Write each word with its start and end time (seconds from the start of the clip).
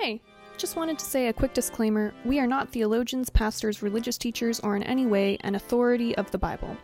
Hey, 0.00 0.22
just 0.56 0.76
wanted 0.76 0.98
to 0.98 1.04
say 1.04 1.26
a 1.26 1.32
quick 1.32 1.52
disclaimer. 1.52 2.14
We 2.24 2.40
are 2.40 2.46
not 2.46 2.70
theologians, 2.70 3.28
pastors, 3.28 3.82
religious 3.82 4.16
teachers, 4.16 4.58
or 4.60 4.74
in 4.74 4.82
any 4.82 5.04
way 5.04 5.36
an 5.42 5.56
authority 5.56 6.16
of 6.16 6.30
the 6.30 6.38
Bible. 6.38 6.74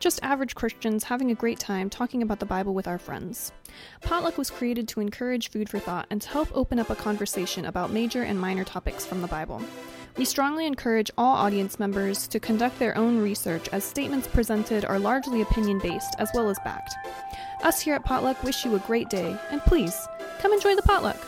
Just 0.00 0.18
average 0.24 0.56
Christians 0.56 1.04
having 1.04 1.30
a 1.30 1.36
great 1.36 1.60
time 1.60 1.88
talking 1.88 2.20
about 2.20 2.40
the 2.40 2.46
Bible 2.46 2.74
with 2.74 2.88
our 2.88 2.98
friends. 2.98 3.52
Potluck 4.00 4.36
was 4.36 4.50
created 4.50 4.88
to 4.88 4.98
encourage 4.98 5.52
food 5.52 5.68
for 5.68 5.78
thought 5.78 6.08
and 6.10 6.20
to 6.22 6.28
help 6.28 6.48
open 6.52 6.80
up 6.80 6.90
a 6.90 6.96
conversation 6.96 7.66
about 7.66 7.92
major 7.92 8.24
and 8.24 8.40
minor 8.40 8.64
topics 8.64 9.06
from 9.06 9.22
the 9.22 9.28
Bible. 9.28 9.62
We 10.16 10.24
strongly 10.24 10.66
encourage 10.66 11.12
all 11.16 11.36
audience 11.36 11.78
members 11.78 12.26
to 12.26 12.40
conduct 12.40 12.80
their 12.80 12.98
own 12.98 13.20
research 13.20 13.68
as 13.68 13.84
statements 13.84 14.26
presented 14.26 14.84
are 14.84 14.98
largely 14.98 15.42
opinion 15.42 15.78
based 15.78 16.16
as 16.18 16.28
well 16.34 16.50
as 16.50 16.58
backed. 16.64 16.94
Us 17.62 17.80
here 17.80 17.94
at 17.94 18.04
Potluck 18.04 18.42
wish 18.42 18.64
you 18.64 18.74
a 18.74 18.80
great 18.80 19.08
day, 19.08 19.38
and 19.52 19.60
please, 19.60 20.08
come 20.40 20.52
enjoy 20.52 20.74
the 20.74 20.82
potluck! 20.82 21.23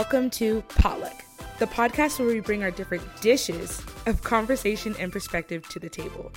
Welcome 0.00 0.30
to 0.30 0.62
Potluck, 0.62 1.26
the 1.58 1.66
podcast 1.66 2.18
where 2.18 2.28
we 2.28 2.40
bring 2.40 2.62
our 2.62 2.70
different 2.70 3.02
dishes 3.20 3.82
of 4.06 4.22
conversation 4.22 4.96
and 4.98 5.12
perspective 5.12 5.68
to 5.68 5.78
the 5.78 5.90
table. 5.90 6.32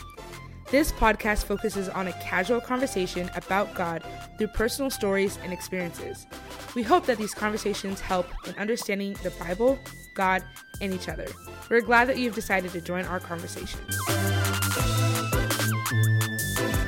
This 0.69 0.91
podcast 0.91 1.45
focuses 1.45 1.87
on 1.87 2.09
a 2.09 2.11
casual 2.21 2.59
conversation 2.59 3.31
about 3.35 3.73
God 3.73 4.03
through 4.37 4.47
personal 4.47 4.91
stories 4.91 5.39
and 5.45 5.53
experiences. 5.53 6.27
We 6.75 6.83
hope 6.83 7.05
that 7.05 7.17
these 7.17 7.33
conversations 7.33 8.01
help 8.01 8.27
in 8.45 8.53
understanding 8.55 9.15
the 9.23 9.31
Bible, 9.39 9.79
God, 10.13 10.43
and 10.81 10.93
each 10.93 11.07
other. 11.07 11.27
We're 11.69 11.79
glad 11.79 12.09
that 12.09 12.17
you've 12.17 12.35
decided 12.35 12.73
to 12.73 12.81
join 12.81 13.05
our 13.05 13.21
conversation. 13.21 13.79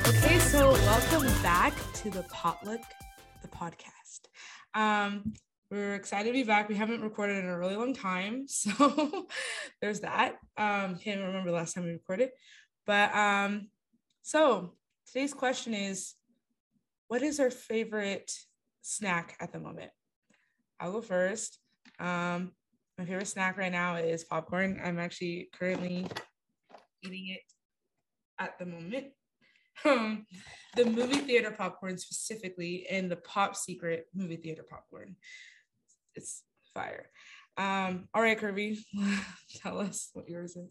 Okay, 0.08 0.38
so 0.40 0.72
welcome 0.72 1.42
back 1.42 1.72
to 1.94 2.10
the 2.10 2.22
Potluck, 2.24 2.82
the 3.40 3.48
podcast. 3.48 4.26
Um, 4.74 5.32
we're 5.70 5.94
excited 5.94 6.28
to 6.28 6.32
be 6.32 6.44
back. 6.44 6.68
We 6.68 6.76
haven't 6.76 7.02
recorded 7.02 7.38
in 7.38 7.50
a 7.50 7.58
really 7.58 7.76
long 7.76 7.94
time, 7.94 8.46
so 8.48 9.26
there's 9.80 10.00
that. 10.00 10.36
Um, 10.56 10.96
can't 10.96 11.20
remember 11.20 11.50
the 11.50 11.56
last 11.56 11.74
time 11.74 11.84
we 11.84 11.90
recorded, 11.90 12.30
but 12.86 13.14
um, 13.14 13.68
so 14.22 14.74
today's 15.06 15.34
question 15.34 15.74
is, 15.74 16.14
what 17.08 17.22
is 17.22 17.40
our 17.40 17.50
favorite 17.50 18.32
snack 18.82 19.36
at 19.40 19.52
the 19.52 19.60
moment? 19.60 19.90
I'll 20.80 20.92
go 20.92 21.00
first. 21.00 21.58
Um, 21.98 22.52
my 22.98 23.04
favorite 23.04 23.28
snack 23.28 23.56
right 23.56 23.72
now 23.72 23.96
is 23.96 24.24
popcorn. 24.24 24.80
I'm 24.82 24.98
actually 24.98 25.48
currently 25.52 26.06
eating 27.02 27.28
it 27.28 27.42
at 28.38 28.58
the 28.58 28.66
moment. 28.66 29.06
Um, 29.84 30.24
the 30.74 30.86
movie 30.86 31.18
theater 31.18 31.50
popcorn 31.50 31.98
specifically, 31.98 32.86
and 32.90 33.10
the 33.10 33.16
Pop 33.16 33.54
Secret 33.54 34.06
movie 34.14 34.36
theater 34.36 34.64
popcorn 34.66 35.16
it's 36.16 36.42
fire. 36.74 37.06
Um, 37.56 38.08
all 38.14 38.22
right, 38.22 38.38
Kirby, 38.38 38.78
tell 39.62 39.80
us 39.80 40.10
what 40.12 40.28
yours 40.28 40.56
is. 40.56 40.68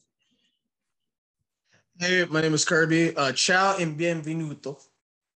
Hey, 2.00 2.26
my 2.30 2.42
name 2.42 2.54
is 2.54 2.66
Kirby. 2.66 3.16
Uh, 3.16 3.32
ciao 3.32 3.78
and 3.78 3.98
bienvenuto. 3.98 4.82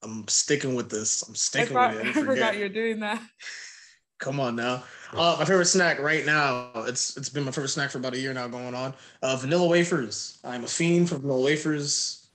I'm 0.04 0.28
sticking 0.28 0.76
with 0.76 0.90
this. 0.90 1.22
I'm 1.28 1.36
sticking 1.36 1.76
I, 1.76 1.94
thought, 1.94 2.06
with 2.06 2.18
it. 2.18 2.18
I 2.18 2.24
forgot 2.26 2.58
you're 2.58 2.70
doing 2.70 3.00
that. 3.00 3.22
Come 4.20 4.42
on 4.42 4.58
now. 4.58 4.84
Uh, 5.14 5.38
my 5.40 5.46
favorite 5.46 5.66
snack 5.66 6.00
right 6.00 6.26
now. 6.26 6.72
It's 6.76 7.16
it's 7.16 7.30
been 7.30 7.46
my 7.46 7.52
favorite 7.52 7.70
snack 7.70 7.90
for 7.92 8.00
about 8.00 8.14
a 8.14 8.20
year 8.20 8.34
now 8.34 8.50
going 8.50 8.76
on. 8.76 8.94
Uh, 9.22 9.38
vanilla 9.38 9.66
wafers. 9.66 10.40
I'm 10.44 10.66
a 10.66 10.68
fiend 10.68 11.08
for 11.08 11.16
vanilla 11.16 11.42
wafers. 11.42 12.28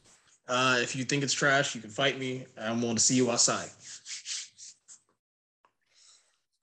Uh, 0.49 0.79
if 0.81 0.97
you 0.97 1.05
think 1.05 1.23
it's 1.23 1.35
trash, 1.35 1.75
you 1.75 1.83
can 1.83 1.91
fight 1.91 2.19
me. 2.19 2.47
I'm 2.59 2.81
willing 2.81 2.97
to 2.97 3.03
see 3.03 3.15
you 3.15 3.31
outside. 3.31 3.69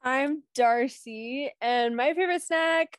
I'm 0.03 0.41
Darcy, 0.55 1.51
and 1.61 1.95
my 1.95 2.13
favorite 2.13 2.41
snack. 2.41 2.97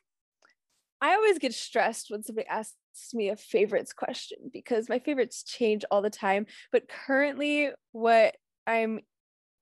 I 1.01 1.15
always 1.15 1.37
get 1.37 1.53
stressed 1.53 2.09
when 2.09 2.23
somebody 2.23 2.47
asks 2.47 2.75
me 3.13 3.27
a 3.27 3.35
favorites 3.35 3.91
question 3.91 4.37
because 4.53 4.87
my 4.87 4.99
favorites 4.99 5.43
change 5.43 5.83
all 5.91 6.01
the 6.01 6.09
time. 6.09 6.45
But 6.71 6.87
currently, 6.87 7.71
what 7.91 8.37
I'm 8.65 9.01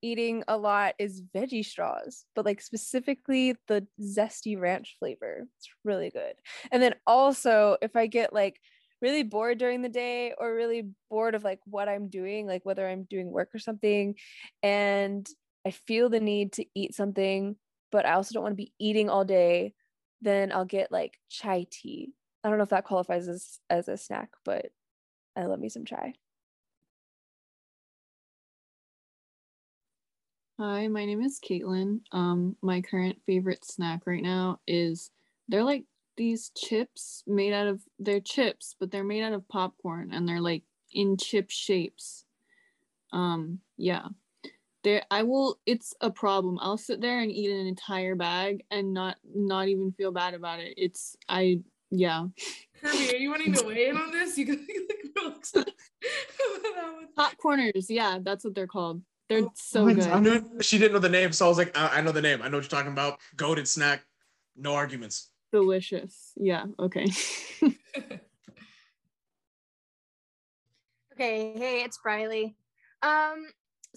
eating 0.03 0.43
a 0.47 0.55
lot 0.55 0.93
is 0.99 1.23
veggie 1.35 1.65
straws, 1.65 2.25
but 2.35 2.45
like 2.45 2.61
specifically 2.61 3.55
the 3.67 3.87
zesty 3.99 4.59
ranch 4.59 4.97
flavor. 4.99 5.47
It's 5.57 5.69
really 5.83 6.11
good. 6.11 6.33
And 6.71 6.81
then 6.81 6.93
also, 7.07 7.77
if 7.81 7.95
I 7.95 8.05
get 8.05 8.33
like 8.33 8.59
really 9.01 9.23
bored 9.23 9.57
during 9.57 9.81
the 9.81 9.89
day 9.89 10.35
or 10.37 10.53
really 10.53 10.89
bored 11.09 11.33
of 11.33 11.43
like 11.43 11.59
what 11.65 11.89
I'm 11.89 12.07
doing, 12.07 12.45
like 12.45 12.65
whether 12.65 12.87
I'm 12.87 13.07
doing 13.09 13.31
work 13.31 13.49
or 13.55 13.59
something, 13.59 14.13
and 14.61 15.27
I 15.65 15.71
feel 15.71 16.09
the 16.09 16.19
need 16.19 16.53
to 16.53 16.65
eat 16.73 16.95
something, 16.95 17.55
but 17.91 18.05
I 18.05 18.13
also 18.13 18.33
don't 18.33 18.43
want 18.43 18.53
to 18.53 18.63
be 18.63 18.73
eating 18.79 19.09
all 19.09 19.25
day, 19.25 19.73
then 20.21 20.51
I'll 20.51 20.65
get 20.65 20.91
like 20.91 21.19
chai 21.29 21.67
tea. 21.69 22.13
I 22.43 22.49
don't 22.49 22.57
know 22.57 22.63
if 22.63 22.69
that 22.69 22.85
qualifies 22.85 23.27
as, 23.27 23.59
as 23.69 23.87
a 23.87 23.97
snack, 23.97 24.31
but 24.43 24.67
I 25.35 25.45
love 25.45 25.59
me 25.59 25.69
some 25.69 25.85
chai. 25.85 26.13
Hi, 30.59 30.87
my 30.87 31.05
name 31.05 31.21
is 31.21 31.39
Caitlin. 31.39 32.01
Um, 32.11 32.55
my 32.61 32.81
current 32.81 33.17
favorite 33.25 33.65
snack 33.65 34.01
right 34.05 34.21
now 34.21 34.59
is 34.67 35.09
they're 35.47 35.63
like 35.63 35.85
these 36.17 36.51
chips 36.55 37.23
made 37.25 37.53
out 37.53 37.67
of 37.67 37.81
they're 37.99 38.19
chips, 38.19 38.75
but 38.79 38.91
they're 38.91 39.03
made 39.03 39.23
out 39.23 39.33
of 39.33 39.47
popcorn 39.47 40.11
and 40.13 40.27
they're 40.27 40.41
like 40.41 40.63
in 40.91 41.17
chip 41.17 41.49
shapes. 41.49 42.25
Um, 43.11 43.59
yeah 43.77 44.07
there 44.83 45.03
i 45.11 45.23
will 45.23 45.59
it's 45.65 45.93
a 46.01 46.09
problem. 46.09 46.57
I'll 46.61 46.77
sit 46.77 47.01
there 47.01 47.19
and 47.19 47.31
eat 47.31 47.51
an 47.51 47.67
entire 47.67 48.15
bag 48.15 48.63
and 48.71 48.93
not 48.93 49.17
not 49.33 49.67
even 49.67 49.91
feel 49.91 50.11
bad 50.11 50.33
about 50.33 50.59
it. 50.59 50.73
It's 50.77 51.15
i 51.29 51.59
yeah. 51.89 52.27
Kirby 52.81 53.13
are 53.13 53.17
you 53.17 53.29
wanting 53.29 53.53
to 53.53 53.65
weigh 53.65 53.89
in 53.89 53.97
on 53.97 54.11
this? 54.11 54.37
You 54.37 54.45
can 54.45 54.65
popcorners 57.17 57.85
yeah 57.89 58.19
that's 58.21 58.43
what 58.43 58.55
they're 58.55 58.67
called. 58.67 59.01
They're 59.29 59.43
oh, 59.43 59.51
so 59.55 59.85
good. 59.85 60.01
I 60.03 60.19
knew 60.19 60.61
she 60.61 60.77
didn't 60.77 60.93
know 60.93 60.99
the 60.99 61.09
name 61.09 61.31
so 61.31 61.45
i 61.45 61.49
was 61.49 61.57
like 61.57 61.77
I, 61.77 61.97
I 61.97 62.01
know 62.01 62.11
the 62.11 62.21
name. 62.21 62.41
I 62.41 62.49
know 62.49 62.57
what 62.57 62.63
you're 62.63 62.69
talking 62.69 62.91
about. 62.91 63.19
Goaded 63.35 63.67
snack 63.67 64.05
no 64.55 64.73
arguments. 64.73 65.29
Delicious. 65.51 66.33
Yeah 66.37 66.65
okay. 66.79 67.05
okay 71.13 71.53
hey 71.55 71.83
it's 71.83 71.99
briley. 71.99 72.55
Um 73.03 73.45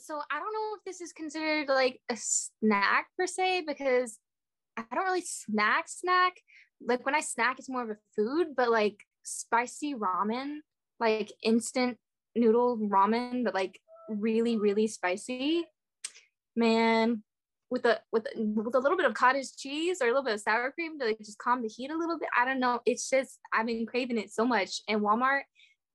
so 0.05 0.21
I 0.31 0.39
don't 0.39 0.53
know 0.53 0.77
if 0.77 0.85
this 0.85 1.01
is 1.01 1.13
considered 1.13 1.69
like 1.69 1.99
a 2.11 2.17
snack 2.17 3.07
per 3.17 3.27
se 3.27 3.65
because 3.67 4.19
I 4.77 4.83
don't 4.95 5.07
really 5.07 5.23
snack 5.23 5.89
snack. 5.89 6.35
Like 6.87 7.07
when 7.07 7.15
I 7.15 7.21
snack, 7.21 7.59
it's 7.59 7.71
more 7.71 7.83
of 7.83 7.89
a 7.89 7.97
food, 8.15 8.49
but 8.55 8.71
like 8.71 9.03
spicy 9.23 9.95
ramen, 9.95 10.59
like 11.01 11.33
instant 11.43 11.97
noodle 12.37 12.77
ramen, 12.77 13.45
but 13.45 13.55
like 13.55 13.81
really, 14.11 14.59
really 14.59 14.89
spicy. 14.89 15.65
Man, 16.55 17.23
with 17.71 17.87
a 17.87 18.01
with 18.13 18.27
with 18.37 18.75
a 18.75 18.81
little 18.81 18.99
bit 18.99 19.07
of 19.07 19.15
cottage 19.15 19.57
cheese 19.57 20.03
or 20.03 20.05
a 20.05 20.09
little 20.09 20.23
bit 20.23 20.35
of 20.35 20.41
sour 20.41 20.71
cream 20.73 20.99
to 20.99 21.07
like 21.07 21.19
just 21.19 21.39
calm 21.39 21.63
the 21.63 21.69
heat 21.69 21.91
a 21.91 21.97
little 21.97 22.19
bit. 22.19 22.29
I 22.39 22.45
don't 22.45 22.61
know. 22.61 22.81
It's 22.85 23.09
just 23.09 23.39
I've 23.55 23.67
been 23.67 23.87
craving 23.87 24.19
it 24.19 24.31
so 24.31 24.45
much. 24.45 24.83
And 24.87 25.01
Walmart, 25.01 25.45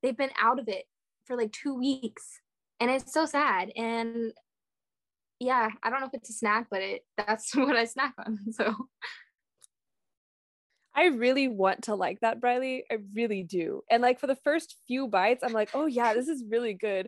they've 0.02 0.18
been 0.18 0.32
out 0.42 0.58
of 0.58 0.68
it 0.68 0.86
for 1.26 1.38
like 1.38 1.52
two 1.52 1.76
weeks 1.76 2.42
and 2.80 2.90
it's 2.90 3.14
so 3.14 3.26
sad 3.26 3.72
and 3.76 4.34
yeah 5.40 5.70
i 5.84 5.90
don't 5.90 6.02
know 6.02 6.08
if 6.08 6.14
it's 6.14 6.30
a 6.30 6.34
snack 6.34 6.68
but 6.70 6.82
it 6.82 7.06
that's 7.18 7.56
what 7.56 7.76
i 7.76 7.86
snack 7.86 8.14
on 8.26 8.40
so 8.52 8.76
I 10.96 11.06
really 11.06 11.48
want 11.48 11.84
to 11.84 11.96
like 11.96 12.20
that, 12.22 12.42
Briley. 12.42 12.84
I 12.92 12.98
really 13.14 13.44
do. 13.44 13.84
And 13.90 14.02
like 14.02 14.20
for 14.20 14.28
the 14.28 14.36
first 14.36 14.76
few 14.86 15.08
bites, 15.08 15.46
I'm 15.46 15.54
like, 15.54 15.70
oh 15.74 15.86
yeah, 15.86 16.14
this 16.14 16.28
is 16.28 16.44
really 16.50 16.74
good. 16.74 17.08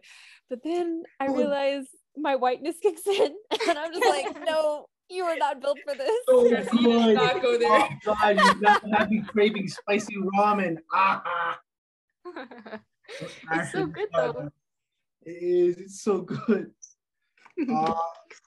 But 0.50 0.60
then 0.64 1.04
I 1.20 1.28
realize 1.28 1.88
my 2.16 2.38
whiteness 2.38 2.78
kicks 2.82 3.06
in, 3.06 3.36
and 3.68 3.78
I'm 3.78 3.92
just 3.92 4.08
like, 4.08 4.46
no, 4.46 4.86
you 5.10 5.26
are 5.26 5.36
not 5.36 5.60
built 5.60 5.80
for 5.86 5.94
this. 5.94 6.20
Oh, 6.30 6.46
you 6.46 6.56
did 6.56 7.16
not 7.16 7.42
go 7.42 7.58
there. 7.58 7.90
Oh 8.08 8.16
God, 8.22 8.38
you 8.38 8.62
not 8.62 8.84
have 8.98 9.10
me 9.10 9.24
craving 9.28 9.68
spicy 9.68 10.16
ramen. 10.38 10.78
Ah. 10.94 11.60
it's 13.52 13.72
so 13.74 13.88
good 13.88 14.08
though. 14.16 14.52
It 15.24 15.32
is. 15.32 15.78
It's 15.78 16.02
so 16.02 16.22
good. 16.22 16.72
Uh, 17.70 17.94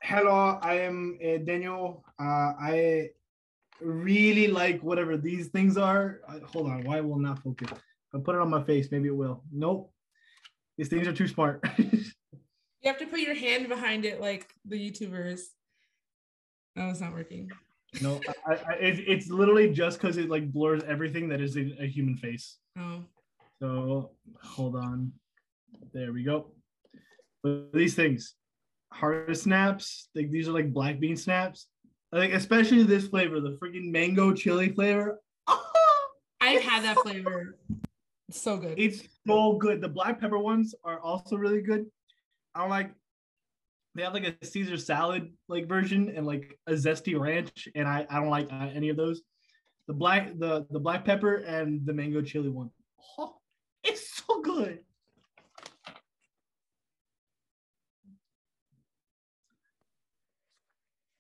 hello, 0.02 0.58
I 0.60 0.74
am 0.80 1.18
uh, 1.22 1.36
Daniel. 1.44 2.04
Uh, 2.18 2.52
I 2.58 3.10
really 3.80 4.48
like 4.48 4.80
whatever 4.80 5.16
these 5.16 5.48
things 5.48 5.76
are. 5.76 6.20
Uh, 6.26 6.40
hold 6.44 6.68
on, 6.68 6.82
why 6.82 7.00
will 7.00 7.18
not 7.18 7.40
focus? 7.40 7.70
If 7.70 7.78
I 8.14 8.18
put 8.18 8.34
it 8.34 8.40
on 8.40 8.50
my 8.50 8.64
face, 8.64 8.90
maybe 8.90 9.08
it 9.08 9.14
will. 9.14 9.44
Nope. 9.52 9.92
These 10.76 10.88
things 10.88 11.06
are 11.06 11.12
too 11.12 11.28
smart. 11.28 11.64
you 11.78 12.00
have 12.86 12.98
to 12.98 13.06
put 13.06 13.20
your 13.20 13.36
hand 13.36 13.68
behind 13.68 14.04
it 14.04 14.20
like 14.20 14.52
the 14.64 14.76
YouTubers. 14.76 15.42
No, 16.74 16.88
it's 16.88 17.00
not 17.00 17.12
working. 17.12 17.52
No, 18.00 18.20
I, 18.48 18.54
I, 18.54 18.72
it's, 18.80 19.00
it's 19.06 19.30
literally 19.30 19.70
just 19.70 20.00
because 20.00 20.16
it 20.16 20.28
like 20.28 20.50
blurs 20.50 20.82
everything 20.88 21.28
that 21.28 21.40
is 21.40 21.56
a, 21.56 21.70
a 21.78 21.86
human 21.86 22.16
face. 22.16 22.56
Oh. 22.76 23.04
So 23.60 24.10
hold 24.42 24.74
on. 24.74 25.12
There 25.92 26.12
we 26.12 26.24
go. 26.24 26.53
But 27.44 27.74
these 27.74 27.94
things, 27.94 28.34
hard 28.90 29.36
snaps, 29.36 30.08
like 30.14 30.30
these 30.30 30.48
are 30.48 30.52
like 30.52 30.72
black 30.72 30.98
bean 30.98 31.16
snaps. 31.16 31.68
Like 32.10 32.32
especially 32.32 32.82
this 32.84 33.06
flavor, 33.06 33.38
the 33.38 33.58
freaking 33.62 33.92
mango 33.92 34.32
chili 34.32 34.70
flavor. 34.70 35.20
I've 36.40 36.62
had 36.62 36.84
that 36.84 36.98
flavor. 37.00 37.58
It's 38.30 38.40
so 38.40 38.56
good. 38.56 38.78
It's 38.78 39.02
so 39.26 39.58
good. 39.58 39.82
The 39.82 39.88
black 39.88 40.20
pepper 40.20 40.38
ones 40.38 40.74
are 40.84 40.98
also 41.00 41.36
really 41.36 41.60
good. 41.60 41.84
I 42.54 42.60
don't 42.60 42.70
like 42.70 42.92
they 43.94 44.02
have 44.02 44.14
like 44.14 44.36
a 44.40 44.46
Caesar 44.46 44.78
salad 44.78 45.30
like 45.48 45.68
version 45.68 46.12
and 46.16 46.26
like 46.26 46.58
a 46.66 46.72
zesty 46.72 47.18
ranch, 47.18 47.68
and 47.74 47.86
I, 47.86 48.06
I 48.08 48.20
don't 48.20 48.30
like 48.30 48.50
uh, 48.50 48.70
any 48.74 48.88
of 48.88 48.96
those. 48.96 49.20
The 49.86 49.92
black 49.94 50.38
the 50.38 50.66
the 50.70 50.80
black 50.80 51.04
pepper 51.04 51.36
and 51.36 51.84
the 51.84 51.92
mango 51.92 52.22
chili 52.22 52.48
one. 52.48 52.70
Oh, 53.18 53.36
it's 53.82 54.16
so 54.16 54.40
good. 54.40 54.80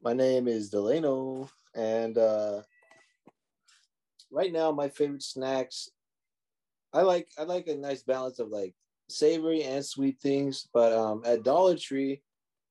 My 0.04 0.12
name 0.12 0.46
is 0.48 0.68
Delano, 0.68 1.48
and 1.74 2.18
uh, 2.18 2.62
right 4.30 4.52
now 4.52 4.70
my 4.72 4.88
favorite 4.88 5.22
snacks. 5.22 5.90
I 6.92 7.02
like 7.02 7.28
I 7.38 7.42
like 7.44 7.66
a 7.66 7.76
nice 7.76 8.02
balance 8.02 8.38
of 8.38 8.48
like 8.48 8.74
savory 9.08 9.62
and 9.64 9.84
sweet 9.84 10.20
things, 10.20 10.68
but 10.72 10.92
um, 10.92 11.22
at 11.24 11.42
Dollar 11.42 11.76
Tree, 11.76 12.22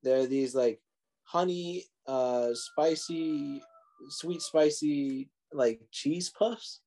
there 0.04 0.20
are 0.20 0.28
these 0.28 0.56
like 0.56 0.82
honey, 1.24 1.86
uh, 2.08 2.54
spicy, 2.54 3.62
sweet 4.10 4.42
spicy 4.42 5.30
like 5.52 5.82
cheese 5.92 6.30
puffs. 6.30 6.82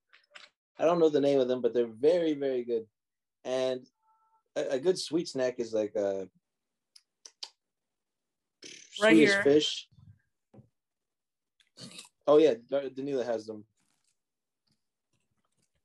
I 0.79 0.85
don't 0.85 0.99
know 0.99 1.09
the 1.09 1.21
name 1.21 1.41
of 1.41 1.49
them, 1.49 1.61
but 1.61 1.75
they're 1.75 1.87
very 1.87 2.35
very 2.35 2.65
good. 2.65 2.87
And 3.45 3.87
a, 4.57 4.77
a 4.77 4.81
good 4.81 4.99
sweet 4.99 5.29
snack 5.29 5.59
is 5.59 5.75
like 5.75 5.97
a 5.97 6.29
Right 9.01 9.15
Swedish 9.15 9.31
here. 9.31 9.43
fish. 9.43 9.89
Oh 12.27 12.39
yeah, 12.39 12.55
Dar- 12.69 12.83
Danila 12.83 13.25
has 13.25 13.47
them. 13.47 13.65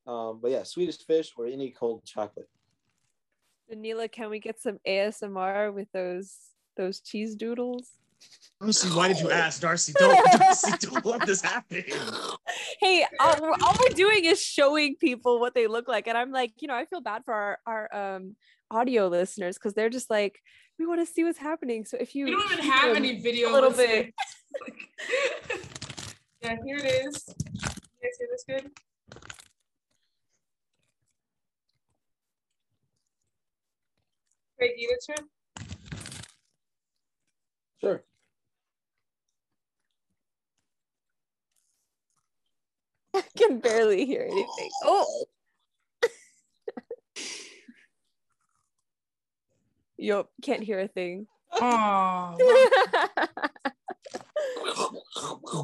Um, 0.07 0.39
but 0.41 0.51
yeah, 0.51 0.63
Swedish 0.63 0.97
fish 1.05 1.31
or 1.37 1.45
any 1.45 1.69
cold 1.71 2.03
chocolate. 2.05 2.49
Danila, 3.71 4.11
can 4.11 4.29
we 4.29 4.39
get 4.39 4.59
some 4.59 4.79
ASMR 4.87 5.73
with 5.73 5.87
those 5.93 6.35
those 6.75 6.99
cheese 7.01 7.35
doodles? 7.35 7.89
Darcy, 8.59 8.89
why 8.89 9.07
did 9.07 9.19
you 9.19 9.31
ask, 9.31 9.61
Darcy? 9.61 9.93
Don't, 9.97 10.15
Darcy, 10.39 10.71
don't 10.87 11.05
let 11.05 11.25
this 11.25 11.41
happen. 11.41 11.83
hey, 12.79 13.05
all, 13.19 13.35
we're- 13.41 13.55
all 13.63 13.75
we're 13.79 13.95
doing 13.95 14.25
is 14.25 14.41
showing 14.41 14.95
people 14.95 15.39
what 15.39 15.53
they 15.55 15.67
look 15.67 15.87
like, 15.87 16.07
and 16.07 16.17
I'm 16.17 16.31
like, 16.31 16.53
you 16.61 16.67
know, 16.67 16.75
I 16.75 16.85
feel 16.85 17.01
bad 17.01 17.23
for 17.25 17.33
our 17.33 17.59
our 17.65 18.15
um 18.15 18.35
audio 18.69 19.07
listeners 19.07 19.57
because 19.57 19.73
they're 19.73 19.89
just 19.89 20.09
like, 20.09 20.39
we 20.79 20.85
want 20.85 20.99
to 21.05 21.11
see 21.11 21.23
what's 21.23 21.37
happening. 21.39 21.85
So 21.85 21.97
if 21.99 22.15
you 22.15 22.25
we 22.25 22.31
don't 22.31 22.51
even 22.53 22.65
have 22.65 22.87
them 22.93 22.97
any 23.03 23.19
video. 23.19 23.51
a 23.51 23.53
little 23.53 23.69
listeners. 23.71 24.11
bit, 25.47 25.79
yeah, 26.41 26.55
here 26.65 26.77
it 26.77 26.85
is. 26.85 27.23
You 27.27 27.69
guys 28.01 28.17
hear 28.17 28.27
this 28.31 28.43
good? 28.47 28.71
Craig, 34.57 34.71
eat 34.77 34.89
it, 34.89 35.03
Chip? 35.05 35.25
Sure. 37.79 38.03
I 43.15 43.23
can 43.37 43.59
barely 43.59 44.05
hear 44.05 44.21
anything. 44.29 44.69
Oh. 44.83 45.25
Yup, 49.97 50.29
can't 50.41 50.63
hear 50.63 50.79
a 50.79 50.87
thing. 50.87 51.27
Oh, 51.53 52.37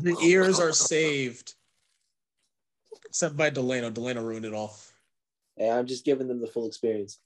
The 0.02 0.18
ears 0.24 0.60
are 0.60 0.74
saved. 0.74 1.56
Except 3.06 3.38
by 3.38 3.50
Delano. 3.50 3.90
Delano 3.90 4.24
ruined 4.24 4.46
it 4.46 4.54
all. 4.54 4.78
Hey, 5.56 5.72
I'm 5.72 5.88
just 5.88 6.06
giving 6.06 6.28
them 6.28 6.40
the 6.40 6.48
full 6.48 6.68
experience. 6.68 7.20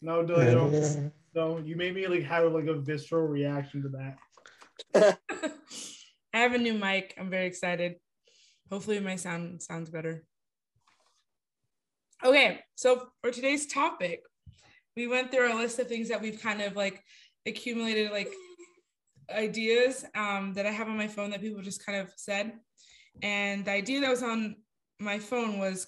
No, 0.00 0.22
no, 0.22 1.10
no. 1.34 1.58
You 1.58 1.76
made 1.76 1.94
me 1.94 2.06
like 2.06 2.24
have 2.24 2.52
like 2.52 2.66
a 2.66 2.74
visceral 2.74 3.26
reaction 3.26 3.82
to 3.82 3.88
that. 3.88 5.18
I 6.34 6.38
have 6.38 6.54
a 6.54 6.58
new 6.58 6.74
mic. 6.74 7.14
I'm 7.18 7.30
very 7.30 7.46
excited. 7.46 7.96
Hopefully, 8.70 9.00
my 9.00 9.16
sound 9.16 9.62
sounds 9.62 9.90
better. 9.90 10.24
Okay, 12.24 12.60
so 12.74 13.08
for 13.22 13.30
today's 13.30 13.66
topic, 13.66 14.22
we 14.96 15.06
went 15.06 15.30
through 15.30 15.52
a 15.52 15.56
list 15.58 15.78
of 15.78 15.88
things 15.88 16.08
that 16.08 16.22
we've 16.22 16.40
kind 16.40 16.62
of 16.62 16.76
like 16.76 17.02
accumulated, 17.46 18.10
like 18.10 18.32
ideas 19.30 20.04
um, 20.14 20.52
that 20.54 20.66
I 20.66 20.70
have 20.70 20.88
on 20.88 20.96
my 20.96 21.08
phone 21.08 21.30
that 21.30 21.40
people 21.40 21.62
just 21.62 21.84
kind 21.84 21.98
of 21.98 22.12
said. 22.16 22.52
And 23.22 23.64
the 23.64 23.70
idea 23.70 24.00
that 24.00 24.10
was 24.10 24.22
on 24.22 24.56
my 25.00 25.18
phone 25.18 25.58
was 25.58 25.86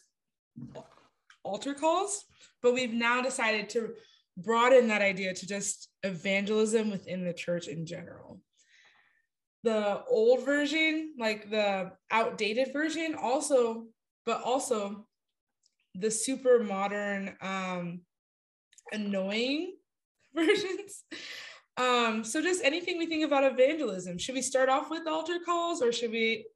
altar 1.43 1.75
calls, 1.75 2.25
but 2.63 2.75
we've 2.75 2.93
now 2.93 3.23
decided 3.23 3.69
to 3.71 3.95
broaden 4.37 4.89
that 4.89 5.03
idea 5.03 5.33
to 5.35 5.47
just 5.47 5.89
evangelism 6.03 6.91
within 6.91 7.25
the 7.25 7.33
church 7.33 7.69
in 7.69 7.87
general 7.87 8.41
the 9.67 10.01
old 10.09 10.45
version, 10.45 11.13
like 11.19 11.51
the 11.51 11.91
outdated 12.13 12.73
version, 12.73 13.17
also, 13.21 13.87
but 14.25 14.41
also 14.43 15.09
the 15.97 16.11
super 16.11 16.63
modern, 16.63 17.37
um, 17.43 18.03
annoying 18.93 19.75
versions. 20.35 21.03
Um, 21.79 22.25
so 22.25 22.41
just 22.41 22.65
anything 22.65 22.99
we 22.99 23.07
think 23.07 23.25
about 23.25 23.45
evangelism. 23.45 24.19
Should 24.19 24.35
we 24.35 24.43
start 24.43 24.69
off 24.69 24.91
with 24.91 25.07
altar 25.07 25.39
calls 25.45 25.83
or 25.83 25.93
should 25.93 26.11
we 26.11 26.47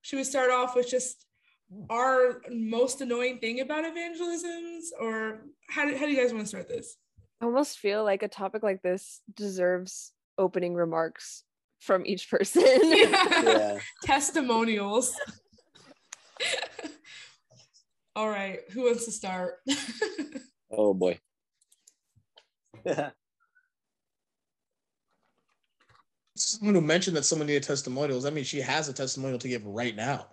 should 0.00 0.16
we 0.16 0.24
start 0.24 0.50
off 0.50 0.74
with 0.74 0.88
just 0.88 1.26
our 1.90 2.40
most 2.50 3.00
annoying 3.00 3.38
thing 3.38 3.60
about 3.60 3.84
evangelisms 3.84 4.90
or 5.00 5.46
how 5.68 5.86
do, 5.88 5.96
how 5.96 6.06
do 6.06 6.12
you 6.12 6.20
guys 6.20 6.32
want 6.32 6.44
to 6.44 6.48
start 6.48 6.68
this? 6.68 6.96
I 7.40 7.44
almost 7.44 7.78
feel 7.78 8.04
like 8.04 8.22
a 8.22 8.28
topic 8.28 8.62
like 8.62 8.82
this 8.82 9.20
deserves 9.34 10.12
opening 10.38 10.74
remarks 10.74 11.44
from 11.80 12.06
each 12.06 12.30
person. 12.30 12.62
Yeah. 12.92 13.78
testimonials. 14.04 15.14
All 18.16 18.28
right, 18.28 18.60
who 18.70 18.84
wants 18.84 19.04
to 19.06 19.12
start? 19.12 19.54
Oh 20.74 20.94
boy. 20.94 21.18
Someone 26.36 26.74
who 26.74 26.80
mentioned 26.80 27.16
that 27.16 27.24
someone 27.24 27.46
needed 27.46 27.62
testimonials. 27.62 28.24
That 28.24 28.32
means 28.32 28.46
she 28.46 28.60
has 28.60 28.88
a 28.88 28.92
testimonial 28.92 29.38
to 29.38 29.48
give 29.48 29.66
right 29.66 29.94
now. 29.94 30.26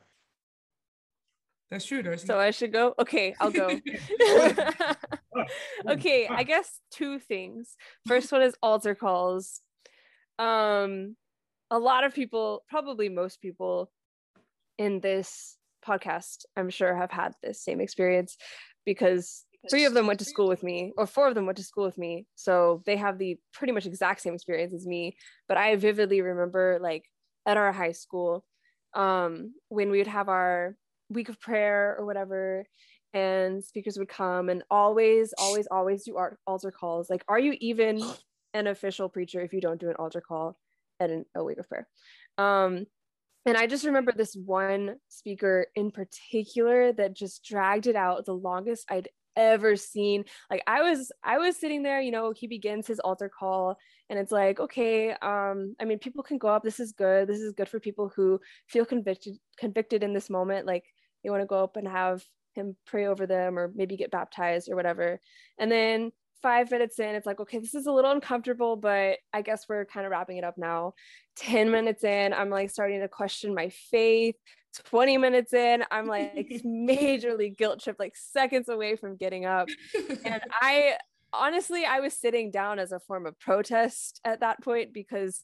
That's 1.70 1.86
true, 1.86 2.02
Darcy. 2.02 2.26
so 2.26 2.40
I 2.40 2.52
should 2.52 2.74
go. 2.74 2.96
Okay, 2.98 3.36
I'll 3.40 3.52
go. 3.52 3.70
okay, 5.88 6.28
I 6.28 6.44
guess 6.44 6.80
two 6.92 7.20
things. 7.20 7.76
First 8.08 8.32
one 8.32 8.42
is 8.42 8.56
altar 8.64 8.96
calls. 8.96 9.62
Um, 10.40 11.16
a 11.70 11.78
lot 11.78 12.04
of 12.04 12.16
people, 12.16 12.64
probably 12.68 13.10
most 13.10 13.40
people 13.40 13.92
in 14.80 15.00
this 15.00 15.58
podcast, 15.86 16.46
I'm 16.58 16.72
sure, 16.72 16.96
have 16.96 17.12
had 17.12 17.34
this 17.44 17.62
same 17.64 17.82
experience 17.82 18.38
because 18.86 19.46
three 19.70 19.86
of 19.86 19.94
them 19.94 20.08
went 20.08 20.20
to 20.20 20.26
school 20.26 20.48
with 20.48 20.64
me, 20.64 20.94
or 20.98 21.06
four 21.06 21.28
of 21.28 21.36
them 21.36 21.46
went 21.46 21.58
to 21.58 21.64
school 21.64 21.86
with 21.86 21.98
me. 21.98 22.26
So 22.36 22.82
they 22.86 22.98
have 22.98 23.18
the 23.18 23.38
pretty 23.54 23.74
much 23.74 23.86
exact 23.86 24.22
same 24.22 24.34
experience 24.34 24.74
as 24.74 24.86
me. 24.86 25.18
But 25.48 25.58
I 25.58 25.76
vividly 25.76 26.22
remember, 26.22 26.80
like, 26.82 27.06
at 27.46 27.58
our 27.58 27.72
high 27.72 27.92
school, 27.92 28.46
um, 28.94 29.54
when 29.68 29.92
we 29.92 29.98
would 29.98 30.08
have 30.08 30.30
our 30.30 30.76
week 31.10 31.30
of 31.30 31.40
prayer 31.42 31.96
or 31.98 32.06
whatever, 32.06 32.66
and 33.14 33.64
speakers 33.64 33.98
would 33.98 34.08
come 34.08 34.50
and 34.50 34.64
always, 34.70 35.34
always, 35.38 35.68
always 35.70 36.04
do 36.04 36.16
art- 36.16 36.40
altar 36.46 36.72
calls. 36.72 37.10
Like, 37.10 37.24
are 37.28 37.40
you 37.40 37.56
even 37.60 38.02
an 38.54 38.68
official 38.68 39.10
preacher 39.10 39.42
if 39.42 39.54
you 39.54 39.62
don't 39.62 39.80
do 39.80 39.90
an 39.90 39.96
altar 39.98 40.22
call 40.22 40.58
at 41.00 41.10
an, 41.10 41.26
a 41.36 41.44
week 41.44 41.58
of 41.58 41.68
prayer? 41.68 41.88
Um, 42.38 42.86
and 43.46 43.58
I 43.58 43.68
just 43.68 43.86
remember 43.86 44.12
this 44.16 44.36
one 44.36 44.98
speaker 45.08 45.68
in 45.76 45.92
particular 45.92 46.94
that 46.94 47.16
just 47.16 47.44
dragged 47.44 47.88
it 47.88 47.96
out 47.96 48.26
the 48.26 48.34
longest 48.34 48.86
I'd 48.90 49.08
ever 49.40 49.76
seen. 49.76 50.26
Like 50.50 50.64
I 50.68 50.82
was, 50.82 51.12
I 51.24 51.38
was 51.38 51.58
sitting 51.58 51.84
there, 51.84 52.02
you 52.02 52.12
know, 52.12 52.32
he 52.36 52.48
begins 52.48 52.88
his 52.88 53.00
altar 53.00 53.30
call 53.30 53.78
and 54.10 54.20
it's 54.20 54.32
like, 54.32 54.60
okay, 54.60 55.12
um, 55.12 55.76
I 55.80 55.86
mean, 55.86 56.00
people 56.00 56.24
can 56.24 56.38
go 56.38 56.48
up. 56.48 56.64
This 56.64 56.80
is 56.80 56.92
good. 56.92 57.28
This 57.28 57.40
is 57.40 57.54
good 57.54 57.70
for 57.70 57.80
people 57.80 58.12
who 58.16 58.40
feel 58.68 58.86
convicted, 58.86 59.38
convicted 59.58 60.04
in 60.04 60.14
this 60.14 60.30
moment. 60.30 60.66
Like 60.66 60.84
they 61.24 61.30
want 61.30 61.42
to 61.42 61.48
go 61.48 61.64
up 61.64 61.76
and 61.78 61.88
have 61.88 62.24
him 62.54 62.76
pray 62.86 63.06
over 63.06 63.28
them 63.28 63.58
or 63.58 63.72
maybe 63.76 63.98
get 63.98 64.12
baptized 64.12 64.70
or 64.70 64.76
whatever. 64.76 65.20
And 65.58 65.72
then 65.72 66.12
five 66.42 66.72
minutes 66.72 67.00
in, 67.00 67.16
it's 67.16 67.26
like, 67.26 67.40
okay, 67.40 67.60
this 67.60 67.76
is 67.76 67.86
a 67.86 67.92
little 67.92 68.12
uncomfortable, 68.12 68.76
but 68.76 69.18
I 69.34 69.42
guess 69.42 69.66
we're 69.68 69.86
kind 69.86 70.06
of 70.06 70.12
wrapping 70.12 70.38
it 70.38 70.44
up 70.44 70.58
now. 70.58 70.94
10 71.38 71.72
minutes 71.72 72.04
in, 72.04 72.34
I'm 72.34 72.50
like 72.50 72.70
starting 72.70 73.02
to 73.02 73.08
question 73.08 73.54
my 73.54 73.70
faith. 73.70 74.36
20 74.86 75.18
minutes 75.18 75.54
in, 75.54 75.84
I'm 75.92 76.06
like 76.06 76.36
majorly 76.66 77.56
guilt 77.56 77.82
tripped, 77.82 78.00
like 78.00 78.16
seconds 78.16 78.70
away 78.70 78.96
from 78.96 79.16
getting 79.16 79.46
up. 79.46 79.68
And 80.26 80.42
I 80.52 80.98
honestly, 81.34 81.86
I 81.86 82.00
was 82.00 82.14
sitting 82.14 82.52
down 82.52 82.80
as 82.80 82.92
a 82.92 83.00
form 83.00 83.26
of 83.26 83.40
protest 83.40 84.20
at 84.26 84.42
that 84.42 84.62
point 84.64 84.94
because, 84.94 85.44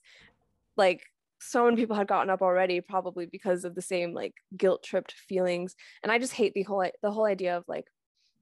like, 0.78 1.02
so 1.40 1.66
many 1.66 1.76
people 1.76 1.96
had 1.96 2.08
gotten 2.08 2.30
up 2.30 2.42
already, 2.42 2.82
probably 2.82 3.26
because 3.26 3.66
of 3.66 3.76
the 3.76 3.82
same 3.82 4.14
like 4.14 4.34
guilt 4.56 4.84
tripped 4.84 5.12
feelings. 5.12 5.76
And 6.02 6.12
I 6.12 6.18
just 6.18 6.34
hate 6.34 6.54
the 6.54 6.64
whole 6.64 6.90
the 7.02 7.12
whole 7.12 7.26
idea 7.26 7.58
of 7.58 7.66
like 7.68 7.86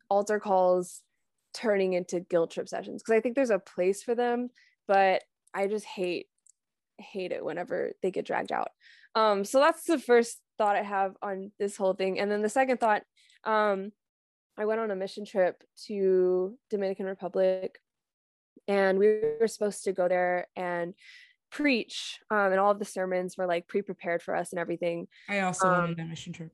altar 0.09 0.39
calls 0.39 1.01
turning 1.53 1.93
into 1.93 2.19
guilt 2.19 2.51
trip 2.51 2.67
sessions 2.67 3.01
because 3.01 3.17
I 3.17 3.21
think 3.21 3.35
there's 3.35 3.49
a 3.49 3.59
place 3.59 4.03
for 4.03 4.15
them, 4.15 4.49
but 4.87 5.23
I 5.53 5.67
just 5.67 5.85
hate 5.85 6.27
hate 6.97 7.31
it 7.31 7.43
whenever 7.43 7.93
they 8.01 8.11
get 8.11 8.25
dragged 8.25 8.51
out. 8.51 8.69
Um, 9.15 9.43
so 9.45 9.59
that's 9.59 9.83
the 9.85 9.99
first 9.99 10.39
thought 10.57 10.75
I 10.75 10.83
have 10.83 11.15
on 11.21 11.51
this 11.59 11.75
whole 11.75 11.93
thing. 11.93 12.19
And 12.19 12.31
then 12.31 12.41
the 12.41 12.49
second 12.49 12.79
thought, 12.79 13.03
um, 13.43 13.91
I 14.57 14.65
went 14.65 14.79
on 14.79 14.91
a 14.91 14.95
mission 14.95 15.25
trip 15.25 15.63
to 15.87 16.57
Dominican 16.69 17.07
Republic 17.07 17.79
and 18.67 18.99
we 18.99 19.19
were 19.39 19.47
supposed 19.47 19.83
to 19.85 19.91
go 19.91 20.07
there 20.07 20.47
and 20.55 20.93
preach 21.51 22.19
um, 22.31 22.51
and 22.51 22.59
all 22.59 22.71
of 22.71 22.79
the 22.79 22.85
sermons 22.85 23.37
were 23.37 23.45
like 23.45 23.67
pre-prepared 23.67 24.21
for 24.21 24.35
us 24.35 24.51
and 24.51 24.59
everything 24.59 25.07
I 25.29 25.41
also 25.41 25.67
went 25.67 25.83
Um, 25.83 25.89
on 25.91 25.99
a 25.99 26.05
mission 26.05 26.33
trip. 26.33 26.51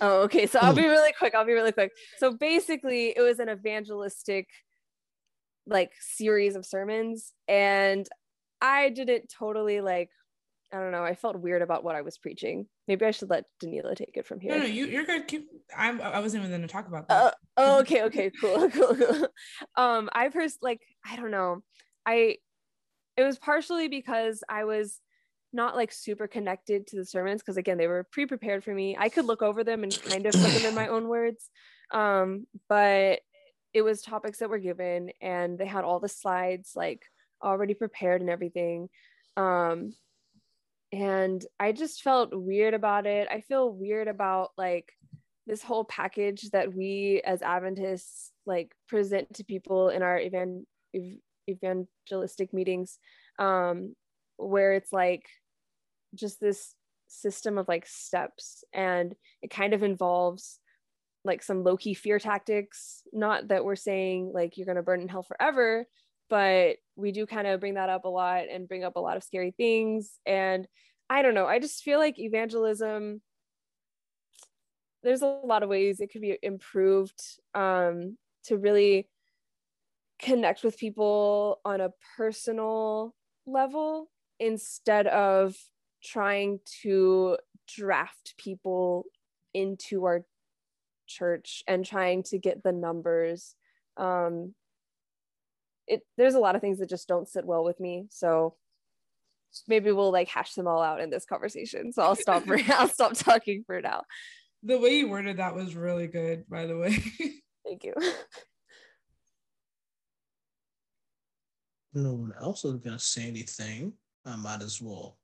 Oh 0.00 0.22
okay 0.22 0.46
so 0.46 0.58
i'll 0.60 0.74
be 0.74 0.82
really 0.86 1.12
quick 1.18 1.34
i'll 1.34 1.44
be 1.44 1.52
really 1.52 1.72
quick 1.72 1.92
so 2.18 2.32
basically 2.32 3.12
it 3.16 3.20
was 3.20 3.38
an 3.38 3.48
evangelistic 3.48 4.48
like 5.66 5.90
series 6.00 6.56
of 6.56 6.66
sermons 6.66 7.32
and 7.48 8.08
i 8.60 8.88
didn't 8.90 9.32
totally 9.36 9.80
like 9.80 10.10
i 10.72 10.78
don't 10.78 10.92
know 10.92 11.04
i 11.04 11.14
felt 11.14 11.36
weird 11.36 11.62
about 11.62 11.82
what 11.84 11.96
i 11.96 12.02
was 12.02 12.18
preaching 12.18 12.66
maybe 12.86 13.04
i 13.06 13.10
should 13.10 13.30
let 13.30 13.44
danila 13.62 13.96
take 13.96 14.16
it 14.16 14.26
from 14.26 14.40
here 14.40 14.52
No, 14.52 14.58
no, 14.58 14.66
you, 14.66 14.86
you're 14.86 15.04
good. 15.04 15.26
Keep, 15.26 15.48
I'm, 15.76 16.00
I 16.00 16.20
wasn't 16.20 16.42
even 16.42 16.50
going 16.50 16.62
to 16.62 16.68
talk 16.68 16.86
about 16.86 17.08
that. 17.08 17.14
Uh, 17.14 17.30
oh, 17.56 17.80
okay, 17.80 18.02
okay, 18.04 18.30
cool, 18.40 18.68
cool, 18.70 18.94
cool. 18.94 19.28
Um, 19.76 20.10
I 20.12 20.28
first 20.28 20.58
like 20.62 20.80
I 21.08 21.16
don't 21.16 21.30
know. 21.30 21.62
I 22.06 22.36
it 23.16 23.22
was 23.22 23.38
partially 23.38 23.88
because 23.88 24.42
I 24.48 24.64
was 24.64 25.00
not 25.54 25.76
like 25.76 25.92
super 25.92 26.26
connected 26.26 26.86
to 26.88 26.96
the 26.96 27.04
sermons 27.04 27.40
because 27.40 27.56
again 27.56 27.78
they 27.78 27.86
were 27.86 28.06
pre-prepared 28.10 28.64
for 28.64 28.74
me. 28.74 28.96
I 28.98 29.08
could 29.08 29.24
look 29.24 29.42
over 29.42 29.64
them 29.64 29.82
and 29.82 30.02
kind 30.02 30.26
of 30.26 30.32
put 30.32 30.52
them 30.52 30.66
in 30.66 30.74
my 30.74 30.88
own 30.88 31.08
words. 31.08 31.48
Um, 31.90 32.46
but 32.68 33.20
it 33.72 33.82
was 33.82 34.02
topics 34.02 34.38
that 34.38 34.50
were 34.50 34.58
given 34.58 35.10
and 35.20 35.58
they 35.58 35.66
had 35.66 35.84
all 35.84 36.00
the 36.00 36.08
slides 36.08 36.72
like 36.74 37.02
already 37.42 37.74
prepared 37.74 38.20
and 38.20 38.30
everything. 38.30 38.88
Um, 39.36 39.94
and 40.92 41.44
I 41.58 41.72
just 41.72 42.02
felt 42.02 42.30
weird 42.32 42.72
about 42.74 43.06
it. 43.06 43.28
I 43.30 43.40
feel 43.40 43.70
weird 43.70 44.06
about 44.06 44.50
like 44.56 44.92
this 45.46 45.62
whole 45.62 45.84
package 45.84 46.50
that 46.50 46.72
we 46.72 47.20
as 47.24 47.42
Adventists 47.42 48.32
like 48.46 48.72
present 48.88 49.34
to 49.34 49.44
people 49.44 49.88
in 49.88 50.02
our 50.02 50.18
evan- 50.18 50.66
ev- 50.94 51.18
evangelistic 51.48 52.52
meetings, 52.54 52.98
um, 53.38 53.94
where 54.36 54.74
it's 54.74 54.92
like 54.92 55.26
just 56.14 56.40
this 56.40 56.74
system 57.08 57.58
of 57.58 57.68
like 57.68 57.86
steps, 57.86 58.64
and 58.72 59.14
it 59.42 59.50
kind 59.50 59.74
of 59.74 59.82
involves 59.82 60.58
like 61.24 61.42
some 61.42 61.64
low 61.64 61.76
key 61.76 61.94
fear 61.94 62.18
tactics. 62.18 63.02
Not 63.12 63.48
that 63.48 63.64
we're 63.64 63.76
saying 63.76 64.32
like 64.34 64.56
you're 64.56 64.66
gonna 64.66 64.82
burn 64.82 65.00
in 65.00 65.08
hell 65.08 65.22
forever, 65.22 65.86
but 66.30 66.76
we 66.96 67.12
do 67.12 67.26
kind 67.26 67.46
of 67.46 67.60
bring 67.60 67.74
that 67.74 67.88
up 67.88 68.04
a 68.04 68.08
lot 68.08 68.44
and 68.50 68.68
bring 68.68 68.84
up 68.84 68.96
a 68.96 69.00
lot 69.00 69.16
of 69.16 69.24
scary 69.24 69.52
things. 69.56 70.18
And 70.26 70.66
I 71.08 71.22
don't 71.22 71.34
know, 71.34 71.46
I 71.46 71.58
just 71.58 71.82
feel 71.82 71.98
like 71.98 72.18
evangelism 72.18 73.20
there's 75.04 75.22
a 75.22 75.40
lot 75.44 75.62
of 75.62 75.68
ways 75.68 76.00
it 76.00 76.10
could 76.10 76.22
be 76.22 76.36
improved 76.42 77.20
um, 77.54 78.16
to 78.44 78.56
really 78.56 79.08
connect 80.18 80.64
with 80.64 80.78
people 80.78 81.60
on 81.64 81.80
a 81.80 81.90
personal 82.16 83.14
level 83.46 84.10
instead 84.40 85.06
of 85.06 85.54
trying 86.04 86.60
to 86.82 87.36
draft 87.66 88.34
people 88.36 89.04
into 89.54 90.04
our 90.04 90.24
church 91.06 91.62
and 91.66 91.84
trying 91.84 92.22
to 92.22 92.38
get 92.38 92.62
the 92.62 92.72
numbers 92.72 93.54
um 93.96 94.54
it 95.86 96.02
there's 96.16 96.34
a 96.34 96.40
lot 96.40 96.54
of 96.54 96.60
things 96.60 96.78
that 96.78 96.88
just 96.88 97.08
don't 97.08 97.28
sit 97.28 97.44
well 97.44 97.62
with 97.62 97.78
me 97.78 98.06
so 98.10 98.54
maybe 99.68 99.92
we'll 99.92 100.10
like 100.10 100.28
hash 100.28 100.54
them 100.54 100.66
all 100.66 100.82
out 100.82 101.00
in 101.00 101.10
this 101.10 101.24
conversation 101.24 101.92
so 101.92 102.02
i'll 102.02 102.16
stop 102.16 102.42
for 102.44 102.58
i'll 102.70 102.88
stop 102.88 103.12
talking 103.14 103.62
for 103.66 103.80
now 103.80 104.02
The 104.62 104.78
way 104.78 104.96
you 104.96 105.08
worded 105.08 105.36
that 105.36 105.54
was 105.54 105.76
really 105.76 106.06
good, 106.08 106.48
by 106.48 106.66
the 106.66 106.76
way. 106.76 106.96
thank 107.64 107.84
you 107.84 107.94
No 111.92 112.14
one 112.14 112.32
else 112.40 112.64
is 112.64 112.74
gonna 112.80 112.98
say 112.98 113.28
anything. 113.28 113.92
I 114.24 114.34
might 114.34 114.62
as 114.62 114.82
well 114.82 115.16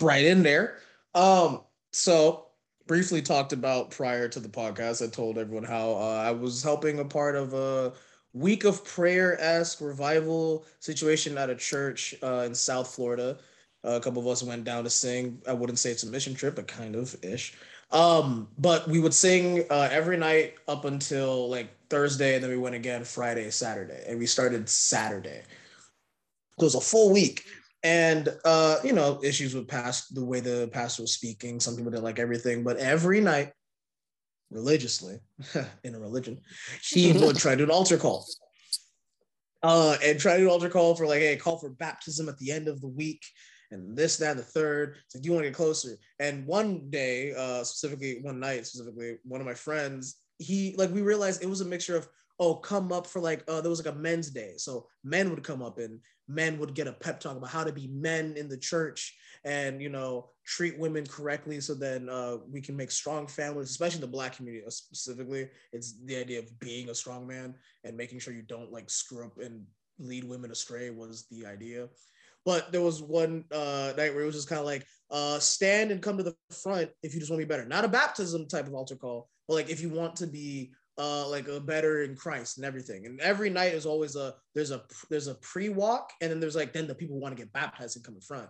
right 0.00 0.24
in 0.24 0.42
there. 0.42 0.78
Um, 1.14 1.62
so 1.92 2.46
briefly 2.86 3.22
talked 3.22 3.52
about 3.52 3.90
prior 3.90 4.28
to 4.28 4.40
the 4.40 4.48
podcast. 4.48 5.06
I 5.06 5.10
told 5.10 5.38
everyone 5.38 5.64
how 5.64 5.92
uh, 5.92 6.22
I 6.24 6.30
was 6.30 6.62
helping 6.62 6.98
a 6.98 7.04
part 7.04 7.36
of 7.36 7.52
a 7.54 7.92
week 8.32 8.64
of 8.64 8.84
prayer 8.84 9.40
esque 9.40 9.80
revival 9.80 10.66
situation 10.80 11.38
at 11.38 11.50
a 11.50 11.54
church 11.54 12.14
uh, 12.22 12.44
in 12.46 12.54
South 12.54 12.94
Florida. 12.94 13.38
Uh, 13.84 13.92
a 13.92 14.00
couple 14.00 14.20
of 14.20 14.28
us 14.28 14.42
went 14.42 14.64
down 14.64 14.84
to 14.84 14.90
sing. 14.90 15.40
I 15.48 15.52
wouldn't 15.52 15.78
say 15.78 15.90
it's 15.90 16.02
a 16.02 16.10
mission 16.10 16.34
trip, 16.34 16.56
but 16.56 16.66
kind 16.66 16.96
of 16.96 17.16
ish. 17.22 17.54
Um, 17.92 18.48
but 18.58 18.88
we 18.88 18.98
would 18.98 19.14
sing 19.14 19.64
uh, 19.70 19.88
every 19.92 20.16
night 20.16 20.54
up 20.66 20.84
until 20.84 21.48
like 21.48 21.70
Thursday, 21.88 22.34
and 22.34 22.42
then 22.42 22.50
we 22.50 22.56
went 22.56 22.74
again 22.74 23.04
Friday, 23.04 23.50
Saturday, 23.50 24.02
and 24.08 24.18
we 24.18 24.26
started 24.26 24.68
Saturday. 24.68 25.42
It 26.58 26.64
was 26.64 26.74
a 26.74 26.80
full 26.80 27.12
week. 27.12 27.44
And 27.86 28.36
uh, 28.44 28.78
you 28.82 28.92
know, 28.92 29.20
issues 29.22 29.54
with 29.54 29.68
past 29.68 30.12
the 30.12 30.24
way 30.24 30.40
the 30.40 30.68
pastor 30.72 31.02
was 31.02 31.12
speaking. 31.12 31.60
Some 31.60 31.76
people 31.76 31.92
didn't 31.92 32.02
like 32.02 32.18
everything, 32.18 32.64
but 32.64 32.78
every 32.78 33.20
night, 33.20 33.52
religiously, 34.50 35.20
in 35.84 35.94
a 35.94 36.00
religion, 36.00 36.40
she 36.80 37.12
would 37.20 37.36
try 37.36 37.52
to 37.52 37.58
do 37.58 37.62
an 37.62 37.70
altar 37.70 37.96
call. 37.96 38.26
Uh, 39.62 39.96
and 40.02 40.18
try 40.18 40.32
to 40.32 40.40
do 40.40 40.46
an 40.46 40.50
altar 40.50 40.68
call 40.68 40.96
for 40.96 41.06
like, 41.06 41.20
hey, 41.20 41.36
call 41.36 41.58
for 41.58 41.70
baptism 41.70 42.28
at 42.28 42.36
the 42.38 42.50
end 42.50 42.66
of 42.66 42.80
the 42.80 42.88
week, 42.88 43.22
and 43.70 43.96
this, 43.96 44.16
that, 44.16 44.32
and 44.32 44.40
the 44.40 44.44
third. 44.44 44.96
So 45.06 45.20
do 45.20 45.26
you 45.26 45.32
want 45.32 45.44
to 45.44 45.50
get 45.50 45.56
closer? 45.56 45.96
And 46.18 46.44
one 46.44 46.90
day, 46.90 47.34
uh, 47.34 47.62
specifically 47.62 48.18
one 48.20 48.40
night, 48.40 48.66
specifically, 48.66 49.18
one 49.22 49.40
of 49.40 49.46
my 49.46 49.54
friends, 49.54 50.16
he 50.38 50.74
like 50.76 50.90
we 50.90 51.02
realized 51.02 51.40
it 51.40 51.48
was 51.48 51.60
a 51.60 51.64
mixture 51.64 51.96
of 51.96 52.08
oh, 52.38 52.54
come 52.54 52.92
up 52.92 53.06
for 53.06 53.20
like 53.20 53.42
uh, 53.48 53.60
there 53.60 53.70
was 53.70 53.84
like 53.84 53.94
a 53.94 53.98
men's 53.98 54.30
day, 54.30 54.54
so 54.56 54.86
men 55.04 55.30
would 55.30 55.42
come 55.42 55.62
up 55.62 55.78
and 55.78 56.00
men 56.28 56.58
would 56.58 56.74
get 56.74 56.86
a 56.86 56.92
pep 56.92 57.20
talk 57.20 57.36
about 57.36 57.50
how 57.50 57.64
to 57.64 57.72
be 57.72 57.86
men 57.88 58.34
in 58.36 58.48
the 58.48 58.56
church 58.56 59.16
and 59.44 59.80
you 59.80 59.88
know 59.88 60.28
treat 60.44 60.78
women 60.78 61.06
correctly 61.06 61.60
so 61.60 61.72
then 61.72 62.08
uh, 62.08 62.36
we 62.50 62.60
can 62.60 62.76
make 62.76 62.90
strong 62.90 63.26
families 63.28 63.70
especially 63.70 64.00
the 64.00 64.06
black 64.06 64.36
community 64.36 64.64
uh, 64.66 64.70
specifically. 64.70 65.48
It's 65.72 65.94
the 66.04 66.16
idea 66.16 66.40
of 66.40 66.58
being 66.58 66.90
a 66.90 66.94
strong 66.94 67.26
man 67.26 67.54
and 67.84 67.96
making 67.96 68.18
sure 68.18 68.34
you 68.34 68.42
don't 68.42 68.72
like 68.72 68.90
screw 68.90 69.24
up 69.24 69.38
and 69.38 69.64
lead 69.98 70.24
women 70.24 70.50
astray 70.50 70.90
was 70.90 71.26
the 71.30 71.46
idea. 71.46 71.88
But 72.44 72.70
there 72.70 72.82
was 72.82 73.02
one 73.02 73.44
uh, 73.50 73.92
night 73.96 74.14
where 74.14 74.22
it 74.22 74.26
was 74.26 74.36
just 74.36 74.48
kind 74.48 74.60
of 74.60 74.66
like 74.66 74.86
uh, 75.10 75.38
stand 75.38 75.90
and 75.90 76.02
come 76.02 76.16
to 76.16 76.22
the 76.22 76.36
front 76.50 76.90
if 77.02 77.12
you 77.12 77.18
just 77.18 77.30
want 77.30 77.40
to 77.40 77.46
be 77.46 77.48
better. 77.48 77.66
Not 77.66 77.84
a 77.84 77.88
baptism 77.88 78.46
type 78.46 78.66
of 78.66 78.74
altar 78.74 78.96
call 78.96 79.28
but 79.48 79.54
like 79.54 79.70
if 79.70 79.80
you 79.80 79.88
want 79.88 80.16
to 80.16 80.26
be 80.26 80.72
uh 80.98 81.28
like 81.28 81.48
a 81.48 81.60
better 81.60 82.02
in 82.02 82.16
Christ 82.16 82.56
and 82.56 82.66
everything. 82.66 83.06
And 83.06 83.20
every 83.20 83.50
night 83.50 83.74
is 83.74 83.86
always 83.86 84.16
a 84.16 84.34
there's 84.54 84.70
a 84.70 84.82
there's 85.10 85.28
a 85.28 85.34
pre-walk 85.36 86.12
and 86.20 86.30
then 86.30 86.40
there's 86.40 86.56
like 86.56 86.72
then 86.72 86.86
the 86.86 86.94
people 86.94 87.18
want 87.18 87.36
to 87.36 87.42
get 87.42 87.52
baptized 87.52 87.96
and 87.96 88.04
come 88.04 88.14
in 88.14 88.20
front. 88.20 88.48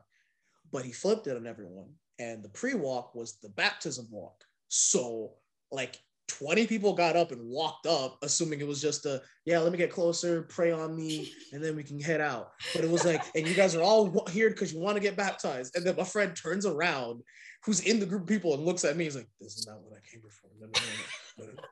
But 0.72 0.84
he 0.84 0.92
flipped 0.92 1.26
it 1.26 1.36
on 1.36 1.46
everyone. 1.46 1.90
And 2.18 2.42
the 2.42 2.48
pre-walk 2.48 3.14
was 3.14 3.38
the 3.42 3.50
baptism 3.50 4.06
walk. 4.10 4.44
So 4.68 5.32
like 5.70 5.98
20 6.28 6.66
people 6.66 6.92
got 6.92 7.16
up 7.16 7.30
and 7.30 7.40
walked 7.48 7.86
up, 7.86 8.18
assuming 8.22 8.60
it 8.60 8.66
was 8.66 8.80
just 8.80 9.06
a 9.06 9.22
yeah, 9.44 9.58
let 9.60 9.70
me 9.70 9.78
get 9.78 9.92
closer, 9.92 10.42
pray 10.42 10.72
on 10.72 10.96
me, 10.96 11.32
and 11.52 11.62
then 11.62 11.76
we 11.76 11.82
can 11.82 12.00
head 12.00 12.20
out. 12.20 12.50
But 12.74 12.84
it 12.84 12.90
was 12.90 13.04
like, 13.04 13.22
and 13.34 13.46
you 13.46 13.54
guys 13.54 13.76
are 13.76 13.82
all 13.82 14.26
here 14.30 14.50
because 14.50 14.72
you 14.72 14.80
want 14.80 14.96
to 14.96 15.02
get 15.02 15.16
baptized. 15.16 15.76
And 15.76 15.86
then 15.86 15.96
my 15.96 16.04
friend 16.04 16.34
turns 16.34 16.66
around, 16.66 17.22
who's 17.64 17.80
in 17.80 18.00
the 18.00 18.06
group 18.06 18.22
of 18.22 18.28
people, 18.28 18.54
and 18.54 18.64
looks 18.64 18.84
at 18.84 18.96
me. 18.96 19.04
He's 19.04 19.16
like, 19.16 19.28
"This 19.40 19.56
is 19.56 19.66
not 19.66 19.80
what 19.82 19.96
I 19.96 20.00
came 20.10 20.20
here 20.20 20.30
for." 20.30 20.48
No, 20.60 20.66
no, 20.66 21.46
no, 21.46 21.52
no. 21.52 21.62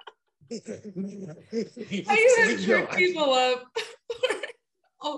Gonna 0.50 1.34
Yo, 1.90 2.64
trick 2.64 2.90
people 2.92 3.32
up? 3.32 3.64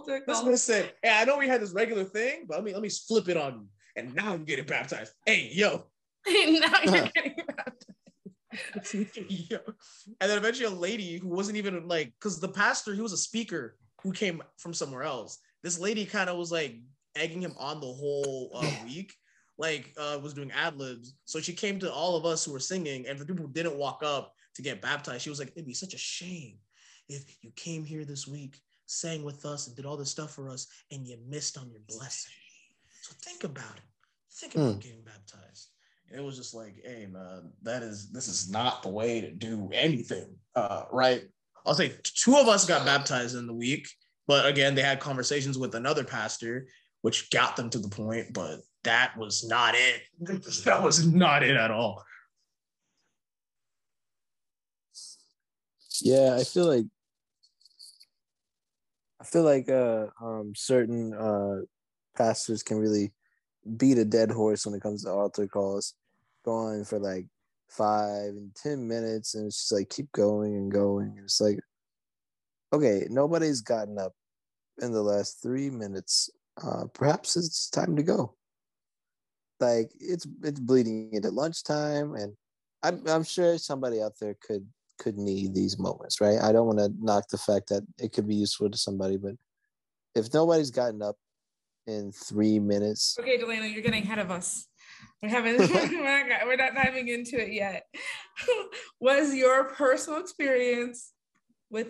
This 0.06 0.22
call. 0.26 0.46
man 0.46 0.56
said, 0.56 0.92
"Hey, 1.02 1.10
I 1.10 1.24
know 1.24 1.38
we 1.38 1.48
had 1.48 1.60
this 1.60 1.72
regular 1.72 2.04
thing, 2.04 2.44
but 2.48 2.56
let 2.56 2.64
me 2.64 2.72
let 2.72 2.82
me 2.82 2.88
flip 2.88 3.28
it 3.28 3.36
on 3.36 3.54
you, 3.54 3.68
and 3.96 4.14
now 4.14 4.32
I'm 4.32 4.44
getting 4.44 4.66
baptized." 4.66 5.12
Hey, 5.24 5.50
yo, 5.52 5.84
now 6.26 6.80
you're 6.84 7.08
getting 7.14 7.34
yo. 9.28 9.58
and 10.20 10.30
then 10.30 10.38
eventually 10.38 10.66
a 10.66 10.70
lady 10.70 11.18
who 11.18 11.28
wasn't 11.28 11.56
even 11.56 11.86
like, 11.86 12.12
because 12.18 12.40
the 12.40 12.48
pastor 12.48 12.94
he 12.94 13.00
was 13.00 13.12
a 13.12 13.18
speaker 13.18 13.76
who 14.02 14.12
came 14.12 14.42
from 14.58 14.72
somewhere 14.74 15.02
else. 15.02 15.38
This 15.62 15.78
lady 15.78 16.04
kind 16.04 16.30
of 16.30 16.36
was 16.36 16.50
like 16.50 16.76
egging 17.14 17.42
him 17.42 17.54
on 17.58 17.80
the 17.80 17.86
whole 17.86 18.50
uh, 18.54 18.70
week, 18.84 19.14
like 19.58 19.92
uh, 19.98 20.18
was 20.22 20.34
doing 20.34 20.50
ad 20.52 20.76
libs. 20.78 21.14
So 21.24 21.40
she 21.40 21.52
came 21.52 21.78
to 21.80 21.92
all 21.92 22.16
of 22.16 22.24
us 22.24 22.44
who 22.44 22.52
were 22.52 22.60
singing, 22.60 23.06
and 23.06 23.18
for 23.18 23.24
people 23.24 23.46
who 23.46 23.52
didn't 23.52 23.76
walk 23.76 24.02
up 24.04 24.32
to 24.56 24.62
get 24.62 24.82
baptized, 24.82 25.22
she 25.22 25.30
was 25.30 25.38
like, 25.38 25.52
"It'd 25.54 25.66
be 25.66 25.74
such 25.74 25.94
a 25.94 25.98
shame 25.98 26.58
if 27.08 27.24
you 27.42 27.50
came 27.56 27.84
here 27.84 28.04
this 28.04 28.26
week, 28.26 28.60
sang 28.86 29.22
with 29.24 29.44
us, 29.44 29.66
and 29.66 29.76
did 29.76 29.86
all 29.86 29.96
this 29.96 30.10
stuff 30.10 30.34
for 30.34 30.48
us, 30.50 30.66
and 30.90 31.06
you 31.06 31.18
missed 31.28 31.56
on 31.58 31.70
your 31.70 31.82
blessing." 31.88 32.32
So 33.02 33.14
think 33.22 33.44
about 33.44 33.76
it. 33.76 33.82
Think 34.32 34.54
about 34.54 34.72
Hmm. 34.74 34.78
getting 34.80 35.02
baptized. 35.02 35.68
And 36.10 36.20
it 36.20 36.24
was 36.24 36.36
just 36.36 36.54
like, 36.54 36.74
hey 36.84 37.06
man, 37.06 37.52
that 37.62 37.82
is 37.82 38.10
this 38.12 38.28
is 38.28 38.48
not 38.50 38.82
the 38.82 38.88
way 38.88 39.20
to 39.20 39.30
do 39.30 39.68
anything. 39.72 40.36
Uh, 40.54 40.84
right. 40.92 41.22
I'll 41.64 41.74
say 41.74 41.94
two 42.02 42.36
of 42.36 42.46
us 42.48 42.64
got 42.64 42.86
baptized 42.86 43.34
in 43.34 43.46
the 43.46 43.52
week, 43.52 43.88
but 44.28 44.46
again, 44.46 44.74
they 44.74 44.82
had 44.82 45.00
conversations 45.00 45.58
with 45.58 45.74
another 45.74 46.04
pastor, 46.04 46.68
which 47.02 47.28
got 47.30 47.56
them 47.56 47.70
to 47.70 47.78
the 47.78 47.88
point, 47.88 48.32
but 48.32 48.60
that 48.84 49.16
was 49.16 49.44
not 49.48 49.74
it. 49.74 50.02
That 50.64 50.82
was 50.82 51.04
not 51.06 51.42
it 51.42 51.56
at 51.56 51.72
all. 51.72 52.04
Yeah, 56.02 56.36
I 56.38 56.44
feel 56.44 56.66
like 56.66 56.86
I 59.20 59.24
feel 59.24 59.42
like 59.42 59.68
uh 59.68 60.06
um 60.22 60.52
certain 60.54 61.14
uh 61.14 61.60
pastors 62.16 62.62
can 62.62 62.78
really 62.78 63.12
beat 63.76 63.98
a 63.98 64.04
dead 64.04 64.30
horse 64.30 64.66
when 64.66 64.74
it 64.74 64.82
comes 64.82 65.04
to 65.04 65.10
altar 65.10 65.46
calls, 65.48 65.94
going 66.44 66.84
for 66.84 66.98
like 66.98 67.26
five 67.68 68.30
and 68.30 68.54
ten 68.54 68.86
minutes, 68.86 69.34
and 69.34 69.46
it's 69.46 69.58
just 69.60 69.72
like 69.72 69.90
keep 69.90 70.10
going 70.12 70.54
and 70.54 70.70
going. 70.72 71.14
And 71.16 71.24
it's 71.24 71.40
like, 71.40 71.58
okay, 72.72 73.06
nobody's 73.10 73.60
gotten 73.60 73.98
up 73.98 74.12
in 74.82 74.92
the 74.92 75.02
last 75.02 75.42
three 75.42 75.70
minutes. 75.70 76.30
Uh, 76.62 76.84
perhaps 76.94 77.36
it's 77.36 77.68
time 77.70 77.96
to 77.96 78.02
go. 78.02 78.34
Like 79.60 79.90
it's 79.98 80.26
it's 80.42 80.60
bleeding 80.60 81.10
into 81.12 81.30
lunchtime, 81.30 82.14
and 82.14 82.34
I'm 82.82 83.02
I'm 83.08 83.24
sure 83.24 83.58
somebody 83.58 84.02
out 84.02 84.12
there 84.20 84.36
could 84.40 84.66
could 84.98 85.16
need 85.16 85.54
these 85.54 85.78
moments, 85.78 86.20
right? 86.20 86.38
I 86.40 86.52
don't 86.52 86.66
want 86.66 86.78
to 86.78 86.92
knock 86.98 87.28
the 87.28 87.38
fact 87.38 87.68
that 87.68 87.82
it 87.98 88.12
could 88.12 88.26
be 88.26 88.36
useful 88.36 88.70
to 88.70 88.78
somebody, 88.78 89.16
but 89.16 89.34
if 90.14 90.32
nobody's 90.32 90.70
gotten 90.70 91.02
up 91.02 91.16
in 91.86 92.12
three 92.12 92.58
minutes, 92.58 93.16
Okay, 93.20 93.36
Delano, 93.36 93.64
you're 93.64 93.82
getting 93.82 94.02
ahead 94.02 94.18
of 94.18 94.30
us. 94.30 94.66
We 95.22 95.30
haven't. 95.30 95.58
we're, 95.70 96.56
not, 96.56 96.74
diving 96.74 97.08
into 97.08 97.40
it 97.40 97.52
yet. 97.52 97.84
Was 99.00 99.34
your 99.34 99.64
personal 99.64 100.20
experience 100.20 101.12
with 101.70 101.88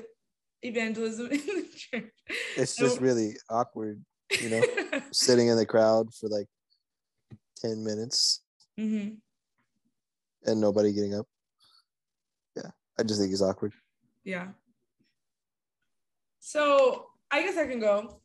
evangelism 0.62 1.26
in 1.26 1.38
the 1.38 1.68
church? 1.74 2.12
it's 2.56 2.76
just 2.76 3.00
really 3.00 3.34
awkward, 3.50 4.02
you 4.40 4.48
know, 4.48 4.62
sitting 5.12 5.48
in 5.48 5.56
the 5.56 5.66
crowd 5.66 6.12
for 6.14 6.28
like 6.28 6.46
10 7.62 7.82
minutes 7.82 8.42
hmm 8.76 9.08
and 10.46 10.60
nobody 10.60 10.92
getting 10.92 11.14
up. 11.14 11.26
I 12.98 13.02
just 13.02 13.20
think 13.20 13.32
it's 13.32 13.42
awkward. 13.42 13.72
Yeah. 14.24 14.48
So 16.40 17.06
I 17.30 17.42
guess 17.42 17.56
I 17.56 17.66
can 17.66 17.80
go. 17.80 18.20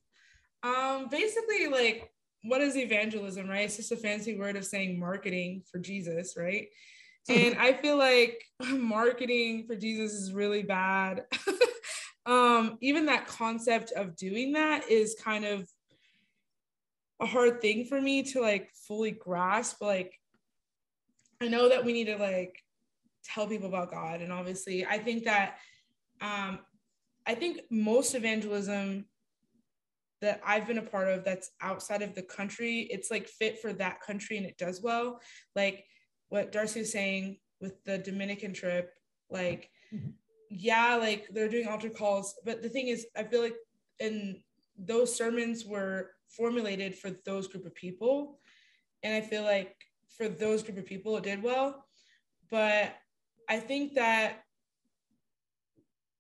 Um, 0.64 1.08
basically, 1.10 1.68
like, 1.68 2.12
what 2.44 2.62
is 2.62 2.76
evangelism, 2.76 3.50
right? 3.50 3.66
It's 3.66 3.78
just 3.78 3.92
a 3.92 3.98
fancy 3.98 4.38
word 4.38 4.56
of 4.56 4.66
saying 4.66 5.00
marketing 5.00 5.64
for 5.72 5.80
Jesus, 5.80 6.36
right? 6.38 6.68
And 7.30 7.56
I 7.58 7.74
feel 7.74 7.98
like 7.98 8.44
marketing 8.72 9.66
for 9.68 9.76
Jesus 9.76 10.14
is 10.14 10.34
really 10.34 10.64
bad. 10.64 11.26
um, 12.26 12.78
even 12.82 13.06
that 13.06 13.28
concept 13.28 13.92
of 13.92 14.16
doing 14.16 14.54
that 14.54 14.90
is 14.90 15.16
kind 15.24 15.46
of 15.46 15.68
a 17.22 17.26
hard 17.26 17.62
thing 17.62 17.86
for 17.86 18.02
me 18.02 18.24
to 18.24 18.42
like 18.42 18.70
fully 18.88 19.12
grasp. 19.12 19.82
Like, 19.82 20.14
I 21.42 21.48
know 21.48 21.70
that 21.70 21.86
we 21.86 21.94
need 21.94 22.06
to 22.06 22.18
like 22.18 22.56
tell 23.24 23.48
people 23.48 23.68
about 23.68 23.92
God, 23.92 24.22
and 24.22 24.32
obviously, 24.32 24.86
I 24.86 24.98
think 24.98 25.26
that 25.26 25.58
um, 26.22 26.60
I 27.26 27.36
think 27.36 27.62
most 27.70 28.16
evangelism 28.16 29.06
that 30.22 30.40
I've 30.46 30.68
been 30.68 30.78
a 30.78 30.84
part 30.84 31.08
of 31.08 31.24
that's 31.24 31.50
outside 31.62 32.02
of 32.02 32.14
the 32.14 32.22
country, 32.22 32.88
it's 32.92 33.10
like 33.10 33.28
fit 33.28 33.60
for 33.60 33.74
that 33.74 34.02
country 34.02 34.38
and 34.38 34.46
it 34.46 34.58
does 34.58 34.82
well. 34.82 35.20
Like 35.56 35.84
what 36.30 36.52
Darcy 36.52 36.82
was 36.82 36.92
saying 36.92 37.38
with 37.60 37.84
the 37.84 37.98
Dominican 37.98 38.54
trip, 38.54 38.92
like, 39.30 39.70
yeah, 40.50 40.96
like 40.96 41.28
they're 41.32 41.50
doing 41.50 41.68
altar 41.68 41.90
calls. 41.90 42.36
But 42.46 42.62
the 42.62 42.70
thing 42.70 42.88
is, 42.88 43.08
I 43.18 43.24
feel 43.24 43.42
like 43.42 43.56
in 44.00 44.42
those 44.78 45.16
sermons 45.16 45.66
were 45.66 46.12
formulated 46.30 46.96
for 46.96 47.12
those 47.26 47.48
group 47.48 47.66
of 47.66 47.74
people. 47.74 48.40
And 49.04 49.14
I 49.14 49.22
feel 49.22 49.44
like 49.44 49.76
for 50.18 50.28
those 50.28 50.62
group 50.62 50.78
of 50.78 50.86
people, 50.86 51.18
it 51.18 51.24
did 51.24 51.42
well. 51.42 51.86
But 52.52 52.96
I 53.52 53.60
think 53.60 53.96
that 53.96 54.46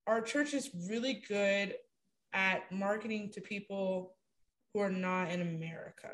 our 0.06 0.20
church 0.20 0.54
is 0.54 0.70
really 0.90 1.24
good 1.30 1.76
at 2.34 2.70
marketing 2.74 3.30
to 3.36 3.40
people 3.40 4.18
who 4.74 4.82
are 4.82 4.90
not 4.92 5.32
in 5.32 5.40
America. 5.42 6.10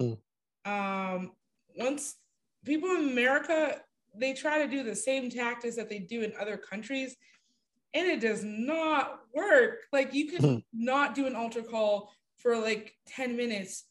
Mm. 0.00 0.16
Um, 0.64 1.32
once 1.76 2.16
people 2.64 2.88
in 2.92 3.10
America, 3.10 3.82
they 4.14 4.32
try 4.32 4.64
to 4.64 4.68
do 4.70 4.82
the 4.82 4.96
same 4.96 5.28
tactics 5.28 5.76
that 5.76 5.90
they 5.90 5.98
do 5.98 6.22
in 6.22 6.32
other 6.40 6.56
countries, 6.56 7.14
and 7.92 8.06
it 8.06 8.20
does 8.20 8.42
not 8.42 9.20
work. 9.34 9.80
Like 9.92 10.14
you 10.14 10.30
can 10.30 10.42
Hmm. 10.42 10.58
not 10.72 11.14
do 11.14 11.26
an 11.26 11.36
altar 11.36 11.62
call 11.62 12.10
for 12.36 12.56
like 12.56 12.94
10 13.06 13.36
minutes 13.36 13.84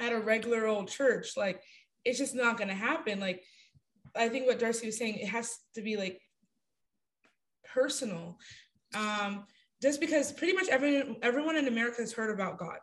at 0.00 0.12
a 0.12 0.18
regular 0.18 0.66
old 0.66 0.88
church. 0.88 1.36
Like 1.36 1.62
it's 2.04 2.18
just 2.18 2.34
not 2.34 2.58
gonna 2.58 2.74
happen. 2.74 3.20
Like 3.20 3.44
I 4.18 4.28
think 4.28 4.46
what 4.46 4.58
Darcy 4.58 4.86
was 4.86 4.98
saying, 4.98 5.16
it 5.16 5.28
has 5.28 5.58
to 5.74 5.82
be 5.82 5.96
like 5.96 6.20
personal. 7.74 8.38
Um, 8.94 9.44
just 9.80 10.00
because 10.00 10.32
pretty 10.32 10.54
much 10.54 10.68
everyone 10.68 11.16
everyone 11.22 11.56
in 11.56 11.68
America 11.68 12.00
has 12.00 12.12
heard 12.12 12.34
about 12.34 12.58
God. 12.58 12.78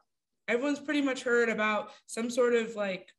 Everyone's 0.47 0.79
pretty 0.79 1.01
much 1.01 1.23
heard 1.23 1.49
about 1.49 1.89
some 2.05 2.29
sort 2.29 2.53
of 2.53 2.75
like 2.75 3.09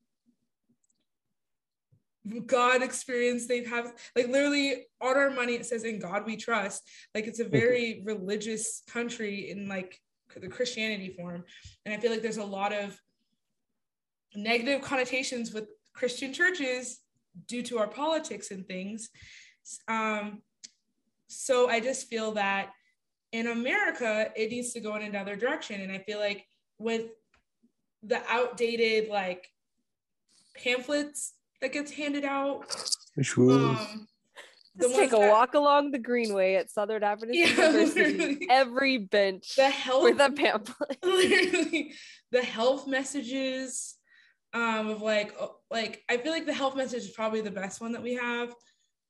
God 2.47 2.83
experience 2.83 3.47
they've 3.47 3.69
have 3.69 3.93
like 4.17 4.29
literally 4.29 4.87
on 5.01 5.17
our 5.17 5.31
money 5.31 5.55
it 5.55 5.67
says 5.67 5.85
in 5.85 5.99
God 5.99 6.25
we 6.27 6.37
trust. 6.37 6.89
Like 7.15 7.27
it's 7.27 7.41
a 7.41 7.45
very 7.45 8.03
religious 8.05 8.83
country 8.89 9.51
in 9.51 9.69
like 9.69 10.01
the 10.35 10.49
Christianity 10.49 11.15
form. 11.19 11.45
And 11.85 11.95
I 11.95 11.99
feel 11.99 12.11
like 12.11 12.23
there's 12.23 12.37
a 12.37 12.45
lot 12.45 12.73
of 12.73 12.99
negative 14.35 14.83
connotations 14.83 15.53
with 15.53 15.67
Christian 15.95 16.33
churches 16.33 17.01
due 17.46 17.62
to 17.64 17.79
our 17.79 17.88
politics 17.88 18.51
and 18.51 18.66
things. 18.66 19.11
Um, 19.88 20.42
so 21.29 21.68
I 21.68 21.81
just 21.81 22.09
feel 22.09 22.33
that 22.33 22.70
in 23.33 23.49
America, 23.49 24.31
it 24.37 24.51
needs 24.51 24.72
to 24.72 24.81
go 24.81 24.94
in 24.96 25.03
another 25.03 25.37
direction. 25.37 25.81
And 25.81 25.92
I 25.92 25.99
feel 25.99 26.18
like 26.18 26.46
with 26.79 27.07
the 28.03 28.22
outdated 28.29 29.09
like 29.11 29.49
pamphlets 30.57 31.35
that 31.61 31.72
gets 31.72 31.90
handed 31.90 32.25
out, 32.25 32.64
um, 33.38 34.07
the 34.79 34.83
Just 34.88 34.94
take 34.94 35.12
ones 35.12 35.14
a 35.14 35.16
that- 35.27 35.31
walk 35.33 35.55
along 35.55 35.90
the 35.90 35.99
greenway 35.99 36.55
at 36.55 36.70
Southern 36.70 37.03
Adventist 37.03 37.38
Yeah, 37.38 37.49
University. 37.70 38.46
Every 38.51 38.99
bench 38.99 39.57
the 39.57 39.70
health 39.70 40.05
with 40.05 40.20
a 40.20 40.31
pamphlet. 40.31 40.99
literally 41.03 41.94
the 42.31 42.42
health 42.42 42.87
messages 42.87 43.94
um 44.57 44.88
of 44.88 45.03
like 45.03 45.37
like 45.71 46.03
I 46.09 46.16
feel 46.16 46.33
like 46.33 46.47
the 46.47 46.55
health 46.55 46.77
message 46.77 47.03
is 47.03 47.11
probably 47.11 47.42
the 47.42 47.51
best 47.51 47.81
one 47.81 47.92
that 47.92 48.03
we 48.03 48.14
have 48.14 48.55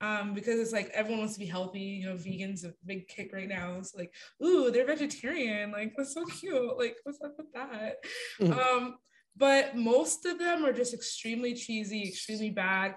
um 0.01 0.35
because 0.35 0.59
it's 0.59 0.73
like 0.73 0.91
everyone 0.93 1.21
wants 1.21 1.35
to 1.35 1.41
be 1.41 1.47
healthy 1.47 1.81
you 1.81 2.07
know 2.07 2.17
vegans 2.17 2.65
a 2.65 2.75
big 2.85 3.07
kick 3.07 3.31
right 3.33 3.49
now. 3.49 3.77
It's 3.79 3.95
like 3.95 4.13
ooh 4.45 4.71
they're 4.71 4.87
vegetarian 4.87 5.71
like 5.71 5.93
that's 5.97 6.15
so 6.15 6.25
cute 6.25 6.77
like 6.77 6.97
what's 7.05 7.21
up 7.23 7.35
with 7.39 7.53
that? 7.55 7.97
Mhm. 8.41 8.59
um 8.59 8.97
but 9.39 9.77
most 9.77 10.25
of 10.25 10.39
them 10.39 10.65
are 10.65 10.73
just 10.73 10.95
extremely 10.95 11.55
cheesy 11.55 12.09
extremely 12.09 12.51
bad. 12.51 12.97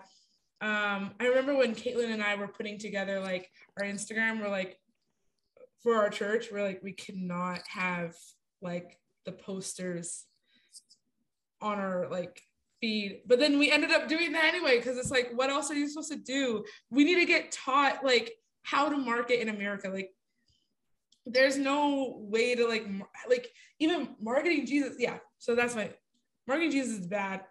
Um 0.62 1.12
I 1.20 1.28
remember 1.28 1.56
when 1.56 1.76
Caitlin 1.76 2.12
and 2.12 2.24
I 2.24 2.36
were 2.36 2.48
putting 2.48 2.80
together 2.80 3.20
like 3.20 3.48
our 3.78 3.86
Instagram 3.86 4.42
we're 4.42 4.50
like 4.50 4.78
for 5.84 5.96
our 5.96 6.10
church 6.10 6.48
we're 6.52 6.64
like 6.64 6.82
we 6.84 6.94
cannot 6.94 7.62
have 7.68 8.16
like 8.62 8.98
the 9.26 9.32
posters 9.34 10.26
on 11.62 11.80
our 11.80 12.08
like 12.10 12.42
feed 12.82 13.22
but 13.28 13.40
then 13.40 13.60
we 13.60 13.72
ended 13.72 13.92
up 13.92 14.08
doing 14.08 14.32
that 14.32 14.46
anyway 14.46 14.78
because 14.78 14.98
it's 14.98 15.12
like 15.12 15.32
what 15.36 15.50
else 15.50 15.70
are 15.70 15.76
you 15.76 15.88
supposed 15.88 16.12
to 16.12 16.18
do? 16.18 16.64
We 16.90 17.04
need 17.04 17.20
to 17.20 17.26
get 17.26 17.52
taught 17.52 18.04
like 18.04 18.34
how 18.64 18.90
to 18.90 18.98
market 18.98 19.42
in 19.42 19.50
america 19.50 19.90
like 19.90 20.12
there's 21.26 21.58
no 21.58 22.18
way 22.20 22.56
to 22.56 22.68
like 22.68 22.86
like 23.30 23.48
even 23.80 24.16
marketing 24.22 24.66
jesus 24.66 24.96
yeah 25.00 25.18
so 25.38 25.56
that's 25.56 25.76
my 25.76 25.90
marketing 26.48 26.72
jesus 26.72 27.00
is 27.00 27.08
bad 27.08 27.42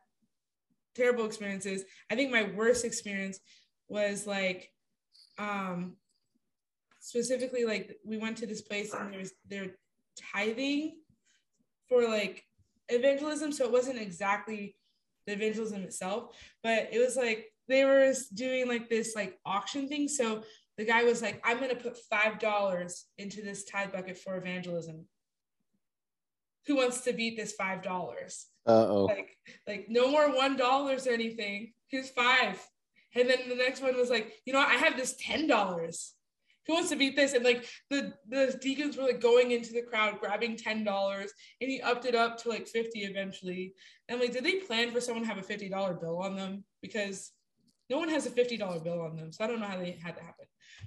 terrible 0.98 1.24
experiences. 1.24 1.84
I 2.10 2.16
think 2.16 2.30
my 2.32 2.50
worst 2.54 2.84
experience 2.84 3.38
was 3.88 4.26
like 4.26 4.70
um 5.38 5.96
specifically 7.00 7.64
like 7.64 7.96
we 8.04 8.18
went 8.18 8.36
to 8.38 8.46
this 8.46 8.60
place 8.60 8.92
and 8.92 9.12
there 9.12 9.20
was 9.20 9.32
they're 9.48 9.76
tithing 10.34 10.96
for 11.88 12.06
like 12.06 12.44
evangelism 12.88 13.52
so 13.52 13.64
it 13.64 13.72
wasn't 13.72 14.00
exactly 14.00 14.76
the 15.26 15.34
evangelism 15.34 15.82
itself. 15.82 16.36
But 16.62 16.88
it 16.92 16.98
was 16.98 17.16
like 17.16 17.52
they 17.68 17.84
were 17.84 18.12
doing 18.34 18.68
like 18.68 18.88
this 18.88 19.14
like 19.14 19.38
auction 19.44 19.88
thing. 19.88 20.08
So 20.08 20.42
the 20.76 20.84
guy 20.84 21.04
was 21.04 21.22
like, 21.22 21.40
I'm 21.44 21.60
gonna 21.60 21.74
put 21.74 21.98
five 22.10 22.38
dollars 22.38 23.06
into 23.18 23.42
this 23.42 23.64
tithe 23.64 23.92
bucket 23.92 24.16
for 24.16 24.36
evangelism. 24.36 25.06
Who 26.66 26.76
wants 26.76 27.02
to 27.02 27.12
beat 27.12 27.36
this 27.36 27.52
five 27.52 27.82
dollars? 27.82 28.46
Uh 28.66 28.86
oh. 28.88 29.04
Like, 29.04 29.36
like 29.66 29.86
no 29.88 30.10
more 30.10 30.34
one 30.34 30.56
dollars 30.56 31.06
or 31.06 31.10
anything. 31.10 31.72
Here's 31.88 32.10
five. 32.10 32.64
And 33.14 33.28
then 33.28 33.48
the 33.48 33.54
next 33.54 33.82
one 33.82 33.96
was 33.96 34.10
like, 34.10 34.34
you 34.44 34.52
know? 34.52 34.60
I 34.60 34.74
have 34.74 34.96
this 34.96 35.16
ten 35.18 35.46
dollars. 35.46 36.14
Who 36.68 36.74
wants 36.74 36.90
to 36.90 36.96
beat 36.96 37.16
this? 37.16 37.32
And 37.32 37.44
like 37.44 37.66
the 37.88 38.12
the 38.28 38.56
deacons 38.60 38.96
were 38.96 39.04
like 39.04 39.22
going 39.22 39.52
into 39.52 39.72
the 39.72 39.82
crowd, 39.82 40.20
grabbing 40.20 40.56
ten 40.56 40.84
dollars, 40.84 41.32
and 41.60 41.70
he 41.70 41.80
upped 41.80 42.04
it 42.04 42.14
up 42.14 42.36
to 42.42 42.50
like 42.50 42.68
fifty 42.68 43.00
eventually. 43.00 43.72
And 44.08 44.16
I'm 44.16 44.22
like, 44.22 44.34
did 44.34 44.44
they 44.44 44.56
plan 44.56 44.90
for 44.90 45.00
someone 45.00 45.24
to 45.24 45.28
have 45.28 45.38
a 45.38 45.42
fifty 45.42 45.70
dollar 45.70 45.94
bill 45.94 46.18
on 46.18 46.36
them? 46.36 46.64
Because 46.82 47.32
no 47.88 47.98
one 47.98 48.10
has 48.10 48.26
a 48.26 48.30
fifty 48.30 48.58
dollar 48.58 48.80
bill 48.80 49.00
on 49.00 49.16
them, 49.16 49.32
so 49.32 49.42
I 49.42 49.46
don't 49.46 49.60
know 49.60 49.66
how 49.66 49.78
they 49.78 49.98
had 50.02 50.16
to 50.16 50.22
happen. 50.22 50.44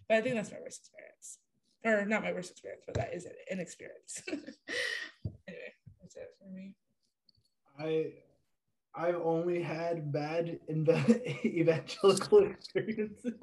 But 0.07 0.17
I 0.17 0.21
think 0.21 0.35
that's 0.35 0.51
my 0.51 0.59
worst 0.61 0.81
experience, 0.81 1.39
or 1.83 2.05
not 2.05 2.21
my 2.21 2.31
worst 2.31 2.51
experience, 2.51 2.83
but 2.85 2.95
that 2.95 3.15
is 3.15 3.25
an 3.49 3.59
experience. 3.59 4.21
anyway, 4.27 5.73
that's 5.99 6.15
it 6.15 6.29
for 6.39 6.47
me. 6.53 6.75
I 7.79 8.13
I've 8.93 9.15
only 9.15 9.61
had 9.61 10.11
bad 10.11 10.59
inve- 10.69 11.45
evangelical 11.45 12.39
experiences. 12.51 13.33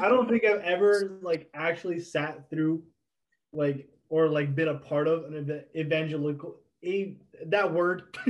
I 0.00 0.08
don't 0.08 0.28
think 0.28 0.44
I've 0.44 0.62
ever 0.62 1.18
like 1.22 1.48
actually 1.54 2.00
sat 2.00 2.48
through 2.48 2.82
like 3.52 3.88
or 4.08 4.28
like 4.28 4.54
been 4.54 4.68
a 4.68 4.74
part 4.74 5.06
of 5.06 5.24
an 5.24 5.50
ev- 5.50 5.64
evangelical 5.76 6.56
a 6.82 7.16
that 7.46 7.70
word 7.70 8.16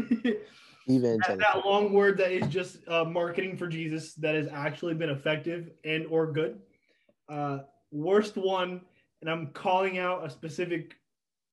that, 1.29 1.39
that 1.39 1.65
long 1.65 1.93
word 1.93 2.19
that 2.19 2.33
is 2.33 2.49
just 2.49 2.79
uh, 2.89 3.05
marketing 3.05 3.57
for 3.57 3.69
Jesus 3.69 4.15
that 4.15 4.35
has 4.35 4.49
actually 4.49 4.95
been 4.95 5.11
effective 5.11 5.71
and 5.85 6.07
or 6.07 6.33
good. 6.33 6.59
Uh, 7.29 7.61
worst 7.93 8.37
one, 8.37 8.81
and 9.21 9.31
I'm 9.31 9.49
calling 9.49 9.99
out 9.99 10.27
a 10.27 10.31
specific 10.31 10.97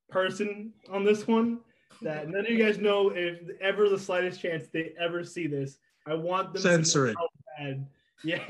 person 0.09 0.73
on 0.89 1.03
this 1.03 1.27
one 1.27 1.59
that 2.01 2.29
none 2.29 2.41
of 2.45 2.49
you 2.49 2.63
guys 2.63 2.77
know 2.77 3.09
if 3.09 3.39
ever 3.61 3.89
the 3.89 3.99
slightest 3.99 4.41
chance 4.41 4.67
they 4.67 4.93
ever 4.99 5.23
see 5.23 5.47
this. 5.47 5.77
I 6.05 6.13
want 6.13 6.53
them 6.53 6.61
Censor 6.61 7.05
to 7.07 7.11
it. 7.11 7.13
know 7.13 7.27
how 7.57 7.63
bad. 7.65 7.87
Yeah, 8.23 8.41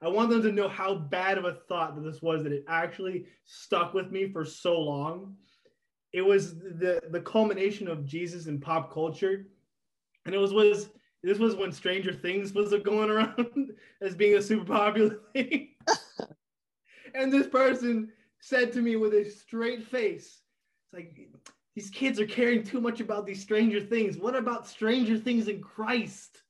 I 0.00 0.06
want 0.08 0.30
them 0.30 0.40
to 0.42 0.52
know 0.52 0.68
how 0.68 0.94
bad 0.94 1.36
of 1.36 1.46
a 1.46 1.54
thought 1.68 1.96
that 1.96 2.02
this 2.02 2.22
was 2.22 2.44
that 2.44 2.52
it 2.52 2.64
actually 2.68 3.26
stuck 3.44 3.92
with 3.92 4.12
me 4.12 4.28
for 4.30 4.44
so 4.44 4.80
long. 4.80 5.34
It 6.12 6.22
was 6.22 6.56
the 6.56 7.00
the 7.10 7.20
culmination 7.20 7.88
of 7.88 8.04
Jesus 8.06 8.46
in 8.46 8.60
pop 8.60 8.92
culture, 8.94 9.48
and 10.24 10.32
it 10.32 10.38
was 10.38 10.52
was 10.52 10.90
this 11.24 11.38
was 11.40 11.56
when 11.56 11.72
Stranger 11.72 12.12
Things 12.12 12.52
was 12.52 12.72
going 12.84 13.10
around 13.10 13.72
as 14.00 14.14
being 14.14 14.36
a 14.36 14.42
super 14.42 14.64
popular 14.64 15.18
thing. 15.32 15.70
and 17.16 17.32
this 17.32 17.48
person 17.48 18.12
said 18.38 18.72
to 18.74 18.80
me 18.80 18.94
with 18.94 19.12
a 19.12 19.28
straight 19.28 19.82
face, 19.82 20.40
"It's 20.84 20.94
like 20.94 21.16
these 21.76 21.90
kids 21.90 22.18
are 22.18 22.26
caring 22.26 22.64
too 22.64 22.80
much 22.80 23.00
about 23.00 23.26
these 23.26 23.40
Stranger 23.40 23.80
Things. 23.80 24.16
What 24.16 24.34
about 24.34 24.66
Stranger 24.66 25.16
Things 25.18 25.46
in 25.46 25.60
Christ?" 25.60 26.42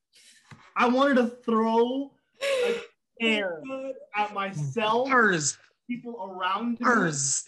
I 0.76 0.88
wanted 0.88 1.16
to 1.16 1.26
throw 1.26 2.12
a 2.42 2.74
chair 3.20 3.62
at 4.14 4.32
myself, 4.32 5.08
Hers, 5.08 5.58
people 5.88 6.30
around 6.30 6.78
me. 6.78 6.86
hers. 6.86 7.44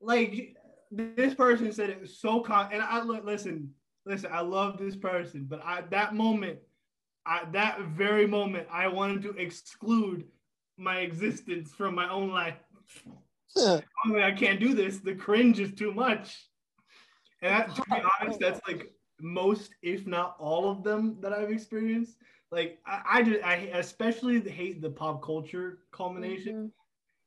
Like 0.00 0.56
this 0.90 1.34
person 1.34 1.72
said 1.72 1.90
it 1.90 2.00
was 2.00 2.18
so 2.18 2.40
con 2.40 2.70
and 2.72 2.82
I 2.82 3.02
look 3.02 3.24
listen, 3.24 3.74
listen, 4.06 4.30
I 4.32 4.40
love 4.40 4.78
this 4.78 4.96
person, 4.96 5.46
but 5.48 5.60
I 5.64 5.82
that 5.90 6.14
moment, 6.14 6.58
I 7.26 7.44
that 7.52 7.80
very 7.80 8.26
moment, 8.26 8.68
I 8.70 8.88
wanted 8.88 9.22
to 9.22 9.30
exclude 9.30 10.24
my 10.76 11.00
existence 11.00 11.72
from 11.72 11.94
my 11.94 12.10
own 12.10 12.30
life. 12.30 12.56
I'm 14.04 14.12
like, 14.12 14.24
I 14.24 14.32
can't 14.32 14.60
do 14.60 14.74
this. 14.74 14.98
The 14.98 15.14
cringe 15.14 15.60
is 15.60 15.72
too 15.72 15.92
much. 15.92 16.48
And 17.44 17.52
that, 17.52 17.74
to 17.76 17.82
be 17.82 17.96
honest, 18.20 18.40
that's 18.40 18.60
like 18.66 18.90
most, 19.20 19.70
if 19.82 20.06
not 20.06 20.36
all 20.38 20.70
of 20.70 20.82
them 20.82 21.18
that 21.20 21.32
I've 21.32 21.50
experienced. 21.50 22.16
Like 22.50 22.78
I, 22.86 23.02
I 23.06 23.22
just 23.22 23.44
I 23.44 23.54
especially 23.74 24.40
hate 24.40 24.80
the 24.80 24.90
pop 24.90 25.22
culture 25.22 25.80
culmination. 25.92 26.54
Mm-hmm. 26.54 26.66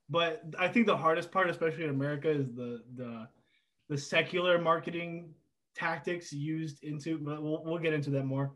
But 0.09 0.43
I 0.57 0.67
think 0.69 0.87
the 0.87 0.97
hardest 0.97 1.31
part, 1.31 1.49
especially 1.49 1.83
in 1.83 1.89
America, 1.89 2.29
is 2.29 2.53
the 2.53 2.81
the 2.95 3.27
the 3.89 3.97
secular 3.97 4.59
marketing 4.59 5.33
tactics 5.75 6.33
used 6.33 6.83
into. 6.83 7.17
But 7.17 7.43
we'll, 7.43 7.63
we'll 7.63 7.77
get 7.77 7.93
into 7.93 8.09
that 8.11 8.25
more. 8.25 8.53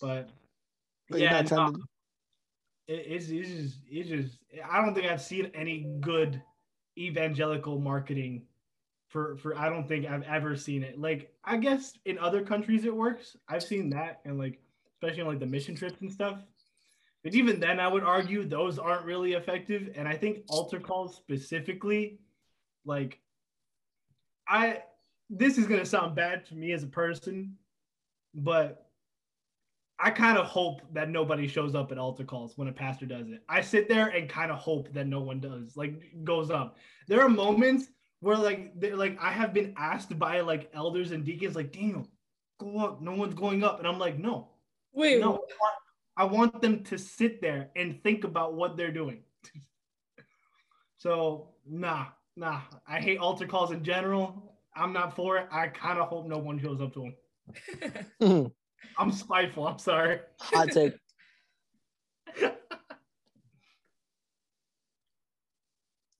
But 0.00 0.28
But 1.08 1.20
yeah, 1.20 1.32
not 1.32 1.46
trying 1.46 1.74
to- 1.74 1.80
it, 2.88 3.04
it's, 3.06 3.28
it's 3.28 3.48
just 3.48 3.78
it's 3.88 4.08
just 4.08 4.38
I 4.68 4.82
don't 4.82 4.94
think 4.94 5.06
I've 5.06 5.22
seen 5.22 5.50
any 5.54 5.86
good 6.00 6.42
evangelical 6.98 7.78
marketing 7.78 8.42
for 9.08 9.36
for 9.36 9.56
I 9.58 9.68
don't 9.68 9.88
think 9.88 10.06
I've 10.06 10.22
ever 10.22 10.56
seen 10.56 10.82
it. 10.82 10.98
Like 10.98 11.32
I 11.44 11.56
guess 11.56 11.94
in 12.04 12.18
other 12.18 12.42
countries 12.42 12.84
it 12.84 12.94
works. 12.94 13.36
I've 13.48 13.62
seen 13.62 13.90
that 13.90 14.20
and 14.24 14.38
like 14.38 14.60
especially 14.94 15.22
on 15.22 15.28
like 15.28 15.40
the 15.40 15.46
mission 15.46 15.74
trips 15.74 16.00
and 16.00 16.12
stuff. 16.12 16.38
But 17.24 17.34
even 17.34 17.58
then 17.58 17.80
I 17.80 17.88
would 17.88 18.04
argue 18.04 18.44
those 18.44 18.78
aren't 18.78 19.04
really 19.04 19.32
effective. 19.32 19.90
And 19.96 20.06
I 20.06 20.14
think 20.14 20.44
altar 20.48 20.78
calls 20.78 21.16
specifically, 21.16 22.20
like 22.84 23.18
I 24.46 24.82
this 25.30 25.58
is 25.58 25.66
gonna 25.66 25.86
sound 25.86 26.14
bad 26.14 26.46
to 26.46 26.54
me 26.54 26.72
as 26.72 26.82
a 26.82 26.88
person, 26.88 27.56
but 28.34 28.84
I 30.00 30.10
kind 30.10 30.38
of 30.38 30.46
hope 30.46 30.82
that 30.92 31.08
nobody 31.10 31.48
shows 31.48 31.74
up 31.74 31.90
at 31.90 31.98
altar 31.98 32.24
calls 32.24 32.56
when 32.56 32.68
a 32.68 32.72
pastor 32.72 33.04
does 33.04 33.28
it. 33.30 33.42
I 33.48 33.62
sit 33.62 33.88
there 33.88 34.08
and 34.08 34.28
kind 34.28 34.52
of 34.52 34.58
hope 34.58 34.92
that 34.92 35.08
no 35.08 35.20
one 35.20 35.40
does, 35.40 35.76
like 35.76 36.00
goes 36.22 36.50
up. 36.50 36.76
There 37.08 37.20
are 37.20 37.28
moments 37.28 37.88
where 38.20 38.36
like 38.36 38.78
they're 38.80 38.96
like 38.96 39.18
I 39.20 39.30
have 39.30 39.54
been 39.54 39.74
asked 39.76 40.18
by 40.18 40.40
like 40.40 40.70
elders 40.74 41.12
and 41.12 41.24
deacons, 41.24 41.56
like, 41.56 41.72
Daniel, 41.72 42.08
go 42.58 42.78
up. 42.78 43.00
No 43.00 43.12
one's 43.12 43.34
going 43.34 43.62
up. 43.64 43.78
And 43.78 43.86
I'm 43.86 43.98
like, 43.98 44.18
no, 44.18 44.48
Wait, 44.92 45.20
no. 45.20 45.26
I 45.26 45.30
want, 45.30 45.74
I 46.16 46.24
want 46.24 46.60
them 46.60 46.82
to 46.84 46.98
sit 46.98 47.40
there 47.40 47.70
and 47.76 48.02
think 48.02 48.24
about 48.24 48.54
what 48.54 48.76
they're 48.76 48.92
doing. 48.92 49.22
so 50.98 51.50
nah, 51.66 52.06
nah. 52.36 52.60
I 52.86 53.00
hate 53.00 53.18
altar 53.18 53.46
calls 53.46 53.70
in 53.70 53.84
general. 53.84 54.56
I'm 54.74 54.92
not 54.92 55.14
for 55.14 55.38
it. 55.38 55.48
I 55.50 55.68
kind 55.68 55.98
of 55.98 56.08
hope 56.08 56.26
no 56.26 56.38
one 56.38 56.58
shows 56.60 56.80
up 56.80 56.94
to 56.94 57.12
them. 58.20 58.52
I'm 58.98 59.12
spiteful. 59.12 59.66
I'm 59.66 59.78
sorry. 59.78 60.20
Hot 60.40 60.68
take. 60.70 60.94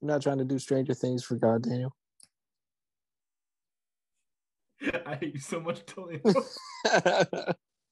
You're 0.01 0.11
not 0.13 0.23
trying 0.23 0.39
to 0.39 0.45
do 0.45 0.59
stranger 0.59 0.95
things 0.95 1.25
for 1.25 1.35
God, 1.37 1.63
Daniel. 1.63 1.95
I 5.07 5.17
hate 5.17 5.35
you 5.35 5.41
so 5.41 5.61
much, 5.61 5.85
Toledo. 5.87 6.33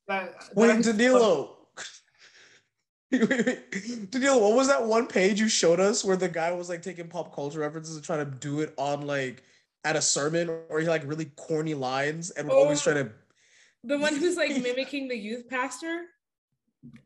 That, 0.09 0.35
Wait, 0.55 0.69
that- 0.69 0.83
Danilo. 0.85 1.53
Wait, 3.13 3.29
wait, 3.31 3.47
wait. 3.47 4.11
Danilo, 4.11 4.39
what 4.39 4.57
was 4.57 4.67
that 4.67 4.85
one 4.85 5.07
page 5.07 5.39
you 5.39 5.49
showed 5.49 5.79
us 5.79 6.05
where 6.05 6.17
the 6.17 6.29
guy 6.29 6.51
was 6.51 6.69
like 6.69 6.83
taking 6.83 7.07
pop 7.07 7.33
culture 7.33 7.61
references 7.61 7.95
and 7.95 8.05
trying 8.05 8.19
to 8.25 8.31
do 8.39 8.61
it 8.61 8.75
on 8.77 9.07
like 9.07 9.45
at 9.85 9.95
a 9.95 10.03
sermon 10.03 10.51
or 10.69 10.81
he 10.81 10.89
like 10.89 11.03
really 11.07 11.27
corny 11.37 11.75
lines 11.75 12.31
and 12.31 12.49
would 12.49 12.55
always 12.57 12.81
Oh. 12.81 12.93
try 12.93 13.03
to 13.05 13.13
the 13.85 13.99
one 13.99 14.17
who's 14.17 14.37
like 14.37 14.51
mimicking 14.61 15.07
the 15.07 15.17
youth 15.17 15.49
pastor. 15.49 16.03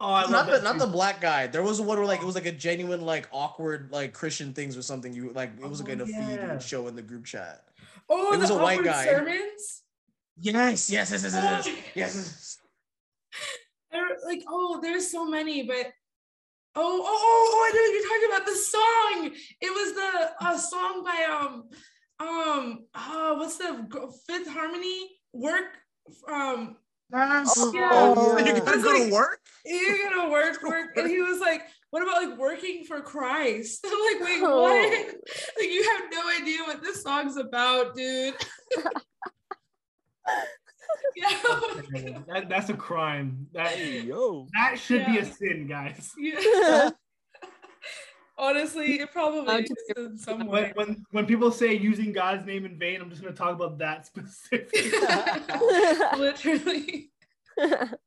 Oh, 0.01 0.07
I 0.13 0.23
love 0.23 0.31
not 0.31 0.47
the 0.47 0.53
that 0.53 0.63
not 0.65 0.73
too. 0.75 0.79
the 0.81 0.87
black 0.87 1.21
guy. 1.21 1.47
There 1.47 1.63
was 1.63 1.81
one 1.81 1.99
where 1.99 2.07
like 2.07 2.21
it 2.21 2.27
was 2.27 2.35
like 2.35 2.47
a 2.47 2.53
genuine 2.53 3.03
like 3.03 3.29
awkward 3.33 3.91
like 3.93 4.13
Christian 4.15 4.53
things 4.53 4.77
or 4.77 4.83
something. 4.83 5.13
You 5.13 5.33
like 5.33 5.53
it 5.61 5.69
was 5.69 5.81
like 5.81 5.91
Oh, 5.91 5.93
in 5.93 6.01
a 6.03 6.07
feed 6.07 6.41
you 6.43 6.49
would 6.49 6.63
show 6.63 6.89
in 6.89 6.97
the 6.97 7.03
group 7.03 7.25
chat. 7.27 7.65
Oh, 8.09 8.33
It 8.33 8.39
was 8.41 8.49
the 8.49 8.57
a 8.57 8.63
white 8.63 8.83
guy. 8.85 9.05
sermons. 9.07 9.83
Yes, 10.39 10.91
yes, 10.91 11.11
yes, 11.13 11.23
yes, 11.23 11.35
yes, 11.35 11.67
yes, 11.95 12.15
yes. 12.17 12.59
There, 13.93 14.09
like, 14.25 14.43
oh, 14.49 14.81
there's 14.81 15.11
so 15.11 15.27
many, 15.27 15.65
but 15.65 15.87
oh, 16.77 17.03
oh, 17.03 17.05
oh, 17.05 17.51
oh, 17.53 17.69
I 17.69 17.75
know 17.75 17.83
what 17.83 17.93
you're 17.93 18.09
talking 18.09 18.31
about. 18.33 18.47
The 18.47 18.57
song. 18.57 19.37
It 19.61 19.71
was 19.71 19.95
the 19.95 20.47
uh, 20.47 20.57
song 20.59 21.05
by 21.05 21.27
um 21.31 21.65
um 22.27 22.87
uh 22.95 23.35
what's 23.37 23.59
the 23.59 23.87
Fifth 24.27 24.49
Harmony 24.49 25.11
work 25.33 25.77
um 26.31 26.77
Yes. 27.13 27.55
Oh, 27.59 27.73
yeah. 27.75 27.89
oh, 27.93 28.39
yeah. 28.39 28.55
you 28.55 28.61
gotta 28.61 28.83
go 28.83 28.89
like, 28.91 29.03
to 29.09 29.13
work. 29.13 29.41
you're 29.65 30.11
gonna 30.11 30.31
work 30.31 30.63
work 30.63 30.91
and 30.97 31.09
he 31.11 31.21
was 31.21 31.41
like 31.41 31.63
what 31.91 32.03
about 32.03 32.23
like 32.25 32.39
working 32.39 32.85
for 32.85 33.01
christ 33.01 33.81
i'm 33.87 33.93
like 33.93 34.21
wait 34.29 34.41
Oh. 34.43 34.63
what 34.63 35.07
like 35.59 35.71
you 35.71 35.83
have 35.83 36.05
no 36.13 36.29
idea 36.41 36.59
what 36.67 36.83
this 36.83 37.03
song's 37.03 37.37
about 37.37 37.95
dude 37.97 38.35
yeah 41.17 41.31
That, 42.29 42.47
that's 42.49 42.69
a 42.71 42.75
crime. 42.75 43.47
That 43.53 43.77
Yo. 43.79 44.47
that 44.55 44.79
should 44.79 45.07
be 45.07 45.19
a 45.19 45.25
sin, 45.25 45.67
guys. 45.69 46.13
yeah 46.19 46.91
honestly 48.41 49.01
it 49.01 49.13
probably 49.13 49.63
is 49.63 49.71
in 49.97 50.19
some 50.19 50.39
When, 50.39 50.49
way 50.49 50.73
when 50.75 51.05
when 51.11 51.27
people 51.27 51.51
say 51.53 51.75
using 51.75 52.13
God's 52.13 52.47
name 52.47 52.65
in 52.65 52.79
vain, 52.79 53.01
I'm 53.01 53.11
just 53.11 53.23
gonna 53.23 53.35
talk 53.35 53.55
about 53.55 53.79
that 53.79 54.07
specifically. 54.11 54.83
literally 56.17 57.11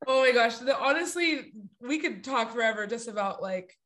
Oh 0.06 0.22
my 0.22 0.32
gosh. 0.34 0.58
The, 0.58 0.78
honestly, 0.78 1.54
we 1.80 2.00
could 2.00 2.24
talk 2.24 2.52
forever 2.52 2.88
just 2.88 3.08
about 3.08 3.42
like 3.42 3.78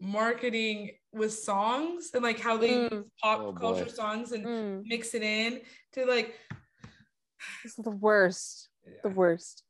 marketing 0.00 0.92
with 1.12 1.32
songs 1.34 2.10
and 2.14 2.22
like 2.22 2.38
how 2.40 2.56
they 2.56 2.70
Mm. 2.70 2.92
use 2.92 3.04
pop 3.22 3.40
Oh, 3.40 3.52
boy. 3.52 3.58
culture 3.58 3.88
songs 3.88 4.32
and 4.32 4.46
Mm, 4.46 4.82
mix 4.86 5.14
it 5.14 5.22
in 5.22 5.60
to 5.94 6.06
like 6.06 6.34
this 7.62 7.76
is 7.78 7.84
the 7.84 7.90
worst. 7.90 8.68
The 9.02 9.10
worst. 9.10 9.64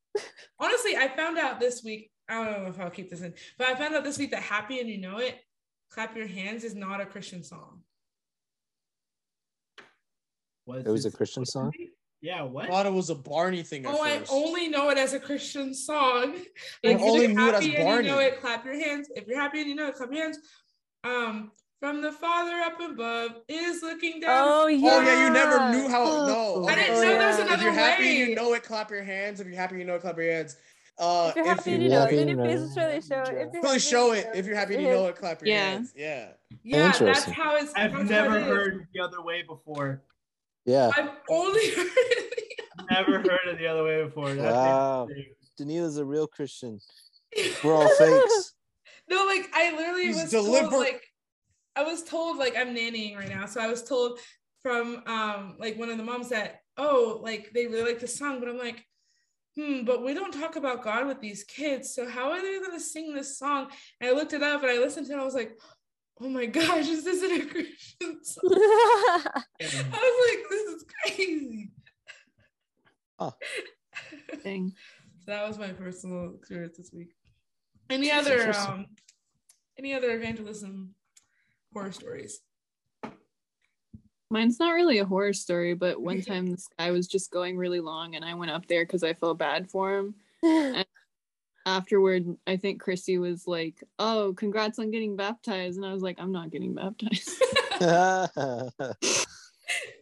honestly, 0.60 0.96
I 0.96 1.08
found 1.08 1.38
out 1.38 1.58
this 1.60 1.82
week. 1.82 2.10
I 2.28 2.44
don't 2.44 2.62
know 2.62 2.68
if 2.68 2.78
I'll 2.78 2.90
keep 2.90 3.08
this 3.08 3.22
in, 3.22 3.32
but 3.56 3.68
I 3.68 3.74
found 3.74 3.94
out 3.94 4.04
this 4.04 4.18
week 4.18 4.30
that 4.32 4.42
Happy 4.42 4.80
and 4.80 4.88
You 4.88 4.98
Know 4.98 5.18
It, 5.18 5.36
Clap 5.90 6.16
Your 6.16 6.26
Hands 6.26 6.62
is 6.64 6.74
not 6.74 7.00
a 7.00 7.06
Christian 7.06 7.42
song. 7.42 7.82
What's 10.64 10.86
It 10.86 10.90
was 10.90 11.04
a 11.06 11.08
this- 11.08 11.16
Christian 11.16 11.46
song. 11.46 11.72
Yeah, 12.20 12.40
I 12.40 12.42
what? 12.42 12.66
thought 12.68 12.84
it 12.84 12.92
was 12.92 13.10
a 13.10 13.14
Barney 13.14 13.62
thing 13.62 13.86
at 13.86 13.94
Oh, 13.94 14.02
I 14.02 14.20
only 14.28 14.66
know 14.68 14.90
it 14.90 14.98
as 14.98 15.12
a 15.12 15.20
Christian 15.20 15.72
song. 15.72 16.34
I 16.84 16.88
Like, 16.88 17.00
only 17.00 17.26
if 17.26 17.30
you're 17.30 17.38
knew 17.40 17.48
it 17.48 17.54
as 17.54 17.64
happy 17.64 17.76
and 17.76 18.04
you 18.06 18.10
know 18.10 18.18
it, 18.18 18.40
clap 18.40 18.64
your 18.64 18.74
hands. 18.74 19.08
If 19.14 19.26
you're 19.28 19.38
happy 19.40 19.60
and 19.60 19.68
you 19.70 19.76
know 19.76 19.86
it, 19.86 19.94
clap 19.94 20.12
your 20.12 20.24
hands. 20.24 20.38
Um, 21.04 21.52
from 21.78 22.02
the 22.02 22.10
Father 22.10 22.56
up 22.56 22.80
above 22.80 23.36
is 23.48 23.82
looking 23.84 24.18
down. 24.20 24.48
Oh 24.50 24.66
yeah. 24.66 24.90
Oh 24.92 25.00
yeah, 25.00 25.26
you 25.28 25.32
never 25.32 25.70
knew 25.70 25.88
how. 25.88 26.04
No, 26.26 26.66
I 26.66 26.74
didn't 26.74 26.90
Oh, 26.90 26.94
know 26.94 27.00
there 27.02 27.28
was 27.28 27.38
yeah. 27.38 27.44
another 27.44 27.54
If 27.54 27.62
you're 27.62 27.72
happy, 27.72 28.02
way. 28.02 28.16
you 28.16 28.34
know 28.34 28.52
it. 28.54 28.64
Clap 28.64 28.90
your 28.90 29.04
hands. 29.04 29.38
If 29.40 29.46
you're 29.46 29.56
happy, 29.56 29.78
you 29.78 29.84
know 29.84 29.94
it. 29.94 30.00
Clap 30.02 30.16
your 30.18 30.30
hands. 30.32 30.56
Uh, 30.98 31.28
If 31.30 31.36
you're 31.36 31.44
happy, 31.46 31.60
if 31.72 31.78
you 31.78 31.82
you 31.84 31.88
know, 31.90 32.00
happy, 32.00 32.14
it. 32.14 32.18
then 32.18 32.28
you 32.28 32.34
know 32.36 32.44
face 32.44 32.60
is 32.60 32.76
really 32.76 33.00
show 33.00 33.20
it. 33.22 33.28
If 33.46 33.52
you're 33.52 33.62
really 33.62 33.78
show 33.78 34.12
it. 34.12 34.26
If 34.34 34.46
you're 34.46 34.56
happy, 34.56 34.72
your 34.74 34.82
you 34.82 34.88
know 34.88 35.04
hands- 35.04 35.10
it. 35.10 35.20
Clap 35.20 35.40
your 35.42 35.48
Yeah. 35.48 35.70
hands. 35.70 35.92
Yeah. 35.96 36.28
yeah, 36.64 36.92
that's 36.98 37.24
how 37.24 37.56
it's. 37.56 37.72
I've 37.76 37.92
never 38.08 38.36
it 38.36 38.42
is. 38.42 38.48
heard 38.48 38.88
the 38.92 39.00
other 39.00 39.22
way 39.22 39.42
before. 39.42 40.02
Yeah. 40.64 40.90
I've 40.96 41.10
only 41.30 41.70
heard 41.74 41.86
it. 41.86 42.60
Never 42.90 43.18
heard 43.20 43.46
it 43.46 43.58
the 43.58 43.66
other 43.66 43.84
way 43.84 44.02
before. 44.04 44.34
That's 44.34 44.54
Wow. 44.54 45.06
interesting. 45.08 45.34
Danila's 45.56 45.98
a 45.98 46.04
real 46.04 46.26
Christian. 46.26 46.80
We're 47.64 47.74
all 47.74 47.88
fakes. 47.96 48.54
No, 49.08 49.24
like 49.26 49.48
I 49.54 49.74
literally 49.76 50.06
He's 50.06 50.22
was 50.22 50.30
told 50.32 50.72
like 50.72 51.02
I 51.76 51.82
was 51.84 52.02
told 52.04 52.38
like 52.38 52.56
I'm 52.56 52.74
nannying 52.74 53.16
right 53.16 53.28
now. 53.28 53.46
So 53.46 53.60
I 53.60 53.68
was 53.68 53.82
told 53.84 54.18
from 54.62 55.02
um 55.06 55.56
like 55.58 55.78
one 55.78 55.90
of 55.90 55.96
the 55.96 56.04
moms 56.04 56.28
that, 56.30 56.62
oh, 56.76 57.20
like 57.22 57.52
they 57.54 57.66
really 57.66 57.84
like 57.92 58.00
the 58.00 58.08
song, 58.08 58.40
but 58.40 58.48
I'm 58.48 58.58
like, 58.58 58.84
hmm, 59.58 59.84
but 59.84 60.04
we 60.04 60.14
don't 60.14 60.32
talk 60.32 60.56
about 60.56 60.84
God 60.84 61.06
with 61.06 61.20
these 61.20 61.42
kids. 61.42 61.94
So 61.94 62.08
how 62.08 62.30
are 62.30 62.40
they 62.40 62.60
gonna 62.60 62.78
sing 62.78 63.14
this 63.14 63.38
song? 63.38 63.68
And 64.00 64.10
I 64.10 64.12
looked 64.12 64.32
it 64.32 64.42
up 64.42 64.62
and 64.62 64.70
I 64.70 64.78
listened 64.78 65.06
to 65.06 65.12
it, 65.12 65.14
and 65.14 65.22
I 65.22 65.24
was 65.24 65.34
like, 65.34 65.58
oh 66.20 66.28
my 66.28 66.46
gosh, 66.58 66.86
this 66.86 67.06
isn't 67.06 67.42
a 67.42 67.46
Christian 67.46 68.18
song. 68.22 68.42
I 68.52 69.34
was 69.60 70.28
like, 70.30 70.50
this 70.50 70.74
is 70.74 70.84
crazy. 71.02 71.70
Oh. 73.18 73.34
Dang. 74.44 74.72
So 75.24 75.32
that 75.32 75.48
was 75.48 75.58
my 75.58 75.68
personal 75.68 76.34
experience 76.36 76.76
this 76.76 76.92
week. 76.92 77.14
Any 77.90 78.12
other 78.12 78.52
um 78.52 78.86
any 79.76 79.94
other 79.94 80.16
evangelism 80.16 80.94
horror 81.72 81.90
stories? 81.90 82.40
Mine's 84.30 84.58
not 84.60 84.74
really 84.74 84.98
a 84.98 85.04
horror 85.06 85.32
story, 85.32 85.74
but 85.74 86.00
one 86.00 86.20
time 86.20 86.46
this 86.46 86.68
guy 86.78 86.90
was 86.90 87.06
just 87.06 87.30
going 87.30 87.56
really 87.56 87.80
long 87.80 88.14
and 88.14 88.24
I 88.24 88.34
went 88.34 88.50
up 88.50 88.66
there 88.66 88.84
because 88.84 89.02
I 89.02 89.14
felt 89.14 89.38
bad 89.38 89.70
for 89.70 89.98
him. 89.98 90.14
Afterward, 91.66 92.36
I 92.46 92.56
think 92.56 92.80
Christy 92.80 93.18
was 93.18 93.46
like, 93.46 93.82
Oh, 93.98 94.34
congrats 94.36 94.78
on 94.78 94.90
getting 94.90 95.16
baptized. 95.16 95.76
And 95.76 95.86
I 95.86 95.92
was 95.92 96.02
like, 96.02 96.18
I'm 96.20 96.32
not 96.32 96.50
getting 96.50 96.74
baptized. 96.74 97.30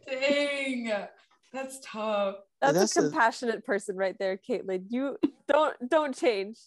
Dang, 0.09 0.91
that's 1.53 1.79
tough. 1.81 2.35
That's, 2.61 2.73
That's 2.73 2.97
a 2.97 2.99
a- 2.99 3.03
compassionate 3.03 3.65
person 3.65 3.95
right 3.95 4.17
there, 4.17 4.37
Caitlin. 4.37 4.85
You 4.89 5.17
don't 5.47 5.75
don't 5.89 6.15
change. 6.15 6.57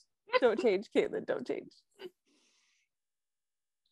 Don't 0.40 0.60
change, 0.60 0.86
Caitlin. 0.94 1.26
Don't 1.26 1.46
change. 1.46 1.72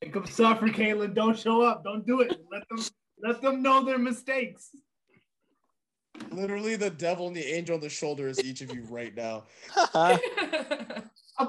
Make 0.02 0.12
them 0.12 0.26
suffer, 0.26 0.68
Caitlin. 0.68 1.14
Don't 1.14 1.36
show 1.36 1.62
up. 1.62 1.82
Don't 1.82 2.06
do 2.06 2.20
it. 2.20 2.36
Let 2.52 2.68
them 2.68 2.78
let 3.22 3.40
them 3.40 3.62
know 3.62 3.84
their 3.84 3.98
mistakes. 3.98 4.70
Literally, 6.30 6.76
the 6.76 6.90
devil 6.90 7.28
and 7.28 7.36
the 7.36 7.44
angel 7.44 7.76
on 7.76 7.80
the 7.80 7.88
shoulder 7.88 8.28
is 8.28 8.44
each 8.44 8.60
of 8.60 8.74
you 8.74 8.82
right 8.90 9.16
now. 9.16 9.44
I'll 9.94 10.18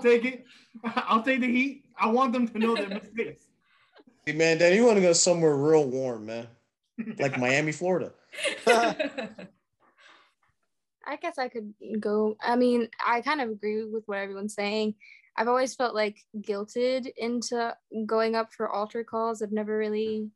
take 0.02 0.24
it. 0.26 0.46
I'll 0.84 1.24
take 1.24 1.42
the 1.42 1.48
heat. 1.48 1.86
I 2.00 2.08
want 2.08 2.34
them 2.34 2.48
to 2.48 2.60
know 2.60 2.76
their 2.76 2.90
mistakes. 2.90 3.46
Hey, 4.26 4.34
man, 4.34 4.60
Dan, 4.60 4.76
you 4.76 4.86
want 4.86 4.98
to 4.98 5.02
go 5.02 5.14
somewhere 5.14 5.56
real 5.56 5.88
warm, 5.88 6.28
man, 6.28 6.48
like 7.18 7.40
Miami, 7.40 7.72
Florida. 7.72 8.12
I 8.68 9.48
guess 11.20 11.40
I 11.40 11.50
could 11.50 11.74
go. 12.00 12.36
I 12.40 12.56
mean, 12.56 12.90
I 13.04 13.22
kind 13.22 13.42
of 13.42 13.50
agree 13.50 13.86
with 13.86 14.04
what 14.06 14.20
everyone's 14.20 14.54
saying. 14.54 14.94
I've 15.36 15.48
always 15.48 15.74
felt 15.74 15.96
like 15.96 16.20
guilted 16.38 17.08
into 17.18 17.76
going 18.06 18.36
up 18.36 18.54
for 18.54 18.70
altar 18.70 19.04
calls. 19.04 19.42
I've 19.42 19.52
never 19.52 19.76
really 19.76 20.30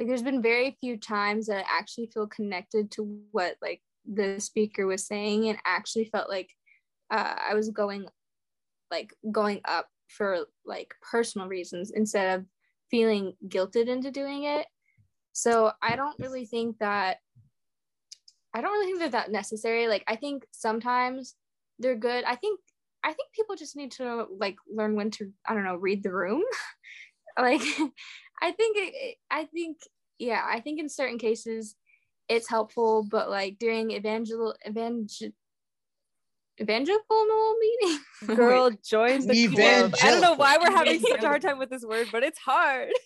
like 0.00 0.08
there's 0.08 0.22
been 0.22 0.40
very 0.40 0.78
few 0.80 0.96
times 0.96 1.46
that 1.46 1.58
I 1.58 1.78
actually 1.78 2.06
feel 2.06 2.26
connected 2.26 2.90
to 2.92 3.20
what 3.32 3.56
like 3.60 3.82
the 4.10 4.40
speaker 4.40 4.86
was 4.86 5.06
saying 5.06 5.46
and 5.48 5.58
actually 5.66 6.06
felt 6.06 6.30
like 6.30 6.48
uh, 7.10 7.34
I 7.50 7.52
was 7.52 7.68
going 7.68 8.06
like 8.90 9.12
going 9.30 9.60
up 9.66 9.88
for 10.08 10.46
like 10.64 10.94
personal 11.02 11.48
reasons 11.48 11.90
instead 11.90 12.38
of 12.38 12.46
feeling 12.90 13.34
guilted 13.46 13.88
into 13.88 14.10
doing 14.10 14.44
it. 14.44 14.66
So 15.34 15.72
I 15.82 15.96
don't 15.96 16.18
really 16.18 16.46
think 16.46 16.78
that 16.78 17.18
I 18.54 18.62
don't 18.62 18.72
really 18.72 18.86
think 18.86 19.00
they're 19.00 19.08
that 19.10 19.30
necessary. 19.30 19.86
Like 19.86 20.04
I 20.08 20.16
think 20.16 20.46
sometimes 20.50 21.34
they're 21.78 21.94
good. 21.94 22.24
I 22.24 22.36
think 22.36 22.58
I 23.04 23.12
think 23.12 23.32
people 23.34 23.54
just 23.54 23.76
need 23.76 23.92
to 23.92 24.26
like 24.38 24.56
learn 24.66 24.94
when 24.94 25.10
to 25.12 25.30
I 25.46 25.52
don't 25.52 25.64
know 25.64 25.76
read 25.76 26.02
the 26.02 26.12
room. 26.12 26.42
like 27.38 27.62
I 28.40 28.52
think 28.52 28.76
it, 28.76 28.94
it- 28.94 29.16
I 29.30 29.44
think 29.44 29.78
yeah 30.18 30.42
I 30.46 30.60
think 30.60 30.80
in 30.80 30.88
certain 30.88 31.18
cases 31.18 31.76
it's 32.28 32.48
helpful, 32.48 33.04
but 33.10 33.28
like 33.30 33.58
during 33.58 33.90
evangel 33.90 34.54
evangel 34.66 35.30
evangelical 36.60 37.26
meeting. 37.60 38.36
Girl, 38.36 38.70
join 38.84 39.26
the 39.26 39.48
club. 39.48 39.94
I 40.02 40.10
don't 40.10 40.20
know 40.20 40.34
why 40.34 40.58
we're 40.58 40.70
having 40.70 41.00
such 41.00 41.22
a 41.22 41.26
hard 41.26 41.42
time 41.42 41.58
with 41.58 41.70
this 41.70 41.84
word, 41.84 42.08
but 42.12 42.22
it's 42.22 42.38
hard. 42.38 42.90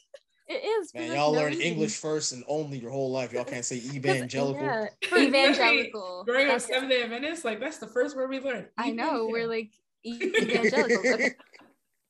It 0.47 0.63
is. 0.63 0.91
for, 0.91 0.99
Man, 0.99 1.13
y'all 1.17 1.33
no 1.33 1.39
learn 1.41 1.53
reason. 1.53 1.63
English 1.63 1.97
first 1.97 2.33
and 2.33 2.45
only 2.47 2.77
your 2.77 2.91
whole 2.91 3.11
life. 3.11 3.33
Y'all 3.33 3.45
can't 3.47 3.65
say 3.65 3.77
evangelical. 3.95 4.63
Yeah, 4.63 4.89
evangelical. 5.17 6.23
Growing 6.27 6.51
up 6.51 6.61
Seventh 6.61 6.91
Day 6.91 7.03
Adventist, 7.03 7.47
like 7.47 7.61
that's 7.61 7.79
the 7.79 7.87
first 7.87 8.15
word 8.15 8.29
we 8.29 8.41
learned. 8.41 8.67
I 8.77 8.91
know 8.91 9.27
we're 9.27 9.45
Evangel- 9.45 9.49
like 9.49 9.71
e- 10.03 11.31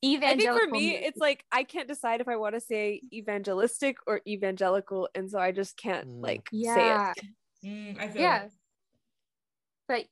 evangelical. 0.04 0.56
I 0.56 0.60
think 0.60 0.68
for 0.68 0.70
me, 0.70 0.96
it's 0.96 1.18
like 1.18 1.44
I 1.50 1.64
can't 1.64 1.88
decide 1.88 2.20
if 2.20 2.28
I 2.28 2.36
want 2.36 2.54
to 2.54 2.60
say 2.60 3.00
evangelistic 3.12 3.96
or 4.06 4.20
evangelical, 4.26 5.08
and 5.14 5.30
so 5.30 5.38
I 5.38 5.52
just 5.52 5.76
can't 5.76 6.06
Mm. 6.08 6.22
like 6.22 6.48
yeah, 6.52 6.74
say 6.74 7.22
it. 7.22 7.26
Mm, 7.66 8.00
I 8.00 8.08
feel 8.08 8.22
yeah. 8.22 8.38
that. 8.40 8.50
But 9.88 10.04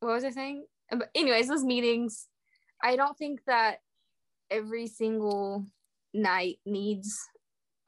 what 0.00 0.12
was 0.12 0.24
I 0.24 0.30
saying? 0.30 0.66
But 0.90 1.10
anyways, 1.14 1.48
those 1.48 1.64
meetings, 1.64 2.26
I 2.82 2.96
don't 2.96 3.16
think 3.16 3.40
that 3.46 3.78
every 4.50 4.86
single 4.86 5.66
night 6.12 6.58
needs 6.66 7.18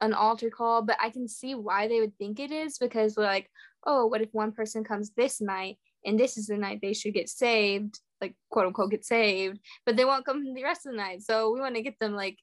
an 0.01 0.13
altar 0.13 0.49
call, 0.49 0.81
but 0.81 0.97
I 1.01 1.09
can 1.09 1.27
see 1.27 1.55
why 1.55 1.87
they 1.87 1.99
would 1.99 2.17
think 2.17 2.39
it 2.39 2.51
is 2.51 2.77
because 2.77 3.15
we're 3.15 3.23
like, 3.23 3.49
oh, 3.85 4.05
what 4.05 4.21
if 4.21 4.29
one 4.31 4.51
person 4.51 4.83
comes 4.83 5.11
this 5.11 5.41
night 5.41 5.77
and 6.05 6.19
this 6.19 6.37
is 6.37 6.47
the 6.47 6.57
night 6.57 6.79
they 6.81 6.93
should 6.93 7.13
get 7.13 7.29
saved, 7.29 7.99
like 8.23 8.35
quote 8.49 8.67
unquote 8.67 8.91
get 8.91 9.05
saved, 9.05 9.59
but 9.85 9.95
they 9.95 10.05
won't 10.05 10.25
come 10.25 10.53
the 10.53 10.63
rest 10.63 10.85
of 10.85 10.93
the 10.93 10.97
night. 10.97 11.21
So 11.21 11.51
we 11.53 11.59
want 11.59 11.75
to 11.75 11.81
get 11.81 11.99
them 11.99 12.13
like 12.13 12.37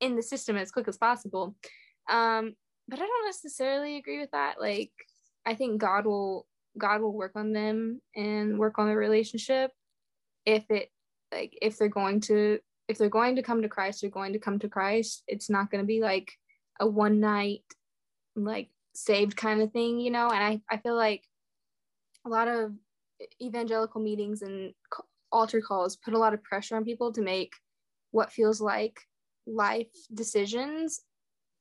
in 0.00 0.16
the 0.16 0.22
system 0.22 0.56
as 0.56 0.70
quick 0.70 0.88
as 0.88 0.96
possible. 0.96 1.54
Um, 2.08 2.54
but 2.88 2.98
I 2.98 3.06
don't 3.06 3.26
necessarily 3.26 3.96
agree 3.96 4.20
with 4.20 4.30
that. 4.32 4.60
Like, 4.60 4.92
I 5.46 5.54
think 5.54 5.80
God 5.80 6.06
will 6.06 6.46
God 6.76 7.00
will 7.00 7.12
work 7.12 7.32
on 7.36 7.52
them 7.52 8.00
and 8.16 8.58
work 8.58 8.78
on 8.78 8.88
the 8.88 8.96
relationship 8.96 9.70
if 10.44 10.64
it 10.70 10.90
like 11.32 11.56
if 11.62 11.78
they're 11.78 11.88
going 11.88 12.20
to 12.20 12.58
if 12.88 12.98
they're 12.98 13.08
going 13.08 13.36
to 13.36 13.42
come 13.42 13.62
to 13.62 13.68
Christ, 13.68 14.00
they're 14.00 14.10
going 14.10 14.34
to 14.34 14.38
come 14.38 14.58
to 14.58 14.68
Christ. 14.68 15.22
It's 15.26 15.48
not 15.48 15.70
going 15.70 15.82
to 15.82 15.86
be 15.86 16.00
like 16.00 16.30
a 16.80 16.86
one 16.86 17.20
night 17.20 17.64
like 18.36 18.68
saved 18.94 19.36
kind 19.36 19.62
of 19.62 19.72
thing, 19.72 20.00
you 20.00 20.10
know. 20.10 20.28
And 20.30 20.42
I 20.42 20.60
I 20.70 20.76
feel 20.78 20.96
like 20.96 21.22
a 22.26 22.28
lot 22.28 22.48
of 22.48 22.72
evangelical 23.40 24.00
meetings 24.00 24.42
and 24.42 24.74
altar 25.34 25.60
calls 25.60 25.96
put 25.96 26.14
a 26.14 26.18
lot 26.18 26.32
of 26.32 26.42
pressure 26.44 26.76
on 26.76 26.84
people 26.84 27.12
to 27.12 27.20
make 27.20 27.52
what 28.12 28.32
feels 28.32 28.60
like 28.60 28.96
life 29.46 29.90
decisions 30.14 31.00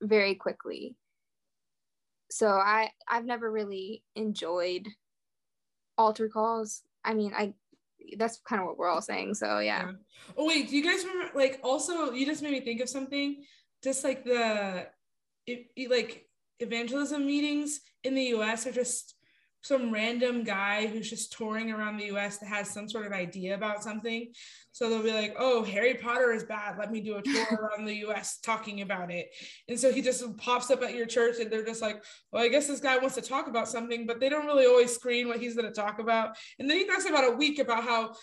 very 0.02 0.36
quickly. 0.36 0.96
So 2.30 2.48
I 2.48 2.92
I've 3.10 3.26
never 3.26 3.52
really 3.52 4.04
enjoyed 4.16 4.88
altar 5.98 6.30
calls. 6.30 6.84
I 7.04 7.14
mean, 7.16 7.34
I 7.36 7.54
that's 8.18 8.40
kind 8.48 8.62
of 8.62 8.68
what 8.68 8.78
we're 8.78 8.90
all 8.90 9.02
saying. 9.02 9.34
So 9.34 9.60
yeah. 9.60 9.92
Oh 10.38 10.46
wait, 10.48 10.70
do 10.70 10.78
you 10.78 10.84
guys 10.84 11.04
remember? 11.06 11.32
Like, 11.38 11.60
also, 11.64 12.12
you 12.12 12.26
just 12.26 12.42
made 12.44 12.52
me 12.52 12.62
think 12.62 12.82
of 12.82 12.90
something. 12.90 13.44
Just 13.84 14.04
like 14.04 14.24
the, 14.24 14.88
it, 15.48 15.68
it- 15.76 15.90
like 15.92 16.28
evangelism 16.60 17.26
meetings 17.26 17.82
in 18.04 18.14
the 18.16 18.24
U.S. 18.38 18.66
are 18.68 18.72
just 18.72 19.16
some 19.64 19.92
random 19.92 20.44
guy 20.44 20.88
who's 20.88 21.10
just 21.10 21.32
touring 21.32 21.72
around 21.72 21.98
the 21.98 22.12
US 22.16 22.38
that 22.38 22.48
has 22.48 22.70
some 22.70 22.90
sort 22.90 23.06
of 23.06 23.14
idea 23.14 23.56
about 23.56 23.82
something. 23.82 24.32
So 24.74 24.90
they'll 24.90 25.04
be 25.04 25.14
like, 25.14 25.36
oh, 25.40 25.64
Harry 25.64 25.96
Potter 25.96 26.34
is 26.34 26.44
bad. 26.44 26.78
Let 26.78 26.92
me 26.92 27.00
do 27.00 27.16
a 27.16 27.22
tour 27.22 27.46
around 27.52 27.86
the 27.86 27.96
US 28.08 28.40
talking 28.40 28.82
about 28.82 29.10
it. 29.10 29.28
And 29.70 29.80
so 29.80 29.92
he 29.92 30.02
just 30.02 30.36
pops 30.38 30.70
up 30.70 30.84
at 30.84 30.96
your 30.96 31.06
church 31.06 31.40
and 31.40 31.50
they're 31.50 31.66
just 31.66 31.82
like, 31.82 32.04
well, 32.32 32.44
I 32.44 32.50
guess 32.50 32.68
this 32.68 32.82
guy 32.82 32.98
wants 32.98 33.16
to 33.16 33.22
talk 33.22 33.48
about 33.48 33.70
something, 33.70 34.06
but 34.06 34.20
they 34.20 34.30
don't 34.30 34.46
really 34.46 34.66
always 34.66 34.94
screen 34.94 35.30
what 35.30 35.40
he's 35.40 35.56
going 35.56 35.72
to 35.72 35.82
talk 35.82 36.00
about. 36.00 36.36
And 36.60 36.70
then 36.70 36.78
he 36.78 36.86
talks 36.86 37.08
about 37.08 37.32
a 37.32 37.36
week 37.36 37.60
about 37.60 37.84
how 37.84 38.14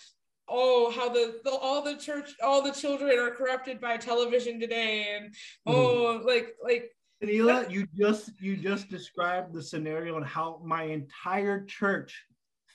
oh 0.49 0.91
how 0.91 1.07
the, 1.07 1.39
the, 1.43 1.51
all 1.51 1.81
the 1.81 1.95
church 1.95 2.31
all 2.43 2.61
the 2.61 2.71
children 2.71 3.17
are 3.17 3.31
corrupted 3.31 3.79
by 3.79 3.95
television 3.95 4.59
today 4.59 5.15
and 5.15 5.33
oh 5.65 6.17
mm-hmm. 6.17 6.27
like 6.27 6.55
like 6.61 6.91
Danila, 7.21 7.69
you 7.69 7.87
just 7.95 8.31
you 8.39 8.57
just 8.57 8.89
described 8.89 9.53
the 9.53 9.61
scenario 9.61 10.17
and 10.17 10.25
how 10.25 10.59
my 10.63 10.83
entire 10.83 11.65
church 11.65 12.25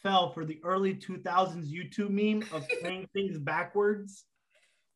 fell 0.02 0.30
for 0.30 0.44
the 0.44 0.60
early 0.62 0.94
2000s 0.94 1.66
YouTube 1.66 2.10
meme 2.10 2.48
of 2.52 2.64
playing 2.80 3.08
things 3.12 3.38
backwards. 3.38 4.24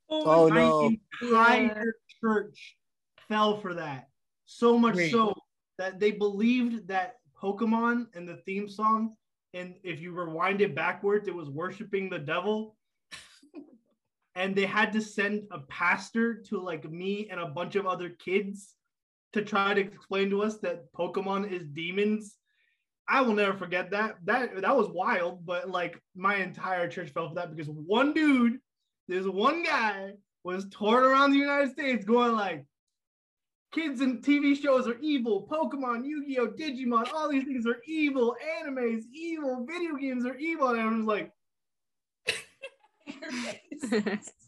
Oh, 0.08 0.48
no. 0.48 0.48
my 0.48 0.60
no. 0.60 0.96
entire 1.22 1.84
yeah. 1.84 1.84
church 2.20 2.76
fell 3.28 3.60
for 3.60 3.74
that. 3.74 4.08
So 4.46 4.78
much 4.78 4.94
Great. 4.94 5.12
so 5.12 5.34
that 5.78 5.98
they 5.98 6.12
believed 6.12 6.88
that 6.88 7.14
Pokemon 7.40 8.06
and 8.14 8.28
the 8.28 8.36
theme 8.46 8.68
song, 8.68 9.16
and 9.54 9.74
if 9.82 10.00
you 10.00 10.12
rewind 10.12 10.60
it 10.60 10.74
backwards, 10.74 11.26
it 11.26 11.34
was 11.34 11.48
worshiping 11.48 12.08
the 12.08 12.18
devil. 12.18 12.76
and 14.36 14.54
they 14.54 14.66
had 14.66 14.92
to 14.92 15.00
send 15.00 15.44
a 15.50 15.60
pastor 15.60 16.34
to 16.34 16.60
like 16.60 16.88
me 16.88 17.28
and 17.30 17.40
a 17.40 17.46
bunch 17.46 17.74
of 17.74 17.86
other 17.86 18.10
kids 18.10 18.74
to 19.32 19.42
try 19.42 19.74
to 19.74 19.80
explain 19.80 20.30
to 20.30 20.42
us 20.42 20.58
that 20.58 20.92
Pokemon 20.92 21.50
is 21.50 21.66
demons. 21.68 22.36
I 23.08 23.22
will 23.22 23.34
never 23.34 23.56
forget 23.56 23.90
that. 23.90 24.16
That 24.24 24.60
that 24.60 24.76
was 24.76 24.88
wild, 24.88 25.44
but 25.44 25.68
like 25.68 26.00
my 26.14 26.36
entire 26.36 26.88
church 26.88 27.10
fell 27.10 27.28
for 27.28 27.34
that 27.36 27.54
because 27.54 27.68
one 27.68 28.12
dude, 28.12 28.58
there's 29.08 29.28
one 29.28 29.62
guy 29.62 30.12
was 30.44 30.66
touring 30.70 31.10
around 31.10 31.32
the 31.32 31.38
United 31.38 31.72
States 31.72 32.04
going 32.04 32.32
like, 32.32 32.64
kids 33.72 34.00
and 34.00 34.22
TV 34.22 34.60
shows 34.60 34.88
are 34.88 34.98
evil. 35.00 35.46
Pokemon, 35.50 36.04
Yu-Gi-Oh, 36.04 36.48
Digimon, 36.48 37.12
all 37.12 37.28
these 37.30 37.44
things 37.44 37.66
are 37.66 37.80
evil. 37.86 38.36
Animes, 38.62 39.02
evil. 39.12 39.66
Video 39.68 39.96
games 39.96 40.24
are 40.26 40.36
evil. 40.36 40.68
And 40.68 40.80
I 40.80 40.86
was 40.86 41.04
like, 41.06 41.32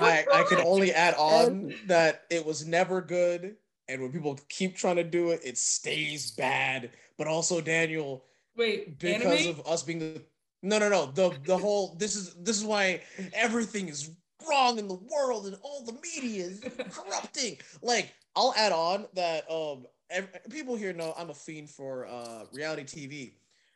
I, 0.00 0.24
I 0.32 0.42
can 0.44 0.58
only 0.58 0.92
add 0.92 1.14
on 1.14 1.74
that 1.86 2.24
it 2.30 2.44
was 2.44 2.66
never 2.66 3.00
good. 3.00 3.56
And 3.88 4.00
when 4.00 4.12
people 4.12 4.38
keep 4.48 4.76
trying 4.76 4.96
to 4.96 5.04
do 5.04 5.30
it, 5.30 5.40
it 5.44 5.58
stays 5.58 6.30
bad. 6.30 6.90
But 7.18 7.26
also, 7.26 7.60
Daniel, 7.60 8.24
wait, 8.56 8.98
because 8.98 9.46
anime? 9.46 9.50
of 9.50 9.66
us 9.66 9.82
being 9.82 9.98
the 9.98 10.22
no, 10.62 10.78
no, 10.78 10.88
no, 10.88 11.06
the 11.06 11.36
the 11.44 11.58
whole 11.58 11.96
this 11.98 12.14
is 12.14 12.34
this 12.34 12.56
is 12.56 12.64
why 12.64 13.02
everything 13.32 13.88
is 13.88 14.10
wrong 14.48 14.78
in 14.78 14.88
the 14.88 14.94
world 14.94 15.46
and 15.46 15.56
all 15.62 15.84
the 15.84 15.94
media 15.94 16.44
is 16.44 16.60
corrupting. 16.90 17.58
Like, 17.82 18.14
I'll 18.36 18.54
add 18.56 18.72
on 18.72 19.06
that 19.14 19.50
um 19.50 19.86
every, 20.08 20.28
people 20.50 20.76
here 20.76 20.92
know 20.92 21.14
I'm 21.18 21.30
a 21.30 21.34
fiend 21.34 21.70
for 21.70 22.06
uh 22.06 22.44
reality 22.52 22.84
TV. 22.84 23.32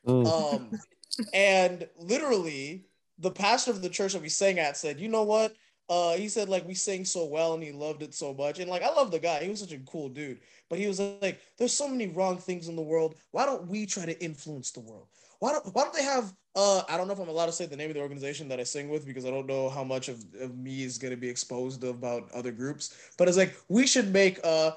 Mm. 0.07 0.27
Um, 0.27 0.71
and 1.35 1.89
literally, 1.99 2.87
the 3.19 3.31
pastor 3.31 3.73
of 3.73 3.83
the 3.83 3.89
church 3.89 4.13
that 4.13 4.23
we 4.23 4.29
sang 4.29 4.61
at 4.61 4.77
said, 4.77 5.01
"You 5.01 5.09
know 5.09 5.25
what? 5.25 5.55
Uh 5.89 6.15
he 6.15 6.29
said 6.29 6.49
like 6.49 6.67
we 6.67 6.75
sang 6.75 7.05
so 7.05 7.25
well 7.25 7.55
and 7.55 7.63
he 7.63 7.73
loved 7.73 8.03
it 8.03 8.15
so 8.15 8.35
much 8.35 8.59
and 8.59 8.71
like 8.71 8.83
i 8.83 8.89
love 8.89 9.11
the 9.11 9.19
guy 9.19 9.43
he 9.43 9.49
was 9.49 9.61
such 9.61 9.73
a 9.73 9.79
cool 9.81 10.09
dude 10.09 10.41
but 10.69 10.79
he 10.79 10.87
was 10.87 11.01
like 11.23 11.41
there's 11.59 11.73
so 11.73 11.89
many 11.89 12.09
wrong 12.09 12.37
things 12.37 12.69
in 12.69 12.77
the 12.77 12.83
world 12.83 13.15
why 13.31 13.47
don't 13.47 13.67
we 13.69 13.87
try 13.87 14.05
to 14.05 14.21
influence 14.23 14.71
the 14.71 14.81
world 14.81 15.07
why 15.39 15.53
don't 15.53 15.65
why 15.75 15.83
don't 15.83 15.95
they 15.95 16.03
have 16.03 16.35
uh 16.57 16.83
i 16.89 16.97
don't 16.97 17.07
know 17.07 17.13
if 17.13 17.21
i'm 17.21 17.29
allowed 17.29 17.47
to 17.47 17.53
say 17.53 17.67
the 17.67 17.77
name 17.77 17.91
of 17.91 17.95
the 17.95 18.01
organization 18.03 18.49
that 18.49 18.59
i 18.59 18.65
sing 18.65 18.89
with 18.89 19.07
because 19.07 19.25
i 19.25 19.31
don't 19.31 19.47
know 19.47 19.69
how 19.69 19.85
much 19.85 20.09
of, 20.09 20.25
of 20.41 20.57
me 20.59 20.83
is 20.83 20.99
going 20.99 21.13
to 21.13 21.17
be 21.17 21.29
exposed 21.29 21.85
about 21.85 22.31
other 22.33 22.51
groups 22.51 23.13
but 23.17 23.29
it's 23.29 23.37
like 23.37 23.55
we 23.69 23.87
should 23.87 24.13
make 24.13 24.41
uh 24.45 24.73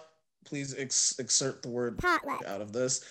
please 0.45 0.76
ex- 0.78 1.17
exert 1.19 1.62
the 1.62 1.69
word 1.69 1.98
Potluck. 1.98 2.43
out 2.45 2.62
of 2.62 2.72
this 2.72 3.04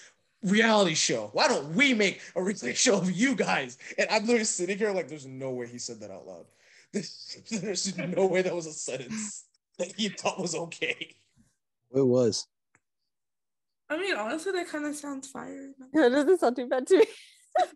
reality 0.42 0.94
show. 0.94 1.30
Why 1.32 1.48
don't 1.48 1.74
we 1.74 1.94
make 1.94 2.20
a 2.36 2.42
reality 2.42 2.74
show 2.74 2.98
of 2.98 3.10
you 3.10 3.34
guys? 3.34 3.78
And 3.98 4.08
I'm 4.10 4.22
literally 4.22 4.44
sitting 4.44 4.78
here 4.78 4.90
like, 4.92 5.08
there's 5.08 5.26
no 5.26 5.50
way 5.50 5.66
he 5.66 5.78
said 5.78 6.00
that 6.00 6.10
out 6.10 6.26
loud. 6.26 6.46
There's 6.92 7.96
no 7.96 8.26
way 8.26 8.42
that 8.42 8.54
was 8.54 8.66
a 8.66 8.72
sentence 8.72 9.44
that 9.78 9.92
he 9.96 10.08
thought 10.08 10.40
was 10.40 10.54
okay. 10.54 11.16
It 11.94 12.06
was. 12.06 12.46
I 13.90 13.98
mean, 13.98 14.16
honestly, 14.16 14.52
that 14.52 14.68
kind 14.68 14.86
of 14.86 14.94
sounds 14.94 15.28
fire. 15.28 15.72
Yeah, 15.94 16.08
doesn't 16.08 16.40
sound 16.40 16.56
too 16.56 16.68
bad 16.68 16.86
to 16.88 16.98
me. 16.98 17.04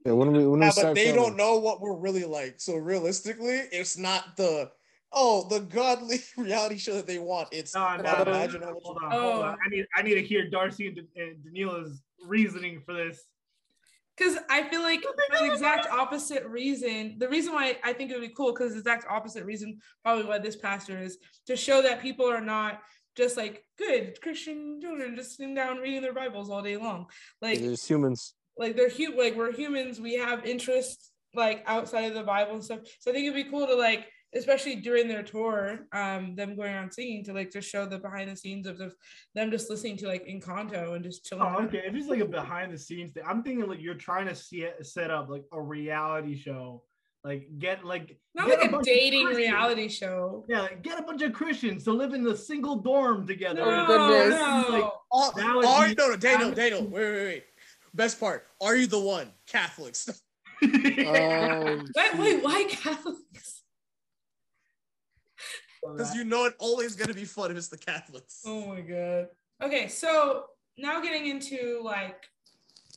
yeah, 0.05 0.13
when 0.13 0.33
we, 0.33 0.47
when 0.47 0.61
yeah, 0.61 0.71
but 0.75 0.95
they 0.95 1.13
don't 1.13 1.37
know 1.37 1.57
what 1.59 1.81
we're 1.81 1.97
really 1.97 2.25
like. 2.25 2.57
So 2.59 2.77
realistically, 2.77 3.63
it's 3.73 3.97
not 3.97 4.37
the 4.37 4.71
oh 5.13 5.49
the 5.49 5.61
godly 5.61 6.19
reality 6.37 6.79
show 6.79 6.95
that 6.95 7.07
they 7.07 7.19
want. 7.19 7.49
It's 7.53 7.75
no, 7.75 7.97
no, 7.97 8.03
no, 8.03 8.23
imagine 8.23 8.63
hold 8.63 8.99
on, 9.03 9.13
oh. 9.13 9.33
hold 9.33 9.45
on. 9.45 9.59
I 9.65 9.69
need 9.71 9.87
I 9.97 10.03
need 10.03 10.15
to 10.15 10.23
hear 10.23 10.49
Darcy 10.49 10.89
and, 10.89 10.99
and 11.17 11.43
Danila's 11.45 12.03
reasoning 12.27 12.83
for 12.85 12.93
this 12.93 13.25
because 14.17 14.39
I 14.51 14.65
feel 14.65 14.83
like 14.83 15.05
the 15.39 15.51
exact 15.51 15.87
opposite 15.87 16.45
reason, 16.47 17.17
the 17.19 17.29
reason 17.29 17.53
why 17.53 17.77
I 17.83 17.93
think 17.93 18.11
it 18.11 18.15
would 18.15 18.29
be 18.29 18.35
cool, 18.35 18.53
because 18.53 18.73
the 18.73 18.79
exact 18.79 19.07
opposite 19.09 19.45
reason, 19.45 19.79
probably 20.03 20.25
why 20.25 20.39
this 20.39 20.57
pastor 20.57 20.99
is 20.99 21.19
to 21.47 21.57
show 21.57 21.83
that 21.83 22.03
people 22.03 22.27
are 22.29 22.41
not 22.41 22.81
just 23.17 23.37
like 23.37 23.65
good 23.79 24.21
Christian 24.23 24.81
children 24.81 25.17
just 25.17 25.37
sitting 25.37 25.55
down 25.55 25.79
reading 25.79 26.03
their 26.03 26.15
Bibles 26.15 26.51
all 26.51 26.63
day 26.63 26.77
long. 26.77 27.07
Like 27.41 27.61
there's 27.61 27.87
humans. 27.87 28.35
Like 28.57 28.77
they're 28.77 28.91
hu- 28.91 29.19
like 29.19 29.35
we're 29.37 29.53
humans, 29.53 30.01
we 30.01 30.15
have 30.15 30.45
interests 30.45 31.11
like 31.35 31.63
outside 31.67 32.05
of 32.05 32.15
the 32.15 32.23
Bible 32.23 32.55
and 32.55 32.65
stuff. 32.65 32.81
So 33.01 33.11
I 33.11 33.15
think 33.15 33.27
it'd 33.27 33.45
be 33.45 33.51
cool 33.51 33.67
to 33.67 33.75
like 33.75 34.07
especially 34.35 34.77
during 34.77 35.09
their 35.09 35.23
tour, 35.23 35.87
um, 35.93 36.35
them 36.35 36.57
going 36.57 36.75
on 36.75 36.91
singing 36.91 37.25
to 37.25 37.33
like 37.33 37.51
just 37.51 37.69
show 37.69 37.85
the 37.87 37.99
behind 37.99 38.31
the 38.31 38.37
scenes 38.37 38.67
of 38.67 38.79
the, 38.79 38.93
them 39.35 39.51
just 39.51 39.69
listening 39.69 39.97
to 39.99 40.07
like 40.07 40.27
Encanto 40.27 40.95
and 40.95 41.05
just 41.05 41.25
chilling. 41.25 41.43
Oh, 41.45 41.65
okay. 41.65 41.83
If 41.85 41.95
it's 41.95 42.09
like 42.09 42.21
a 42.21 42.25
behind 42.25 42.73
the 42.73 42.79
scenes 42.79 43.13
thing, 43.13 43.25
I'm 43.27 43.43
thinking 43.43 43.69
like 43.69 43.83
you're 43.83 43.95
trying 43.95 44.27
to 44.29 44.35
see 44.35 44.63
it 44.63 44.85
set 44.87 45.11
up 45.11 45.29
like 45.29 45.45
a 45.53 45.61
reality 45.61 46.37
show. 46.37 46.83
Like 47.25 47.47
get 47.59 47.85
like 47.85 48.19
not 48.35 48.49
get 48.49 48.61
like 48.61 48.73
a, 48.73 48.79
a 48.79 48.83
dating 48.83 49.27
reality 49.27 49.89
show. 49.89 50.45
Yeah, 50.49 50.63
like 50.63 50.83
get 50.83 50.99
a 50.99 51.03
bunch 51.03 51.23
of 51.23 51.33
Christians 51.33 51.85
to 51.85 51.93
live 51.93 52.15
in 52.15 52.25
the 52.25 52.37
single 52.37 52.77
dorm 52.77 53.29
together. 53.29 53.65
No, 53.65 53.87
oh 53.89 54.09
goodness. 54.09 54.41
No. 54.41 54.67
Like, 54.69 54.93
are, 55.13 55.65
are, 55.65 55.89
no, 55.95 56.09
no, 56.09 56.17
Daniel, 56.17 56.51
Daniel, 56.51 56.83
wait, 56.83 56.93
wait, 56.93 57.25
wait. 57.25 57.45
Best 57.95 58.19
part. 58.19 58.47
Are 58.61 58.75
you 58.75 58.89
the 58.89 58.99
one? 58.99 59.31
Catholics. 59.47 60.09
um, 60.63 61.85
wait, 61.97 62.19
wait, 62.19 62.43
why 62.43 62.65
Catholics? 62.69 63.22
Because 65.83 66.15
you 66.15 66.25
know 66.25 66.45
it's 66.45 66.57
always 66.59 66.95
gonna 66.95 67.15
be 67.15 67.25
fun 67.25 67.51
if 67.51 67.57
it's 67.57 67.69
the 67.69 67.79
Catholics. 67.79 68.43
Oh 68.47 68.67
my 68.67 68.81
god. 68.81 69.29
Okay, 69.63 69.89
so 69.89 70.45
now 70.79 71.01
getting 71.01 71.27
into 71.27 71.81
like 71.83 72.29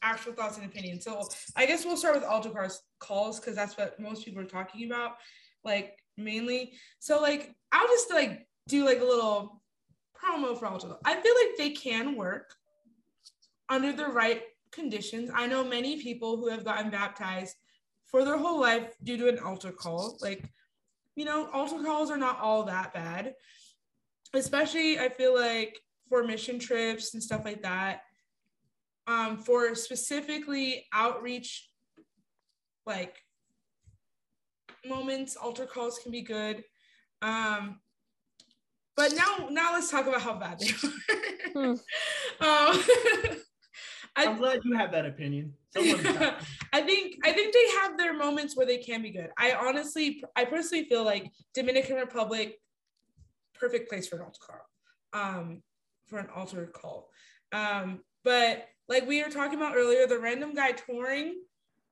actual 0.02 0.34
thoughts 0.34 0.58
and 0.58 0.66
opinions. 0.66 1.04
So 1.04 1.28
I 1.56 1.66
guess 1.66 1.86
we'll 1.86 1.98
start 1.98 2.16
with 2.16 2.24
altar 2.24 2.50
calls 2.50 2.84
calls 3.00 3.40
because 3.40 3.56
that's 3.56 3.78
what 3.78 4.00
most 4.00 4.26
people 4.26 4.42
are 4.42 4.46
talking 4.46 4.86
about, 4.86 5.18
like 5.64 5.98
mainly. 6.18 6.74
So 7.00 7.22
like 7.22 7.56
I'll 7.72 7.88
just 7.88 8.12
like 8.12 8.48
do 8.68 8.86
like 8.86 9.00
a 9.00 9.06
little 9.06 9.62
promo 10.16 10.58
for 10.58 10.68
altar. 10.68 10.96
I 11.04 11.16
feel 11.16 11.34
like 11.42 11.58
they 11.58 11.72
can 11.72 12.16
work 12.16 12.54
under 13.70 13.92
the 13.92 14.08
right 14.08 14.44
conditions. 14.72 15.32
I 15.34 15.48
know 15.48 15.64
many 15.64 16.02
people 16.02 16.38
who 16.38 16.50
have 16.50 16.64
gotten 16.64 16.92
baptized 16.92 17.56
for 18.06 18.24
their 18.24 18.38
whole 18.38 18.60
life 18.60 18.94
due 19.04 19.18
to 19.18 19.28
an 19.28 19.40
altar 19.40 19.72
call. 19.72 20.18
Like 20.22 20.50
you 21.16 21.26
know, 21.26 21.50
altar 21.52 21.84
calls 21.84 22.12
are 22.12 22.18
not 22.18 22.40
all 22.40 22.64
that 22.64 22.94
bad. 22.94 23.34
Especially, 24.34 25.00
I 25.00 25.10
feel 25.10 25.34
like 25.34 25.80
for 26.10 26.24
mission 26.24 26.60
trips 26.60 27.14
and 27.14 27.24
stuff 27.24 27.46
like 27.46 27.62
that. 27.64 28.02
Um, 29.08 29.38
for 29.38 29.76
specifically 29.76 30.88
outreach, 30.92 31.70
like 32.86 33.16
moments, 34.86 35.36
altar 35.36 35.66
calls 35.66 36.00
can 36.00 36.12
be 36.12 36.22
good. 36.22 36.64
Um, 37.22 37.80
but 38.96 39.14
now, 39.14 39.48
now 39.50 39.74
let's 39.74 39.92
talk 39.92 40.08
about 40.08 40.22
how 40.22 40.36
bad 40.36 40.60
they 40.60 40.70
are. 40.70 41.76
hmm. 41.76 42.44
um, 42.46 43.38
I, 44.16 44.24
am 44.24 44.38
glad 44.38 44.62
you 44.64 44.76
have 44.78 44.92
that 44.94 45.06
opinion. 45.06 45.54
I 45.76 46.82
think 46.82 47.18
I 47.24 47.32
think 47.34 47.54
they 47.54 47.68
have 47.82 47.98
their 47.98 48.14
moments 48.14 48.56
where 48.56 48.66
they 48.66 48.78
can 48.78 49.02
be 49.02 49.10
good. 49.10 49.30
I 49.38 49.54
honestly, 49.54 50.24
I 50.36 50.46
personally 50.46 50.86
feel 50.86 51.04
like 51.04 51.32
Dominican 51.54 51.98
Republic, 51.98 52.60
perfect 53.54 53.90
place 53.90 54.08
for 54.08 54.16
an 54.18 54.22
altar 54.22 54.40
call, 54.42 55.22
um, 55.22 55.62
for 56.08 56.20
an 56.20 56.28
altar 56.34 56.66
call. 56.68 57.10
Um, 57.52 58.00
but 58.24 58.68
like 58.88 59.08
we 59.08 59.22
were 59.22 59.30
talking 59.30 59.58
about 59.58 59.76
earlier, 59.76 60.08
the 60.08 60.20
random 60.20 60.54
guy 60.54 60.72
touring, 60.72 61.42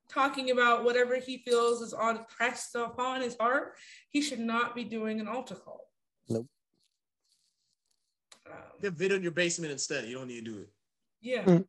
talking 0.09 0.51
about 0.51 0.83
whatever 0.83 1.17
he 1.17 1.39
feels 1.39 1.81
is 1.81 1.93
on 1.93 2.25
pressed 2.29 2.75
upon 2.75 3.21
his 3.21 3.35
heart, 3.37 3.73
he 4.09 4.21
should 4.21 4.39
not 4.39 4.75
be 4.75 4.83
doing 4.83 5.19
an 5.19 5.27
altar 5.27 5.55
call. 5.55 5.89
Nope. 6.29 6.47
Um, 8.49 8.57
Get 8.81 8.93
vid 8.93 9.11
in 9.11 9.23
your 9.23 9.31
basement 9.31 9.71
instead. 9.71 10.05
You 10.05 10.15
don't 10.15 10.27
need 10.27 10.45
to 10.45 10.51
do 10.51 10.59
it. 10.59 10.69
Yeah. 11.21 11.43
Mm. 11.43 11.65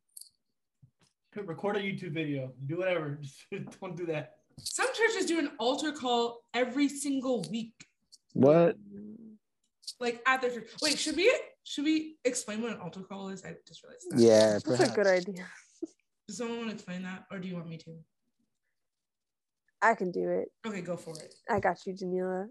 Record 1.43 1.77
a 1.77 1.79
YouTube 1.79 2.13
video. 2.13 2.53
Do 2.65 2.77
whatever. 2.77 3.19
Just 3.21 3.79
don't 3.81 3.95
do 3.95 4.05
that. 4.07 4.35
Some 4.59 4.87
churches 4.93 5.25
do 5.25 5.37
an 5.39 5.51
altar 5.59 5.91
call 5.91 6.41
every 6.53 6.87
single 6.87 7.45
week, 7.51 7.73
What? 8.33 8.77
like 9.99 10.21
at 10.25 10.41
their 10.41 10.49
church. 10.49 10.69
Wait, 10.81 10.97
should 10.97 11.17
we 11.17 11.33
should 11.63 11.83
we 11.83 12.15
explain 12.23 12.61
what 12.61 12.71
an 12.71 12.79
altar 12.79 13.01
call 13.01 13.29
is? 13.29 13.43
I 13.43 13.55
just 13.67 13.83
realized. 13.83 14.05
That. 14.11 14.19
Yeah, 14.19 14.59
That's 14.65 14.91
a 14.91 14.95
good 14.95 15.07
idea. 15.07 15.45
Does 16.27 16.37
someone 16.37 16.57
want 16.57 16.69
to 16.69 16.75
explain 16.75 17.03
that, 17.03 17.25
or 17.31 17.39
do 17.39 17.47
you 17.47 17.55
want 17.55 17.67
me 17.67 17.77
to? 17.77 17.91
I 19.81 19.93
can 19.93 20.11
do 20.11 20.29
it. 20.29 20.47
Okay, 20.65 20.81
go 20.81 20.95
for 20.95 21.15
it. 21.19 21.35
I 21.49 21.59
got 21.59 21.77
you, 21.85 21.93
Janila. 21.93 22.47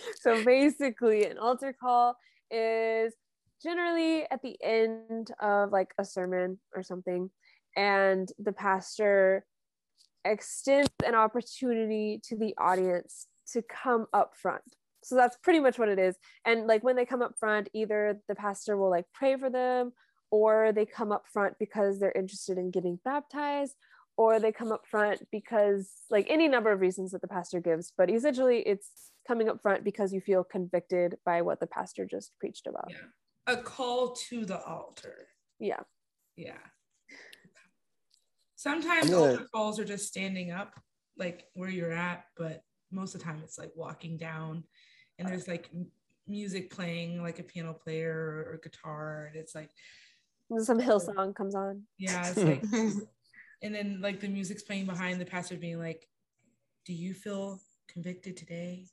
so 0.20 0.44
basically, 0.44 1.26
an 1.26 1.38
altar 1.38 1.74
call 1.78 2.16
is 2.50 3.14
generally 3.62 4.24
at 4.30 4.42
the 4.42 4.56
end 4.62 5.32
of 5.40 5.72
like 5.72 5.92
a 5.98 6.04
sermon 6.04 6.58
or 6.74 6.82
something, 6.82 7.30
and 7.76 8.30
the 8.38 8.52
pastor 8.52 9.44
extends 10.24 10.90
an 11.04 11.14
opportunity 11.14 12.20
to 12.24 12.36
the 12.36 12.54
audience 12.58 13.26
to 13.52 13.62
come 13.62 14.06
up 14.12 14.32
front. 14.36 14.62
So 15.04 15.14
that's 15.14 15.36
pretty 15.42 15.60
much 15.60 15.78
what 15.78 15.88
it 15.88 15.98
is. 16.00 16.16
And 16.44 16.66
like 16.66 16.82
when 16.82 16.96
they 16.96 17.04
come 17.06 17.22
up 17.22 17.34
front, 17.38 17.68
either 17.72 18.18
the 18.28 18.34
pastor 18.34 18.76
will 18.76 18.90
like 18.90 19.04
pray 19.14 19.36
for 19.36 19.50
them, 19.50 19.92
or 20.32 20.72
they 20.72 20.84
come 20.84 21.12
up 21.12 21.24
front 21.32 21.54
because 21.60 22.00
they're 22.00 22.10
interested 22.12 22.58
in 22.58 22.72
getting 22.72 22.98
baptized, 23.04 23.76
or 24.16 24.40
they 24.40 24.50
come 24.50 24.72
up 24.72 24.84
front 24.90 25.22
because 25.30 25.92
like 26.10 26.26
any 26.28 26.48
number 26.48 26.72
of 26.72 26.80
reasons 26.80 27.12
that 27.12 27.20
the 27.20 27.28
pastor 27.28 27.60
gives 27.60 27.92
but 27.98 28.10
essentially 28.10 28.60
it's 28.60 28.88
coming 29.28 29.46
up 29.48 29.60
front 29.60 29.84
because 29.84 30.10
you 30.12 30.20
feel 30.22 30.42
convicted 30.42 31.16
by 31.26 31.42
what 31.42 31.60
the 31.60 31.66
pastor 31.66 32.06
just 32.06 32.32
preached 32.40 32.66
about 32.66 32.88
Yeah. 32.88 32.96
a 33.46 33.58
call 33.58 34.12
to 34.30 34.46
the 34.46 34.58
altar. 34.64 35.28
yeah 35.60 35.80
Yeah. 36.34 36.56
Sometimes 38.66 39.06
I'm 39.06 39.12
gonna- 39.12 39.80
are 39.80 39.84
just 39.84 40.08
standing 40.08 40.50
up, 40.50 40.74
like 41.16 41.44
where 41.54 41.70
you're 41.70 41.92
at, 41.92 42.24
but 42.36 42.62
most 42.90 43.14
of 43.14 43.20
the 43.20 43.24
time 43.24 43.40
it's 43.44 43.58
like 43.58 43.70
walking 43.76 44.16
down, 44.16 44.64
and 45.18 45.28
there's 45.28 45.46
like 45.46 45.70
m- 45.72 45.90
music 46.26 46.70
playing, 46.70 47.22
like 47.22 47.38
a 47.38 47.44
piano 47.44 47.72
player 47.72 48.12
or, 48.12 48.54
or 48.54 48.60
guitar, 48.60 49.26
and 49.26 49.36
it's 49.36 49.54
like 49.54 49.70
some 50.58 50.80
Hillsong 50.80 51.34
comes 51.34 51.54
on 51.54 51.82
yeah, 51.98 52.28
it's 52.28 52.36
like, 52.50 52.64
and 53.62 53.72
then 53.72 54.00
like 54.00 54.18
the 54.18 54.28
music's 54.28 54.64
playing 54.64 54.86
behind 54.86 55.20
the 55.20 55.26
pastor 55.26 55.56
being 55.56 55.78
like, 55.78 56.04
"Do 56.86 56.92
you 56.92 57.14
feel 57.14 57.60
convicted 57.86 58.36
today? 58.36 58.86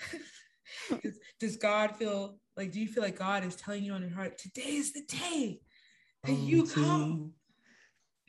does, 1.02 1.18
does 1.38 1.56
God 1.56 1.94
feel 1.96 2.40
like? 2.56 2.72
Do 2.72 2.80
you 2.80 2.88
feel 2.88 3.04
like 3.04 3.18
God 3.18 3.44
is 3.44 3.54
telling 3.54 3.84
you 3.84 3.92
on 3.92 4.02
your 4.02 4.10
heart 4.10 4.38
today 4.38 4.74
is 4.74 4.92
the 4.92 5.04
day 5.06 5.60
that 6.24 6.32
you 6.32 6.66
come?" 6.66 7.34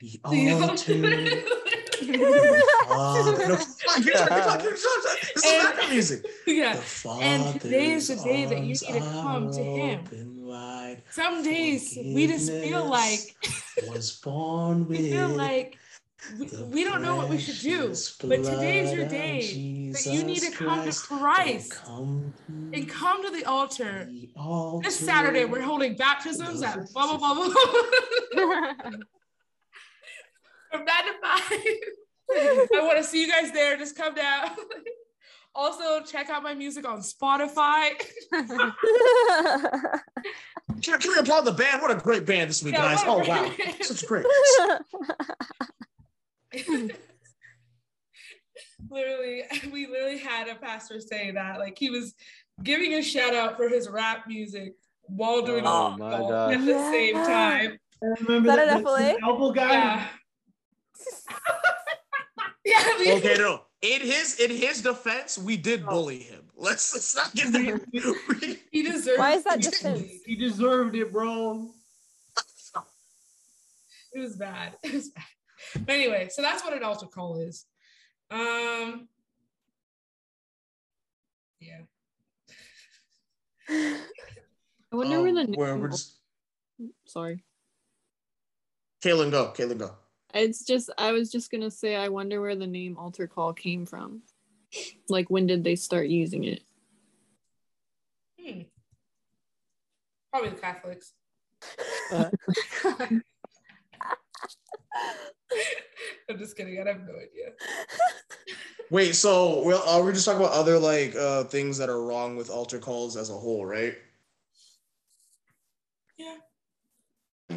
The 0.00 0.20
the 0.30 0.50
altar. 0.52 0.66
altar?" 0.70 1.42
Father- 2.88 3.32
No, 3.36 3.56
come 3.56 3.88
on, 3.88 4.02
give 4.02 4.14
it 4.14 4.16
to 4.16 4.24
me, 4.24 4.40
come 4.40 4.50
on, 4.50 4.58
give 4.58 4.72
it 4.72 4.80
to 4.80 4.88
me. 4.88 5.20
This 5.34 5.44
is 5.44 5.52
And- 5.52 5.90
music. 5.90 6.26
yeah. 6.46 6.80
And 7.20 7.60
today 7.60 7.92
is 7.92 8.08
the 8.08 8.16
day 8.16 8.46
that 8.46 8.58
you 8.60 8.68
need 8.68 8.76
to 8.78 9.00
come 9.00 9.52
to 9.52 9.62
Him. 9.62 10.46
wide. 10.46 11.02
Some 11.10 11.42
days 11.42 11.96
we 12.02 12.26
just 12.26 12.50
feel 12.50 12.84
like 12.84 13.36
Was 13.88 14.12
born 14.12 14.88
with 14.88 14.98
we 15.00 15.10
feel 15.12 15.28
like 15.28 15.76
we, 16.38 16.46
we 16.74 16.84
don't 16.84 17.02
know 17.02 17.16
what 17.16 17.28
we 17.28 17.38
should 17.38 17.60
do. 17.60 17.88
But 18.24 18.42
today's 18.44 18.92
your 18.92 19.06
blood 19.06 19.06
of 19.06 19.10
day 19.10 19.90
that 19.92 20.06
you 20.06 20.22
need 20.24 20.40
to 20.40 20.50
come 20.50 20.78
to 20.88 20.92
Christ. 20.92 21.08
Christ 21.08 21.70
Come 21.72 22.32
to 22.46 22.52
and 22.76 22.88
come 22.88 23.22
to 23.24 23.30
the 23.30 23.44
altar. 23.44 24.06
the 24.10 24.30
altar. 24.36 24.84
This 24.88 24.96
Saturday 24.98 25.44
we're 25.44 25.62
holding 25.62 25.94
baptisms 25.96 26.62
at 26.62 26.92
blah 26.92 27.16
blah 27.16 27.34
blah 27.34 27.48
blah. 27.52 28.90
From 30.70 30.84
nine 30.84 31.04
to 31.04 31.12
five. 31.22 31.52
I 32.74 32.80
want 32.82 32.98
to 32.98 33.04
see 33.04 33.22
you 33.22 33.28
guys 33.28 33.52
there. 33.52 33.76
Just 33.76 33.96
come 33.96 34.14
down. 34.14 34.50
Also, 35.52 36.00
check 36.04 36.30
out 36.30 36.44
my 36.44 36.54
music 36.54 36.88
on 36.88 37.00
Spotify. 37.00 37.90
Can, 40.80 40.98
can 41.00 41.10
we 41.10 41.18
applaud 41.18 41.40
the 41.40 41.50
band? 41.52 41.82
What 41.82 41.90
a 41.90 41.96
great 41.96 42.24
band 42.24 42.48
this 42.50 42.62
week, 42.62 42.74
Yeah, 42.74 42.94
guys. 42.94 43.00
Oh 43.04 43.18
wow. 43.18 43.42
great 43.48 43.58
band. 43.58 43.84
Such 43.84 44.06
great. 44.06 44.24
literally, 48.88 49.42
we 49.72 49.88
literally 49.88 50.18
had 50.18 50.48
a 50.48 50.54
pastor 50.54 51.00
say 51.00 51.32
that, 51.32 51.58
like 51.58 51.76
he 51.76 51.90
was 51.90 52.14
giving 52.62 52.94
a 52.94 53.02
shout 53.02 53.34
out 53.34 53.56
for 53.56 53.68
his 53.68 53.88
rap 53.88 54.26
music 54.28 54.74
while 55.02 55.42
doing 55.42 55.64
Oh 55.66 55.96
my 55.98 56.16
call 56.16 56.32
at 56.32 56.64
the 56.64 56.78
same 56.92 57.14
time. 57.14 57.78
I 58.02 58.06
remember 58.22 58.50
Is 58.50 58.56
that 58.56 58.82
the, 58.84 58.94
an 58.94 59.16
the, 59.16 59.22
elbow 59.22 59.52
guy. 59.52 59.72
Yeah. 59.72 60.06
Yeah. 62.64 62.98
we- 62.98 63.12
Okay, 63.12 63.34
no. 63.38 63.62
In 63.82 64.02
his 64.02 64.38
in 64.40 64.50
his 64.50 64.82
defense, 64.82 65.38
we 65.38 65.56
did 65.56 65.82
Oh. 65.86 65.90
bully 65.90 66.18
him. 66.18 66.42
Let's 66.54 66.92
let's 66.92 67.16
not 67.16 67.34
get 67.34 67.52
that. 67.52 68.58
He 68.70 68.82
deserves. 68.82 69.18
Why 69.18 69.32
is 69.32 69.44
that 69.44 69.62
to 69.62 69.70
be 69.70 69.76
defense? 69.76 70.12
He 70.26 70.36
deserved 70.36 70.94
it, 70.96 71.10
bro. 71.12 71.70
It 74.12 74.18
was 74.18 74.36
bad. 74.36 74.76
It 74.82 74.92
was 74.92 75.08
bad. 75.10 75.24
But 75.86 75.94
anyway, 75.94 76.28
so 76.30 76.42
that's 76.42 76.62
what 76.64 76.72
an 76.74 76.82
altar 76.82 77.06
call 77.06 77.38
is. 77.40 77.64
Um. 78.30 79.08
Yeah. 81.60 81.82
I 83.68 84.96
wonder 84.96 85.22
where 85.22 85.32
the 85.32 85.40
Um, 85.42 85.52
where 85.52 85.72
name- 85.72 85.80
we're 85.80 85.88
just 85.90 86.16
sorry. 87.06 87.44
Kaylin, 89.02 89.30
go. 89.30 89.52
Kaylin, 89.56 89.78
go. 89.78 89.96
It's 90.34 90.64
just 90.64 90.90
I 90.98 91.12
was 91.12 91.30
just 91.30 91.50
gonna 91.50 91.70
say 91.70 91.96
I 91.96 92.08
wonder 92.08 92.40
where 92.40 92.56
the 92.56 92.66
name 92.66 92.96
altar 92.96 93.26
call 93.26 93.52
came 93.52 93.86
from. 93.86 94.22
Like 95.08 95.28
when 95.30 95.46
did 95.46 95.64
they 95.64 95.76
start 95.76 96.08
using 96.08 96.44
it? 96.44 96.62
Hmm. 98.40 98.60
Probably 100.32 100.50
the 100.50 100.56
Catholics. 100.56 101.12
I'm 106.28 106.38
just 106.38 106.56
kidding. 106.56 106.80
I 106.80 106.88
have 106.88 107.00
no 107.00 107.14
idea. 107.14 107.52
Wait, 108.90 109.14
so 109.14 109.62
well, 109.62 109.88
uh, 109.88 110.02
we're 110.02 110.12
just 110.12 110.24
talking 110.24 110.40
about 110.40 110.52
other 110.52 110.78
like 110.78 111.14
uh 111.14 111.44
things 111.44 111.78
that 111.78 111.88
are 111.88 112.02
wrong 112.02 112.36
with 112.36 112.50
altar 112.50 112.78
calls 112.78 113.16
as 113.16 113.30
a 113.30 113.34
whole, 113.34 113.64
right? 113.64 113.96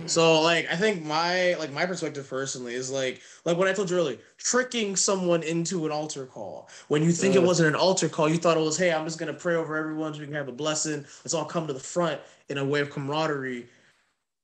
So 0.08 0.41
like 0.41 0.68
I 0.72 0.76
think 0.76 1.04
my 1.04 1.56
like 1.56 1.72
my 1.72 1.86
perspective 1.86 2.28
personally 2.30 2.74
is 2.74 2.89
like 2.91 3.22
like 3.45 3.58
what 3.58 3.68
I 3.68 3.74
told 3.74 3.89
you 3.89 3.97
earlier, 3.97 4.18
tricking 4.38 4.95
someone 4.95 5.43
into 5.43 5.86
an 5.86 5.91
altar 5.91 6.26
call. 6.26 6.70
When 6.88 7.04
you 7.04 7.12
think 7.12 7.36
it 7.36 7.39
Uh. 7.39 7.47
wasn't 7.47 7.70
an 7.70 7.76
altar 7.76 8.10
call, 8.10 8.30
you 8.30 8.38
thought 8.38 8.58
it 8.58 8.62
was, 8.62 8.78
hey, 8.78 8.91
I'm 8.91 9.06
just 9.06 9.20
gonna 9.20 9.34
pray 9.34 9.56
over 9.56 9.76
everyone 9.76 10.14
so 10.14 10.20
we 10.20 10.26
can 10.26 10.36
have 10.36 10.47
a 10.47 10.51
blessing. 10.54 11.06
Let's 11.24 11.34
all 11.34 11.45
come 11.45 11.68
to 11.68 11.74
the 11.74 11.80
front 11.80 12.22
in 12.49 12.58
a 12.58 12.66
way 12.66 12.82
of 12.82 12.89
camaraderie. 12.89 13.68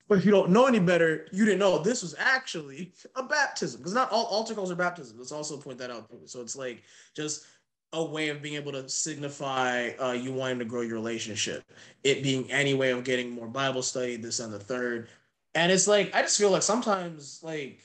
But 0.08 0.18
if 0.18 0.26
you 0.26 0.32
don't 0.32 0.50
know 0.50 0.66
any 0.66 0.80
better, 0.80 1.28
you 1.32 1.46
didn't 1.46 1.60
know 1.60 1.78
this 1.78 2.02
was 2.02 2.16
actually 2.18 2.92
a 3.16 3.22
baptism. 3.22 3.80
Because 3.80 3.94
not 3.94 4.10
all 4.12 4.26
altar 4.26 4.56
calls 4.56 4.72
are 4.72 4.76
baptisms. 4.76 5.20
Let's 5.20 5.32
also 5.32 5.56
point 5.58 5.78
that 5.78 5.92
out. 5.92 6.10
too. 6.10 6.22
So 6.26 6.42
it's 6.42 6.56
like 6.56 6.82
just 7.16 7.46
a 7.94 8.04
way 8.04 8.30
of 8.30 8.42
being 8.42 8.56
able 8.56 8.72
to 8.72 8.88
signify 8.90 9.90
uh, 10.00 10.12
you 10.14 10.34
wanting 10.34 10.60
to 10.60 10.66
grow 10.66 10.82
your 10.82 10.96
relationship. 10.96 11.64
It 12.04 12.24
being 12.24 12.50
any 12.52 12.74
way 12.74 12.90
of 12.92 13.04
getting 13.04 13.30
more 13.30 13.48
Bible 13.48 13.84
study, 13.84 14.16
this 14.16 14.40
and 14.40 14.52
the 14.52 14.60
third. 14.60 15.10
And 15.56 15.72
it's 15.72 15.88
like, 15.88 16.14
I 16.16 16.22
just 16.22 16.38
feel 16.38 16.52
like 16.52 16.62
sometimes, 16.64 17.42
like, 17.44 17.82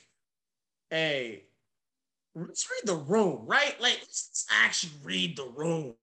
hey, 0.91 1.45
let's 2.35 2.69
read 2.71 2.87
the 2.87 2.97
room, 3.03 3.47
right? 3.47 3.81
Like, 3.81 3.99
let's 4.01 4.47
actually 4.51 4.93
read 5.03 5.37
the 5.37 5.47
room 5.47 5.95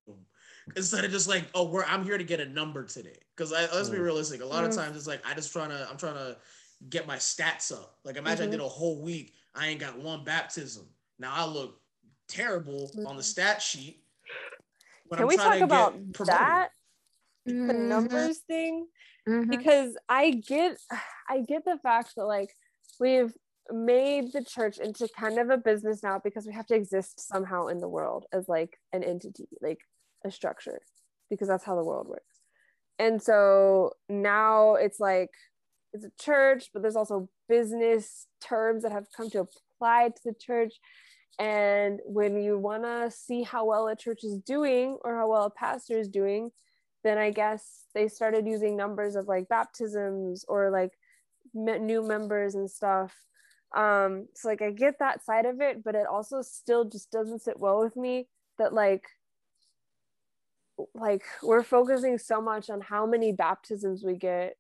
instead 0.76 1.06
of 1.06 1.12
just 1.12 1.28
like, 1.28 1.46
oh, 1.54 1.70
we're 1.70 1.84
I'm 1.84 2.04
here 2.04 2.18
to 2.18 2.24
get 2.24 2.40
a 2.40 2.46
number 2.48 2.84
today. 2.84 3.18
Because 3.36 3.52
let's 3.52 3.90
be 3.90 3.98
Mm. 3.98 4.04
realistic. 4.04 4.42
A 4.42 4.46
lot 4.46 4.64
of 4.64 4.74
times 4.74 4.98
it's 4.98 5.08
like 5.08 5.26
I 5.26 5.34
just 5.34 5.52
trying 5.52 5.70
to 5.70 5.88
I'm 5.90 5.98
trying 5.98 6.16
to 6.16 6.38
get 6.90 7.08
my 7.08 7.18
stats 7.18 7.72
up. 7.72 8.00
Like 8.04 8.18
imagine 8.18 8.46
Mhm. 8.46 8.50
I 8.50 8.52
did 8.52 8.60
a 8.60 8.68
whole 8.68 9.02
week, 9.02 9.34
I 9.54 9.68
ain't 9.68 9.80
got 9.80 9.98
one 10.00 10.24
baptism. 10.24 10.88
Now 11.20 11.34
I 11.34 11.46
look 11.46 11.82
terrible 12.28 12.92
on 13.06 13.18
the 13.18 13.24
stat 13.24 13.62
sheet. 13.62 14.04
but 15.10 15.18
Can 15.18 15.24
I'm 15.24 15.30
we 15.30 15.36
talk 15.36 15.54
to 15.54 15.64
about 15.64 15.94
get 15.94 16.14
promoted. 16.14 16.40
that? 16.40 16.72
The 17.46 17.54
Mhm. 17.54 17.90
numbers 17.90 18.38
thing? 18.40 18.88
Mhm. 19.28 19.50
because 19.50 19.98
I 20.10 20.32
get 20.32 20.78
I 21.30 21.42
get 21.42 21.66
the 21.66 21.78
fact 21.82 22.14
that 22.16 22.26
like 22.26 22.52
we've 23.00 23.34
made 23.72 24.34
the 24.34 24.44
church 24.44 24.80
into 24.80 25.08
kind 25.18 25.38
of 25.40 25.50
a 25.50 25.58
business 25.58 26.04
now 26.04 26.20
because 26.24 26.46
we 26.46 26.54
have 26.54 26.66
to 26.68 26.76
exist 26.76 27.20
somehow 27.28 27.68
in 27.68 27.80
the 27.80 27.88
world 27.88 28.26
as 28.34 28.50
like 28.50 28.78
an 28.92 29.04
entity, 29.04 29.48
like 29.62 29.80
a 30.26 30.32
structure, 30.32 30.82
because 31.30 31.48
that's 31.48 31.64
how 31.64 31.76
the 31.76 31.84
world 31.84 32.08
works. 32.08 32.42
And 33.00 33.22
so 33.22 33.94
now 34.10 34.76
it's 34.76 35.00
like 35.00 35.30
it's 35.94 36.06
a 36.06 36.12
church, 36.22 36.70
but 36.74 36.82
there's 36.82 36.96
also 36.96 37.30
business 37.50 38.28
terms 38.42 38.84
that 38.84 38.92
have 38.92 39.08
come 39.16 39.30
to 39.32 39.48
apply 39.80 40.10
to 40.10 40.22
the 40.26 40.34
church. 40.40 40.74
And 41.40 42.00
when 42.06 42.42
you 42.42 42.58
want 42.58 42.84
to 42.84 43.10
see 43.12 43.44
how 43.44 43.66
well 43.66 43.88
a 43.88 43.96
church 43.96 44.24
is 44.24 44.38
doing 44.38 44.98
or 45.04 45.18
how 45.18 45.30
well 45.30 45.46
a 45.46 45.50
pastor 45.50 45.98
is 46.00 46.08
doing, 46.10 46.52
then 47.04 47.18
I 47.18 47.32
guess 47.32 47.86
they 47.94 48.08
started 48.08 48.48
using 48.48 48.78
numbers 48.78 49.16
of 49.16 49.28
like 49.28 49.50
baptisms 49.50 50.46
or 50.48 50.70
like 50.70 50.92
new 51.54 52.04
members 52.04 52.56
and 52.56 52.70
stuff. 52.70 53.14
Um, 53.76 54.28
so 54.36 54.50
like 54.50 54.62
I 54.62 54.72
get 54.72 55.00
that 55.00 55.24
side 55.24 55.46
of 55.46 55.62
it, 55.62 55.84
but 55.84 55.96
it 55.96 56.06
also 56.06 56.42
still 56.42 56.86
just 56.86 57.12
doesn't 57.12 57.42
sit 57.42 57.60
well 57.60 57.80
with 57.80 57.96
me 57.96 58.28
that 58.58 58.74
like 58.74 59.06
like 60.96 61.24
we're 61.44 61.64
focusing 61.64 62.18
so 62.18 62.42
much 62.42 62.70
on 62.70 62.82
how 62.82 63.06
many 63.06 63.32
baptisms 63.32 64.04
we 64.04 64.16
get. 64.16 64.56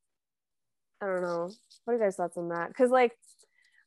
I 1.01 1.07
don't 1.07 1.23
know. 1.23 1.49
What 1.85 1.93
are 1.93 1.97
you 1.97 2.03
guys' 2.03 2.15
thoughts 2.15 2.37
on 2.37 2.49
that? 2.49 2.67
Because 2.67 2.91
like 2.91 3.13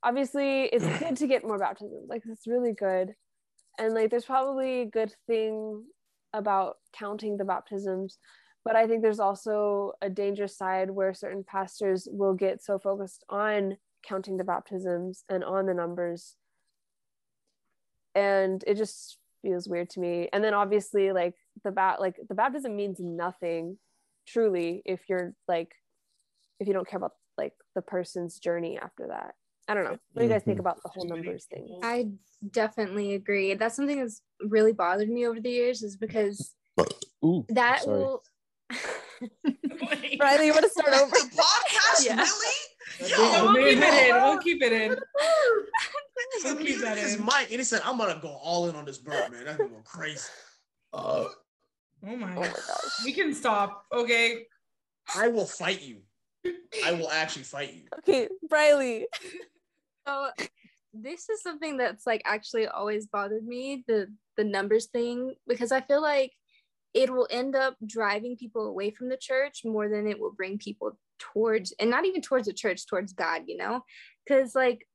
obviously 0.02 0.64
it's 0.64 0.86
good 0.98 1.16
to 1.16 1.26
get 1.26 1.46
more 1.46 1.58
baptisms. 1.58 2.08
Like 2.08 2.22
it's 2.26 2.46
really 2.46 2.72
good. 2.72 3.14
And 3.78 3.94
like 3.94 4.10
there's 4.10 4.24
probably 4.24 4.82
a 4.82 4.86
good 4.86 5.12
thing 5.26 5.84
about 6.32 6.76
counting 6.92 7.36
the 7.36 7.44
baptisms, 7.44 8.18
but 8.64 8.76
I 8.76 8.86
think 8.86 9.02
there's 9.02 9.20
also 9.20 9.92
a 10.00 10.08
dangerous 10.08 10.56
side 10.56 10.90
where 10.90 11.12
certain 11.12 11.44
pastors 11.44 12.08
will 12.10 12.34
get 12.34 12.62
so 12.62 12.78
focused 12.78 13.24
on 13.28 13.76
counting 14.06 14.36
the 14.36 14.44
baptisms 14.44 15.24
and 15.28 15.44
on 15.44 15.66
the 15.66 15.74
numbers. 15.74 16.36
And 18.14 18.64
it 18.66 18.76
just 18.76 19.18
feels 19.42 19.68
weird 19.68 19.90
to 19.90 20.00
me. 20.00 20.28
And 20.32 20.42
then 20.42 20.54
obviously 20.54 21.12
like 21.12 21.34
the 21.62 21.70
bat 21.70 22.00
like 22.00 22.16
the 22.28 22.34
baptism 22.34 22.74
means 22.74 22.98
nothing 23.00 23.78
truly 24.26 24.82
if 24.86 25.00
you're 25.08 25.34
like 25.46 25.72
if 26.58 26.66
you 26.66 26.72
don't 26.72 26.88
care 26.88 26.96
about 26.96 27.12
like 27.36 27.52
the 27.74 27.82
person's 27.82 28.38
journey 28.38 28.78
after 28.80 29.08
that. 29.08 29.34
I 29.68 29.74
don't 29.74 29.84
know. 29.84 29.98
What 30.12 30.20
do 30.20 30.22
you 30.24 30.28
guys 30.28 30.42
think 30.42 30.56
mm-hmm. 30.56 30.66
about 30.66 30.82
the 30.82 30.90
whole 30.90 31.06
numbers 31.06 31.46
thing? 31.46 31.80
I 31.82 32.10
definitely 32.50 33.14
agree. 33.14 33.54
That's 33.54 33.76
something 33.76 33.98
that's 33.98 34.22
really 34.40 34.72
bothered 34.72 35.08
me 35.08 35.26
over 35.26 35.40
the 35.40 35.50
years 35.50 35.82
is 35.82 35.96
because 35.96 36.54
Ooh, 37.24 37.46
that 37.48 37.82
sorry. 37.82 37.98
will 37.98 38.22
Riley, 40.20 40.46
you 40.46 40.52
want 40.52 40.64
to 40.64 40.70
start 40.70 40.92
over? 40.94 41.10
The 41.10 41.30
podcast, 41.36 42.04
Yeah. 42.06 42.16
really? 42.16 43.10
Yo, 43.10 43.52
we'll 43.52 43.64
keep 43.64 43.82
it 43.82 43.92
in. 43.92 44.16
We'll 44.22 44.38
keep 44.38 44.62
it 44.62 44.72
in. 44.72 46.58
He 46.58 46.64
keep 46.66 46.80
that 46.82 46.98
his 46.98 47.14
in. 47.16 47.24
mic 47.24 47.48
and 47.50 47.58
he 47.58 47.64
said, 47.64 47.80
"I'm 47.84 47.98
gonna 47.98 48.18
go 48.20 48.28
all 48.28 48.68
in 48.68 48.76
on 48.76 48.84
this 48.84 48.98
bird, 48.98 49.30
man. 49.32 49.44
That's 49.44 49.56
gonna 49.58 49.70
go 49.70 49.82
crazy." 49.84 50.20
Uh, 50.92 51.24
Oh 52.06 52.14
my 52.16 52.36
Oh 52.36 52.40
my 52.40 52.46
god. 52.46 52.54
gosh. 52.54 53.04
We 53.04 53.12
can 53.12 53.34
stop. 53.34 53.84
Okay. 53.92 54.44
I 55.16 55.26
will 55.26 55.44
fight 55.46 55.82
you. 55.82 56.02
I 56.84 56.92
will 56.92 57.10
actually 57.10 57.42
fight 57.42 57.72
you. 57.74 57.82
Okay, 57.98 58.28
Riley. 58.48 59.06
So 60.06 60.28
this 60.92 61.28
is 61.28 61.42
something 61.42 61.78
that's 61.78 62.06
like 62.06 62.22
actually 62.24 62.68
always 62.68 63.06
bothered 63.08 63.44
me, 63.44 63.82
the 63.88 64.06
the 64.36 64.44
numbers 64.44 64.86
thing, 64.86 65.34
because 65.48 65.72
I 65.72 65.80
feel 65.80 66.00
like 66.00 66.30
it 66.94 67.10
will 67.10 67.26
end 67.30 67.56
up 67.56 67.76
driving 67.84 68.36
people 68.36 68.66
away 68.66 68.90
from 68.90 69.08
the 69.08 69.16
church 69.16 69.62
more 69.64 69.88
than 69.88 70.06
it 70.06 70.18
will 70.18 70.32
bring 70.32 70.58
people 70.58 70.96
towards 71.18 71.74
and 71.78 71.90
not 71.90 72.04
even 72.04 72.22
towards 72.22 72.46
the 72.46 72.52
church, 72.52 72.86
towards 72.86 73.12
God, 73.12 73.42
you 73.46 73.56
know? 73.56 73.82
Cause 74.28 74.54
like 74.54 74.86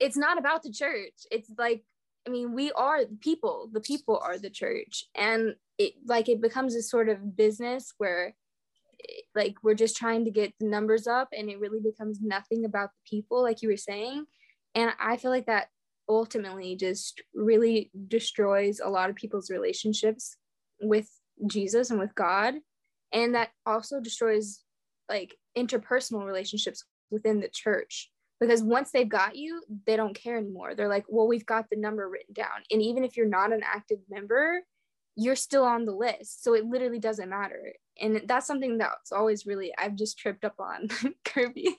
it's 0.00 0.16
not 0.16 0.38
about 0.38 0.62
the 0.62 0.72
church. 0.72 1.14
It's 1.30 1.50
like 1.58 1.84
I 2.26 2.30
mean, 2.30 2.52
we 2.52 2.72
are 2.72 3.04
the 3.04 3.16
people. 3.20 3.70
The 3.72 3.80
people 3.80 4.20
are 4.22 4.38
the 4.38 4.50
church. 4.50 5.04
And 5.14 5.54
it 5.78 5.94
like 6.06 6.28
it 6.28 6.40
becomes 6.40 6.74
a 6.74 6.82
sort 6.82 7.08
of 7.08 7.36
business 7.36 7.94
where 7.98 8.34
like 9.34 9.54
we're 9.62 9.74
just 9.74 9.96
trying 9.96 10.24
to 10.24 10.30
get 10.30 10.52
the 10.58 10.66
numbers 10.66 11.06
up 11.06 11.28
and 11.32 11.48
it 11.48 11.60
really 11.60 11.80
becomes 11.80 12.20
nothing 12.20 12.64
about 12.64 12.90
the 12.90 13.10
people 13.10 13.42
like 13.42 13.62
you 13.62 13.68
were 13.68 13.76
saying 13.76 14.24
and 14.74 14.92
i 15.00 15.16
feel 15.16 15.30
like 15.30 15.46
that 15.46 15.68
ultimately 16.08 16.74
just 16.74 17.22
really 17.34 17.90
destroys 18.08 18.80
a 18.80 18.88
lot 18.88 19.10
of 19.10 19.16
people's 19.16 19.50
relationships 19.50 20.36
with 20.80 21.08
jesus 21.46 21.90
and 21.90 22.00
with 22.00 22.14
god. 22.14 22.54
And 23.12 23.34
that 23.34 23.50
also 23.64 24.00
destroys 24.00 24.62
like 25.08 25.36
interpersonal 25.56 26.26
relationships 26.26 26.84
within 27.10 27.40
the 27.40 27.48
church. 27.48 28.10
Because 28.40 28.62
once 28.62 28.90
they've 28.92 29.08
got 29.08 29.36
you 29.36 29.62
they 29.86 29.96
don't 29.96 30.14
care 30.14 30.36
anymore. 30.36 30.74
They're 30.74 30.88
like 30.88 31.04
well 31.08 31.28
we've 31.28 31.46
got 31.46 31.66
the 31.70 31.76
number 31.76 32.08
written 32.08 32.34
down. 32.34 32.62
And 32.70 32.82
even 32.82 33.04
if 33.04 33.16
you're 33.16 33.26
not 33.26 33.52
an 33.52 33.62
active 33.64 33.98
member 34.08 34.62
you're 35.20 35.34
still 35.34 35.64
on 35.64 35.84
the 35.84 35.92
list. 35.92 36.44
So 36.44 36.54
it 36.54 36.64
literally 36.64 37.00
doesn't 37.00 37.28
matter. 37.28 37.72
And 38.00 38.22
that's 38.26 38.46
something 38.46 38.78
that's 38.78 39.10
always 39.10 39.46
really 39.46 39.72
i've 39.76 39.96
just 39.96 40.18
tripped 40.18 40.44
up 40.44 40.60
on 40.60 40.88
kirby. 41.24 41.76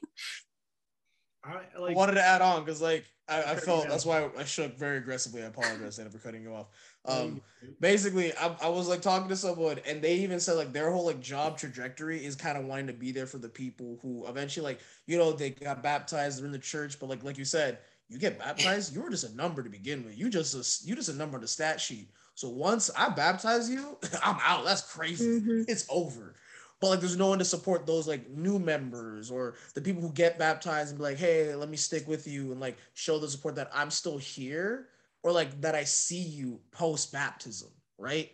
I 1.43 1.61
I 1.77 1.93
wanted 1.93 2.15
to 2.15 2.23
add 2.23 2.41
on 2.41 2.63
because, 2.63 2.81
like, 2.81 3.05
I, 3.29 3.51
I 3.51 3.55
felt 3.55 3.87
that's 3.89 4.05
why 4.05 4.29
I 4.37 4.43
shook 4.43 4.77
very 4.77 4.97
aggressively. 4.97 5.43
I 5.43 5.45
apologize 5.47 5.95
Santa, 5.95 6.09
for 6.09 6.17
cutting 6.17 6.41
you 6.43 6.53
off. 6.53 6.67
Um, 7.05 7.41
basically, 7.79 8.33
I, 8.35 8.55
I 8.63 8.69
was 8.69 8.87
like 8.87 9.01
talking 9.01 9.29
to 9.29 9.35
someone, 9.35 9.79
and 9.87 10.01
they 10.01 10.15
even 10.15 10.39
said 10.39 10.53
like 10.53 10.73
their 10.73 10.91
whole 10.91 11.05
like 11.05 11.19
job 11.21 11.57
trajectory 11.57 12.23
is 12.25 12.35
kind 12.35 12.57
of 12.57 12.65
wanting 12.65 12.87
to 12.87 12.93
be 12.93 13.11
there 13.11 13.25
for 13.27 13.37
the 13.37 13.49
people 13.49 13.99
who 14.01 14.25
eventually, 14.27 14.63
like, 14.63 14.79
you 15.05 15.17
know, 15.17 15.31
they 15.31 15.51
got 15.51 15.81
baptized, 15.83 16.39
they're 16.39 16.45
in 16.45 16.51
the 16.51 16.59
church, 16.59 16.99
but 16.99 17.07
like, 17.09 17.23
like 17.23 17.37
you 17.37 17.45
said, 17.45 17.79
you 18.09 18.17
get 18.17 18.39
baptized, 18.39 18.93
you 18.95 19.01
were 19.01 19.09
just 19.09 19.29
a 19.31 19.35
number 19.35 19.61
to 19.63 19.69
begin 19.69 20.03
with. 20.03 20.17
You 20.17 20.29
just 20.29 20.55
a, 20.55 20.87
you 20.87 20.95
just 20.95 21.09
a 21.09 21.13
number 21.13 21.35
on 21.35 21.41
the 21.41 21.47
stat 21.47 21.79
sheet. 21.79 22.09
So 22.35 22.49
once 22.49 22.89
I 22.97 23.09
baptize 23.09 23.69
you, 23.69 23.97
I'm 24.23 24.37
out. 24.43 24.65
That's 24.65 24.81
crazy. 24.81 25.39
Mhm. 25.39 25.65
It's 25.67 25.85
over. 25.89 26.35
But 26.79 26.89
like, 26.89 26.99
there's 26.99 27.17
no 27.17 27.27
one 27.27 27.39
to 27.39 27.45
support 27.45 27.85
those 27.85 28.07
like 28.07 28.29
new 28.29 28.57
members 28.57 29.29
or 29.29 29.55
the 29.73 29.81
people 29.81 30.01
who 30.01 30.11
get 30.11 30.39
baptized 30.39 30.89
and 30.89 30.97
be 30.97 31.03
like, 31.03 31.17
hey, 31.17 31.53
let 31.55 31.69
me 31.69 31.77
stick 31.77 32.07
with 32.07 32.27
you 32.27 32.51
and 32.51 32.59
like 32.59 32.77
show 32.93 33.19
the 33.19 33.27
support 33.27 33.55
that 33.55 33.69
I'm 33.73 33.91
still 33.91 34.17
here 34.17 34.87
or 35.23 35.31
like 35.31 35.59
that 35.61 35.75
I 35.75 35.83
see 35.83 36.21
you 36.21 36.59
post 36.71 37.11
baptism, 37.11 37.69
right? 37.97 38.31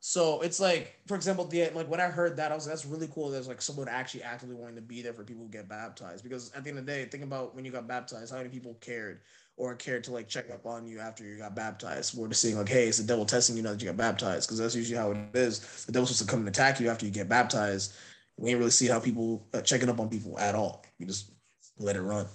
So 0.00 0.42
it's 0.42 0.60
like, 0.60 0.96
for 1.06 1.16
example, 1.16 1.44
the 1.44 1.70
like 1.70 1.88
when 1.88 2.00
I 2.00 2.04
heard 2.04 2.36
that, 2.36 2.52
I 2.52 2.54
was 2.54 2.66
like, 2.66 2.76
that's 2.76 2.86
really 2.86 3.08
cool. 3.08 3.30
There's 3.30 3.48
like 3.48 3.60
someone 3.60 3.88
actually 3.88 4.22
actively 4.22 4.54
wanting 4.54 4.76
to 4.76 4.82
be 4.82 5.02
there 5.02 5.12
for 5.12 5.24
people 5.24 5.42
who 5.42 5.50
get 5.50 5.68
baptized. 5.68 6.22
Because 6.22 6.52
at 6.52 6.62
the 6.62 6.70
end 6.70 6.78
of 6.78 6.86
the 6.86 6.92
day, 6.92 7.04
think 7.06 7.24
about 7.24 7.56
when 7.56 7.64
you 7.64 7.72
got 7.72 7.88
baptized, 7.88 8.30
how 8.30 8.38
many 8.38 8.48
people 8.48 8.74
cared 8.80 9.22
or 9.58 9.74
cared 9.74 10.04
to 10.04 10.12
like 10.12 10.28
check 10.28 10.50
up 10.50 10.64
on 10.64 10.86
you 10.86 11.00
after 11.00 11.24
you 11.24 11.36
got 11.36 11.54
baptized. 11.54 12.16
We're 12.16 12.28
just 12.28 12.40
seeing 12.40 12.56
like, 12.56 12.68
hey, 12.68 12.86
it's 12.86 12.98
the 12.98 13.04
devil 13.04 13.26
testing 13.26 13.56
you 13.56 13.62
now 13.62 13.72
that 13.72 13.80
you 13.82 13.88
got 13.88 13.96
baptized. 13.96 14.46
Because 14.48 14.58
that's 14.58 14.74
usually 14.76 14.96
how 14.96 15.10
it 15.10 15.18
is. 15.34 15.84
The 15.84 15.92
devil's 15.92 16.10
supposed 16.10 16.28
to 16.28 16.30
come 16.30 16.40
and 16.40 16.48
attack 16.48 16.78
you 16.80 16.88
after 16.88 17.04
you 17.04 17.10
get 17.12 17.28
baptized. 17.28 17.94
We 18.36 18.50
ain't 18.50 18.58
really 18.58 18.70
see 18.70 18.86
how 18.86 19.00
people 19.00 19.46
uh, 19.52 19.60
checking 19.60 19.88
up 19.88 19.98
on 19.98 20.08
people 20.08 20.38
at 20.38 20.54
all. 20.54 20.84
You 20.98 21.06
just 21.06 21.32
let 21.78 21.96
it 21.96 22.02
run. 22.02 22.26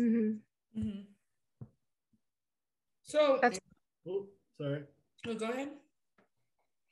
Mhm. 0.00 0.38
Mhm. 0.78 1.04
So, 3.02 3.38
That's- 3.42 3.60
Oh, 4.08 4.26
sorry. 4.60 4.84
no, 5.24 5.34
go 5.34 5.50
ahead. 5.50 5.70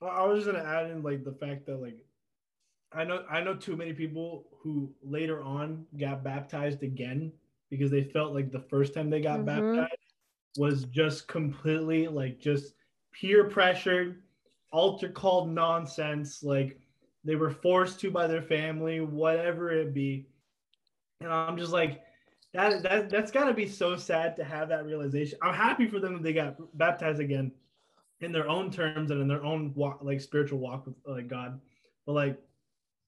I- 0.01 0.07
I 0.07 0.27
was 0.27 0.45
just 0.45 0.53
gonna 0.53 0.69
add 0.69 0.91
in 0.91 1.03
like 1.03 1.25
the 1.25 1.33
fact 1.33 1.67
that 1.67 1.77
like 1.77 2.05
I 2.93 3.05
know 3.05 3.25
I 3.29 3.43
know 3.43 3.55
too 3.57 3.77
many 3.77 3.93
people 3.93 4.47
who 4.61 4.95
later 5.03 5.41
on 5.43 5.87
got 5.97 6.23
baptized 6.25 6.83
again 6.83 7.33
because 7.77 7.91
they 7.91 8.05
felt 8.05 8.35
like 8.35 8.51
the 8.51 8.61
first 8.61 8.95
time 8.95 9.11
they 9.11 9.21
got 9.21 9.45
Mhm. 9.45 9.47
baptized 9.47 10.15
was 10.57 10.85
just 10.87 11.29
completely 11.29 12.09
like 12.09 12.39
just 12.41 12.75
peer 13.13 13.45
pressured, 13.49 14.23
altar 14.73 15.09
called 15.09 15.51
nonsense. 15.51 16.43
Like 16.43 16.79
they 17.25 17.37
were 17.37 17.51
forced 17.51 18.01
to 18.01 18.11
by 18.11 18.27
their 18.27 18.43
family, 18.43 19.01
whatever 19.01 19.71
it 19.71 19.95
be. 19.95 20.27
And 21.21 21.33
I'm 21.33 21.57
just 21.57 21.73
like, 21.73 22.03
that 22.53 22.83
that 22.83 23.11
that's 23.11 23.31
gotta 23.31 23.55
be 23.55 23.67
so 23.67 23.97
sad 23.97 24.37
to 24.37 24.45
have 24.45 24.69
that 24.69 24.85
realization. 24.87 25.39
I'm 25.43 25.55
happy 25.55 25.87
for 25.87 25.99
them 26.01 26.15
that 26.15 26.23
they 26.23 26.33
got 26.33 26.57
baptized 26.77 27.21
again 27.21 27.53
in 28.21 28.33
their 28.33 28.49
own 28.49 28.71
terms 28.71 29.11
and 29.11 29.21
in 29.21 29.29
their 29.29 29.45
own 29.45 29.73
walk, 29.75 30.01
like 30.03 30.21
spiritual 30.21 30.59
walk 30.59 30.87
with 30.87 30.95
like 31.07 31.29
God. 31.29 31.61
But 32.07 32.13
like 32.13 32.41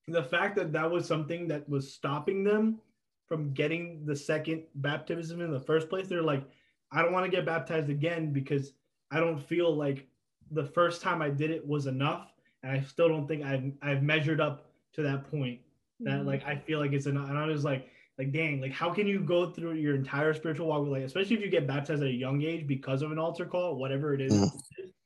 the 0.09 0.23
fact 0.23 0.57
that 0.57 0.73
that 0.73 0.91
was 0.91 1.07
something 1.07 1.49
that 1.49 1.69
was 1.69 1.93
stopping 1.93 2.45
them 2.45 2.81
from 3.27 3.53
getting 3.53 4.05
the 4.07 4.15
second 4.17 4.65
baptism 4.77 5.41
in 5.41 5.51
the 5.51 5.61
first 5.61 5.89
place, 5.89 6.07
they're 6.07 6.23
like, 6.23 6.45
I 6.93 7.03
don't 7.03 7.13
want 7.13 7.25
to 7.25 7.31
get 7.31 7.45
baptized 7.45 7.91
again 7.91 8.33
because 8.33 8.73
I 9.11 9.21
don't 9.21 9.39
feel 9.39 9.75
like 9.75 10.07
the 10.53 10.65
first 10.65 11.03
time 11.03 11.21
I 11.21 11.31
did 11.31 11.51
it 11.51 11.67
was 11.67 11.87
enough, 11.87 12.33
and 12.63 12.73
I 12.73 12.81
still 12.83 13.09
don't 13.09 13.27
think 13.27 13.45
I've 13.45 13.73
I've 13.83 14.03
measured 14.03 14.41
up 14.41 14.71
to 14.95 15.03
that 15.03 15.29
point 15.31 15.61
that 16.01 16.25
like 16.27 16.45
I 16.47 16.57
feel 16.57 16.79
like 16.79 16.93
it's 16.93 17.07
enough. 17.07 17.29
And 17.29 17.39
I 17.39 17.47
was 17.47 17.65
like, 17.65 17.89
like 18.19 18.33
dang, 18.33 18.61
like 18.61 18.73
how 18.73 18.91
can 18.93 19.07
you 19.07 19.21
go 19.21 19.51
through 19.51 19.75
your 19.75 19.95
entire 19.95 20.33
spiritual 20.35 20.69
walk 20.69 20.83
with 20.83 20.93
like, 20.93 21.03
especially 21.03 21.37
if 21.37 21.43
you 21.43 21.51
get 21.51 21.67
baptized 21.67 22.03
at 22.03 22.09
a 22.09 22.13
young 22.13 22.43
age 22.43 22.67
because 22.67 23.03
of 23.03 23.11
an 23.13 23.19
altar 23.19 23.47
call, 23.47 23.77
whatever 23.77 24.15
it 24.15 24.21
is. 24.21 24.33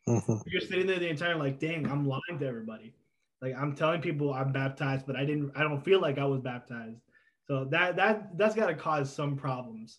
Mhm. 0.06 0.42
You're 0.46 0.60
sitting 0.60 0.86
there 0.86 0.98
the 0.98 1.08
entire 1.08 1.36
like, 1.36 1.58
dang, 1.58 1.86
I'm 1.86 2.06
lying 2.06 2.38
to 2.38 2.46
everybody. 2.46 2.94
Like 3.40 3.54
I'm 3.56 3.74
telling 3.74 4.00
people 4.02 4.32
I'm 4.34 4.52
baptized, 4.52 5.06
but 5.06 5.16
I 5.16 5.24
didn't. 5.24 5.52
I 5.56 5.62
don't 5.62 5.82
feel 5.82 6.00
like 6.00 6.18
I 6.18 6.24
was 6.24 6.40
baptized. 6.40 7.00
So 7.46 7.66
that 7.70 7.96
that 7.96 8.36
that's 8.38 8.54
got 8.54 8.66
to 8.66 8.74
cause 8.74 9.12
some 9.12 9.36
problems. 9.36 9.98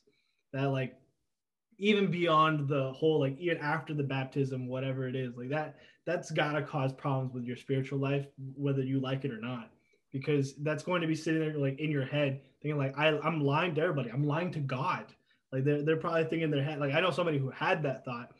That 0.54 0.72
like 0.72 0.96
even 1.78 2.12
beyond 2.12 2.68
the 2.68 2.92
whole 2.94 3.20
like 3.20 3.38
even 3.40 3.58
after 3.58 3.94
the 3.94 4.04
baptism, 4.04 4.68
whatever 4.68 5.08
it 5.08 5.16
is, 5.16 5.36
like 5.36 5.50
that 5.50 5.78
that's 6.06 6.32
got 6.32 6.54
to 6.54 6.62
cause 6.62 6.94
problems 6.94 7.34
with 7.34 7.44
your 7.44 7.58
spiritual 7.58 8.00
life, 8.00 8.26
whether 8.56 8.84
you 8.84 9.00
like 9.00 9.26
it 9.26 9.32
or 9.32 9.40
not, 9.40 9.72
because 10.12 10.56
that's 10.64 10.84
going 10.84 11.02
to 11.02 11.08
be 11.08 11.16
sitting 11.16 11.40
there 11.42 11.58
like 11.58 11.80
in 11.80 11.92
your 11.92 12.06
head 12.06 12.42
thinking 12.62 12.78
like 12.78 12.98
I 12.98 13.18
I'm 13.20 13.42
lying 13.42 13.76
to 13.76 13.82
everybody. 13.82 14.10
I'm 14.10 14.26
lying 14.26 14.52
to 14.54 14.60
God. 14.60 15.06
Like 15.52 15.64
they're 15.64 15.84
they're 15.84 15.98
probably 15.98 16.24
thinking 16.24 16.44
in 16.44 16.52
their 16.52 16.64
head 16.64 16.80
like 16.80 16.94
I 16.94 17.02
know 17.02 17.12
somebody 17.12 17.38
who 17.38 17.50
had 17.50 17.84
that 17.84 18.06
thought, 18.06 18.32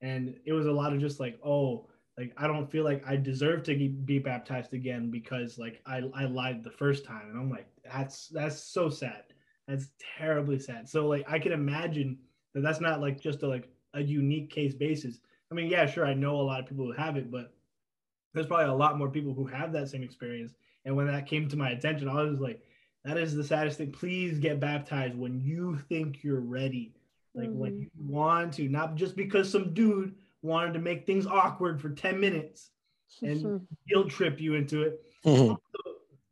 and 0.00 0.34
it 0.46 0.52
was 0.52 0.66
a 0.66 0.72
lot 0.72 0.92
of 0.92 1.00
just 1.00 1.20
like 1.20 1.38
oh 1.44 1.88
like 2.18 2.32
I 2.36 2.46
don't 2.46 2.70
feel 2.70 2.84
like 2.84 3.02
I 3.06 3.16
deserve 3.16 3.64
to 3.64 3.88
be 3.88 4.18
baptized 4.18 4.72
again 4.72 5.10
because 5.10 5.58
like 5.58 5.82
I 5.86 6.02
I 6.14 6.24
lied 6.26 6.62
the 6.62 6.70
first 6.70 7.04
time, 7.04 7.28
and 7.30 7.38
I'm 7.38 7.50
like 7.50 7.66
that's 7.84 8.28
that's 8.28 8.62
so 8.62 8.88
sad. 8.88 9.24
That's 9.68 9.88
terribly 10.18 10.58
sad. 10.58 10.88
So 10.88 11.06
like 11.06 11.24
I 11.28 11.38
can 11.38 11.52
imagine 11.52 12.18
that 12.54 12.62
that's 12.62 12.80
not 12.80 13.00
like 13.00 13.20
just 13.20 13.42
a 13.42 13.48
like 13.48 13.68
a 13.94 14.02
unique 14.02 14.50
case 14.50 14.74
basis. 14.74 15.18
I 15.50 15.54
mean, 15.54 15.70
yeah, 15.70 15.86
sure, 15.86 16.06
I 16.06 16.14
know 16.14 16.36
a 16.36 16.42
lot 16.42 16.60
of 16.60 16.66
people 16.66 16.86
who 16.86 16.92
have 16.92 17.16
it, 17.16 17.30
but 17.30 17.52
there's 18.32 18.46
probably 18.46 18.66
a 18.66 18.74
lot 18.74 18.98
more 18.98 19.08
people 19.08 19.32
who 19.32 19.46
have 19.46 19.72
that 19.72 19.88
same 19.88 20.02
experience. 20.02 20.52
And 20.84 20.96
when 20.96 21.06
that 21.06 21.26
came 21.26 21.48
to 21.48 21.56
my 21.56 21.70
attention, 21.70 22.08
I 22.08 22.22
was 22.22 22.40
like, 22.40 22.60
that 23.04 23.16
is 23.16 23.34
the 23.34 23.44
saddest 23.44 23.78
thing. 23.78 23.92
Please 23.92 24.38
get 24.38 24.60
baptized 24.60 25.16
when 25.16 25.40
you 25.40 25.78
think 25.88 26.22
you're 26.22 26.40
ready. 26.40 26.94
Like 27.34 27.48
mm-hmm. 27.48 27.58
when 27.58 27.78
you 27.78 27.90
want 27.98 28.54
to, 28.54 28.68
not 28.68 28.96
just 28.96 29.16
because 29.16 29.50
some 29.50 29.74
dude 29.74 30.14
wanted 30.42 30.74
to 30.74 30.80
make 30.80 31.06
things 31.06 31.26
awkward 31.26 31.80
for 31.80 31.90
10 31.90 32.18
minutes 32.18 32.70
and 33.22 33.66
guilt 33.88 34.10
trip 34.10 34.40
you 34.40 34.54
into 34.54 34.82
it. 34.82 35.02
Mm-hmm. 35.24 35.54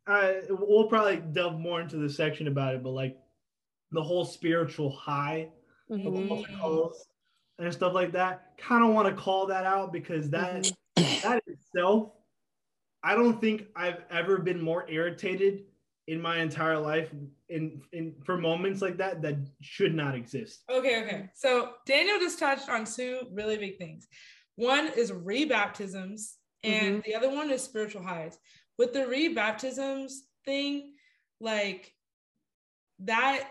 Uh, 0.05 0.33
we'll 0.49 0.87
probably 0.87 1.17
delve 1.17 1.59
more 1.59 1.81
into 1.81 1.97
the 1.97 2.09
section 2.09 2.47
about 2.47 2.75
it, 2.75 2.83
but 2.83 2.89
like 2.89 3.17
the 3.91 4.03
whole 4.03 4.25
spiritual 4.25 4.89
high 4.89 5.47
mm-hmm. 5.89 7.63
and 7.63 7.73
stuff 7.73 7.93
like 7.93 8.11
that, 8.11 8.57
kind 8.57 8.83
of 8.83 8.93
want 8.93 9.07
to 9.07 9.13
call 9.13 9.47
that 9.47 9.65
out 9.65 9.93
because 9.93 10.29
that 10.31 10.63
mm-hmm. 10.63 11.27
that 11.27 11.43
itself, 11.47 12.11
I 13.03 13.15
don't 13.15 13.39
think 13.39 13.67
I've 13.75 14.01
ever 14.09 14.39
been 14.39 14.61
more 14.61 14.85
irritated 14.89 15.63
in 16.07 16.21
my 16.21 16.39
entire 16.39 16.77
life 16.77 17.09
in 17.47 17.81
in 17.93 18.13
for 18.25 18.37
moments 18.37 18.81
like 18.81 18.97
that 18.97 19.21
that 19.21 19.35
should 19.61 19.93
not 19.93 20.15
exist. 20.15 20.63
Okay, 20.69 21.01
okay. 21.03 21.29
So 21.33 21.73
Daniel 21.85 22.19
just 22.19 22.39
touched 22.39 22.69
on 22.69 22.85
two 22.85 23.27
really 23.31 23.57
big 23.57 23.77
things. 23.77 24.07
One 24.55 24.91
is 24.95 25.11
rebaptisms, 25.11 26.33
and 26.63 26.97
mm-hmm. 26.97 26.99
the 27.05 27.15
other 27.15 27.29
one 27.29 27.49
is 27.51 27.61
spiritual 27.61 28.03
highs. 28.03 28.37
With 28.77 28.93
the 28.93 29.01
rebaptisms 29.01 30.13
thing, 30.45 30.93
like 31.39 31.93
that 32.99 33.49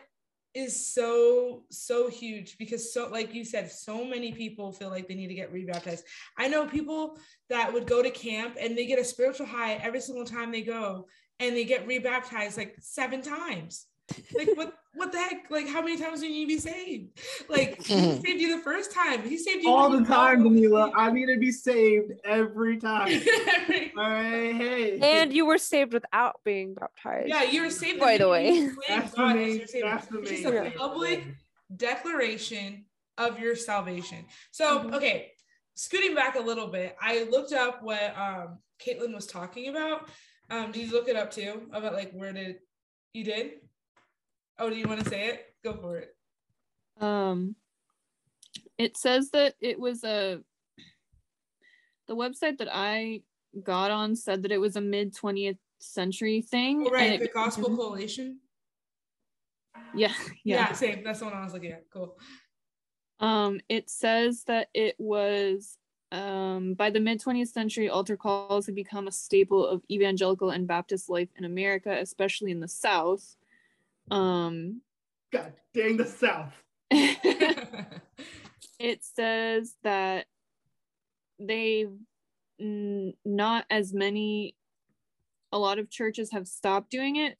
is 0.54 0.94
so 0.94 1.62
so 1.70 2.10
huge 2.10 2.58
because 2.58 2.92
so 2.92 3.08
like 3.08 3.32
you 3.32 3.42
said 3.42 3.70
so 3.70 4.04
many 4.04 4.32
people 4.32 4.70
feel 4.70 4.90
like 4.90 5.08
they 5.08 5.14
need 5.14 5.28
to 5.28 5.34
get 5.34 5.50
rebaptized 5.50 6.04
i 6.36 6.46
know 6.46 6.66
people 6.66 7.16
that 7.48 7.72
would 7.72 7.86
go 7.86 8.02
to 8.02 8.10
camp 8.10 8.54
and 8.60 8.76
they 8.76 8.84
get 8.84 8.98
a 8.98 9.04
spiritual 9.04 9.46
high 9.46 9.76
every 9.76 9.98
single 9.98 10.26
time 10.26 10.52
they 10.52 10.60
go 10.60 11.06
and 11.42 11.56
they 11.56 11.64
get 11.64 11.86
rebaptized 11.86 12.56
like 12.56 12.76
seven 12.80 13.20
times. 13.20 13.86
Like 14.34 14.50
what 14.54 14.74
what 14.94 15.12
the 15.12 15.18
heck? 15.18 15.50
Like 15.50 15.68
how 15.68 15.80
many 15.80 15.98
times 15.98 16.20
do 16.20 16.26
you 16.26 16.32
need 16.32 16.44
to 16.44 16.54
be 16.54 16.58
saved? 16.58 17.18
Like 17.48 17.82
he 17.82 17.94
saved 18.24 18.40
you 18.40 18.56
the 18.56 18.62
first 18.62 18.92
time. 18.92 19.22
He 19.22 19.38
saved 19.38 19.64
you 19.64 19.70
all 19.70 19.90
the 19.90 20.04
time, 20.04 20.44
Danila. 20.44 20.92
I 20.94 21.10
need 21.10 21.26
to 21.26 21.38
be 21.38 21.50
saved 21.50 22.12
every 22.24 22.78
time. 22.78 23.08
all 23.96 24.10
right, 24.10 24.54
hey. 24.54 24.98
And 25.00 25.32
you 25.32 25.46
were 25.46 25.58
saved 25.58 25.92
without 25.92 26.36
being 26.44 26.74
baptized. 26.74 27.28
Yeah, 27.28 27.42
you 27.44 27.62
were 27.62 27.70
saved 27.70 28.00
by 28.00 28.18
the 28.18 28.28
way. 28.28 28.70
That's 28.88 29.12
the 29.12 29.26
main, 29.26 29.66
that's 29.80 30.06
the 30.06 30.20
main. 30.20 30.66
A 30.66 30.70
public 30.72 31.24
declaration 31.74 32.84
of 33.18 33.38
your 33.38 33.56
salvation. 33.56 34.24
So 34.50 34.78
mm-hmm. 34.78 34.94
okay, 34.94 35.32
scooting 35.74 36.14
back 36.14 36.36
a 36.36 36.40
little 36.40 36.68
bit, 36.68 36.96
I 37.00 37.24
looked 37.24 37.52
up 37.52 37.82
what 37.82 38.16
um 38.16 38.58
Caitlin 38.84 39.14
was 39.14 39.26
talking 39.26 39.68
about. 39.68 40.08
Um, 40.50 40.72
did 40.72 40.86
you 40.86 40.92
look 40.92 41.08
it 41.08 41.16
up 41.16 41.30
too 41.30 41.62
about 41.72 41.94
like 41.94 42.12
where 42.12 42.32
did 42.32 42.56
you 43.14 43.24
did? 43.24 43.52
Oh, 44.62 44.70
do 44.70 44.76
you 44.76 44.86
want 44.86 45.02
to 45.02 45.10
say 45.10 45.26
it? 45.26 45.54
Go 45.64 45.74
for 45.74 45.98
it. 45.98 46.14
Um, 47.00 47.56
it 48.78 48.96
says 48.96 49.30
that 49.30 49.54
it 49.60 49.80
was 49.80 50.04
a 50.04 50.40
the 52.06 52.14
website 52.14 52.58
that 52.58 52.68
I 52.70 53.22
got 53.60 53.90
on 53.90 54.14
said 54.14 54.44
that 54.44 54.52
it 54.52 54.58
was 54.58 54.76
a 54.76 54.80
mid 54.80 55.16
20th 55.16 55.58
century 55.80 56.42
thing. 56.42 56.84
Oh, 56.86 56.90
right, 56.90 57.18
the 57.18 57.26
Gospel 57.26 57.70
mm-hmm. 57.70 57.76
Coalition. 57.76 58.38
Yeah, 59.96 60.12
yeah, 60.44 60.68
yeah, 60.68 60.72
same. 60.74 61.02
That's 61.02 61.18
the 61.18 61.24
one 61.24 61.34
I 61.34 61.42
was 61.42 61.54
looking 61.54 61.72
at. 61.72 61.90
Cool. 61.92 62.16
Um, 63.18 63.58
it 63.68 63.90
says 63.90 64.44
that 64.44 64.68
it 64.74 64.94
was 64.98 65.76
um, 66.12 66.74
by 66.74 66.90
the 66.90 67.00
mid 67.00 67.20
20th 67.20 67.48
century, 67.48 67.88
altar 67.88 68.16
calls 68.16 68.66
had 68.66 68.76
become 68.76 69.08
a 69.08 69.12
staple 69.12 69.66
of 69.66 69.82
evangelical 69.90 70.50
and 70.50 70.68
Baptist 70.68 71.10
life 71.10 71.30
in 71.34 71.44
America, 71.44 71.98
especially 72.00 72.52
in 72.52 72.60
the 72.60 72.68
South. 72.68 73.34
Um, 74.11 74.82
God 75.32 75.53
dang 75.74 75.96
the 75.96 76.05
South. 76.05 76.53
it 76.90 78.00
says 79.03 79.74
that 79.82 80.26
they 81.38 81.86
n- 82.61 83.14
not 83.24 83.64
as 83.70 83.92
many 83.92 84.55
a 85.53 85.59
lot 85.59 85.78
of 85.78 85.90
churches 85.90 86.30
have 86.32 86.46
stopped 86.46 86.90
doing 86.90 87.16
it 87.16 87.36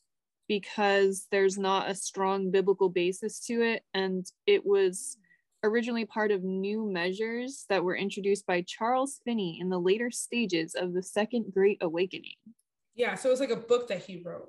because 0.49 1.27
there's 1.31 1.57
not 1.57 1.91
a 1.91 1.95
strong 1.95 2.51
biblical 2.51 2.89
basis 2.89 3.41
to 3.47 3.63
it 3.63 3.85
and 3.95 4.27
it 4.47 4.67
was 4.67 5.17
originally 5.65 6.05
part 6.05 6.31
of 6.31 6.43
new 6.43 6.85
measures 6.85 7.65
that 7.69 7.85
were 7.85 7.97
introduced 7.97 8.47
by 8.47 8.63
Charles 8.63 9.21
Finney 9.25 9.59
in 9.61 9.69
the 9.69 9.79
later 9.79 10.11
stages 10.11 10.75
of 10.75 10.93
the 10.93 11.03
Second 11.03 11.53
Great 11.55 11.79
Awakening. 11.81 12.35
Yeah, 12.95 13.15
so 13.15 13.29
it 13.29 13.33
was 13.33 13.41
like 13.41 13.51
a 13.51 13.57
book 13.57 13.89
that 13.89 14.05
he 14.05 14.23
wrote. 14.23 14.49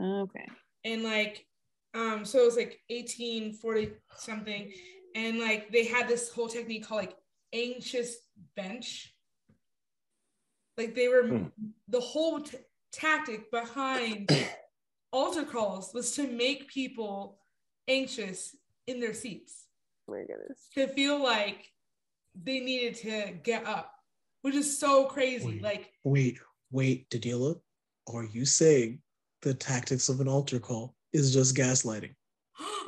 Okay. 0.00 0.46
And 0.84 1.02
like, 1.02 1.46
um, 1.94 2.24
so 2.24 2.40
it 2.40 2.46
was 2.46 2.56
like 2.56 2.80
1840 2.88 3.92
something, 4.16 4.72
and 5.14 5.38
like 5.38 5.70
they 5.70 5.84
had 5.84 6.08
this 6.08 6.30
whole 6.30 6.48
technique 6.48 6.86
called 6.86 7.02
like 7.02 7.16
anxious 7.52 8.16
bench. 8.56 9.14
Like 10.78 10.94
they 10.94 11.08
were 11.08 11.26
hmm. 11.26 11.46
the 11.88 12.00
whole 12.00 12.40
t- 12.40 12.58
tactic 12.92 13.50
behind 13.50 14.30
altar 15.12 15.44
calls 15.44 15.92
was 15.92 16.14
to 16.16 16.26
make 16.26 16.68
people 16.68 17.38
anxious 17.88 18.56
in 18.86 19.00
their 19.00 19.12
seats 19.12 19.66
my 20.08 20.20
goodness. 20.20 20.68
To 20.74 20.88
feel 20.88 21.22
like 21.22 21.70
they 22.40 22.60
needed 22.60 22.94
to 22.96 23.32
get 23.42 23.66
up, 23.66 23.92
which 24.42 24.54
is 24.54 24.78
so 24.78 25.06
crazy. 25.06 25.46
Wait, 25.46 25.62
like, 25.62 25.92
wait, 26.04 26.38
wait, 26.70 27.10
Danila, 27.10 27.60
are 28.12 28.24
you 28.24 28.44
saying 28.44 29.00
the 29.42 29.54
tactics 29.54 30.08
of 30.08 30.20
an 30.20 30.28
altar 30.28 30.58
call 30.58 30.94
is 31.12 31.32
just 31.32 31.54
gaslighting? 31.54 32.14
oh 32.58 32.86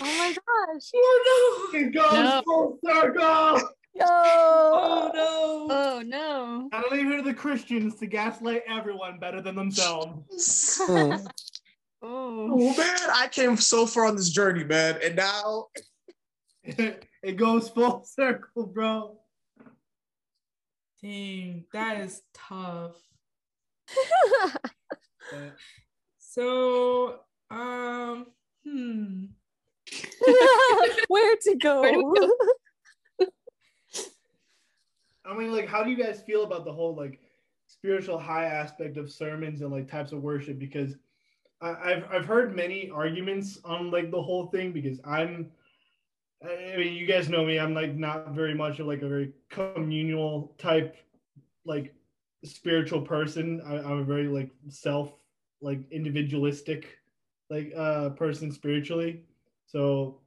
my 0.00 0.34
gosh. 0.34 0.90
Oh 0.94 1.70
no. 1.72 1.78
It 1.78 1.92
goes 1.92 2.12
no. 2.12 2.42
full 2.44 2.78
circle. 2.84 3.70
No. 3.94 4.06
Oh 4.06 5.10
no. 5.12 5.68
Oh 5.70 6.02
no. 6.04 6.68
I 6.72 6.80
don't 6.80 6.92
leave 6.92 7.10
it 7.10 7.16
to 7.16 7.22
the 7.22 7.34
Christians 7.34 7.96
to 7.96 8.06
gaslight 8.06 8.62
everyone 8.68 9.18
better 9.18 9.42
than 9.42 9.54
themselves. 9.54 10.80
Oh. 12.00 12.48
oh 12.52 12.76
man, 12.76 13.10
I 13.12 13.26
came 13.26 13.56
so 13.56 13.84
far 13.84 14.06
on 14.06 14.14
this 14.14 14.28
journey, 14.30 14.62
man, 14.62 15.00
and 15.02 15.16
now 15.16 15.66
it 16.62 17.36
goes 17.36 17.68
full 17.70 18.04
circle, 18.04 18.66
bro. 18.66 19.18
Dang, 21.02 21.64
that 21.72 22.00
is 22.00 22.22
tough. 22.32 22.94
So, 26.18 27.20
um, 27.50 28.26
hmm. 28.64 29.24
Where 31.08 31.36
to 31.36 31.56
go? 31.56 31.80
Where 31.80 31.92
to 31.92 32.14
go? 33.18 33.26
I 35.24 35.34
mean, 35.36 35.52
like, 35.52 35.68
how 35.68 35.82
do 35.82 35.90
you 35.90 36.02
guys 36.02 36.22
feel 36.22 36.44
about 36.44 36.64
the 36.64 36.72
whole 36.72 36.96
like 36.96 37.20
spiritual 37.66 38.18
high 38.18 38.46
aspect 38.46 38.96
of 38.96 39.10
sermons 39.10 39.60
and 39.60 39.70
like 39.70 39.90
types 39.90 40.12
of 40.12 40.22
worship? 40.22 40.58
Because 40.58 40.96
I've 41.60 42.04
I've 42.10 42.24
heard 42.24 42.54
many 42.54 42.88
arguments 42.90 43.58
on 43.64 43.90
like 43.90 44.10
the 44.10 44.22
whole 44.22 44.46
thing 44.46 44.72
because 44.72 45.00
I'm 45.04 45.50
I 46.42 46.76
mean 46.76 46.94
you 46.94 47.06
guys 47.06 47.28
know 47.28 47.44
me 47.44 47.58
I'm 47.58 47.74
like 47.74 47.96
not 47.96 48.30
very 48.30 48.54
much 48.54 48.78
of 48.78 48.86
like 48.86 49.02
a 49.02 49.08
very 49.08 49.32
communal 49.50 50.54
type 50.58 50.96
like 51.64 51.94
spiritual 52.44 53.02
person. 53.02 53.60
I, 53.66 53.76
I'm 53.78 54.00
a 54.00 54.04
very 54.04 54.28
like 54.28 54.50
self 54.68 55.14
like 55.60 55.80
individualistic 55.90 56.98
like 57.50 57.72
uh 57.76 58.10
person 58.10 58.52
spiritually. 58.52 59.22
So 59.66 60.20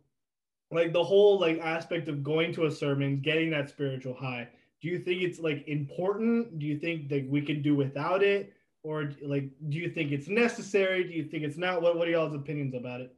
like 0.72 0.94
the 0.94 1.04
whole 1.04 1.40
like 1.40 1.60
aspect 1.60 2.08
of 2.08 2.24
going 2.24 2.54
to 2.54 2.66
a 2.66 2.72
sermon 2.72 3.22
getting 3.22 3.50
that 3.52 3.70
spiritual 3.70 4.14
high 4.14 4.48
do 4.82 4.88
you 4.88 5.00
think 5.00 5.22
it's 5.22 5.40
like 5.40 5.64
important? 5.68 6.58
Do 6.58 6.66
you 6.66 6.78
think 6.78 7.08
that 7.10 7.30
we 7.30 7.42
can 7.42 7.62
do 7.62 7.76
without 7.76 8.24
it? 8.24 8.54
Or 8.84 9.12
like 9.22 9.50
do 9.70 9.78
you 9.78 9.90
think 9.92 10.12
it's 10.12 10.28
necessary? 10.28 11.04
Do 11.04 11.12
you 11.12 11.24
think 11.24 11.44
it's 11.44 11.58
not? 11.58 11.82
What, 11.84 11.98
what 11.98 12.08
are 12.08 12.12
y'all's 12.12 12.34
opinions 12.34 12.74
about 12.74 13.00
it? 13.00 13.16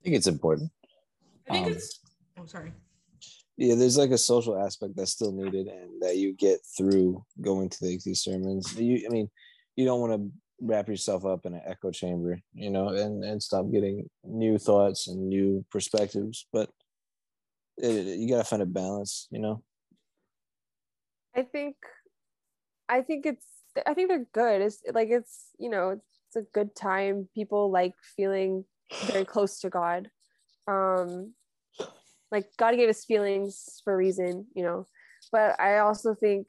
I 0.00 0.04
think 0.04 0.16
it's 0.16 0.26
important. 0.26 0.72
I 1.48 1.52
think 1.52 1.66
um, 1.66 1.72
it's 1.72 2.00
oh 2.38 2.46
sorry 2.46 2.72
yeah 3.60 3.74
there's 3.74 3.98
like 3.98 4.10
a 4.10 4.18
social 4.18 4.58
aspect 4.58 4.96
that's 4.96 5.12
still 5.12 5.32
needed 5.32 5.66
and 5.68 6.02
that 6.02 6.16
you 6.16 6.32
get 6.32 6.58
through 6.76 7.24
going 7.40 7.68
to 7.68 7.78
the, 7.80 8.00
these 8.04 8.22
sermons 8.22 8.74
you 8.76 9.06
i 9.06 9.12
mean 9.12 9.28
you 9.76 9.84
don't 9.84 10.00
want 10.00 10.12
to 10.12 10.30
wrap 10.62 10.88
yourself 10.88 11.24
up 11.24 11.46
in 11.46 11.54
an 11.54 11.62
echo 11.66 11.90
chamber 11.90 12.38
you 12.52 12.70
know 12.70 12.88
and 12.88 13.24
and 13.24 13.42
stop 13.42 13.70
getting 13.70 14.08
new 14.24 14.58
thoughts 14.58 15.08
and 15.08 15.28
new 15.28 15.64
perspectives 15.70 16.46
but 16.52 16.68
it, 17.78 18.18
you 18.18 18.28
gotta 18.28 18.44
find 18.44 18.62
a 18.62 18.66
balance 18.66 19.28
you 19.30 19.38
know 19.38 19.62
i 21.36 21.42
think 21.42 21.76
i 22.88 23.00
think 23.00 23.24
it's 23.24 23.46
I 23.86 23.94
think 23.94 24.08
they're 24.08 24.26
good. 24.32 24.62
It's 24.62 24.82
like 24.92 25.08
it's 25.10 25.50
you 25.58 25.70
know 25.70 25.90
it's 26.28 26.36
a 26.36 26.42
good 26.52 26.74
time. 26.74 27.28
People 27.34 27.70
like 27.70 27.94
feeling 28.16 28.64
very 29.06 29.24
close 29.24 29.60
to 29.60 29.70
God. 29.70 30.10
Um, 30.66 31.34
like 32.30 32.46
God 32.58 32.76
gave 32.76 32.88
us 32.88 33.04
feelings 33.04 33.80
for 33.84 33.92
a 33.92 33.96
reason, 33.96 34.46
you 34.54 34.62
know. 34.62 34.86
But 35.32 35.60
I 35.60 35.78
also 35.78 36.14
think 36.14 36.48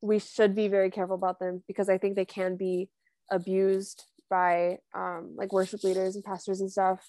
we 0.00 0.18
should 0.18 0.54
be 0.54 0.68
very 0.68 0.90
careful 0.90 1.14
about 1.14 1.38
them 1.38 1.62
because 1.66 1.88
I 1.88 1.98
think 1.98 2.16
they 2.16 2.24
can 2.24 2.56
be 2.56 2.88
abused 3.30 4.04
by 4.28 4.78
um, 4.94 5.34
like 5.36 5.52
worship 5.52 5.84
leaders 5.84 6.16
and 6.16 6.24
pastors 6.24 6.60
and 6.60 6.70
stuff. 6.70 7.00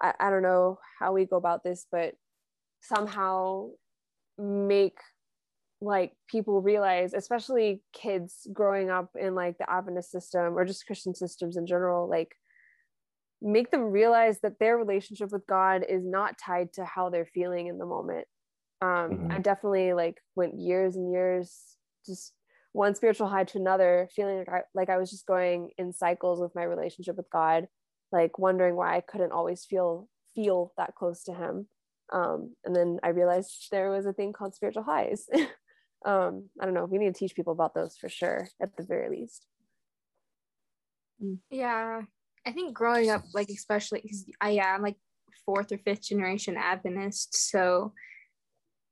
I, 0.00 0.14
I 0.20 0.30
don't 0.30 0.42
know 0.42 0.78
how 1.00 1.12
we 1.12 1.24
go 1.24 1.36
about 1.36 1.64
this, 1.64 1.86
but 1.90 2.14
somehow 2.82 3.70
make 4.38 4.98
like 5.80 6.12
people 6.28 6.60
realize 6.60 7.14
especially 7.14 7.82
kids 7.92 8.46
growing 8.52 8.90
up 8.90 9.10
in 9.18 9.34
like 9.34 9.58
the 9.58 9.70
adventist 9.70 10.10
system 10.10 10.58
or 10.58 10.64
just 10.64 10.86
christian 10.86 11.14
systems 11.14 11.56
in 11.56 11.66
general 11.66 12.08
like 12.08 12.34
make 13.40 13.70
them 13.70 13.82
realize 13.82 14.40
that 14.40 14.58
their 14.58 14.76
relationship 14.76 15.30
with 15.32 15.46
god 15.46 15.84
is 15.88 16.04
not 16.04 16.38
tied 16.38 16.72
to 16.72 16.84
how 16.84 17.08
they're 17.10 17.26
feeling 17.26 17.66
in 17.68 17.78
the 17.78 17.86
moment. 17.86 18.26
Um 18.80 19.18
Mhm. 19.22 19.30
i 19.36 19.40
definitely 19.40 19.92
like 19.94 20.18
went 20.36 20.58
years 20.60 20.96
and 20.96 21.10
years 21.12 21.76
just 22.06 22.34
one 22.72 22.94
spiritual 22.94 23.28
high 23.28 23.44
to 23.44 23.58
another 23.58 24.08
feeling 24.14 24.38
like 24.38 24.48
I, 24.48 24.62
like 24.74 24.88
I 24.90 24.98
was 24.98 25.10
just 25.10 25.26
going 25.26 25.70
in 25.78 25.92
cycles 25.92 26.40
with 26.40 26.54
my 26.54 26.62
relationship 26.64 27.16
with 27.16 27.30
god 27.30 27.68
like 28.12 28.38
wondering 28.38 28.76
why 28.76 28.96
i 28.96 29.00
couldn't 29.00 29.32
always 29.32 29.64
feel 29.64 30.08
feel 30.34 30.72
that 30.76 30.94
close 30.94 31.24
to 31.24 31.34
him. 31.34 31.68
Um 32.12 32.54
and 32.64 32.74
then 32.76 33.00
i 33.02 33.08
realized 33.08 33.68
there 33.70 33.90
was 33.90 34.06
a 34.06 34.12
thing 34.12 34.32
called 34.32 34.54
spiritual 34.54 34.84
highs. 34.84 35.28
Um 36.04 36.50
i 36.60 36.64
don't 36.64 36.74
know. 36.74 36.84
We 36.84 36.98
need 36.98 37.12
to 37.14 37.18
teach 37.18 37.34
people 37.34 37.52
about 37.52 37.74
those 37.74 37.96
for 37.98 38.08
sure 38.08 38.48
at 38.62 38.76
the 38.76 38.84
very 38.84 39.10
least. 39.10 39.46
Yeah, 41.50 42.02
I 42.48 42.52
think 42.52 42.72
growing 42.72 43.10
up, 43.10 43.24
like 43.34 43.50
especially 43.50 44.00
because 44.00 44.24
I 44.40 44.58
I'm 44.58 44.80
like 44.80 44.96
fourth 45.44 45.70
or 45.70 45.76
fifth 45.76 46.04
generation 46.04 46.56
Adventist, 46.56 47.36
so 47.36 47.92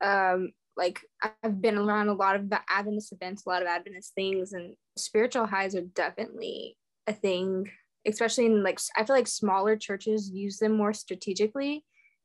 um, 0.02 0.52
like 0.76 1.00
I've 1.22 1.62
been 1.62 1.78
around 1.78 2.08
a 2.08 2.12
lot 2.12 2.36
of 2.36 2.52
Adventist 2.68 3.14
events, 3.14 3.46
a 3.46 3.48
lot 3.48 3.62
of 3.62 3.68
Adventist 3.68 4.12
things, 4.14 4.52
and 4.52 4.76
spiritual 4.98 5.46
highs 5.46 5.74
are 5.74 5.80
definitely 5.80 6.76
a 7.06 7.14
thing. 7.14 7.70
Especially 8.06 8.44
in 8.44 8.62
like 8.62 8.78
I 8.94 9.04
feel 9.04 9.16
like 9.16 9.26
smaller 9.26 9.74
churches 9.74 10.30
use 10.30 10.58
them 10.58 10.76
more 10.76 10.92
strategically 10.92 11.82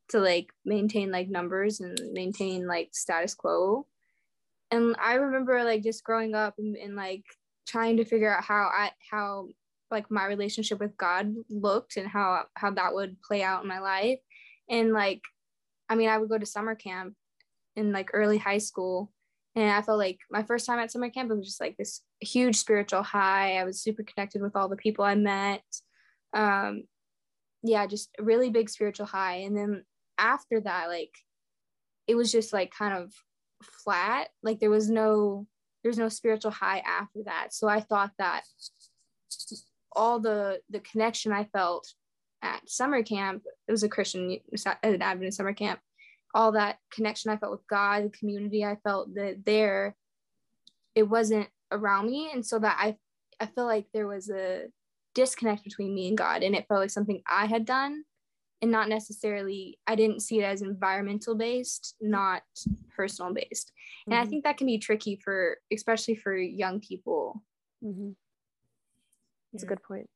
to 0.10 0.20
like 0.20 0.52
maintain 0.66 1.12
like 1.12 1.30
numbers 1.30 1.80
and 1.80 1.98
maintain 2.12 2.68
like 2.68 2.90
status 2.92 3.36
quo. 3.36 3.88
And 4.70 4.98
I 5.02 5.14
remember 5.14 5.64
like 5.64 5.82
just 5.82 6.04
growing 6.04 6.36
up 6.36 6.56
and, 6.58 6.76
and 6.76 6.98
like 6.98 7.24
trying 7.66 7.98
to 7.98 8.06
figure 8.06 8.36
out 8.36 8.44
how 8.44 8.70
I 8.74 8.92
how 9.10 9.48
like 9.92 10.10
my 10.10 10.26
relationship 10.26 10.80
with 10.80 10.98
God 10.98 11.34
looked 11.50 11.98
and 11.98 12.08
how 12.08 12.46
how 12.56 12.72
that 12.72 12.94
would 12.94 13.22
play 13.22 13.44
out 13.44 13.64
in 13.64 13.68
my 13.68 13.80
life. 13.80 14.20
And 14.70 14.94
like, 14.94 15.22
I 15.90 15.96
mean, 15.96 16.10
I 16.10 16.18
would 16.18 16.30
go 16.30 16.38
to 16.38 16.46
summer 16.46 16.76
camp 16.76 17.16
in 17.76 17.92
like 17.92 18.12
early 18.14 18.38
high 18.38 18.60
school, 18.60 19.12
and 19.56 19.70
I 19.70 19.82
felt 19.82 19.98
like 19.98 20.20
my 20.30 20.44
first 20.44 20.66
time 20.66 20.80
at 20.80 20.92
summer 20.92 21.10
camp 21.10 21.32
it 21.32 21.36
was 21.36 21.48
just 21.48 21.62
like 21.62 21.78
this 21.78 22.02
huge 22.20 22.56
spiritual 22.56 23.04
high. 23.04 23.58
I 23.58 23.64
was 23.64 23.82
super 23.82 24.04
connected 24.04 24.42
with 24.42 24.56
all 24.56 24.70
the 24.70 24.76
people 24.76 25.06
I 25.06 25.16
met. 25.16 25.64
Um, 26.34 26.84
yeah, 27.64 27.86
just 27.88 28.10
really 28.20 28.50
big 28.50 28.70
spiritual 28.70 29.06
high. 29.06 29.38
And 29.38 29.56
then 29.56 29.84
after 30.18 30.62
that, 30.62 30.88
like, 30.88 31.14
it 32.08 32.16
was 32.16 32.32
just 32.32 32.54
like 32.54 32.72
kind 32.72 32.94
of 32.94 33.14
flat. 33.64 34.30
Like 34.44 34.60
there 34.60 34.70
was 34.70 34.90
no 34.90 35.48
there's 35.84 35.98
no 35.98 36.10
spiritual 36.10 36.52
high 36.52 36.80
after 36.80 37.20
that. 37.26 37.54
So 37.54 37.68
I 37.68 37.80
thought 37.82 38.12
that 38.20 38.44
all 39.94 40.20
the 40.20 40.62
the 40.70 40.80
connection 40.80 41.32
I 41.32 41.46
felt 41.46 41.94
at 42.42 42.70
summer 42.70 43.04
camp, 43.04 43.44
it 43.68 43.72
was 43.72 43.84
a 43.84 43.90
Christian 43.90 44.38
an 44.84 45.02
Adventist 45.02 45.38
summer 45.38 45.54
camp, 45.54 45.80
all 46.34 46.52
that 46.54 46.78
connection 46.92 47.32
I 47.32 47.38
felt 47.38 47.52
with 47.52 47.68
God, 47.68 48.04
the 48.06 48.10
community 48.18 48.66
I 48.66 48.78
felt 48.84 49.14
that 49.16 49.44
there, 49.46 49.96
it 50.96 51.04
wasn't 51.04 51.48
around 51.72 52.08
me. 52.08 52.30
And 52.34 52.46
so 52.46 52.60
that 52.60 52.78
I 52.80 52.98
I 53.40 53.48
feel 53.48 53.66
like 53.66 53.88
there 53.94 54.08
was 54.08 54.30
a 54.30 54.66
disconnect 55.14 55.64
between 55.64 55.94
me 55.94 56.08
and 56.08 56.18
God. 56.18 56.44
And 56.44 56.56
it 56.56 56.66
felt 56.68 56.80
like 56.82 56.90
something 56.90 57.22
I 57.28 57.46
had 57.46 57.66
done 57.66 58.04
and 58.62 58.72
not 58.72 58.88
necessarily 58.90 59.80
I 59.88 59.96
didn't 59.96 60.22
see 60.22 60.40
it 60.40 60.44
as 60.44 60.62
environmental 60.62 61.36
based, 61.36 61.96
not 62.02 62.44
personal 62.96 63.34
based. 63.34 63.72
And 64.10 64.16
I 64.20 64.26
Mhm. 64.26 64.30
think 64.30 64.44
that 64.44 64.58
can 64.58 64.68
be 64.68 64.78
tricky 64.78 65.16
for 65.24 65.58
especially 65.72 66.16
for 66.16 66.36
young 66.36 66.80
people. 66.80 67.44
Mhm. 67.84 68.16
That's 69.52 69.64
a 69.64 69.68
good 69.68 69.84
point. 69.84 70.10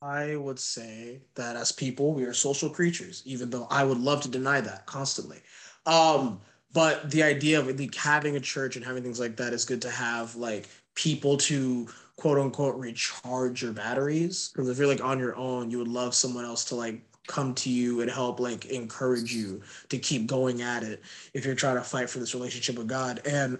I 0.00 0.36
would 0.36 0.58
say 0.58 1.22
that 1.34 1.56
as 1.56 1.72
people, 1.72 2.12
we 2.12 2.24
are 2.24 2.34
social 2.34 2.68
creatures, 2.68 3.22
even 3.24 3.48
though 3.48 3.66
I 3.70 3.84
would 3.84 3.98
love 3.98 4.20
to 4.22 4.28
deny 4.28 4.60
that 4.60 4.84
constantly. 4.84 5.38
Um, 5.86 6.40
but 6.74 7.10
the 7.10 7.22
idea 7.22 7.58
of 7.58 7.78
like 7.78 7.94
having 7.94 8.36
a 8.36 8.40
church 8.40 8.76
and 8.76 8.84
having 8.84 9.02
things 9.02 9.18
like 9.20 9.36
that 9.36 9.54
is 9.54 9.64
good 9.64 9.80
to 9.82 9.90
have 9.90 10.34
like 10.36 10.68
people 10.94 11.36
to 11.38 11.88
quote 12.16 12.38
unquote 12.38 12.76
recharge 12.76 13.62
your 13.62 13.72
batteries. 13.72 14.50
Because 14.52 14.68
if 14.68 14.76
you're 14.76 14.86
like 14.86 15.02
on 15.02 15.18
your 15.18 15.36
own, 15.36 15.70
you 15.70 15.78
would 15.78 15.88
love 15.88 16.14
someone 16.14 16.44
else 16.44 16.64
to 16.66 16.74
like 16.74 17.00
come 17.26 17.54
to 17.54 17.70
you 17.70 18.00
and 18.00 18.10
help 18.10 18.38
like 18.38 18.66
encourage 18.66 19.32
you 19.32 19.62
to 19.88 19.98
keep 19.98 20.26
going 20.26 20.62
at 20.62 20.82
it 20.82 21.02
if 21.32 21.44
you're 21.44 21.54
trying 21.54 21.76
to 21.76 21.82
fight 21.82 22.10
for 22.10 22.18
this 22.18 22.34
relationship 22.34 22.76
with 22.76 22.88
God. 22.88 23.20
And 23.26 23.58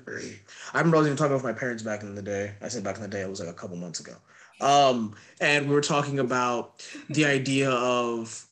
I 0.73 0.79
remember 0.79 0.97
I 0.97 1.01
was 1.01 1.07
even 1.07 1.17
talking 1.17 1.35
with 1.35 1.45
my 1.45 1.53
parents 1.53 1.83
back 1.83 2.03
in 2.03 2.15
the 2.15 2.23
day. 2.23 2.55
I 2.61 2.69
said 2.69 2.85
back 2.85 2.97
in 2.97 3.03
the 3.03 3.09
day, 3.09 3.23
it 3.23 3.29
was 3.29 3.41
like 3.41 3.49
a 3.49 3.55
couple 3.55 3.77
months 3.77 4.01
ago. 4.01 4.15
Um, 4.61 5.15
and 5.41 5.69
we 5.69 5.75
were 5.75 5.81
talking 5.81 6.19
about 6.19 6.87
the 7.09 7.25
idea 7.25 7.71
of 7.71 8.47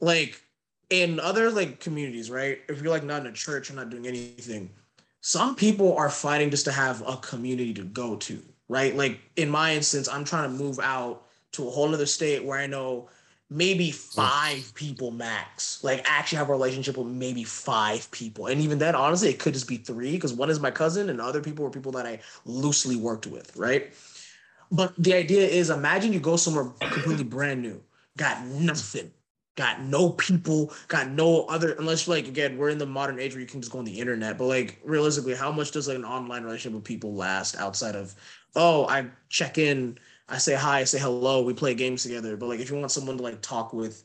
like 0.00 0.40
in 0.90 1.20
other 1.20 1.50
like 1.50 1.80
communities, 1.80 2.30
right? 2.30 2.60
If 2.68 2.82
you're 2.82 2.90
like 2.90 3.04
not 3.04 3.22
in 3.22 3.26
a 3.28 3.32
church, 3.32 3.68
you're 3.68 3.76
not 3.76 3.90
doing 3.90 4.06
anything. 4.06 4.70
Some 5.20 5.54
people 5.54 5.96
are 5.96 6.10
fighting 6.10 6.50
just 6.50 6.64
to 6.64 6.72
have 6.72 7.02
a 7.06 7.16
community 7.16 7.74
to 7.74 7.84
go 7.84 8.16
to, 8.16 8.42
right? 8.68 8.96
Like 8.96 9.20
in 9.36 9.50
my 9.50 9.74
instance, 9.74 10.08
I'm 10.08 10.24
trying 10.24 10.50
to 10.50 10.56
move 10.62 10.78
out 10.80 11.24
to 11.52 11.66
a 11.66 11.70
whole 11.70 11.92
other 11.92 12.06
state 12.06 12.44
where 12.44 12.58
I 12.58 12.66
know 12.66 13.08
maybe 13.50 13.90
five 13.90 14.72
people 14.74 15.10
max. 15.10 15.82
Like 15.82 16.02
actually 16.04 16.38
have 16.38 16.48
a 16.48 16.52
relationship 16.52 16.96
with 16.96 17.06
maybe 17.06 17.44
five 17.44 18.10
people. 18.10 18.46
And 18.46 18.60
even 18.60 18.78
then 18.78 18.94
honestly 18.94 19.30
it 19.30 19.38
could 19.38 19.54
just 19.54 19.68
be 19.68 19.78
three 19.78 20.12
because 20.12 20.32
one 20.32 20.50
is 20.50 20.60
my 20.60 20.70
cousin 20.70 21.08
and 21.08 21.20
other 21.20 21.40
people 21.40 21.64
were 21.64 21.70
people 21.70 21.92
that 21.92 22.06
i 22.06 22.20
loosely 22.44 22.96
worked 22.96 23.26
with 23.26 23.56
right? 23.56 23.92
But 24.70 24.92
the 24.98 25.14
idea 25.14 25.46
is 25.46 25.70
imagine 25.70 26.12
you 26.12 26.20
go 26.20 26.36
somewhere 26.36 26.64
completely 26.80 27.24
brand 27.24 27.62
new. 27.62 27.82
Got 28.18 28.44
nothing. 28.44 29.12
Got 29.56 29.80
no 29.80 30.10
people. 30.10 30.72
Got 30.88 31.08
no 31.08 31.44
other 31.46 31.72
unless 31.72 32.06
like 32.06 32.28
again 32.28 32.58
we're 32.58 32.68
in 32.68 32.78
the 32.78 32.86
modern 32.86 33.18
age 33.18 33.32
where 33.32 33.40
you 33.40 33.46
can 33.46 33.62
just 33.62 33.72
go 33.72 33.78
on 33.78 33.86
the 33.86 33.98
internet. 33.98 34.36
But 34.36 34.44
like 34.44 34.78
realistically 34.84 35.34
how 35.34 35.50
much 35.50 35.70
does 35.70 35.88
like 35.88 35.96
an 35.96 36.04
online 36.04 36.42
relationship 36.42 36.74
with 36.74 36.84
people 36.84 37.14
last 37.14 37.56
outside 37.56 37.96
of 37.96 38.14
oh 38.56 38.86
i 38.88 39.06
check 39.28 39.58
in 39.58 39.98
I 40.28 40.38
say 40.38 40.54
hi, 40.54 40.80
I 40.80 40.84
say 40.84 40.98
hello, 40.98 41.42
we 41.42 41.54
play 41.54 41.74
games 41.74 42.02
together. 42.02 42.36
But 42.36 42.48
like 42.48 42.60
if 42.60 42.70
you 42.70 42.76
want 42.76 42.90
someone 42.90 43.16
to 43.16 43.22
like 43.22 43.40
talk 43.40 43.72
with 43.72 44.04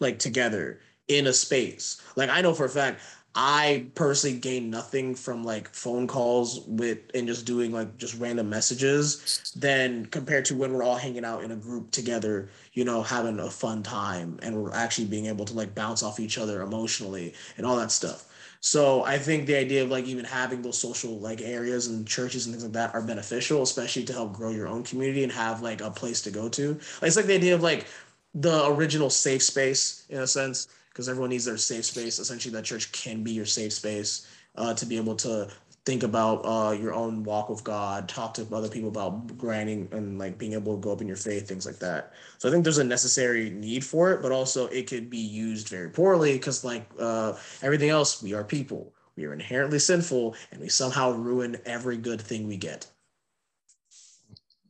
like 0.00 0.18
together 0.18 0.80
in 1.08 1.26
a 1.26 1.32
space, 1.32 2.00
like 2.16 2.30
I 2.30 2.40
know 2.40 2.54
for 2.54 2.64
a 2.64 2.70
fact 2.70 3.00
I 3.34 3.86
personally 3.94 4.38
gain 4.38 4.68
nothing 4.68 5.14
from 5.14 5.42
like 5.42 5.72
phone 5.72 6.06
calls 6.06 6.60
with 6.66 6.98
and 7.14 7.26
just 7.26 7.46
doing 7.46 7.72
like 7.72 7.96
just 7.96 8.18
random 8.18 8.50
messages 8.50 9.52
than 9.56 10.04
compared 10.06 10.44
to 10.46 10.56
when 10.56 10.72
we're 10.72 10.82
all 10.82 10.96
hanging 10.96 11.24
out 11.24 11.42
in 11.42 11.50
a 11.50 11.56
group 11.56 11.90
together, 11.92 12.50
you 12.74 12.84
know, 12.84 13.02
having 13.02 13.38
a 13.38 13.48
fun 13.48 13.82
time 13.82 14.38
and 14.42 14.54
we're 14.54 14.74
actually 14.74 15.06
being 15.06 15.26
able 15.26 15.46
to 15.46 15.54
like 15.54 15.74
bounce 15.74 16.02
off 16.02 16.20
each 16.20 16.36
other 16.36 16.60
emotionally 16.60 17.32
and 17.56 17.64
all 17.64 17.76
that 17.76 17.90
stuff. 17.90 18.26
So 18.64 19.02
I 19.02 19.18
think 19.18 19.46
the 19.46 19.56
idea 19.56 19.82
of 19.82 19.90
like 19.90 20.04
even 20.04 20.24
having 20.24 20.62
those 20.62 20.78
social 20.78 21.18
like 21.18 21.40
areas 21.40 21.88
and 21.88 22.06
churches 22.06 22.46
and 22.46 22.54
things 22.54 22.62
like 22.62 22.72
that 22.74 22.94
are 22.94 23.02
beneficial, 23.02 23.62
especially 23.62 24.04
to 24.04 24.12
help 24.12 24.32
grow 24.32 24.50
your 24.50 24.68
own 24.68 24.84
community 24.84 25.24
and 25.24 25.32
have 25.32 25.62
like 25.62 25.80
a 25.80 25.90
place 25.90 26.22
to 26.22 26.30
go 26.30 26.48
to. 26.50 26.74
Like, 26.74 27.08
it's 27.08 27.16
like 27.16 27.26
the 27.26 27.34
idea 27.34 27.56
of 27.56 27.62
like 27.62 27.86
the 28.34 28.66
original 28.68 29.10
safe 29.10 29.42
space 29.42 30.06
in 30.10 30.20
a 30.20 30.26
sense, 30.28 30.68
because 30.90 31.08
everyone 31.08 31.30
needs 31.30 31.44
their 31.44 31.56
safe 31.56 31.84
space. 31.84 32.20
Essentially, 32.20 32.54
that 32.54 32.64
church 32.64 32.92
can 32.92 33.24
be 33.24 33.32
your 33.32 33.46
safe 33.46 33.72
space 33.72 34.28
uh, 34.54 34.72
to 34.74 34.86
be 34.86 34.96
able 34.96 35.16
to 35.16 35.50
think 35.84 36.04
about 36.04 36.42
uh, 36.44 36.72
your 36.72 36.94
own 36.94 37.24
walk 37.24 37.48
with 37.48 37.64
God, 37.64 38.08
talk 38.08 38.34
to 38.34 38.46
other 38.54 38.68
people 38.68 38.88
about 38.88 39.36
grinding 39.36 39.88
and 39.90 40.18
like 40.18 40.38
being 40.38 40.52
able 40.52 40.76
to 40.76 40.80
go 40.80 40.92
up 40.92 41.00
in 41.00 41.08
your 41.08 41.16
faith, 41.16 41.48
things 41.48 41.66
like 41.66 41.78
that. 41.80 42.12
So 42.38 42.48
I 42.48 42.52
think 42.52 42.62
there's 42.62 42.78
a 42.78 42.84
necessary 42.84 43.50
need 43.50 43.84
for 43.84 44.12
it, 44.12 44.22
but 44.22 44.30
also 44.30 44.66
it 44.68 44.86
could 44.86 45.10
be 45.10 45.18
used 45.18 45.68
very 45.68 45.90
poorly 45.90 46.34
because 46.34 46.64
like 46.64 46.88
uh, 47.00 47.34
everything 47.62 47.90
else, 47.90 48.22
we 48.22 48.32
are 48.32 48.44
people. 48.44 48.92
We 49.16 49.26
are 49.26 49.34
inherently 49.34 49.78
sinful, 49.78 50.36
and 50.50 50.60
we 50.60 50.70
somehow 50.70 51.10
ruin 51.12 51.58
every 51.66 51.98
good 51.98 52.20
thing 52.20 52.48
we 52.48 52.56
get. 52.56 52.86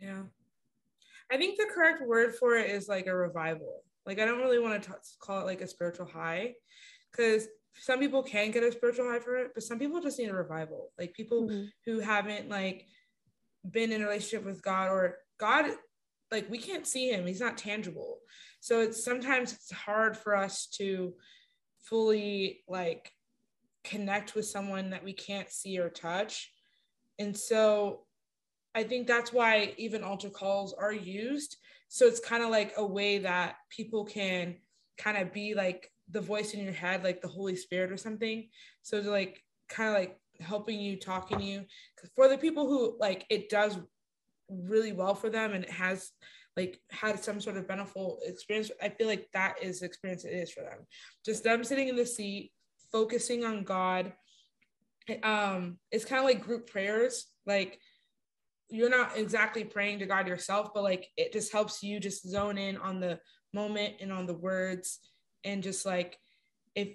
Yeah. 0.00 0.22
I 1.30 1.36
think 1.36 1.56
the 1.56 1.70
correct 1.72 2.02
word 2.04 2.34
for 2.34 2.56
it 2.56 2.68
is 2.68 2.88
like 2.88 3.06
a 3.06 3.14
revival. 3.14 3.82
Like, 4.04 4.18
I 4.18 4.24
don't 4.24 4.40
really 4.40 4.58
want 4.58 4.82
to 4.82 4.94
call 5.20 5.40
it 5.40 5.46
like 5.46 5.60
a 5.60 5.68
spiritual 5.68 6.06
high 6.06 6.54
because 7.10 7.46
some 7.74 7.98
people 8.00 8.22
can 8.22 8.50
get 8.50 8.62
a 8.62 8.72
spiritual 8.72 9.10
high 9.10 9.18
for 9.18 9.36
it, 9.36 9.52
but 9.54 9.62
some 9.62 9.78
people 9.78 10.00
just 10.00 10.18
need 10.18 10.28
a 10.30 10.34
revival. 10.34 10.92
Like, 10.98 11.14
people 11.14 11.48
Mhm. 11.48 11.72
who 11.84 12.00
haven't 12.00 12.48
like 12.48 12.86
been 13.68 13.92
in 13.92 14.02
a 14.02 14.04
relationship 14.04 14.44
with 14.44 14.62
God 14.62 14.88
or 14.90 15.18
God 15.38 15.76
like 16.32 16.50
we 16.50 16.58
can't 16.58 16.86
see 16.86 17.10
him 17.10 17.26
he's 17.26 17.40
not 17.40 17.58
tangible 17.58 18.18
so 18.60 18.80
it's 18.80 19.04
sometimes 19.04 19.52
it's 19.52 19.70
hard 19.70 20.16
for 20.16 20.34
us 20.34 20.66
to 20.66 21.14
fully 21.82 22.64
like 22.66 23.12
connect 23.84 24.34
with 24.34 24.46
someone 24.46 24.90
that 24.90 25.04
we 25.04 25.12
can't 25.12 25.50
see 25.50 25.78
or 25.78 25.90
touch 25.90 26.50
and 27.18 27.36
so 27.36 28.06
i 28.74 28.82
think 28.82 29.06
that's 29.06 29.32
why 29.32 29.74
even 29.76 30.02
altar 30.02 30.30
calls 30.30 30.72
are 30.72 30.92
used 30.92 31.56
so 31.88 32.06
it's 32.06 32.20
kind 32.20 32.42
of 32.42 32.48
like 32.48 32.72
a 32.78 32.86
way 32.86 33.18
that 33.18 33.56
people 33.68 34.04
can 34.04 34.56
kind 34.96 35.18
of 35.18 35.32
be 35.32 35.54
like 35.54 35.91
the 36.12 36.20
voice 36.20 36.54
in 36.54 36.62
your 36.62 36.72
head 36.72 37.02
like 37.02 37.20
the 37.20 37.28
holy 37.28 37.56
spirit 37.56 37.90
or 37.90 37.96
something. 37.96 38.48
So 38.82 39.02
to 39.02 39.10
like 39.10 39.42
kind 39.68 39.88
of 39.88 39.94
like 39.96 40.18
helping 40.40 40.80
you 40.80 40.96
talking 40.96 41.38
to 41.38 41.44
you. 41.44 41.64
For 42.14 42.28
the 42.28 42.38
people 42.38 42.68
who 42.68 42.96
like 43.00 43.26
it 43.30 43.48
does 43.48 43.78
really 44.48 44.92
well 44.92 45.14
for 45.14 45.30
them 45.30 45.52
and 45.52 45.64
it 45.64 45.70
has 45.70 46.10
like 46.56 46.78
had 46.90 47.22
some 47.22 47.40
sort 47.40 47.56
of 47.56 47.66
beneficial 47.66 48.18
experience 48.26 48.70
i 48.82 48.90
feel 48.90 49.06
like 49.06 49.26
that 49.32 49.54
is 49.62 49.80
the 49.80 49.86
experience 49.86 50.24
it 50.24 50.34
is 50.34 50.52
for 50.52 50.60
them. 50.60 50.86
Just 51.24 51.44
them 51.44 51.64
sitting 51.64 51.88
in 51.88 51.96
the 51.96 52.06
seat 52.06 52.52
focusing 52.90 53.44
on 53.44 53.64
god. 53.64 54.12
Um 55.22 55.78
it's 55.90 56.04
kind 56.04 56.20
of 56.20 56.26
like 56.26 56.44
group 56.44 56.68
prayers. 56.68 57.26
Like 57.46 57.78
you're 58.68 58.90
not 58.90 59.16
exactly 59.16 59.64
praying 59.64 59.98
to 59.98 60.06
god 60.06 60.26
yourself 60.26 60.70
but 60.74 60.82
like 60.82 61.08
it 61.16 61.32
just 61.32 61.52
helps 61.52 61.82
you 61.82 62.00
just 62.00 62.28
zone 62.28 62.56
in 62.56 62.76
on 62.78 63.00
the 63.00 63.18
moment 63.52 63.94
and 64.00 64.10
on 64.10 64.26
the 64.26 64.34
words 64.34 64.98
and 65.44 65.62
just 65.62 65.84
like 65.84 66.18
if 66.74 66.88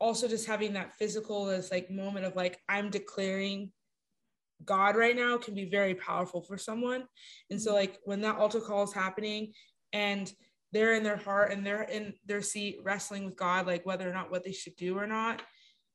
also 0.00 0.28
just 0.28 0.46
having 0.46 0.72
that 0.72 0.94
physical 0.96 1.48
as 1.48 1.70
like 1.70 1.90
moment 1.90 2.26
of 2.26 2.34
like 2.36 2.58
i'm 2.68 2.90
declaring 2.90 3.70
god 4.64 4.96
right 4.96 5.16
now 5.16 5.36
can 5.36 5.54
be 5.54 5.68
very 5.68 5.94
powerful 5.94 6.42
for 6.42 6.56
someone. 6.56 7.04
And 7.50 7.60
so 7.60 7.74
like 7.74 7.98
when 8.04 8.20
that 8.22 8.36
altar 8.36 8.60
call 8.60 8.84
is 8.84 8.92
happening 8.92 9.52
and 9.92 10.32
they're 10.72 10.94
in 10.94 11.02
their 11.02 11.16
heart 11.16 11.52
and 11.52 11.66
they're 11.66 11.82
in 11.82 12.14
their 12.26 12.42
seat 12.42 12.78
wrestling 12.82 13.26
with 13.26 13.36
god 13.36 13.66
like 13.66 13.84
whether 13.84 14.08
or 14.08 14.14
not 14.14 14.30
what 14.30 14.44
they 14.44 14.52
should 14.52 14.76
do 14.76 14.98
or 14.98 15.06
not 15.06 15.42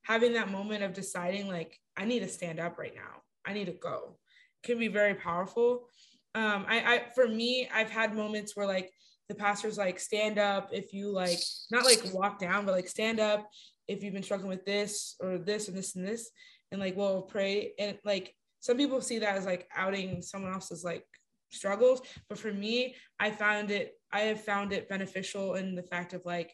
having 0.04 0.34
that 0.34 0.52
moment 0.52 0.84
of 0.84 0.94
deciding 0.94 1.48
like 1.48 1.78
i 1.98 2.06
need 2.06 2.20
to 2.20 2.28
stand 2.28 2.60
up 2.60 2.78
right 2.78 2.96
now. 2.96 3.22
I 3.46 3.54
need 3.54 3.66
to 3.66 3.72
go 3.72 4.18
can 4.64 4.78
be 4.78 4.88
very 4.88 5.16
powerful. 5.16 5.88
Um 6.36 6.66
i 6.68 6.80
i 6.80 7.04
for 7.16 7.28
me 7.28 7.70
i've 7.74 7.90
had 7.90 8.16
moments 8.16 8.56
where 8.56 8.68
like 8.68 8.92
the 9.30 9.36
pastor's 9.36 9.78
like 9.78 10.00
stand 10.00 10.38
up 10.38 10.70
if 10.72 10.94
you 10.94 11.12
like 11.12 11.40
not 11.70 11.86
like 11.86 12.02
walk 12.14 12.40
down 12.40 12.66
but 12.66 12.74
like 12.74 12.88
stand 12.88 13.20
up 13.20 13.50
if 13.88 14.04
you've 14.04 14.14
been 14.14 14.24
struggling 14.24 14.50
with 14.50 14.66
this 14.66 15.16
or 15.20 15.38
this 15.38 15.68
and 15.68 15.78
this 15.78 15.96
and 15.96 16.08
this. 16.08 16.30
And 16.72 16.82
like 16.82 16.96
we'll 16.96 17.22
pray. 17.22 17.74
And 17.80 17.98
like 18.04 18.34
some 18.60 18.78
people 18.78 19.02
see 19.02 19.20
that 19.20 19.38
as 19.38 19.46
like 19.46 19.68
outing 19.76 20.22
someone 20.22 20.54
else's 20.54 20.84
like 20.84 21.06
struggles. 21.50 22.02
But 22.30 22.38
for 22.38 22.52
me 22.52 22.96
i 23.20 23.32
found 23.32 23.72
it 23.72 23.94
i 24.12 24.22
have 24.22 24.44
found 24.44 24.74
it 24.74 24.90
beneficial 24.90 25.56
in 25.56 25.76
the 25.76 25.84
fact 25.84 26.14
of 26.14 26.22
like 26.26 26.54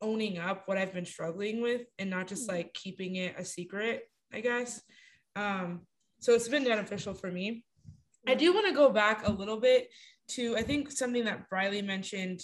owning 0.00 0.38
up 0.38 0.62
what 0.66 0.78
i've 0.78 0.92
been 0.92 1.06
struggling 1.06 1.60
with 1.60 1.82
and 1.98 2.10
not 2.10 2.28
just 2.28 2.48
like 2.48 2.72
keeping 2.74 3.16
it 3.16 3.34
a 3.38 3.44
secret 3.44 4.02
i 4.32 4.40
guess. 4.40 4.80
Um 5.34 5.86
so 6.20 6.34
it's 6.34 6.48
been 6.48 6.64
beneficial 6.64 7.14
for 7.14 7.30
me. 7.30 7.64
I 8.26 8.34
do 8.34 8.52
want 8.52 8.66
to 8.66 8.74
go 8.74 8.90
back 8.90 9.26
a 9.26 9.30
little 9.30 9.58
bit 9.58 9.88
to 10.28 10.56
i 10.56 10.62
think 10.62 10.90
something 10.90 11.24
that 11.24 11.48
briley 11.48 11.82
mentioned 11.82 12.40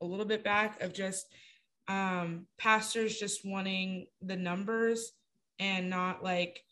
a 0.00 0.04
little 0.04 0.24
bit 0.24 0.44
back 0.44 0.80
of 0.82 0.92
just 0.92 1.26
um 1.88 2.46
pastors 2.58 3.18
just 3.18 3.44
wanting 3.44 4.06
the 4.22 4.36
numbers 4.36 5.12
and 5.58 5.90
not 5.90 6.22
like 6.22 6.62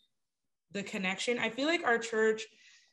the 0.71 0.83
connection. 0.83 1.39
I 1.39 1.49
feel 1.49 1.67
like 1.67 1.83
our 1.83 1.97
church 1.97 2.45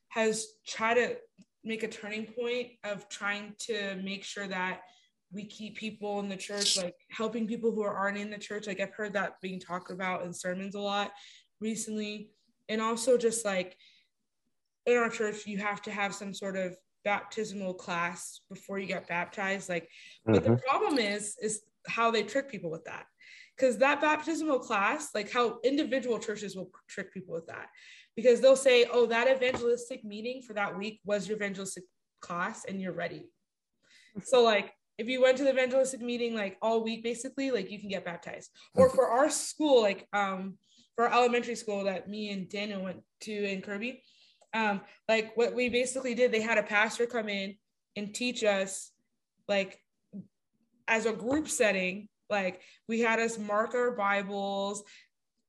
has 0.08 0.46
tried 0.66 0.94
to 0.94 1.16
make 1.64 1.82
a 1.82 1.88
turning 1.88 2.26
point 2.26 2.72
of 2.84 3.08
trying 3.08 3.54
to 3.58 3.96
make 4.02 4.24
sure 4.24 4.46
that 4.46 4.80
we 5.32 5.44
keep 5.44 5.76
people 5.76 6.20
in 6.20 6.28
the 6.28 6.36
church, 6.36 6.76
like 6.76 6.94
helping 7.10 7.46
people 7.46 7.72
who 7.72 7.82
aren't 7.82 8.18
in 8.18 8.30
the 8.30 8.38
church. 8.38 8.66
Like 8.66 8.80
I've 8.80 8.94
heard 8.94 9.14
that 9.14 9.40
being 9.40 9.58
talked 9.58 9.90
about 9.90 10.24
in 10.24 10.32
sermons 10.32 10.74
a 10.74 10.80
lot 10.80 11.10
recently. 11.60 12.30
And 12.68 12.80
also 12.80 13.18
just 13.18 13.44
like 13.44 13.76
in 14.86 14.96
our 14.96 15.10
church, 15.10 15.46
you 15.46 15.58
have 15.58 15.82
to 15.82 15.90
have 15.90 16.14
some 16.14 16.32
sort 16.32 16.56
of 16.56 16.76
baptismal 17.04 17.74
class 17.74 18.40
before 18.48 18.78
you 18.78 18.86
get 18.86 19.08
baptized. 19.08 19.68
Like, 19.68 19.84
mm-hmm. 19.84 20.34
but 20.34 20.44
the 20.44 20.56
problem 20.56 20.98
is, 20.98 21.36
is 21.40 21.62
how 21.86 22.10
they 22.10 22.22
trick 22.22 22.50
people 22.50 22.70
with 22.70 22.84
that 22.84 23.06
because 23.56 23.78
that 23.78 24.00
baptismal 24.00 24.58
class, 24.58 25.10
like 25.14 25.30
how 25.30 25.58
individual 25.64 26.18
churches 26.18 26.56
will 26.56 26.70
trick 26.88 27.12
people 27.12 27.34
with 27.34 27.46
that, 27.46 27.68
because 28.16 28.40
they'll 28.40 28.56
say, 28.56 28.86
oh, 28.90 29.06
that 29.06 29.28
evangelistic 29.28 30.04
meeting 30.04 30.42
for 30.42 30.54
that 30.54 30.76
week 30.76 31.00
was 31.04 31.28
your 31.28 31.36
evangelistic 31.36 31.84
class 32.20 32.64
and 32.64 32.80
you're 32.80 32.92
ready. 32.92 33.28
So, 34.22 34.42
like, 34.42 34.72
if 34.96 35.08
you 35.08 35.20
went 35.20 35.36
to 35.38 35.44
the 35.44 35.50
evangelistic 35.50 36.00
meeting 36.00 36.34
like 36.34 36.56
all 36.62 36.84
week, 36.84 37.02
basically, 37.02 37.50
like 37.50 37.70
you 37.70 37.80
can 37.80 37.88
get 37.88 38.04
baptized. 38.04 38.50
Or 38.74 38.88
for 38.88 39.08
our 39.08 39.28
school, 39.28 39.82
like, 39.82 40.06
um, 40.12 40.54
for 40.94 41.08
our 41.08 41.18
elementary 41.18 41.56
school 41.56 41.84
that 41.84 42.08
me 42.08 42.30
and 42.30 42.48
Daniel 42.48 42.82
went 42.82 43.02
to 43.22 43.32
in 43.32 43.60
Kirby, 43.60 44.02
um, 44.54 44.80
like 45.08 45.36
what 45.36 45.54
we 45.54 45.68
basically 45.68 46.14
did, 46.14 46.32
they 46.32 46.40
had 46.40 46.58
a 46.58 46.62
pastor 46.62 47.06
come 47.06 47.28
in 47.28 47.56
and 47.96 48.14
teach 48.14 48.42
us, 48.44 48.90
like, 49.48 49.80
as 50.88 51.06
a 51.06 51.12
group 51.12 51.48
setting, 51.48 52.08
like 52.30 52.60
we 52.88 53.00
had 53.00 53.18
us 53.18 53.38
mark 53.38 53.74
our 53.74 53.92
Bibles, 53.92 54.82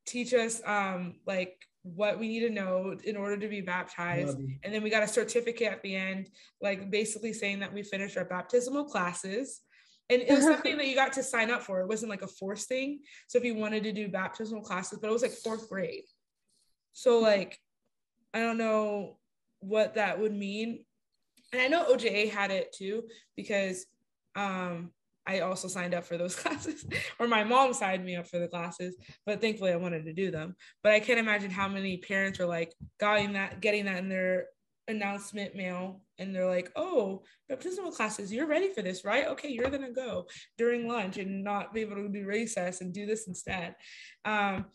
teach 0.06 0.34
us 0.34 0.62
um 0.66 1.16
like 1.26 1.58
what 1.84 2.20
we 2.20 2.28
need 2.28 2.40
to 2.42 2.50
know 2.50 2.96
in 3.04 3.16
order 3.16 3.38
to 3.38 3.48
be 3.48 3.62
baptized. 3.62 4.38
And 4.64 4.74
then 4.74 4.82
we 4.82 4.90
got 4.90 5.04
a 5.04 5.08
certificate 5.08 5.72
at 5.72 5.84
the 5.84 5.96
end, 5.96 6.30
like 6.60 6.90
basically 6.90 7.32
saying 7.32 7.60
that 7.60 7.72
we 7.72 7.84
finished 7.84 8.18
our 8.18 8.26
baptismal 8.26 8.86
classes. 8.86 9.62
And 10.10 10.24
it 10.24 10.32
was 10.32 10.44
something 10.52 10.78
that 10.78 10.88
you 10.88 10.96
got 10.96 11.14
to 11.14 11.24
sign 11.24 11.52
up 11.52 11.62
for. 11.62 11.82
It 11.82 11.88
wasn't 11.88 12.10
like 12.10 12.24
a 12.24 12.28
forced 12.28 12.68
thing. 12.68 13.02
So 13.28 13.38
if 13.38 13.44
you 13.44 13.54
wanted 13.54 13.84
to 13.84 13.92
do 13.92 14.08
baptismal 14.08 14.62
classes, 14.62 14.98
but 15.00 15.10
it 15.10 15.14
was 15.14 15.22
like 15.22 15.32
fourth 15.32 15.70
grade. 15.70 16.06
So 16.94 17.20
like, 17.20 17.60
I 18.36 18.40
don't 18.40 18.58
know 18.58 19.18
what 19.62 19.96
that 19.96 20.20
would 20.20 20.34
mean. 20.34 20.84
And 21.54 21.62
I 21.62 21.68
know 21.70 21.86
OJA 21.86 22.30
had 22.30 22.52
it 22.52 22.76
too, 22.78 23.04
because 23.36 23.86
um 24.36 24.92
I 25.26 25.40
also 25.40 25.68
signed 25.68 25.96
up 25.96 26.04
for 26.04 26.18
those 26.18 26.36
classes, 26.42 26.86
or 27.18 27.28
my 27.28 27.44
mom 27.46 27.74
signed 27.74 28.06
me 28.06 28.18
up 28.18 28.28
for 28.28 28.38
the 28.38 28.50
classes, 28.50 28.96
but 29.26 29.42
thankfully 29.42 29.72
I 29.72 29.78
wanted 29.78 30.06
to 30.06 30.14
do 30.14 30.30
them. 30.30 30.56
But 30.84 30.92
I 30.92 31.00
can't 31.00 31.18
imagine 31.18 31.50
how 31.50 31.68
many 31.68 31.98
parents 31.98 32.40
are 32.40 32.46
like 32.46 32.74
getting 33.00 33.34
that, 33.34 33.62
getting 33.62 33.86
that 33.86 34.00
in 34.00 34.10
their 34.10 34.48
announcement 34.88 35.56
mail, 35.56 36.02
and 36.20 36.36
they're 36.36 36.46
like, 36.46 36.72
"Oh, 36.76 37.24
baptismal 37.48 37.92
classes, 37.92 38.32
you're 38.32 38.48
ready 38.48 38.72
for 38.74 38.82
this, 38.82 39.06
right? 39.06 39.28
Okay, 39.28 39.50
you're 39.50 39.72
gonna 39.72 39.92
go 39.92 40.28
during 40.58 40.88
lunch 40.88 41.18
and 41.18 41.44
not 41.44 41.74
be 41.74 41.82
able 41.82 41.96
to 41.96 42.10
do 42.10 42.26
recess 42.26 42.82
and 42.82 42.94
do 42.94 43.06
this 43.06 43.28
instead." 43.28 43.76
Um, 44.26 44.66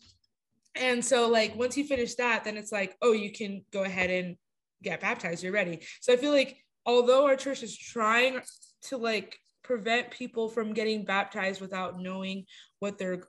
and 0.74 1.04
so, 1.04 1.28
like, 1.28 1.56
once 1.56 1.76
you 1.76 1.84
finish 1.84 2.14
that, 2.16 2.44
then 2.44 2.56
it's 2.56 2.72
like, 2.72 2.96
"Oh, 3.02 3.12
you 3.12 3.32
can 3.32 3.64
go 3.72 3.82
ahead 3.84 4.10
and 4.10 4.36
get 4.82 5.00
baptized. 5.00 5.42
You're 5.42 5.52
ready." 5.52 5.80
So 6.00 6.12
I 6.12 6.16
feel 6.16 6.32
like 6.32 6.56
although 6.86 7.26
our 7.26 7.36
church 7.36 7.62
is 7.62 7.76
trying 7.76 8.40
to 8.82 8.96
like 8.96 9.38
prevent 9.62 10.10
people 10.10 10.48
from 10.48 10.72
getting 10.72 11.04
baptized 11.04 11.60
without 11.60 12.00
knowing 12.00 12.44
what 12.80 12.98
they're 12.98 13.22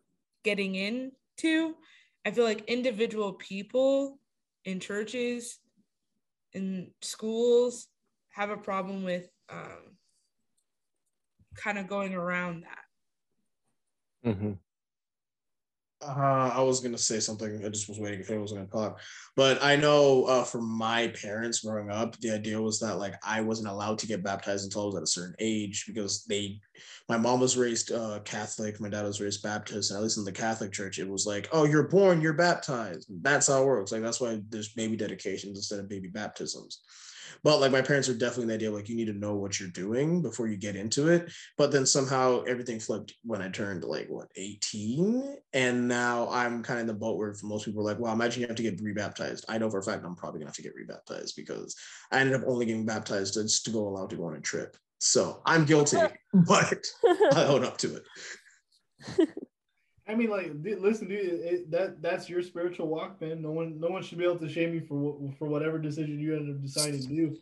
getting 0.43 0.73
into. 0.75 1.75
I 2.25 2.31
feel 2.31 2.45
like 2.45 2.63
individual 2.67 3.33
people 3.33 4.19
in 4.65 4.79
churches, 4.79 5.59
in 6.53 6.91
schools, 7.01 7.87
have 8.29 8.49
a 8.49 8.57
problem 8.57 9.03
with 9.03 9.29
um, 9.49 9.97
kind 11.55 11.77
of 11.77 11.87
going 11.87 12.15
around 12.15 12.63
that. 12.63 12.85
Mm-hmm. 14.29 14.51
Uh, 16.03 16.51
I 16.55 16.61
was 16.61 16.79
gonna 16.79 16.97
say 16.97 17.19
something. 17.19 17.63
I 17.63 17.69
just 17.69 17.87
was 17.87 17.99
waiting 17.99 18.21
if 18.21 18.29
anyone 18.29 18.43
was 18.43 18.53
gonna 18.53 18.65
talk. 18.65 18.99
But 19.35 19.61
I 19.63 19.75
know 19.75 20.25
uh, 20.25 20.43
for 20.43 20.61
my 20.61 21.09
parents 21.09 21.59
growing 21.59 21.91
up, 21.91 22.17
the 22.19 22.31
idea 22.31 22.59
was 22.59 22.79
that 22.79 22.97
like 22.97 23.13
I 23.23 23.41
wasn't 23.41 23.69
allowed 23.69 23.99
to 23.99 24.07
get 24.07 24.23
baptized 24.23 24.63
until 24.63 24.83
I 24.83 24.85
was 24.85 24.95
at 24.95 25.03
a 25.03 25.07
certain 25.07 25.35
age 25.39 25.85
because 25.87 26.25
they, 26.25 26.59
my 27.07 27.17
mom 27.17 27.39
was 27.39 27.55
raised 27.55 27.91
uh, 27.91 28.19
Catholic, 28.25 28.81
my 28.81 28.89
dad 28.89 29.05
was 29.05 29.21
raised 29.21 29.43
Baptist, 29.43 29.91
and 29.91 29.97
at 29.97 30.03
least 30.03 30.17
in 30.17 30.25
the 30.25 30.31
Catholic 30.31 30.71
church, 30.71 30.97
it 30.97 31.07
was 31.07 31.27
like, 31.27 31.47
oh, 31.51 31.65
you're 31.65 31.87
born, 31.87 32.19
you're 32.19 32.33
baptized. 32.33 33.07
That's 33.21 33.47
how 33.47 33.61
it 33.61 33.65
works. 33.65 33.91
Like 33.91 34.01
that's 34.01 34.19
why 34.19 34.41
there's 34.49 34.73
baby 34.73 34.97
dedications 34.97 35.57
instead 35.57 35.79
of 35.79 35.89
baby 35.89 36.07
baptisms. 36.07 36.81
But 37.43 37.59
like 37.59 37.71
my 37.71 37.81
parents 37.81 38.09
are 38.09 38.13
definitely 38.13 38.47
the 38.47 38.53
idea 38.55 38.71
like 38.71 38.89
you 38.89 38.95
need 38.95 39.05
to 39.05 39.13
know 39.13 39.35
what 39.35 39.59
you're 39.59 39.69
doing 39.69 40.21
before 40.21 40.47
you 40.47 40.57
get 40.57 40.75
into 40.75 41.07
it. 41.07 41.31
But 41.57 41.71
then 41.71 41.85
somehow 41.85 42.43
everything 42.43 42.79
flipped 42.79 43.13
when 43.23 43.41
I 43.41 43.49
turned 43.49 43.83
like 43.83 44.07
what 44.09 44.29
18, 44.35 45.37
and 45.53 45.87
now 45.87 46.29
I'm 46.29 46.63
kind 46.63 46.79
of 46.79 46.81
in 46.81 46.87
the 46.87 46.93
boat 46.93 47.17
where 47.17 47.33
for 47.33 47.45
most 47.45 47.65
people 47.65 47.81
are 47.81 47.85
like, 47.85 47.99
well, 47.99 48.13
imagine 48.13 48.41
you 48.41 48.47
have 48.47 48.57
to 48.57 48.63
get 48.63 48.81
rebaptized. 48.81 49.45
I 49.49 49.57
know 49.57 49.69
for 49.69 49.79
a 49.79 49.83
fact 49.83 50.05
I'm 50.05 50.15
probably 50.15 50.39
gonna 50.39 50.49
have 50.49 50.55
to 50.55 50.63
get 50.63 50.75
rebaptized 50.75 51.35
because 51.35 51.75
I 52.11 52.19
ended 52.19 52.35
up 52.35 52.47
only 52.47 52.65
getting 52.65 52.85
baptized 52.85 53.35
just 53.35 53.65
to 53.65 53.71
go 53.71 53.87
allowed 53.87 54.09
to 54.11 54.15
go 54.15 54.25
on 54.25 54.35
a 54.35 54.41
trip. 54.41 54.77
So 54.99 55.41
I'm 55.45 55.65
guilty, 55.65 55.97
but 56.33 56.85
I 57.33 57.45
own 57.45 57.65
up 57.65 57.77
to 57.79 57.95
it. 57.97 59.27
I 60.07 60.15
mean, 60.15 60.29
like, 60.29 60.51
listen, 60.63 61.07
dude, 61.07 61.19
it, 61.19 61.71
that 61.71 62.01
that's 62.01 62.29
your 62.29 62.41
spiritual 62.41 62.87
walk, 62.87 63.21
man. 63.21 63.41
No 63.41 63.51
one, 63.51 63.79
no 63.79 63.87
one 63.89 64.03
should 64.03 64.17
be 64.17 64.23
able 64.23 64.39
to 64.39 64.49
shame 64.49 64.73
you 64.73 64.81
for 64.81 65.31
for 65.37 65.47
whatever 65.47 65.77
decision 65.77 66.19
you 66.19 66.35
end 66.35 66.49
up 66.49 66.61
deciding 66.61 67.01
to 67.01 67.07
do. 67.07 67.37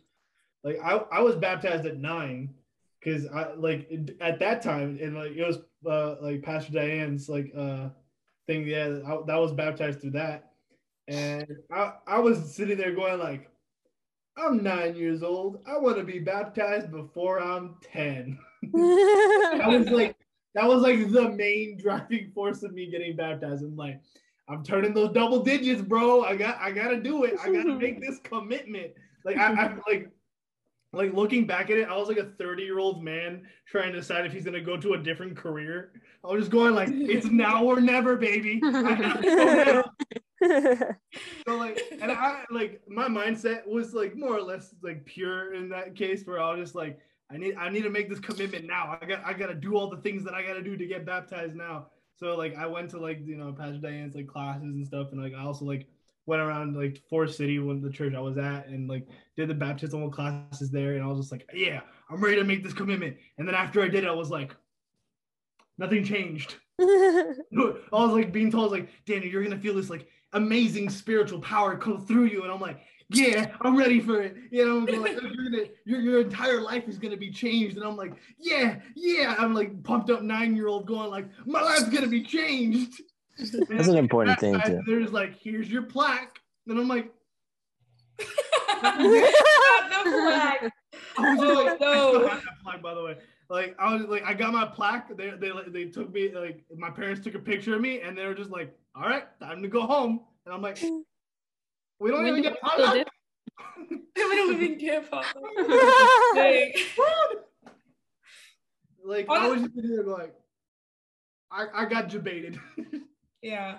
like 0.62 0.78
I, 0.84 1.00
I 1.12 1.20
was 1.20 1.36
baptized 1.36 1.86
at 1.86 1.98
nine 1.98 2.54
because 3.00 3.26
I 3.26 3.52
like 3.54 3.90
at 4.20 4.38
that 4.40 4.62
time 4.62 4.98
and 5.00 5.16
like 5.16 5.32
it 5.32 5.46
was 5.46 5.58
uh 5.86 6.16
like 6.20 6.42
Pastor 6.42 6.72
Diane's 6.72 7.28
like 7.28 7.52
uh 7.56 7.88
thing 8.46 8.66
yeah 8.66 8.98
I, 9.06 9.18
that 9.26 9.36
was 9.40 9.52
baptized 9.52 10.00
through 10.00 10.12
that 10.12 10.52
and 11.08 11.46
I 11.72 11.94
I 12.06 12.18
was 12.18 12.54
sitting 12.54 12.78
there 12.78 12.94
going 12.94 13.18
like 13.18 13.50
I'm 14.36 14.62
nine 14.62 14.96
years 14.96 15.22
old 15.22 15.62
I 15.66 15.78
want 15.78 15.96
to 15.98 16.04
be 16.04 16.18
baptized 16.18 16.90
before 16.90 17.40
I'm 17.40 17.76
ten 17.82 18.38
I 18.74 19.64
was 19.66 19.88
like 19.88 20.16
that 20.54 20.66
was 20.66 20.82
like 20.82 21.10
the 21.10 21.30
main 21.30 21.78
driving 21.82 22.30
force 22.34 22.62
of 22.62 22.72
me 22.72 22.90
getting 22.90 23.16
baptized 23.16 23.64
I'm 23.64 23.76
like 23.76 24.00
I'm 24.48 24.64
turning 24.64 24.94
those 24.94 25.12
double 25.12 25.42
digits 25.42 25.82
bro 25.82 26.22
I 26.24 26.36
got 26.36 26.58
I 26.60 26.70
gotta 26.70 27.00
do 27.00 27.24
it 27.24 27.38
I 27.42 27.52
gotta 27.52 27.74
make 27.74 28.00
this 28.06 28.18
commitment 28.24 28.92
like 29.24 29.36
I, 29.36 29.52
I'm 29.52 29.82
like 29.86 30.10
like 30.92 31.12
looking 31.14 31.46
back 31.46 31.70
at 31.70 31.78
it, 31.78 31.88
I 31.88 31.96
was 31.96 32.08
like 32.08 32.16
a 32.16 32.32
30 32.38 32.64
year 32.64 32.78
old 32.78 33.02
man 33.02 33.42
trying 33.66 33.92
to 33.92 33.98
decide 33.98 34.26
if 34.26 34.32
he's 34.32 34.44
gonna 34.44 34.60
go 34.60 34.76
to 34.76 34.94
a 34.94 34.98
different 34.98 35.36
career. 35.36 35.92
I 36.24 36.28
was 36.28 36.42
just 36.42 36.50
going 36.50 36.74
like, 36.74 36.88
it's 36.90 37.26
now 37.30 37.64
or 37.64 37.80
never, 37.80 38.16
baby. 38.16 38.60
I 38.64 38.94
have 38.94 39.20
to 39.20 39.26
go 39.26 39.82
now. 40.42 40.96
so 41.46 41.56
like, 41.56 41.80
and 42.00 42.10
I 42.10 42.44
like 42.50 42.80
my 42.88 43.06
mindset 43.06 43.66
was 43.66 43.94
like 43.94 44.16
more 44.16 44.36
or 44.36 44.42
less 44.42 44.74
like 44.82 45.04
pure 45.04 45.54
in 45.54 45.68
that 45.68 45.94
case, 45.94 46.26
where 46.26 46.40
I 46.40 46.50
was 46.50 46.60
just 46.60 46.74
like, 46.74 46.98
I 47.32 47.36
need 47.36 47.54
I 47.56 47.68
need 47.70 47.82
to 47.82 47.90
make 47.90 48.08
this 48.08 48.20
commitment 48.20 48.66
now. 48.66 48.98
I 49.00 49.04
got 49.04 49.24
I 49.24 49.32
gotta 49.32 49.54
do 49.54 49.76
all 49.76 49.88
the 49.88 49.98
things 49.98 50.24
that 50.24 50.34
I 50.34 50.42
gotta 50.42 50.62
do 50.62 50.76
to 50.76 50.86
get 50.86 51.06
baptized 51.06 51.54
now. 51.54 51.86
So 52.16 52.36
like 52.36 52.56
I 52.56 52.66
went 52.66 52.90
to 52.90 52.98
like 52.98 53.20
you 53.24 53.36
know 53.36 53.52
Pastor 53.52 53.78
Diane's 53.78 54.14
like 54.14 54.26
classes 54.26 54.62
and 54.62 54.86
stuff, 54.86 55.08
and 55.12 55.22
like 55.22 55.34
I 55.34 55.42
also 55.42 55.64
like 55.64 55.86
went 56.26 56.42
around 56.42 56.76
like 56.76 57.02
Forest 57.08 57.36
City 57.36 57.58
when 57.58 57.80
the 57.80 57.90
church 57.90 58.14
I 58.14 58.20
was 58.20 58.38
at 58.38 58.68
and 58.68 58.88
like 58.88 59.06
did 59.36 59.48
the 59.48 59.54
baptismal 59.54 60.10
classes 60.10 60.70
there 60.70 60.94
and 60.94 61.02
I 61.02 61.06
was 61.06 61.18
just 61.18 61.32
like, 61.32 61.48
yeah, 61.52 61.80
I'm 62.08 62.22
ready 62.22 62.36
to 62.36 62.44
make 62.44 62.62
this 62.62 62.72
commitment. 62.72 63.16
And 63.38 63.48
then 63.48 63.54
after 63.54 63.82
I 63.82 63.88
did 63.88 64.04
it, 64.04 64.08
I 64.08 64.12
was 64.12 64.30
like, 64.30 64.54
nothing 65.78 66.04
changed. 66.04 66.56
I 66.80 67.34
was 67.90 68.12
like 68.12 68.32
being 68.32 68.50
told 68.50 68.70
like, 68.70 68.90
Danny, 69.06 69.28
you're 69.28 69.42
gonna 69.42 69.58
feel 69.58 69.74
this 69.74 69.90
like 69.90 70.06
amazing 70.32 70.90
spiritual 70.90 71.40
power 71.40 71.76
come 71.76 72.06
through 72.06 72.26
you. 72.26 72.42
And 72.42 72.52
I'm 72.52 72.60
like, 72.60 72.80
yeah, 73.12 73.54
I'm 73.60 73.76
ready 73.76 74.00
for 74.00 74.20
it. 74.22 74.36
You 74.50 74.66
know, 74.66 74.78
like, 75.00 75.12
you're 75.20 75.50
gonna, 75.50 75.64
your, 75.84 76.00
your 76.00 76.20
entire 76.20 76.60
life 76.60 76.88
is 76.88 76.98
gonna 76.98 77.16
be 77.16 77.30
changed. 77.30 77.76
And 77.76 77.84
I'm 77.84 77.96
like, 77.96 78.14
yeah, 78.38 78.80
yeah. 78.94 79.34
I'm 79.38 79.54
like 79.54 79.82
pumped 79.82 80.10
up 80.10 80.22
nine 80.22 80.54
year 80.56 80.68
old 80.68 80.86
going 80.86 81.10
like, 81.10 81.28
my 81.46 81.60
life's 81.60 81.88
gonna 81.88 82.06
be 82.08 82.22
changed. 82.22 83.02
That's 83.68 83.88
an 83.88 83.96
important 83.96 84.38
thing 84.38 84.54
And 84.54 84.64
too. 84.64 84.80
There's 84.86 85.12
like, 85.12 85.38
here's 85.38 85.70
your 85.70 85.82
plaque. 85.82 86.38
And 86.66 86.78
I'm 86.78 86.88
like, 86.88 87.10
Not 88.82 88.98
the 88.98 90.10
flag. 90.10 90.70
I 91.18 91.34
was 91.34 91.40
just 91.40 91.50
Oh, 91.50 91.64
like, 91.64 91.72
I 91.72 91.76
still 91.76 92.20
no. 92.20 92.28
have 92.28 92.42
that 92.44 92.62
plaque, 92.62 92.82
by 92.82 92.94
the 92.94 93.02
way. 93.02 93.16
Like 93.48 93.74
I 93.80 93.92
was 93.94 94.02
like, 94.06 94.22
I 94.24 94.34
got 94.34 94.52
my 94.52 94.66
plaque. 94.66 95.16
They 95.16 95.30
they 95.30 95.50
they 95.68 95.84
took 95.86 96.12
me 96.12 96.32
like 96.32 96.64
my 96.76 96.90
parents 96.90 97.22
took 97.22 97.34
a 97.34 97.38
picture 97.40 97.74
of 97.74 97.80
me, 97.80 98.00
and 98.00 98.16
they 98.16 98.24
were 98.26 98.34
just 98.34 98.50
like, 98.50 98.72
"All 98.94 99.02
right, 99.02 99.24
time 99.40 99.60
to 99.62 99.68
go 99.68 99.82
home." 99.82 100.20
And 100.46 100.54
I'm 100.54 100.62
like, 100.62 100.78
"We 102.00 102.10
don't 102.10 102.24
When 102.24 102.38
even 102.38 102.42
get 102.42 102.54
go 102.54 102.58
to 102.58 102.76
potluck." 102.76 103.08
we 103.90 104.36
don't 104.36 104.62
even 104.62 104.78
care 104.78 105.00
about 105.00 105.24
Dang. 106.34 106.72
Like 109.04 109.28
I 109.28 109.48
was 109.48 109.62
just 109.62 109.74
sitting 109.74 109.90
there 109.90 110.04
like, 110.04 110.34
I 111.50 111.66
I 111.74 111.84
got 111.86 112.08
debated. 112.08 112.58
Yeah. 113.42 113.78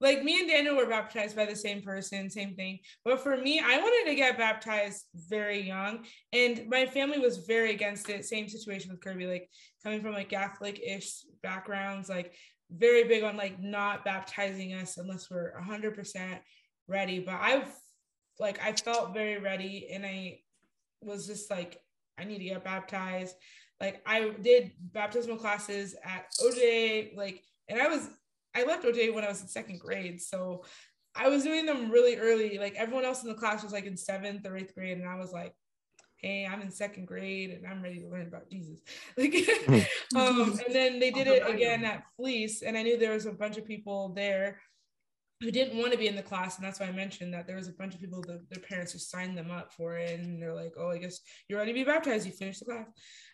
Like 0.00 0.22
me 0.22 0.38
and 0.38 0.48
Daniel 0.48 0.76
were 0.76 0.86
baptized 0.86 1.34
by 1.34 1.46
the 1.46 1.56
same 1.56 1.82
person, 1.82 2.30
same 2.30 2.54
thing. 2.54 2.78
But 3.04 3.20
for 3.20 3.36
me, 3.36 3.58
I 3.58 3.78
wanted 3.78 4.10
to 4.10 4.14
get 4.14 4.38
baptized 4.38 5.06
very 5.14 5.60
young, 5.60 6.04
and 6.32 6.68
my 6.68 6.86
family 6.86 7.18
was 7.18 7.38
very 7.38 7.72
against 7.72 8.08
it. 8.08 8.24
Same 8.24 8.48
situation 8.48 8.90
with 8.92 9.00
Kirby, 9.00 9.26
like 9.26 9.50
coming 9.82 10.00
from 10.00 10.12
like 10.12 10.28
Catholic-ish 10.28 11.22
backgrounds, 11.42 12.08
like 12.08 12.34
very 12.70 13.04
big 13.04 13.24
on 13.24 13.36
like 13.36 13.60
not 13.60 14.04
baptizing 14.04 14.74
us 14.74 14.98
unless 14.98 15.30
we're 15.30 15.58
hundred 15.58 15.96
percent 15.96 16.40
ready. 16.88 17.20
But 17.20 17.38
I've 17.40 17.72
like 18.38 18.60
I 18.62 18.72
felt 18.72 19.14
very 19.14 19.38
ready, 19.38 19.88
and 19.92 20.04
I 20.04 20.40
was 21.02 21.26
just 21.26 21.50
like, 21.50 21.80
I 22.18 22.24
need 22.24 22.38
to 22.38 22.44
get 22.44 22.64
baptized. 22.64 23.36
Like 23.80 24.02
I 24.06 24.30
did 24.42 24.72
baptismal 24.80 25.36
classes 25.36 25.94
at 26.04 26.26
OJ, 26.40 27.16
like, 27.16 27.42
and 27.68 27.80
I 27.80 27.86
was 27.88 28.08
I 28.54 28.64
left 28.64 28.84
OJ 28.84 29.14
when 29.14 29.24
I 29.24 29.28
was 29.28 29.40
in 29.40 29.48
second 29.48 29.80
grade. 29.80 30.20
So 30.20 30.64
I 31.14 31.28
was 31.28 31.42
doing 31.42 31.66
them 31.66 31.90
really 31.90 32.16
early. 32.16 32.58
Like 32.58 32.74
everyone 32.76 33.04
else 33.04 33.22
in 33.22 33.28
the 33.28 33.34
class 33.34 33.62
was 33.62 33.72
like 33.72 33.84
in 33.84 33.96
seventh 33.96 34.46
or 34.46 34.56
eighth 34.56 34.74
grade. 34.74 34.98
And 34.98 35.08
I 35.08 35.16
was 35.16 35.32
like, 35.32 35.54
hey, 36.16 36.46
I'm 36.46 36.60
in 36.62 36.70
second 36.70 37.06
grade 37.06 37.50
and 37.50 37.66
I'm 37.66 37.82
ready 37.82 38.00
to 38.00 38.08
learn 38.08 38.26
about 38.26 38.50
Jesus. 38.50 38.80
Like 39.16 39.34
um, 40.16 40.58
and 40.64 40.74
then 40.74 40.98
they 40.98 41.10
did 41.10 41.26
it 41.26 41.48
again 41.48 41.84
at 41.84 42.04
Fleece. 42.16 42.62
And 42.62 42.76
I 42.76 42.82
knew 42.82 42.98
there 42.98 43.14
was 43.14 43.26
a 43.26 43.32
bunch 43.32 43.56
of 43.56 43.66
people 43.66 44.10
there 44.10 44.60
who 45.40 45.50
didn't 45.50 45.78
want 45.78 45.92
to 45.92 45.98
be 45.98 46.08
in 46.08 46.16
the 46.16 46.22
class. 46.22 46.56
And 46.56 46.66
that's 46.66 46.80
why 46.80 46.86
I 46.86 46.92
mentioned 46.92 47.32
that 47.32 47.46
there 47.46 47.56
was 47.56 47.68
a 47.68 47.72
bunch 47.72 47.94
of 47.94 48.00
people 48.00 48.22
that 48.22 48.48
their 48.50 48.62
parents 48.62 48.92
who 48.92 48.98
signed 48.98 49.38
them 49.38 49.50
up 49.50 49.72
for 49.72 49.96
it. 49.96 50.18
And 50.18 50.42
they're 50.42 50.54
like, 50.54 50.72
oh, 50.78 50.90
I 50.90 50.98
guess 50.98 51.20
you're 51.48 51.58
ready 51.58 51.72
to 51.72 51.78
be 51.78 51.84
baptized. 51.84 52.26
You 52.26 52.32
finished 52.32 52.60
the 52.60 52.66
class. 52.66 52.88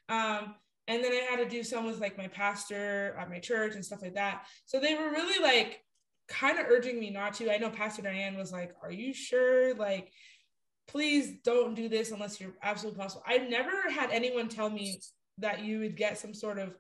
Um, 0.09 0.55
and 0.87 1.03
then 1.03 1.13
I 1.13 1.27
had 1.31 1.37
to 1.37 1.49
do 1.49 1.63
some 1.63 1.87
with 1.87 2.01
like 2.01 2.19
my 2.19 2.29
pastor 2.29 3.17
at 3.19 3.31
my 3.31 3.39
church 3.39 3.75
and 3.75 3.85
stuff 3.85 4.03
like 4.03 4.15
that. 4.15 4.47
So 4.67 4.79
they 4.79 4.95
were 4.95 5.11
really 5.11 5.43
like 5.43 5.81
kind 6.29 6.59
of 6.59 6.67
urging 6.69 7.01
me 7.01 7.11
not 7.11 7.35
to. 7.35 7.53
I 7.53 7.59
know 7.59 7.71
Pastor 7.71 8.03
Diane 8.03 8.37
was 8.37 8.53
like, 8.53 8.75
Are 8.83 8.93
you 8.93 9.15
sure? 9.15 9.75
Like, 9.75 10.11
please 10.87 11.39
don't 11.43 11.75
do 11.75 11.89
this 11.89 12.11
unless 12.11 12.41
you're 12.41 12.55
absolutely 12.63 13.01
possible. 13.01 13.23
I 13.27 13.39
never 13.39 13.91
had 13.91 14.11
anyone 14.11 14.49
tell 14.49 14.69
me 14.69 15.01
that 15.39 15.65
you 15.65 15.81
would 15.81 15.97
get 15.97 16.19
some 16.19 16.35
sort 16.35 16.59
of 16.59 16.77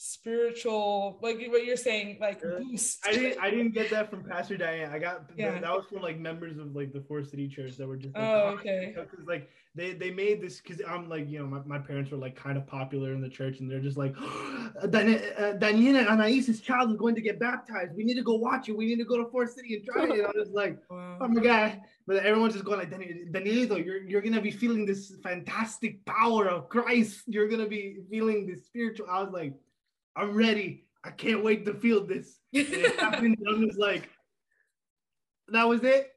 spiritual, 0.00 1.18
like 1.22 1.36
what 1.48 1.64
you're 1.64 1.76
saying, 1.76 2.18
like 2.20 2.40
boost. 2.42 3.06
I 3.06 3.12
didn't 3.12 3.38
I 3.42 3.50
didn't 3.50 3.72
get 3.72 3.90
that 3.90 4.08
from 4.10 4.24
Pastor 4.24 4.56
Diane. 4.56 4.90
I 4.92 4.98
got 4.98 5.24
Yeah. 5.36 5.52
that, 5.52 5.62
that 5.62 5.76
was 5.76 5.86
from 5.86 6.00
like 6.02 6.18
members 6.18 6.58
of 6.58 6.74
like 6.74 6.92
the 6.92 7.02
four 7.02 7.22
City 7.22 7.48
Church 7.48 7.76
that 7.76 7.86
were 7.86 7.96
just 7.96 8.14
like, 8.14 8.24
Oh, 8.24 8.56
okay. 8.58 8.94
because 8.96 9.26
like 9.26 9.50
they 9.74 9.92
they 9.92 10.10
made 10.10 10.40
this 10.40 10.60
because 10.60 10.80
I'm 10.88 11.08
like 11.08 11.28
you 11.28 11.38
know 11.38 11.46
my, 11.46 11.60
my 11.66 11.78
parents 11.78 12.10
were 12.10 12.16
like 12.16 12.34
kind 12.34 12.56
of 12.56 12.66
popular 12.66 13.12
in 13.12 13.20
the 13.20 13.28
church 13.28 13.60
and 13.60 13.70
they're 13.70 13.80
just 13.80 13.98
like 13.98 14.14
Dan- 14.90 15.22
uh, 15.38 15.52
Daniela 15.58 16.08
Anais's 16.10 16.60
child 16.60 16.90
is 16.90 16.96
going 16.96 17.14
to 17.14 17.20
get 17.20 17.38
baptized. 17.38 17.94
We 17.94 18.04
need 18.04 18.14
to 18.16 18.22
go 18.22 18.36
watch 18.36 18.68
it. 18.68 18.76
We 18.76 18.86
need 18.86 18.98
to 18.98 19.04
go 19.04 19.22
to 19.22 19.30
four 19.30 19.46
City 19.46 19.74
and 19.76 19.84
try 19.84 20.04
it. 20.04 20.10
And 20.18 20.26
I 20.26 20.32
was 20.34 20.50
like, 20.50 20.78
Wow. 20.90 21.18
oh 21.20 21.28
my 21.28 21.42
god! 21.42 21.80
But 22.06 22.24
everyone's 22.24 22.54
just 22.54 22.64
going 22.64 22.78
like 22.78 22.90
"Dan- 22.90 23.30
Danielito, 23.32 23.84
you're 23.84 24.02
you're 24.02 24.22
gonna 24.22 24.40
be 24.40 24.50
feeling 24.50 24.86
this 24.86 25.12
fantastic 25.22 26.04
power 26.06 26.48
of 26.48 26.68
Christ. 26.68 27.22
You're 27.26 27.48
gonna 27.48 27.68
be 27.68 27.98
feeling 28.10 28.46
this 28.46 28.64
spiritual. 28.66 29.06
I 29.10 29.22
was 29.22 29.32
like, 29.32 29.54
I'm 30.16 30.34
ready. 30.34 30.86
I 31.04 31.10
can't 31.10 31.44
wait 31.44 31.64
to 31.66 31.74
feel 31.74 32.06
this. 32.06 32.38
And 32.54 32.66
it 32.68 32.98
happened. 33.00 33.38
I 33.48 33.52
was 33.52 33.76
like, 33.76 34.10
that 35.48 35.68
was 35.68 35.82
it. 35.84 36.10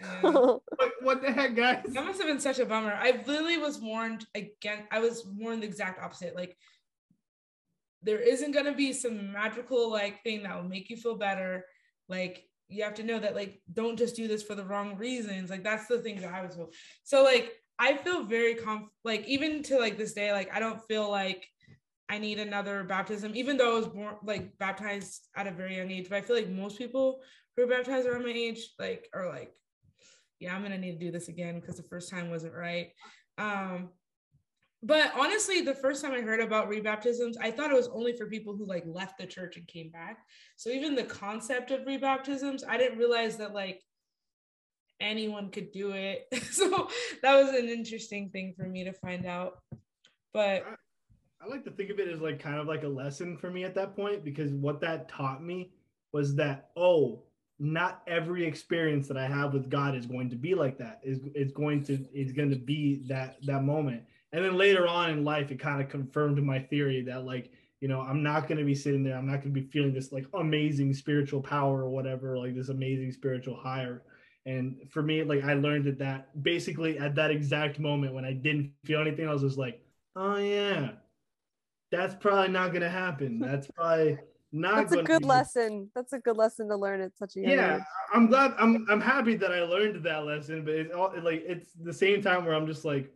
Yeah. 0.00 0.22
What, 0.82 0.92
what 1.02 1.22
the 1.22 1.30
heck, 1.30 1.54
guys? 1.54 1.84
That 1.88 2.04
must 2.04 2.18
have 2.18 2.28
been 2.28 2.40
such 2.40 2.58
a 2.58 2.64
bummer. 2.64 2.98
I 2.98 3.22
literally 3.26 3.58
was 3.58 3.78
warned 3.78 4.26
again. 4.34 4.84
I 4.90 5.00
was 5.00 5.26
warned 5.26 5.62
the 5.62 5.66
exact 5.66 6.02
opposite. 6.02 6.34
Like, 6.34 6.56
there 8.02 8.18
isn't 8.18 8.52
gonna 8.52 8.74
be 8.74 8.92
some 8.92 9.32
magical 9.32 9.90
like 9.90 10.22
thing 10.22 10.42
that 10.42 10.56
will 10.56 10.68
make 10.68 10.90
you 10.90 10.96
feel 10.96 11.16
better. 11.16 11.66
Like, 12.08 12.44
you 12.72 12.82
have 12.84 12.94
to 12.94 13.02
know 13.02 13.18
that 13.18 13.34
like 13.34 13.60
don't 13.72 13.98
just 13.98 14.16
do 14.16 14.26
this 14.26 14.42
for 14.42 14.54
the 14.54 14.64
wrong 14.64 14.96
reasons. 14.96 15.50
Like 15.50 15.62
that's 15.62 15.86
the 15.86 15.98
thing 15.98 16.20
that 16.20 16.32
I 16.32 16.42
was 16.42 16.56
told. 16.56 16.74
So 17.04 17.22
like 17.22 17.52
I 17.78 17.96
feel 17.96 18.24
very 18.24 18.54
conf 18.54 18.88
like 19.04 19.26
even 19.26 19.62
to 19.64 19.78
like 19.78 19.98
this 19.98 20.14
day, 20.14 20.32
like 20.32 20.54
I 20.54 20.58
don't 20.58 20.80
feel 20.88 21.10
like 21.10 21.46
I 22.12 22.18
need 22.18 22.38
another 22.38 22.84
baptism, 22.84 23.32
even 23.34 23.56
though 23.56 23.72
I 23.72 23.78
was 23.78 23.88
born 23.88 24.16
like 24.22 24.58
baptized 24.58 25.28
at 25.34 25.46
a 25.46 25.50
very 25.50 25.78
young 25.78 25.90
age. 25.90 26.10
But 26.10 26.16
I 26.16 26.20
feel 26.20 26.36
like 26.36 26.50
most 26.50 26.76
people 26.76 27.22
who 27.56 27.62
are 27.62 27.66
baptized 27.66 28.06
around 28.06 28.24
my 28.24 28.32
age, 28.32 28.74
like, 28.78 29.08
are 29.14 29.30
like, 29.30 29.50
yeah, 30.38 30.54
I'm 30.54 30.62
gonna 30.62 30.76
need 30.76 30.92
to 30.92 31.06
do 31.06 31.10
this 31.10 31.28
again 31.28 31.58
because 31.58 31.78
the 31.78 31.84
first 31.84 32.10
time 32.10 32.28
wasn't 32.28 32.52
right. 32.52 32.88
Um, 33.38 33.88
but 34.82 35.10
honestly, 35.16 35.62
the 35.62 35.74
first 35.74 36.04
time 36.04 36.12
I 36.12 36.20
heard 36.20 36.40
about 36.40 36.68
rebaptisms, 36.68 37.36
I 37.40 37.50
thought 37.50 37.70
it 37.70 37.76
was 37.76 37.88
only 37.88 38.12
for 38.14 38.26
people 38.26 38.54
who 38.54 38.66
like 38.66 38.84
left 38.86 39.16
the 39.16 39.26
church 39.26 39.56
and 39.56 39.66
came 39.66 39.88
back. 39.88 40.18
So 40.56 40.68
even 40.68 40.94
the 40.94 41.04
concept 41.04 41.70
of 41.70 41.86
rebaptisms, 41.86 42.60
I 42.68 42.76
didn't 42.76 42.98
realize 42.98 43.38
that 43.38 43.54
like 43.54 43.80
anyone 45.00 45.50
could 45.50 45.72
do 45.72 45.92
it. 45.92 46.26
so 46.50 46.90
that 47.22 47.42
was 47.42 47.54
an 47.54 47.70
interesting 47.70 48.28
thing 48.28 48.52
for 48.54 48.68
me 48.68 48.84
to 48.84 48.92
find 48.92 49.24
out. 49.24 49.54
But 50.34 50.64
I 51.42 51.48
like 51.48 51.64
to 51.64 51.70
think 51.72 51.90
of 51.90 51.98
it 51.98 52.08
as 52.08 52.20
like 52.20 52.38
kind 52.38 52.60
of 52.60 52.68
like 52.68 52.84
a 52.84 52.88
lesson 52.88 53.36
for 53.36 53.50
me 53.50 53.64
at 53.64 53.74
that 53.74 53.96
point 53.96 54.24
because 54.24 54.52
what 54.52 54.80
that 54.82 55.08
taught 55.08 55.42
me 55.42 55.72
was 56.12 56.36
that 56.36 56.70
oh, 56.76 57.22
not 57.58 58.02
every 58.06 58.44
experience 58.44 59.08
that 59.08 59.16
I 59.16 59.26
have 59.26 59.52
with 59.52 59.68
God 59.68 59.96
is 59.96 60.06
going 60.06 60.30
to 60.30 60.36
be 60.36 60.54
like 60.54 60.78
that. 60.78 61.00
Is 61.02 61.20
it's 61.34 61.52
going 61.52 61.82
to 61.84 62.06
is 62.14 62.32
going 62.32 62.50
to 62.50 62.56
be 62.56 63.02
that 63.08 63.38
that 63.46 63.64
moment. 63.64 64.02
And 64.32 64.44
then 64.44 64.56
later 64.56 64.86
on 64.86 65.10
in 65.10 65.24
life, 65.24 65.50
it 65.50 65.58
kind 65.58 65.82
of 65.82 65.88
confirmed 65.88 66.40
my 66.42 66.60
theory 66.60 67.02
that 67.02 67.24
like 67.24 67.50
you 67.80 67.88
know 67.88 68.00
I'm 68.00 68.22
not 68.22 68.46
going 68.46 68.58
to 68.58 68.64
be 68.64 68.74
sitting 68.74 69.02
there. 69.02 69.16
I'm 69.16 69.26
not 69.26 69.42
going 69.42 69.52
to 69.52 69.60
be 69.60 69.66
feeling 69.66 69.92
this 69.92 70.12
like 70.12 70.26
amazing 70.34 70.94
spiritual 70.94 71.42
power 71.42 71.82
or 71.82 71.90
whatever, 71.90 72.38
like 72.38 72.54
this 72.54 72.68
amazing 72.68 73.10
spiritual 73.10 73.56
high. 73.56 73.82
Or 73.82 74.02
And 74.46 74.76
for 74.90 75.02
me, 75.02 75.24
like 75.24 75.42
I 75.42 75.54
learned 75.54 75.86
that 75.86 75.98
that 75.98 76.40
basically 76.40 76.98
at 77.00 77.16
that 77.16 77.32
exact 77.32 77.80
moment 77.80 78.14
when 78.14 78.24
I 78.24 78.32
didn't 78.32 78.70
feel 78.84 79.00
anything, 79.00 79.26
I 79.26 79.32
was 79.32 79.42
just 79.42 79.58
like, 79.58 79.84
oh 80.14 80.36
yeah, 80.36 80.90
that's 81.92 82.14
probably 82.16 82.48
not 82.48 82.72
gonna 82.72 82.88
happen. 82.90 83.38
That's 83.38 83.68
probably 83.68 84.18
not. 84.50 84.88
That's 84.88 84.92
a 84.94 85.02
good 85.04 85.24
lesson. 85.24 85.90
That's 85.94 86.12
a 86.12 86.18
good 86.18 86.36
lesson 86.36 86.68
to 86.70 86.76
learn 86.76 87.00
at 87.02 87.16
such 87.16 87.36
a 87.36 87.40
young 87.40 87.50
age. 87.50 87.56
yeah 87.56 87.76
age. 87.76 87.82
i'm 88.14 88.26
glad 88.26 88.54
i'm 88.58 88.84
i'm 88.90 89.00
happy 89.00 89.34
that 89.36 89.52
i 89.52 89.62
learned 89.62 90.02
that 90.04 90.24
lesson 90.24 90.64
but 90.64 90.74
it's 90.74 90.92
all 90.94 91.12
like 91.22 91.42
it's 91.46 91.70
the 91.82 91.92
same 91.92 92.20
time 92.22 92.44
where 92.44 92.54
i'm 92.54 92.66
just 92.66 92.84
like 92.84 93.10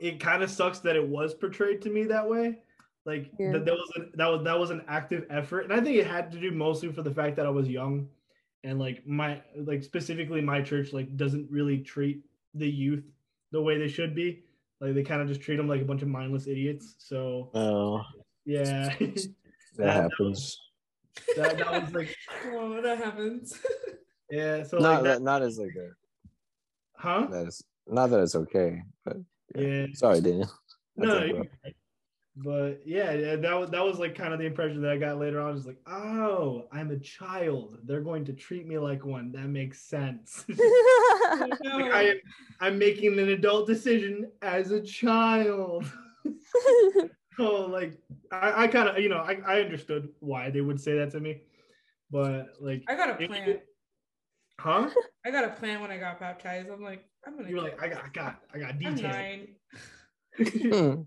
it 0.00 0.18
kind 0.20 0.42
of 0.42 0.50
sucks 0.50 0.78
that 0.80 0.96
it 0.96 1.06
was 1.06 1.34
portrayed 1.34 1.82
to 1.82 1.90
me 1.90 2.04
that 2.04 2.28
way 2.28 2.58
like 3.04 3.30
Yeah. 3.38 3.52
that, 3.52 3.64
that 3.66 3.74
was 3.74 3.92
an, 3.96 4.10
that 4.14 4.26
was 4.26 4.42
that 4.44 4.58
was 4.58 4.70
an 4.70 4.82
active 4.88 5.24
effort 5.30 5.60
and 5.60 5.72
i 5.72 5.80
think 5.80 5.96
it 5.96 6.06
had 6.06 6.30
to 6.32 6.38
do 6.40 6.50
mostly 6.50 6.90
for 6.92 7.02
the 7.02 7.14
fact 7.14 7.36
that 7.36 7.46
i 7.46 7.50
was 7.50 7.68
young 7.68 8.08
and 8.64 8.78
like 8.80 9.06
my 9.06 9.40
like 9.56 9.82
specifically 9.84 10.40
my 10.40 10.60
church 10.60 10.92
like 10.92 11.16
doesn't 11.16 11.48
really 11.50 11.78
treat 11.78 12.22
the 12.54 12.68
youth 12.68 13.04
the 13.52 13.62
way 13.62 13.78
they 13.78 13.88
should 13.88 14.14
be 14.14 14.42
like 14.80 14.94
they 14.94 15.02
kind 15.02 15.20
of 15.22 15.28
just 15.28 15.40
treat 15.40 15.56
them 15.56 15.68
like 15.68 15.80
a 15.82 15.84
bunch 15.84 16.02
of 16.02 16.08
mindless 16.08 16.46
idiots 16.46 16.94
so 16.98 17.50
Oh, 17.54 18.02
yeah 18.44 18.94
that 18.98 19.26
That- 19.76 19.92
happens. 20.10 20.58
that, 21.36 21.58
that 21.58 21.82
was 21.82 21.92
like 21.94 22.14
Oh, 22.46 22.80
that 22.82 22.98
happens. 22.98 23.58
yeah 24.30 24.62
so 24.62 24.78
not 24.78 24.94
like 24.96 25.02
that, 25.04 25.08
that, 25.18 25.22
not 25.22 25.42
as 25.42 25.58
like 25.58 25.74
a 25.76 25.90
huh 26.96 27.26
that 27.30 27.46
is 27.48 27.62
not 27.86 28.10
that 28.10 28.20
it's 28.20 28.34
okay, 28.36 28.82
but 29.04 29.16
yeah 29.54 29.86
sorry, 29.94 30.20
Daniel. 30.20 30.50
I 31.00 31.04
No, 31.06 31.18
think 31.20 31.34
you- 31.34 31.40
uh, 31.40 31.70
but 32.44 32.80
yeah, 32.86 33.12
yeah, 33.12 33.36
that 33.36 33.58
was 33.58 33.70
that 33.70 33.84
was 33.84 33.98
like 33.98 34.14
kind 34.14 34.32
of 34.32 34.38
the 34.38 34.46
impression 34.46 34.80
that 34.82 34.92
I 34.92 34.96
got 34.96 35.18
later 35.18 35.40
on. 35.40 35.54
Just 35.56 35.66
like, 35.66 35.80
oh, 35.86 36.66
I'm 36.72 36.90
a 36.90 36.98
child. 36.98 37.78
They're 37.84 38.00
going 38.00 38.24
to 38.26 38.32
treat 38.32 38.66
me 38.66 38.78
like 38.78 39.04
one. 39.04 39.32
That 39.32 39.48
makes 39.48 39.80
sense. 39.82 40.44
Like, 41.30 41.92
I 41.92 42.02
am, 42.10 42.16
I'm 42.60 42.78
making 42.78 43.18
an 43.18 43.28
adult 43.28 43.66
decision 43.66 44.30
as 44.40 44.70
a 44.70 44.80
child. 44.80 45.84
oh, 47.38 47.66
like, 47.70 47.98
I, 48.32 48.64
I 48.64 48.68
kind 48.68 48.88
of, 48.88 48.98
you 48.98 49.08
know, 49.08 49.18
I, 49.18 49.38
I 49.46 49.60
understood 49.60 50.08
why 50.20 50.50
they 50.50 50.60
would 50.62 50.80
say 50.80 50.96
that 50.98 51.10
to 51.12 51.20
me, 51.20 51.42
but 52.10 52.54
like, 52.60 52.82
I 52.88 52.94
got 52.96 53.10
a 53.10 53.26
plan. 53.26 53.48
you- 53.48 53.60
huh? 54.58 54.88
I 55.24 55.30
got 55.30 55.44
a 55.44 55.50
plan 55.50 55.80
when 55.80 55.90
I 55.90 55.98
got 55.98 56.18
baptized. 56.18 56.70
I'm 56.70 56.82
like, 56.82 57.04
I'm 57.26 57.36
gonna. 57.36 57.48
You 57.48 57.56
were 57.56 57.62
get- 57.62 57.78
like, 57.78 57.82
I 57.82 57.94
got, 57.94 58.04
I 58.04 58.08
got, 58.08 58.40
I 58.54 58.58
got 58.58 58.70
I'm 58.70 58.78
details. 58.78 59.48
Hmm. 60.72 61.02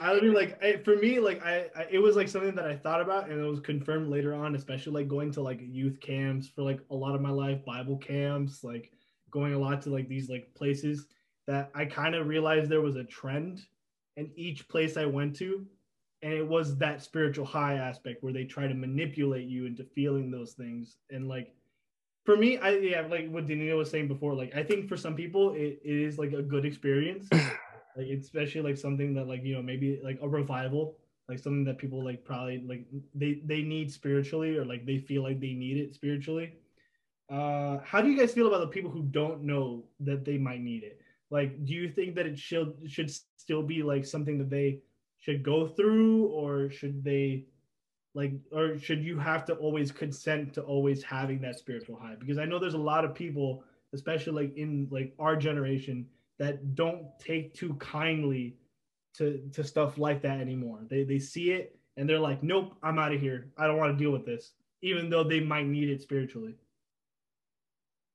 I 0.00 0.20
mean, 0.20 0.32
like 0.32 0.62
I, 0.62 0.76
for 0.78 0.96
me, 0.96 1.18
like 1.18 1.44
I, 1.44 1.66
I, 1.76 1.86
it 1.90 1.98
was 1.98 2.16
like 2.16 2.28
something 2.28 2.54
that 2.54 2.66
I 2.66 2.76
thought 2.76 3.00
about, 3.00 3.28
and 3.28 3.40
it 3.40 3.48
was 3.48 3.60
confirmed 3.60 4.08
later 4.08 4.34
on, 4.34 4.54
especially 4.54 4.92
like 4.92 5.08
going 5.08 5.32
to 5.32 5.42
like 5.42 5.60
youth 5.60 6.00
camps 6.00 6.48
for 6.48 6.62
like 6.62 6.80
a 6.90 6.94
lot 6.94 7.14
of 7.14 7.20
my 7.20 7.30
life, 7.30 7.64
Bible 7.64 7.96
camps, 7.96 8.62
like 8.62 8.92
going 9.30 9.54
a 9.54 9.58
lot 9.58 9.82
to 9.82 9.90
like 9.90 10.08
these 10.08 10.28
like 10.28 10.54
places 10.54 11.06
that 11.46 11.70
I 11.74 11.84
kind 11.84 12.14
of 12.14 12.26
realized 12.26 12.70
there 12.70 12.80
was 12.80 12.96
a 12.96 13.04
trend 13.04 13.62
in 14.16 14.30
each 14.36 14.68
place 14.68 14.96
I 14.96 15.06
went 15.06 15.36
to, 15.36 15.66
and 16.22 16.32
it 16.32 16.46
was 16.46 16.76
that 16.78 17.02
spiritual 17.02 17.44
high 17.44 17.74
aspect 17.74 18.22
where 18.22 18.32
they 18.32 18.44
try 18.44 18.66
to 18.66 18.74
manipulate 18.74 19.48
you 19.48 19.66
into 19.66 19.84
feeling 19.84 20.30
those 20.30 20.52
things, 20.52 20.96
and 21.10 21.28
like 21.28 21.54
for 22.24 22.36
me, 22.36 22.58
I 22.58 22.70
yeah, 22.76 23.02
like 23.02 23.28
what 23.28 23.46
Danilo 23.46 23.78
was 23.78 23.90
saying 23.90 24.08
before, 24.08 24.34
like 24.34 24.54
I 24.54 24.62
think 24.62 24.88
for 24.88 24.96
some 24.96 25.14
people 25.14 25.54
it, 25.54 25.80
it 25.84 25.96
is 25.96 26.18
like 26.18 26.32
a 26.32 26.42
good 26.42 26.64
experience 26.64 27.28
like 27.96 28.08
especially 28.08 28.60
like 28.62 28.76
something 28.76 29.14
that 29.14 29.28
like 29.28 29.44
you 29.44 29.54
know 29.54 29.62
maybe 29.62 30.00
like 30.02 30.18
a 30.22 30.28
revival 30.28 30.96
like 31.28 31.38
something 31.38 31.64
that 31.64 31.78
people 31.78 32.04
like 32.04 32.24
probably 32.24 32.62
like 32.66 32.84
they 33.14 33.40
they 33.44 33.62
need 33.62 33.90
spiritually 33.90 34.56
or 34.56 34.64
like 34.64 34.84
they 34.84 34.98
feel 34.98 35.22
like 35.22 35.40
they 35.40 35.52
need 35.54 35.76
it 35.78 35.94
spiritually. 35.94 36.52
Uh 37.30 37.78
how 37.84 38.02
do 38.02 38.10
you 38.10 38.18
guys 38.18 38.32
feel 38.34 38.46
about 38.46 38.60
the 38.60 38.66
people 38.66 38.90
who 38.90 39.02
don't 39.04 39.42
know 39.42 39.84
that 40.00 40.24
they 40.24 40.36
might 40.36 40.60
need 40.60 40.82
it? 40.82 41.00
Like 41.30 41.64
do 41.64 41.72
you 41.72 41.88
think 41.88 42.14
that 42.16 42.26
it 42.26 42.38
should 42.38 42.74
should 42.86 43.10
still 43.10 43.62
be 43.62 43.82
like 43.82 44.04
something 44.04 44.38
that 44.38 44.50
they 44.50 44.80
should 45.18 45.42
go 45.42 45.66
through 45.66 46.26
or 46.26 46.70
should 46.70 47.02
they 47.02 47.46
like 48.14 48.32
or 48.52 48.78
should 48.78 49.02
you 49.02 49.18
have 49.18 49.44
to 49.46 49.54
always 49.54 49.90
consent 49.90 50.52
to 50.54 50.62
always 50.62 51.02
having 51.02 51.40
that 51.40 51.58
spiritual 51.58 51.96
high? 51.98 52.16
Because 52.18 52.38
i 52.38 52.44
know 52.44 52.58
there's 52.58 52.74
a 52.74 52.78
lot 52.92 53.04
of 53.04 53.14
people 53.14 53.64
especially 53.94 54.44
like 54.44 54.56
in 54.56 54.88
like 54.90 55.14
our 55.18 55.36
generation 55.36 56.06
that 56.38 56.74
don't 56.74 57.06
take 57.18 57.54
too 57.54 57.74
kindly 57.74 58.56
to 59.14 59.48
to 59.52 59.64
stuff 59.64 59.98
like 59.98 60.22
that 60.22 60.40
anymore. 60.40 60.80
They 60.88 61.04
they 61.04 61.18
see 61.18 61.52
it 61.52 61.78
and 61.96 62.08
they're 62.08 62.18
like, 62.18 62.42
nope, 62.42 62.74
I'm 62.82 62.98
out 62.98 63.12
of 63.12 63.20
here. 63.20 63.50
I 63.56 63.66
don't 63.66 63.76
want 63.76 63.96
to 63.96 64.02
deal 64.02 64.10
with 64.10 64.26
this, 64.26 64.52
even 64.82 65.10
though 65.10 65.24
they 65.24 65.40
might 65.40 65.66
need 65.66 65.88
it 65.88 66.02
spiritually. 66.02 66.54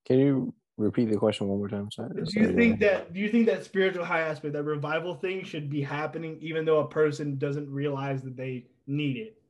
Can 0.05 0.19
you 0.19 0.53
repeat 0.77 1.09
the 1.09 1.17
question 1.17 1.47
one 1.47 1.59
more 1.59 1.69
time? 1.69 1.91
Sorry. 1.91 2.09
Do 2.09 2.19
you 2.19 2.25
sorry, 2.25 2.55
think 2.55 2.79
Daniel. 2.79 2.99
that 2.99 3.13
do 3.13 3.19
you 3.19 3.29
think 3.29 3.45
that 3.47 3.63
spiritual 3.63 4.05
high 4.05 4.21
aspect, 4.21 4.53
that 4.53 4.63
revival 4.63 5.15
thing, 5.15 5.43
should 5.43 5.69
be 5.69 5.81
happening 5.81 6.37
even 6.41 6.65
though 6.65 6.79
a 6.79 6.87
person 6.87 7.37
doesn't 7.37 7.69
realize 7.71 8.21
that 8.23 8.35
they 8.35 8.65
need 8.87 9.17
it? 9.17 9.41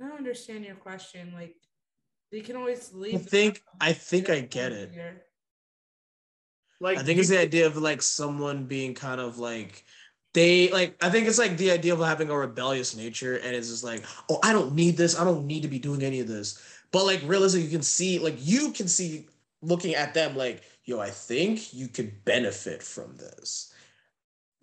I 0.00 0.08
don't 0.08 0.18
understand 0.18 0.64
your 0.64 0.74
question. 0.74 1.32
Like, 1.32 1.54
they 2.32 2.40
can 2.40 2.56
always 2.56 2.92
leave. 2.92 3.14
I 3.14 3.18
think. 3.18 3.62
I 3.80 3.92
think 3.92 4.30
I 4.30 4.40
get 4.40 4.72
it. 4.72 4.90
here. 4.92 5.22
Like 6.82 6.98
I 6.98 7.02
think 7.04 7.20
it's 7.20 7.28
the 7.28 7.38
idea 7.38 7.66
of 7.66 7.76
like 7.76 8.02
someone 8.02 8.64
being 8.64 8.92
kind 8.94 9.20
of 9.20 9.38
like 9.38 9.84
they 10.34 10.68
like 10.70 10.96
I 11.02 11.10
think 11.10 11.28
it's 11.28 11.38
like 11.38 11.56
the 11.56 11.70
idea 11.70 11.94
of 11.94 12.00
having 12.00 12.28
a 12.28 12.36
rebellious 12.36 12.96
nature 12.96 13.36
and 13.36 13.54
it's 13.54 13.68
just 13.68 13.84
like, 13.84 14.04
oh, 14.28 14.40
I 14.42 14.52
don't 14.52 14.74
need 14.74 14.96
this. 14.96 15.18
I 15.18 15.24
don't 15.24 15.46
need 15.46 15.62
to 15.62 15.68
be 15.68 15.78
doing 15.78 16.02
any 16.02 16.18
of 16.20 16.26
this. 16.26 16.60
But 16.90 17.04
like 17.06 17.20
realistically, 17.24 17.66
you 17.66 17.70
can 17.70 17.82
see 17.82 18.18
like 18.18 18.34
you 18.38 18.72
can 18.72 18.88
see 18.88 19.28
looking 19.60 19.94
at 19.94 20.12
them 20.12 20.36
like, 20.36 20.64
yo, 20.84 20.98
I 20.98 21.10
think 21.10 21.72
you 21.72 21.86
could 21.86 22.24
benefit 22.24 22.82
from 22.82 23.16
this. 23.16 23.72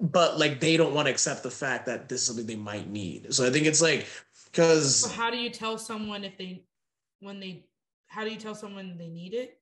But 0.01 0.37
like 0.37 0.59
they 0.59 0.75
don't 0.75 0.93
want 0.93 1.07
to 1.07 1.11
accept 1.11 1.43
the 1.43 1.51
fact 1.51 1.85
that 1.85 2.09
this 2.09 2.21
is 2.21 2.27
something 2.27 2.45
they 2.45 2.55
might 2.57 2.89
need. 2.89 3.33
So 3.33 3.47
I 3.47 3.49
think 3.49 3.65
it's 3.65 3.81
like 3.81 4.07
because 4.51 4.95
So 5.01 5.09
how 5.09 5.29
do 5.29 5.37
you 5.37 5.49
tell 5.49 5.77
someone 5.77 6.25
if 6.25 6.37
they, 6.37 6.63
when 7.21 7.39
they, 7.39 7.65
how 8.07 8.23
do 8.25 8.31
you 8.31 8.37
tell 8.37 8.55
someone 8.55 8.97
they 8.97 9.07
need 9.07 9.33
it? 9.33 9.58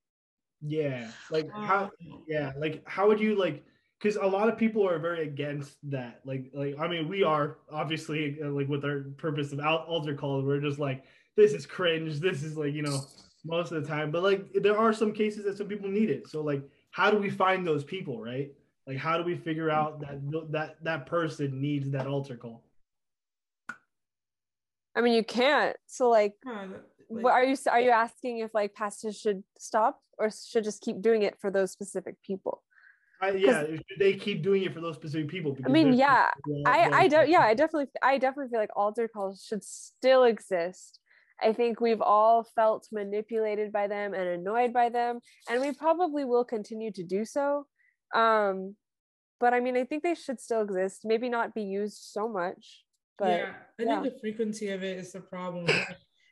Yeah, 0.62 1.12
like 1.30 1.50
how 1.54 1.84
Um, 1.86 2.24
yeah, 2.28 2.52
like 2.58 2.84
how 2.88 3.08
would 3.08 3.20
you 3.20 3.36
like 3.36 3.64
because 4.00 4.16
a 4.16 4.26
lot 4.26 4.50
of 4.50 4.58
people 4.58 4.88
are 4.88 5.00
very 5.00 5.24
against 5.28 5.78
that. 5.92 6.22
Like 6.26 6.50
like 6.54 6.76
I 6.80 6.88
mean 6.88 7.08
we 7.08 7.24
are 7.24 7.58
obviously 7.72 8.38
uh, 8.44 8.50
like 8.50 8.68
with 8.68 8.84
our 8.84 9.02
purpose 9.18 9.52
of 9.54 9.60
altar 9.60 10.16
calls, 10.16 10.46
we're 10.46 10.60
just 10.62 10.80
like 10.80 11.04
this 11.36 11.54
is 11.54 11.66
cringe. 11.66 12.20
This 12.20 12.44
is 12.44 12.58
like 12.58 12.74
you 12.74 12.82
know 12.82 13.08
most 13.46 13.72
of 13.72 13.82
the 13.82 13.88
time, 13.88 14.10
but 14.12 14.24
like 14.24 14.52
there 14.54 14.78
are 14.78 14.92
some 14.94 15.14
cases 15.14 15.46
that 15.46 15.58
some 15.58 15.68
people 15.68 15.90
need 15.90 16.10
it. 16.10 16.28
So 16.28 16.42
like 16.42 16.64
how 16.92 17.12
do 17.12 17.18
we 17.18 17.30
find 17.30 17.66
those 17.66 17.84
people, 17.84 18.20
right? 18.22 18.52
Like 18.88 18.98
how 18.98 19.18
do 19.18 19.24
we 19.24 19.36
figure 19.36 19.70
out 19.70 20.00
that 20.00 20.20
that 20.52 20.84
that 20.84 21.06
person 21.06 21.62
needs 21.62 21.92
that 21.92 22.08
altar 22.08 22.36
call? 22.36 22.64
I 24.96 25.02
mean, 25.02 25.14
you 25.14 25.24
can't. 25.24 25.78
So 25.86 26.10
like, 26.10 26.36
huh, 26.44 26.68
that- 26.68 26.70
what 26.72 26.97
like- 27.10 27.26
are 27.26 27.44
you 27.44 27.58
are 27.72 27.82
you 27.82 27.92
asking 27.92 28.40
if 28.40 28.54
like 28.54 28.74
pastors 28.74 29.18
should 29.20 29.44
stop 29.58 30.00
or 30.18 30.30
should 30.30 30.64
just 30.64 30.82
keep 30.82 31.02
doing 31.02 31.24
it 31.24 31.40
for 31.40 31.52
those 31.52 31.72
specific 31.72 32.16
people? 32.22 32.64
I, 33.20 33.32
yeah, 33.32 33.66
should 33.66 34.00
they 34.00 34.14
keep 34.14 34.44
doing 34.44 34.64
it 34.64 34.74
for 34.74 34.82
those 34.82 34.96
specific 34.96 35.30
people? 35.30 35.58
I 35.66 35.70
mean, 35.70 35.94
yeah, 35.94 36.30
yeah, 36.46 36.64
I 36.68 36.90
I 36.94 37.08
don't 37.08 37.30
yeah, 37.30 37.42
I 37.42 37.54
definitely 37.56 37.90
I 38.02 38.18
definitely 38.18 38.52
feel 38.52 38.60
like 38.60 38.76
altar 38.76 39.08
calls 39.08 39.44
should 39.44 39.64
still 39.64 40.24
exist. 40.24 41.00
I 41.42 41.54
think 41.54 41.80
we've 41.80 42.02
all 42.02 42.44
felt 42.56 42.88
manipulated 42.92 43.72
by 43.72 43.88
them 43.88 44.14
and 44.14 44.28
annoyed 44.28 44.74
by 44.74 44.90
them, 44.90 45.20
and 45.50 45.62
we 45.62 45.72
probably 45.72 46.26
will 46.26 46.46
continue 46.46 46.92
to 46.92 47.04
do 47.04 47.26
so. 47.26 47.66
Um, 48.14 48.76
but 49.40 49.54
I 49.54 49.60
mean, 49.60 49.78
I 49.78 49.84
think 49.84 50.04
they 50.04 50.16
should 50.16 50.40
still 50.40 50.62
exist. 50.62 51.02
Maybe 51.04 51.30
not 51.30 51.56
be 51.56 51.64
used 51.64 51.98
so 51.98 52.28
much, 52.28 52.84
but 53.18 53.40
yeah, 53.40 53.54
I 53.80 53.84
yeah. 53.84 54.02
think 54.02 54.14
the 54.14 54.20
frequency 54.20 54.70
of 54.70 54.84
it 54.84 54.98
is 54.98 55.12
the 55.12 55.22
problem. 55.22 55.66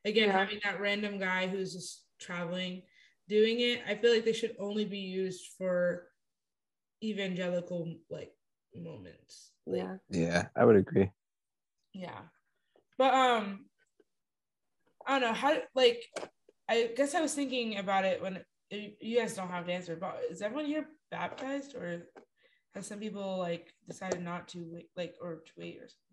Like, 0.05 0.11
Again, 0.13 0.29
Yeah. 0.29 0.37
having 0.37 0.59
that 0.63 0.79
random 0.79 1.17
guy 1.19 1.47
who's 1.47 1.73
just 1.73 2.05
traveling, 2.19 2.83
doing 3.27 3.59
it, 3.59 3.81
I 3.87 3.95
feel 3.95 4.13
like 4.13 4.23
they 4.23 4.33
should 4.33 4.55
only 4.59 4.85
be 4.85 4.99
used 4.99 5.53
for 5.57 6.11
evangelical 7.03 7.97
like 8.09 8.31
moments. 8.75 9.51
Like, 9.65 9.81
yeah. 9.81 9.97
Yeah, 10.09 10.47
I 10.55 10.63
would 10.63 10.75
agree. 10.75 11.11
yeah. 11.93 12.21
But 12.97 13.13
um, 13.13 13.65
I 15.07 15.19
don't 15.19 15.21
know 15.21 15.33
how. 15.33 15.57
Like, 15.73 16.05
I 16.69 16.91
guess 16.95 17.15
I 17.15 17.21
was 17.21 17.33
thinking 17.33 17.77
about 17.77 18.05
it 18.05 18.21
when 18.21 18.45
you 18.69 18.91
you 19.01 19.17
guys 19.19 19.35
don't 19.35 19.49
have 19.49 19.65
to 19.65 19.73
answer. 19.73 19.95
But 19.95 20.21
is 20.29 20.41
everyone 20.41 20.65
here 20.67 20.87
baptized, 21.09 21.75
or 21.75 22.07
has 22.75 22.87
some 22.87 22.99
people 22.99 23.37
like 23.39 23.73
decided 23.87 24.21
not 24.23 24.47
to 24.49 24.65
wait, 24.71 24.89
like, 24.95 25.15
or 25.19 25.41
to 25.45 25.51
wait 25.57 25.77
or 25.81 25.89
something? 25.89 26.04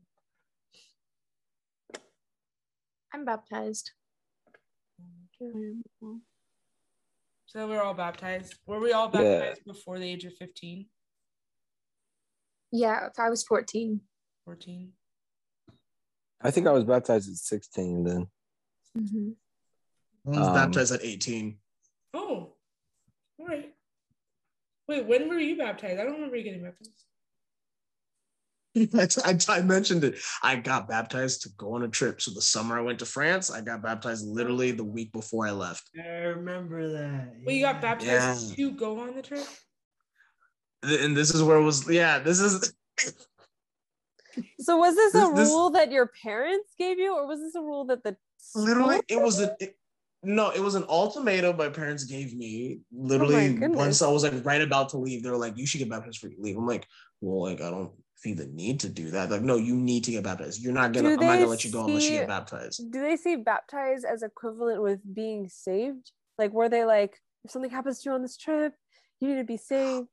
I'm 3.13 3.25
baptized. 3.25 3.91
So 7.47 7.69
we're 7.69 7.83
all 7.83 7.95
baptized. 7.95 8.55
Were 8.67 8.81
we 8.81 8.93
all 8.93 9.11
Yeah. 9.13 9.41
baptized 9.41 9.65
before 9.65 9.99
the 9.99 10.09
age 10.09 10.25
of 10.25 10.35
15, 10.37 10.89
Yeah, 12.75 13.09
if 13.09 13.19
I 13.19 13.29
was 13.29 13.45
14. 13.45 14.01
14? 14.47 14.97
I 16.41 16.51
think 16.51 16.67
I 16.67 16.73
was 16.73 16.85
baptized 16.85 17.29
at 17.31 17.37
16 17.37 18.05
then. 18.05 18.31
Mhm. 18.97 19.37
I 20.25 20.31
was 20.31 20.49
Um, 20.49 20.55
baptized 20.55 20.93
at 20.93 21.03
18. 21.03 21.61
Oh, 22.15 22.57
all 23.39 23.47
right. 23.47 23.77
Wait, 24.89 25.07
when 25.07 25.29
were 25.29 25.39
you 25.39 25.57
baptized? 25.59 26.01
I 26.01 26.05
don't 26.05 26.15
remember 26.15 26.37
you 26.37 26.45
getting 26.45 26.63
baptized. 26.63 27.07
I, 28.77 29.09
I, 29.25 29.39
I 29.49 29.61
mentioned 29.63 30.05
it. 30.05 30.17
I 30.43 30.57
got 30.57 30.89
baptized 30.89 31.43
to 31.43 31.51
go 31.57 31.75
on 31.75 31.83
a 31.83 31.89
trip. 31.89 32.21
So 32.21 32.31
the 32.33 32.41
summer 32.43 32.79
I 32.79 32.83
went 32.83 32.99
to 33.01 33.07
France, 33.07 33.51
I 33.51 33.61
got 33.61 33.83
baptized 33.83 34.27
literally 34.27 34.71
the 34.71 34.85
week 34.85 35.13
before 35.13 35.47
I 35.47 35.51
left. 35.51 35.91
I 35.99 36.09
remember 36.09 36.91
that. 36.93 37.35
Well, 37.45 37.55
you 37.55 37.63
got 37.63 37.81
baptized 37.81 38.51
Yeah. 38.59 38.67
to 38.67 38.71
go 38.73 39.01
on 39.01 39.15
the 39.15 39.23
trip. 39.23 39.47
And 40.83 41.17
this 41.17 41.33
is 41.35 41.43
where 41.43 41.59
it 41.59 41.63
was. 41.63 41.89
Yeah, 41.89 42.19
this 42.19 42.41
is. 42.41 42.75
So 44.61 44.79
was 44.79 44.95
this, 44.95 45.13
This- 45.13 45.29
a 45.29 45.35
this- 45.35 45.49
rule 45.51 45.71
that 45.73 45.93
your 45.93 46.11
parents 46.23 46.73
gave 46.79 46.99
you, 46.99 47.15
or 47.15 47.27
was 47.27 47.41
this 47.41 47.55
a 47.55 47.61
rule 47.61 47.85
that 47.87 48.03
the 48.03 48.17
literally 48.55 49.01
it 49.07 49.21
was 49.21 49.39
a 49.41 49.55
it- 49.61 49.77
no 50.23 50.49
it 50.51 50.61
was 50.61 50.75
an 50.75 50.85
ultimatum 50.89 51.57
my 51.59 51.69
parents 51.69 52.05
gave 52.05 52.35
me 52.35 52.79
oh 52.81 52.97
literally 53.07 53.59
Oh 53.63 53.69
once 53.69 54.01
i 54.03 54.09
was 54.09 54.23
like 54.25 54.45
right 54.45 54.63
about 54.63 54.89
to 54.91 54.97
leave 54.99 55.23
they 55.23 55.31
were 55.31 55.37
like 55.37 55.57
you 55.59 55.67
should 55.67 55.79
get 55.79 55.91
baptized 55.91 56.21
before 56.21 56.31
you 56.35 56.43
leave 56.43 56.57
i'm 56.57 56.67
like 56.67 56.87
well 57.21 57.43
like 57.43 57.61
i 57.61 57.71
don't 57.71 57.93
see 58.23 58.35
the 58.35 58.47
need 58.47 58.81
to 58.81 58.89
do 58.89 59.11
that. 59.11 59.31
Like 59.31 59.43
no 59.43 59.57
you 59.57 59.75
need 59.75 60.05
to 60.05 60.13
get 60.13 60.25
baptized. 60.25 60.63
You're 60.63 60.73
not 60.73 60.93
gonna 60.93 61.11
i'm 61.11 61.17
not 61.17 61.39
gonna 61.39 61.47
let 61.47 61.65
you 61.65 61.73
go 61.73 61.85
unless 61.85 62.05
you 62.05 62.19
get 62.19 62.29
baptized. 62.29 62.91
do 62.91 63.01
they 63.01 63.17
see 63.17 63.37
baptized 63.37 64.05
as 64.05 64.23
equivalent 64.23 64.83
with 64.83 65.01
being 65.15 65.49
saved? 65.49 66.13
Like, 66.39 66.53
were 66.53 66.69
they 66.69 66.85
like, 66.85 67.19
if 67.45 67.51
something 67.51 67.71
happens 67.71 68.01
to 68.01 68.11
you 68.11 68.15
on 68.15 68.23
this 68.23 68.37
trip, 68.37 68.75
you 69.21 69.29
need 69.29 69.37
to 69.37 69.45
be 69.45 69.57
saved? 69.57 70.09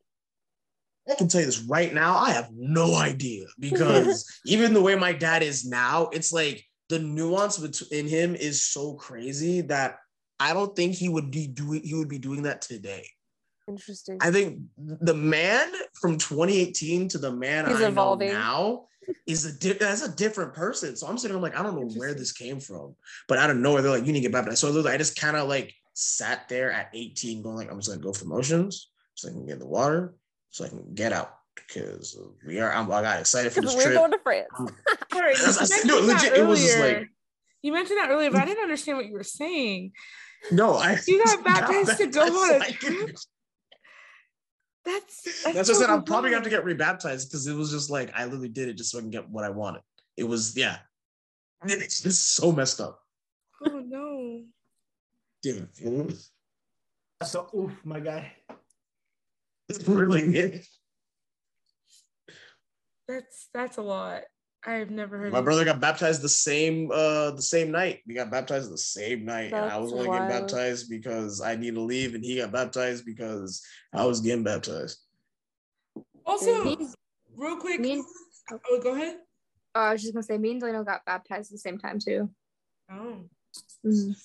i 1.09 1.15
can 1.15 1.27
tell 1.27 1.41
you 1.41 1.47
this 1.47 1.63
right 1.63 1.91
now 1.93 2.17
i 2.17 2.31
have 2.31 2.49
no 2.53 2.95
idea. 2.95 3.45
Because 3.59 4.25
even 4.45 4.73
the 4.73 4.81
way 4.81 4.95
my 4.95 5.13
dad 5.13 5.41
is 5.41 5.65
now 5.65 6.09
it's 6.13 6.31
like 6.31 6.63
the 6.89 6.99
nuance 6.99 7.57
bet- 7.57 7.91
in 7.91 8.07
him 8.07 8.35
is 8.35 8.61
so 8.63 8.93
crazy 8.93 9.61
that 9.61 9.97
i 10.39 10.53
don't 10.53 10.75
think 10.75 10.93
he 10.93 11.09
would 11.09 11.31
be 11.31 11.47
doing 11.47 11.81
he 11.83 11.95
would 11.95 12.09
be 12.09 12.19
doing 12.19 12.43
that 12.43 12.61
today 12.61 13.07
Interesting. 13.69 14.17
I 14.21 14.31
think 14.31 14.59
the 14.77 15.13
man 15.13 15.71
from 16.01 16.17
2018 16.17 17.07
to 17.09 17.17
the 17.17 17.31
man 17.31 17.67
He's 17.69 17.81
I 17.81 17.87
evolving. 17.87 18.29
know 18.29 18.33
now 18.33 18.85
is 19.27 19.45
a 19.45 19.53
di- 19.57 19.73
that's 19.73 20.01
a 20.01 20.13
different 20.15 20.53
person. 20.53 20.95
So 20.95 21.07
I'm 21.07 21.17
sitting 21.17 21.35
there 21.35 21.41
like, 21.41 21.57
I 21.57 21.63
don't 21.63 21.75
know 21.75 21.87
where 21.99 22.13
this 22.13 22.31
came 22.31 22.59
from, 22.59 22.95
but 23.27 23.37
out 23.37 23.49
of 23.49 23.57
nowhere 23.57 23.81
they're 23.81 23.91
like, 23.91 24.05
you 24.05 24.11
need 24.13 24.19
to 24.19 24.23
get 24.27 24.31
baptized. 24.31 24.57
So 24.59 24.87
I 24.87 24.97
just 24.97 25.19
kind 25.19 25.37
of 25.37 25.47
like 25.47 25.73
sat 25.93 26.47
there 26.49 26.71
at 26.71 26.89
18, 26.93 27.41
going 27.43 27.55
like, 27.55 27.71
I'm 27.71 27.77
just 27.79 27.89
gonna 27.89 28.01
go 28.01 28.13
for 28.13 28.25
motions, 28.25 28.89
so 29.15 29.29
I 29.29 29.31
can 29.31 29.45
get 29.45 29.53
in 29.53 29.59
the 29.59 29.67
water, 29.67 30.13
so 30.49 30.65
I 30.65 30.69
can 30.69 30.93
get 30.95 31.11
out 31.13 31.35
because 31.55 32.17
we 32.47 32.59
are. 32.59 32.71
I'm, 32.73 32.91
I 32.91 33.01
got 33.01 33.19
excited 33.19 33.51
for 33.51 33.61
this 33.61 33.75
we're 33.75 33.83
trip. 33.83 33.95
going 33.95 34.11
to 34.11 34.19
France. 34.23 34.47
Um, 34.57 34.67
All 35.13 35.19
right, 35.21 35.35
you 35.37 35.45
That's- 35.45 35.55
that's- 35.59 35.69
mentioned 35.69 35.89
no, 35.89 36.01
that 36.05 36.23
legit, 36.23 36.37
it 36.37 36.47
was 36.47 36.61
just 36.61 36.77
earlier. 36.77 36.99
like- 36.99 37.07
you 37.61 37.73
mentioned 37.73 37.97
that 37.99 38.09
earlier, 38.09 38.31
but 38.31 38.41
I 38.41 38.45
didn't 38.45 38.63
understand 38.63 38.97
what 38.97 39.07
you 39.07 39.11
were 39.13 39.23
saying. 39.23 39.91
No, 40.51 40.75
I 40.75 40.97
You 41.05 41.21
got 41.25 41.43
baptized 41.43 41.97
to 41.97 42.07
go 42.07 42.21
on 42.21 42.61
a 42.61 42.63
I 42.63 42.71
trip? 42.71 43.17
That's 44.89 45.21
that's, 45.21 45.43
That's 45.43 45.67
just 45.67 45.79
so 45.81 45.85
it. 45.85 45.89
I'm 45.91 46.03
probably 46.03 46.31
gonna 46.31 46.37
have 46.37 46.43
to 46.45 46.49
get 46.49 46.65
rebaptized 46.65 47.29
because 47.29 47.45
it 47.45 47.53
was 47.53 47.69
just 47.69 47.91
like 47.91 48.11
I 48.15 48.25
literally 48.25 48.49
did 48.49 48.69
it 48.69 48.73
just 48.73 48.89
so 48.89 48.97
I 48.97 49.01
can 49.01 49.11
get 49.11 49.29
what 49.29 49.43
I 49.43 49.49
wanted. 49.49 49.83
It 50.17 50.23
was 50.23 50.57
yeah. 50.57 50.77
It's 51.63 52.01
just 52.01 52.33
so 52.33 52.51
messed 52.51 52.81
up. 52.81 52.99
Oh 53.67 53.83
no. 53.85 54.41
Dude, 55.43 55.67
it 55.77 56.15
So 57.23 57.47
oof, 57.55 57.71
my 57.83 57.99
guy. 57.99 58.31
was 59.67 59.87
really 59.87 60.21
it. 60.35 60.65
That's 63.07 63.49
that's 63.53 63.77
a 63.77 63.83
lot. 63.83 64.23
I've 64.65 64.89
never 64.91 65.17
heard. 65.17 65.31
My 65.31 65.39
of- 65.39 65.45
brother 65.45 65.63
got 65.63 65.79
baptized 65.79 66.21
the 66.21 66.29
same 66.29 66.91
uh 66.91 67.31
the 67.31 67.41
same 67.41 67.71
night. 67.71 68.01
We 68.05 68.13
got 68.13 68.29
baptized 68.29 68.71
the 68.71 68.77
same 68.77 69.23
night. 69.25 69.53
and 69.53 69.55
I 69.71 69.77
was 69.77 69.91
only 69.93 70.05
getting 70.07 70.27
wild. 70.27 70.29
baptized 70.29 70.89
because 70.89 71.39
I 71.41 71.55
need 71.55 71.75
to 71.75 71.81
leave, 71.81 72.13
and 72.15 72.23
he 72.23 72.37
got 72.37 72.51
baptized 72.51 73.05
because 73.05 73.65
I 73.93 74.05
was 74.05 74.19
getting 74.21 74.43
baptized. 74.43 74.99
Also, 76.25 76.75
real 77.35 77.57
quick. 77.57 77.79
me 77.79 77.93
and- 77.93 78.05
Oh, 78.69 78.81
go 78.81 78.95
ahead. 78.95 79.17
uh, 79.75 79.79
I 79.79 79.91
was 79.93 80.01
just 80.01 80.13
gonna 80.13 80.23
say, 80.23 80.37
me 80.37 80.51
and 80.51 80.59
Delano 80.59 80.83
got 80.83 81.05
baptized 81.05 81.49
at 81.51 81.53
the 81.53 81.57
same 81.59 81.77
time 81.77 81.99
too. 81.99 82.29
Oh. 82.91 83.29
Mhm. 83.85 84.15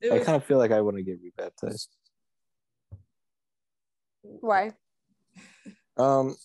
It 0.00 0.10
I 0.12 0.14
was- 0.18 0.26
kind 0.26 0.36
of 0.36 0.44
feel 0.44 0.58
like 0.58 0.72
I 0.72 0.80
want 0.82 0.96
to 0.96 1.02
get 1.02 1.20
rebaptized. 1.22 1.88
Why? 4.22 4.72
Um, 5.96 6.36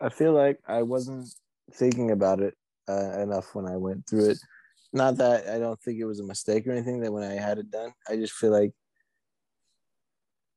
I 0.00 0.08
feel 0.08 0.32
like 0.32 0.58
I 0.66 0.82
wasn't 0.82 1.28
thinking 1.72 2.10
about 2.10 2.40
it 2.40 2.56
uh, 2.88 3.20
enough 3.20 3.54
when 3.54 3.66
I 3.66 3.76
went 3.76 4.06
through 4.08 4.30
it. 4.30 4.38
Not 4.92 5.16
that 5.18 5.48
I 5.48 5.58
don't 5.58 5.80
think 5.82 5.98
it 5.98 6.04
was 6.04 6.20
a 6.20 6.24
mistake 6.24 6.66
or 6.66 6.72
anything. 6.72 7.00
That 7.00 7.12
when 7.12 7.24
I 7.24 7.34
had 7.34 7.58
it 7.58 7.70
done, 7.70 7.92
I 8.08 8.16
just 8.16 8.34
feel 8.34 8.50
like, 8.52 8.72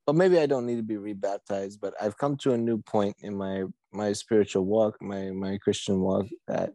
well, 0.07 0.13
maybe 0.15 0.37
I 0.39 0.45
don't 0.45 0.65
need 0.65 0.75
to 0.77 0.83
be 0.83 0.97
rebaptized, 0.97 1.81
but 1.81 1.93
I've 1.99 2.17
come 2.17 2.37
to 2.37 2.53
a 2.53 2.57
new 2.57 2.77
point 2.81 3.15
in 3.19 3.35
my 3.35 3.63
my 3.91 4.13
spiritual 4.13 4.65
walk, 4.65 5.01
my 5.01 5.31
my 5.31 5.57
Christian 5.57 5.99
walk, 5.99 6.27
that 6.47 6.73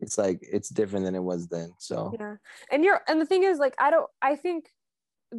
it's 0.00 0.18
like 0.18 0.40
it's 0.42 0.70
different 0.70 1.06
than 1.06 1.14
it 1.16 1.22
was 1.24 1.48
then. 1.48 1.72
So 1.78 2.18
Yeah. 2.18 2.36
And 2.70 2.84
you're 2.84 3.02
and 3.08 3.20
the 3.20 3.26
thing 3.26 3.44
is 3.44 3.58
like 3.58 3.74
I 3.78 3.90
don't 3.90 4.10
I 4.22 4.36
think 4.36 4.70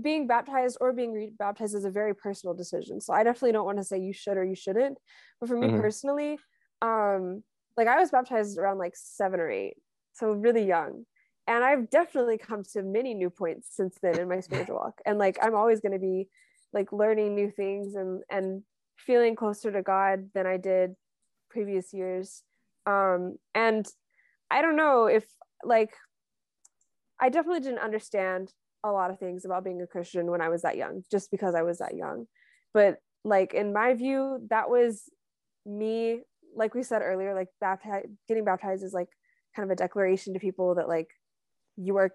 being 0.02 0.28
baptized 0.28 0.78
or 0.82 0.94
being 0.94 1.14
rebaptized 1.14 1.76
is 1.76 1.86
a 1.86 1.92
very 1.92 2.16
personal 2.16 2.56
decision. 2.56 3.02
So 3.02 3.14
I 3.14 3.24
definitely 3.24 3.54
don't 3.54 3.66
want 3.66 3.80
to 3.80 3.84
say 3.86 4.00
you 4.00 4.14
should 4.14 4.38
or 4.38 4.44
you 4.46 4.56
shouldn't. 4.56 5.00
But 5.40 5.50
for 5.50 5.58
me 5.58 5.68
Mhm. 5.68 5.72
personally, 5.72 6.40
um 6.82 7.44
like 7.78 7.88
I 7.88 8.00
was 8.00 8.12
baptized 8.12 8.58
around 8.58 8.78
like 8.78 8.94
7 8.96 9.40
or 9.40 9.50
8. 9.50 9.74
So 10.14 10.32
really 10.32 10.66
young. 10.66 11.06
And 11.48 11.64
I've 11.64 11.90
definitely 11.90 12.38
come 12.38 12.64
to 12.74 12.84
many 12.84 13.14
new 13.14 13.30
points 13.30 13.70
since 13.72 13.98
then 14.02 14.20
in 14.20 14.28
my 14.30 14.40
spiritual 14.42 14.76
walk. 14.76 15.02
And 15.06 15.18
like 15.18 15.38
I'm 15.42 15.56
always 15.56 15.82
going 15.82 15.94
to 15.94 16.00
be 16.00 16.28
like 16.74 16.92
learning 16.92 17.36
new 17.36 17.52
things 17.52 17.96
and 17.96 18.24
and 18.30 18.64
feeling 18.98 19.36
closer 19.36 19.72
to 19.72 19.82
God 19.82 20.30
than 20.34 20.46
I 20.46 20.58
did 20.58 20.96
previous 21.50 21.94
years. 21.94 22.44
Um 22.86 23.38
and 23.56 23.88
I 24.50 24.62
don't 24.62 24.76
know 24.76 25.06
if 25.06 25.26
like 25.64 25.94
I 27.20 27.30
definitely 27.30 27.62
didn't 27.62 27.80
understand 27.80 28.52
a 28.84 28.92
lot 28.92 29.12
of 29.12 29.20
things 29.20 29.46
about 29.46 29.64
being 29.64 29.82
a 29.82 29.88
Christian 29.88 30.32
when 30.32 30.42
I 30.42 30.50
was 30.50 30.64
that 30.64 30.78
young, 30.78 31.04
just 31.12 31.30
because 31.30 31.54
I 31.54 31.62
was 31.62 31.78
that 31.80 31.96
young. 31.96 32.26
But 32.74 32.98
like 33.24 33.54
in 33.54 33.74
my 33.74 33.94
view, 33.94 34.40
that 34.50 34.70
was 34.70 35.04
me, 35.66 36.22
like 36.56 36.74
we 36.74 36.84
said 36.84 37.02
earlier, 37.02 37.34
like 37.34 37.50
baptized 37.60 38.08
getting 38.28 38.46
baptized 38.46 38.84
is 38.84 38.94
like 38.94 39.10
kind 39.56 39.70
of 39.70 39.72
a 39.72 39.76
declaration 39.76 40.34
to 40.34 40.40
people 40.40 40.76
that 40.76 40.88
like 40.88 41.10
you 41.78 41.98
are 41.98 42.12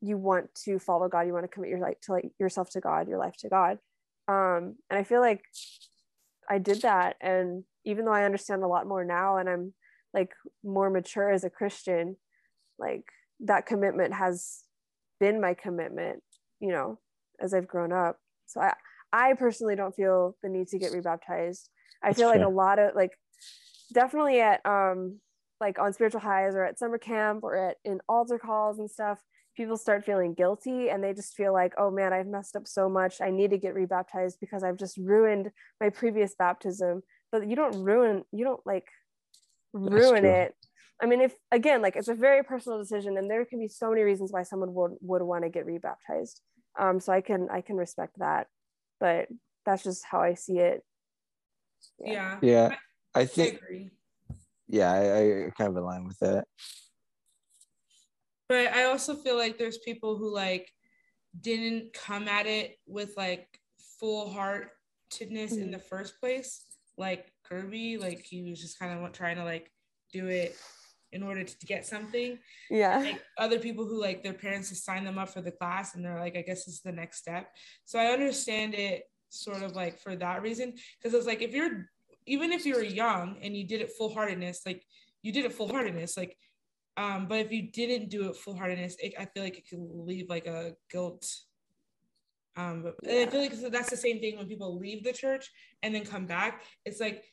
you 0.00 0.16
want 0.16 0.54
to 0.54 0.78
follow 0.78 1.08
God, 1.08 1.26
you 1.26 1.32
want 1.32 1.44
to 1.44 1.48
commit 1.48 1.70
your 1.70 1.80
life 1.80 1.96
to 2.02 2.12
like 2.12 2.30
yourself 2.38 2.70
to 2.70 2.80
God, 2.80 3.08
your 3.08 3.18
life 3.18 3.36
to 3.38 3.48
God. 3.48 3.78
Um, 4.28 4.76
and 4.90 4.98
I 4.98 5.02
feel 5.02 5.20
like 5.20 5.42
I 6.48 6.58
did 6.58 6.82
that. 6.82 7.16
And 7.20 7.64
even 7.84 8.04
though 8.04 8.12
I 8.12 8.24
understand 8.24 8.62
a 8.62 8.68
lot 8.68 8.86
more 8.86 9.04
now 9.04 9.38
and 9.38 9.48
I'm 9.48 9.74
like 10.14 10.32
more 10.62 10.90
mature 10.90 11.30
as 11.30 11.44
a 11.44 11.50
Christian, 11.50 12.16
like 12.78 13.04
that 13.40 13.66
commitment 13.66 14.14
has 14.14 14.62
been 15.18 15.40
my 15.40 15.54
commitment, 15.54 16.22
you 16.60 16.70
know, 16.70 16.98
as 17.40 17.54
I've 17.54 17.68
grown 17.68 17.92
up. 17.92 18.18
So 18.46 18.60
I, 18.60 18.74
I 19.12 19.34
personally 19.34 19.76
don't 19.76 19.94
feel 19.94 20.36
the 20.42 20.48
need 20.48 20.68
to 20.68 20.78
get 20.78 20.92
rebaptized. 20.92 21.68
I 22.02 22.08
That's 22.08 22.18
feel 22.18 22.28
like 22.28 22.38
fair. 22.38 22.46
a 22.46 22.50
lot 22.50 22.78
of 22.78 22.94
like 22.94 23.12
definitely 23.92 24.40
at 24.40 24.64
um 24.64 25.20
like 25.60 25.78
on 25.78 25.92
spiritual 25.92 26.20
highs 26.20 26.54
or 26.54 26.64
at 26.64 26.78
summer 26.78 26.98
camp 26.98 27.42
or 27.42 27.56
at 27.56 27.76
in 27.84 28.00
altar 28.08 28.38
calls 28.38 28.78
and 28.78 28.90
stuff, 28.90 29.20
people 29.56 29.76
start 29.76 30.04
feeling 30.04 30.34
guilty 30.34 30.88
and 30.88 31.02
they 31.02 31.12
just 31.12 31.34
feel 31.34 31.52
like, 31.52 31.74
oh 31.78 31.90
man, 31.90 32.12
I've 32.12 32.26
messed 32.26 32.54
up 32.54 32.66
so 32.68 32.88
much. 32.88 33.20
I 33.20 33.30
need 33.30 33.50
to 33.50 33.58
get 33.58 33.74
rebaptized 33.74 34.38
because 34.40 34.62
I've 34.62 34.76
just 34.76 34.96
ruined 34.96 35.50
my 35.80 35.90
previous 35.90 36.34
baptism. 36.38 37.02
But 37.32 37.48
you 37.48 37.56
don't 37.56 37.82
ruin, 37.82 38.24
you 38.32 38.44
don't 38.44 38.64
like 38.64 38.86
ruin 39.72 40.24
it. 40.24 40.54
I 41.02 41.06
mean, 41.06 41.20
if 41.20 41.34
again, 41.52 41.82
like 41.82 41.96
it's 41.96 42.08
a 42.08 42.14
very 42.14 42.42
personal 42.42 42.78
decision, 42.78 43.18
and 43.18 43.30
there 43.30 43.44
can 43.44 43.58
be 43.58 43.68
so 43.68 43.90
many 43.90 44.02
reasons 44.02 44.32
why 44.32 44.42
someone 44.42 44.74
would 44.74 44.92
would 45.00 45.22
want 45.22 45.44
to 45.44 45.50
get 45.50 45.66
rebaptized. 45.66 46.40
Um, 46.78 47.00
so 47.00 47.12
I 47.12 47.20
can 47.20 47.48
I 47.50 47.60
can 47.60 47.76
respect 47.76 48.18
that, 48.18 48.46
but 49.00 49.28
that's 49.66 49.82
just 49.82 50.04
how 50.04 50.20
I 50.20 50.34
see 50.34 50.58
it. 50.58 50.82
Yeah. 52.04 52.38
yeah, 52.42 52.70
I 52.72 52.76
I 53.14 53.24
think 53.24 53.56
agree. 53.56 53.90
yeah, 54.68 54.92
I, 54.92 55.46
I 55.46 55.50
kind 55.56 55.70
of 55.70 55.76
align 55.76 56.06
with 56.06 56.18
that. 56.20 56.44
But 58.48 58.72
I 58.72 58.84
also 58.84 59.14
feel 59.14 59.36
like 59.36 59.58
there's 59.58 59.78
people 59.78 60.16
who 60.16 60.32
like 60.32 60.72
didn't 61.38 61.92
come 61.92 62.28
at 62.28 62.46
it 62.46 62.76
with 62.86 63.14
like 63.16 63.46
full 64.00 64.30
heartedness 64.30 65.52
in 65.52 65.68
Mhm. 65.68 65.72
the 65.72 65.78
first 65.78 66.18
place. 66.20 66.64
Like 66.96 67.32
Kirby, 67.44 67.98
like 67.98 68.20
he 68.20 68.48
was 68.48 68.60
just 68.60 68.78
kind 68.78 68.98
of 69.04 69.12
trying 69.12 69.36
to 69.36 69.44
like 69.44 69.70
do 70.12 70.28
it 70.28 70.56
in 71.12 71.22
order 71.22 71.44
to 71.44 71.66
get 71.66 71.86
something. 71.86 72.38
Yeah. 72.70 72.98
Like 72.98 73.22
other 73.38 73.58
people 73.58 73.84
who 73.86 74.00
like 74.00 74.22
their 74.22 74.34
parents 74.34 74.68
just 74.70 74.84
signed 74.84 75.06
them 75.06 75.18
up 75.18 75.28
for 75.28 75.40
the 75.40 75.52
class 75.52 75.94
and 75.94 76.04
they're 76.04 76.18
like, 76.18 76.36
I 76.36 76.42
guess 76.42 76.64
this 76.64 76.74
is 76.74 76.80
the 76.82 76.92
next 76.92 77.18
step. 77.18 77.48
So 77.84 77.98
I 77.98 78.06
understand 78.06 78.74
it 78.74 79.04
sort 79.30 79.62
of 79.62 79.76
like 79.76 79.98
for 79.98 80.16
that 80.16 80.42
reason. 80.42 80.74
Cause 81.02 81.14
it's 81.14 81.26
like 81.26 81.42
if 81.42 81.52
you're 81.54 81.88
even 82.28 82.52
if 82.52 82.66
you're 82.66 82.84
young 82.84 83.36
and 83.42 83.56
you 83.56 83.66
did 83.66 83.80
it 83.80 83.92
full 83.98 84.12
heartedness, 84.14 84.62
like 84.66 84.84
you 85.22 85.32
did 85.32 85.44
it 85.44 85.52
full 85.52 85.68
heartedness, 85.68 86.16
like 86.16 86.36
um, 86.96 87.28
but 87.28 87.38
if 87.40 87.52
you 87.52 87.70
didn't 87.70 88.10
do 88.10 88.28
it 88.28 88.36
full 88.36 88.56
heartedness, 88.56 88.96
it, 89.00 89.14
I 89.18 89.26
feel 89.26 89.42
like 89.44 89.58
it 89.58 89.68
could 89.68 89.80
leave 89.80 90.28
like 90.28 90.46
a 90.46 90.74
guilt 90.90 91.26
Um, 92.56 92.82
but 92.82 92.94
and 93.08 93.28
I 93.28 93.30
feel 93.30 93.40
like 93.40 93.72
that's 93.72 93.90
the 93.90 93.96
same 93.96 94.20
thing 94.20 94.36
when 94.36 94.48
people 94.48 94.78
leave 94.78 95.04
the 95.04 95.12
church 95.12 95.48
and 95.82 95.94
then 95.94 96.04
come 96.04 96.26
back. 96.26 96.62
It's 96.84 97.00
like 97.00 97.24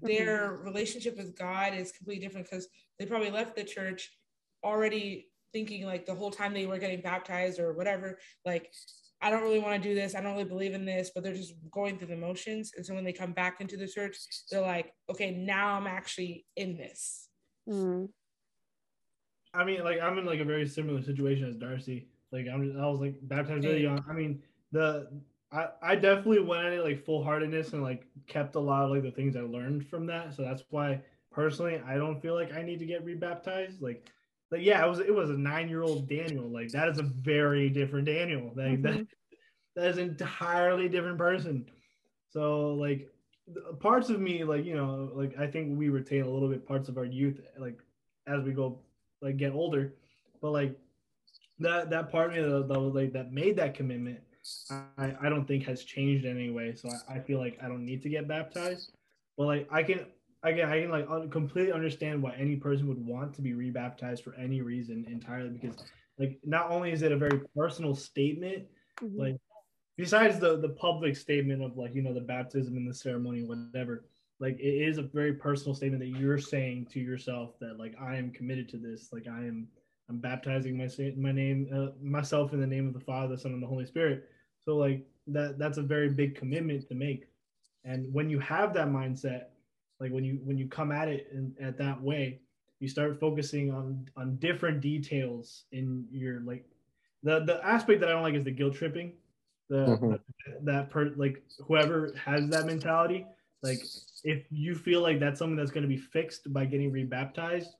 their 0.00 0.58
relationship 0.64 1.16
with 1.16 1.38
God 1.38 1.74
is 1.74 1.92
completely 1.92 2.26
different 2.26 2.48
because 2.50 2.68
they 2.98 3.06
probably 3.06 3.30
left 3.30 3.54
the 3.54 3.64
church 3.64 4.10
already 4.64 5.28
thinking 5.52 5.86
like 5.86 6.06
the 6.06 6.14
whole 6.14 6.30
time 6.30 6.52
they 6.52 6.66
were 6.66 6.78
getting 6.78 7.00
baptized 7.00 7.60
or 7.60 7.74
whatever, 7.74 8.18
like 8.44 8.72
I 9.22 9.30
don't 9.30 9.42
really 9.42 9.60
want 9.60 9.80
to 9.80 9.88
do 9.88 9.94
this. 9.94 10.14
I 10.14 10.20
don't 10.20 10.32
really 10.32 10.44
believe 10.44 10.74
in 10.74 10.84
this, 10.84 11.12
but 11.14 11.22
they're 11.22 11.32
just 11.34 11.54
going 11.70 11.96
through 11.96 12.08
the 12.08 12.16
motions. 12.16 12.72
And 12.76 12.84
so 12.84 12.94
when 12.94 13.04
they 13.04 13.12
come 13.12 13.32
back 13.32 13.60
into 13.60 13.76
the 13.76 13.86
church, 13.86 14.16
they're 14.50 14.60
like, 14.60 14.92
okay, 15.08 15.30
now 15.30 15.74
I'm 15.74 15.86
actually 15.86 16.44
in 16.56 16.76
this. 16.76 17.28
Mm. 17.68 18.08
I 19.54 19.64
mean, 19.64 19.84
like 19.84 20.00
I'm 20.00 20.18
in 20.18 20.24
like 20.24 20.40
a 20.40 20.44
very 20.44 20.66
similar 20.66 21.02
situation 21.02 21.48
as 21.48 21.56
Darcy. 21.56 22.08
Like 22.32 22.46
I'm, 22.52 22.64
just—I 22.64 22.86
was 22.86 23.00
like 23.00 23.14
baptized 23.22 23.64
really 23.64 23.82
young. 23.82 24.02
I 24.08 24.12
mean, 24.12 24.42
the 24.72 25.08
I, 25.52 25.68
I 25.82 25.94
definitely 25.94 26.40
went 26.40 26.66
at 26.66 26.72
it 26.72 26.82
like 26.82 27.04
full 27.04 27.22
heartedness 27.22 27.74
and 27.74 27.82
like 27.82 28.06
kept 28.26 28.56
a 28.56 28.60
lot 28.60 28.84
of 28.84 28.90
like 28.90 29.02
the 29.02 29.10
things 29.10 29.36
I 29.36 29.42
learned 29.42 29.86
from 29.86 30.06
that. 30.06 30.34
So 30.34 30.42
that's 30.42 30.64
why 30.70 31.02
personally 31.30 31.80
I 31.86 31.96
don't 31.96 32.20
feel 32.20 32.34
like 32.34 32.52
I 32.54 32.62
need 32.62 32.78
to 32.78 32.86
get 32.86 33.04
rebaptized. 33.04 33.82
Like, 33.82 34.10
like 34.52 34.62
yeah, 34.62 34.84
it 34.84 34.88
was 34.88 35.00
it 35.00 35.14
was 35.14 35.30
a 35.30 35.36
nine 35.36 35.68
year 35.68 35.82
old 35.82 36.08
Daniel. 36.08 36.48
Like 36.48 36.70
that 36.72 36.88
is 36.88 36.98
a 36.98 37.02
very 37.02 37.70
different 37.70 38.06
Daniel. 38.06 38.52
Like 38.54 38.80
Mhm. 38.80 38.82
that 38.82 39.06
that 39.74 39.86
is 39.88 39.98
an 39.98 40.10
entirely 40.10 40.88
different 40.88 41.18
person. 41.18 41.68
So 42.30 42.74
like 42.74 43.10
parts 43.80 44.10
of 44.10 44.20
me, 44.20 44.44
like 44.44 44.64
you 44.64 44.76
know, 44.76 45.10
like 45.14 45.38
I 45.38 45.46
think 45.46 45.78
we 45.78 45.88
retain 45.88 46.22
a 46.22 46.30
little 46.30 46.48
bit 46.48 46.66
parts 46.66 46.88
of 46.88 46.98
our 46.98 47.04
youth, 47.06 47.40
like 47.58 47.78
as 48.26 48.44
we 48.44 48.52
go 48.52 48.78
like 49.22 49.38
get 49.38 49.52
older. 49.52 49.94
But 50.40 50.50
like 50.52 50.78
that 51.58 51.90
that 51.90 52.10
part 52.12 52.30
of 52.30 52.36
me 52.36 52.42
that, 52.42 52.68
that 52.68 52.80
was 52.80 52.94
like 52.94 53.12
that 53.14 53.32
made 53.32 53.56
that 53.56 53.74
commitment, 53.74 54.20
I, 54.70 55.14
I 55.20 55.28
don't 55.30 55.46
think 55.46 55.64
has 55.64 55.84
changed 55.84 56.24
in 56.26 56.36
any 56.36 56.50
way. 56.50 56.74
So 56.74 56.90
I, 56.90 57.14
I 57.14 57.20
feel 57.20 57.38
like 57.38 57.58
I 57.62 57.68
don't 57.68 57.84
need 57.86 58.02
to 58.02 58.08
get 58.10 58.28
baptized. 58.28 58.92
But 59.38 59.46
like 59.46 59.68
I 59.72 59.82
can 59.82 60.06
again 60.42 60.68
I 60.68 60.80
can 60.80 60.90
like 60.90 61.06
un- 61.08 61.30
completely 61.30 61.72
understand 61.72 62.22
why 62.22 62.34
any 62.36 62.56
person 62.56 62.88
would 62.88 63.04
want 63.04 63.34
to 63.34 63.42
be 63.42 63.54
rebaptized 63.54 64.22
for 64.24 64.34
any 64.34 64.60
reason 64.60 65.06
entirely 65.08 65.50
because 65.50 65.76
like 66.18 66.38
not 66.44 66.70
only 66.70 66.92
is 66.92 67.02
it 67.02 67.12
a 67.12 67.16
very 67.16 67.40
personal 67.56 67.94
statement, 67.94 68.66
Mhm. 69.02 69.18
like 69.18 69.36
besides 69.96 70.38
the 70.38 70.58
the 70.58 70.68
public 70.70 71.16
statement 71.16 71.62
of 71.62 71.76
like 71.76 71.94
you 71.94 72.02
know 72.02 72.14
the 72.14 72.20
baptism 72.20 72.76
and 72.76 72.88
the 72.88 72.94
ceremony 72.94 73.42
whatever 73.42 74.04
like 74.40 74.58
it 74.58 74.62
is 74.88 74.98
a 74.98 75.02
very 75.02 75.34
personal 75.34 75.74
statement 75.74 76.00
that 76.02 76.18
you're 76.18 76.38
saying 76.38 76.86
to 76.86 77.00
yourself 77.00 77.58
that 77.60 77.78
like 77.78 77.94
i 78.00 78.16
am 78.16 78.30
committed 78.30 78.68
to 78.68 78.76
this 78.76 79.12
like 79.12 79.26
i 79.28 79.38
am 79.44 79.68
i'm 80.08 80.18
baptizing 80.18 80.76
my 80.76 80.88
my 81.16 81.32
name 81.32 81.68
uh, 81.74 81.88
myself 82.02 82.52
in 82.52 82.60
the 82.60 82.66
name 82.66 82.86
of 82.86 82.94
the 82.94 83.00
father 83.00 83.34
the 83.34 83.40
son 83.40 83.52
and 83.52 83.62
the 83.62 83.66
holy 83.66 83.84
spirit 83.86 84.28
so 84.64 84.76
like 84.76 85.06
that 85.26 85.58
that's 85.58 85.78
a 85.78 85.82
very 85.82 86.08
big 86.08 86.34
commitment 86.34 86.86
to 86.88 86.94
make 86.94 87.28
and 87.84 88.12
when 88.12 88.30
you 88.30 88.38
have 88.38 88.72
that 88.72 88.88
mindset 88.88 89.51
like 90.02 90.12
when 90.12 90.24
you 90.24 90.40
when 90.44 90.58
you 90.58 90.68
come 90.68 90.92
at 90.92 91.08
it 91.08 91.28
in, 91.32 91.54
at 91.62 91.78
that 91.78 92.02
way 92.02 92.40
you 92.80 92.88
start 92.88 93.20
focusing 93.20 93.72
on 93.72 94.06
on 94.16 94.36
different 94.36 94.80
details 94.80 95.64
in 95.72 96.06
your 96.10 96.40
like 96.40 96.66
the 97.22 97.40
the 97.44 97.64
aspect 97.64 98.00
that 98.00 98.08
i 98.08 98.12
don't 98.12 98.22
like 98.22 98.34
is 98.34 98.44
the 98.44 98.50
guilt 98.50 98.74
tripping. 98.74 99.14
The, 99.70 99.86
Mhm. 99.96 100.20
that 100.64 100.90
per 100.90 101.14
like 101.16 101.42
whoever 101.66 102.12
has 102.22 102.50
that 102.50 102.66
mentality 102.66 103.26
like 103.62 103.80
if 104.24 104.44
you 104.50 104.74
feel 104.74 105.00
like 105.00 105.20
that's 105.20 105.38
something 105.38 105.56
that's 105.56 105.70
going 105.70 105.82
to 105.82 105.88
be 105.88 105.96
fixed 105.96 106.52
by 106.52 106.66
getting 106.66 106.92
rebaptized 106.92 107.70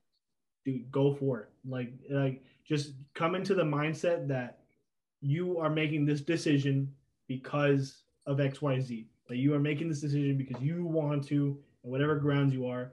dude 0.65 0.91
go 0.91 1.13
for 1.15 1.41
it. 1.41 1.49
Like 1.69 1.93
like 2.11 2.45
just 2.67 2.93
come 3.15 3.35
into 3.35 3.55
the 3.55 3.65
mindset 3.65 4.29
that 4.29 4.61
you 5.21 5.59
are 5.59 5.71
making 5.71 6.07
this 6.07 6.21
decision 6.21 6.93
because 7.29 8.05
of 8.27 8.39
xyz 8.39 9.07
that 9.29 9.37
you 9.37 9.55
are 9.55 9.59
making 9.59 9.89
this 9.89 10.01
decision 10.01 10.39
because 10.39 10.61
you 10.63 10.85
want 10.85 11.27
to 11.29 11.59
whatever 11.83 12.17
grounds 12.17 12.55
you 12.55 12.67
are 12.67 12.93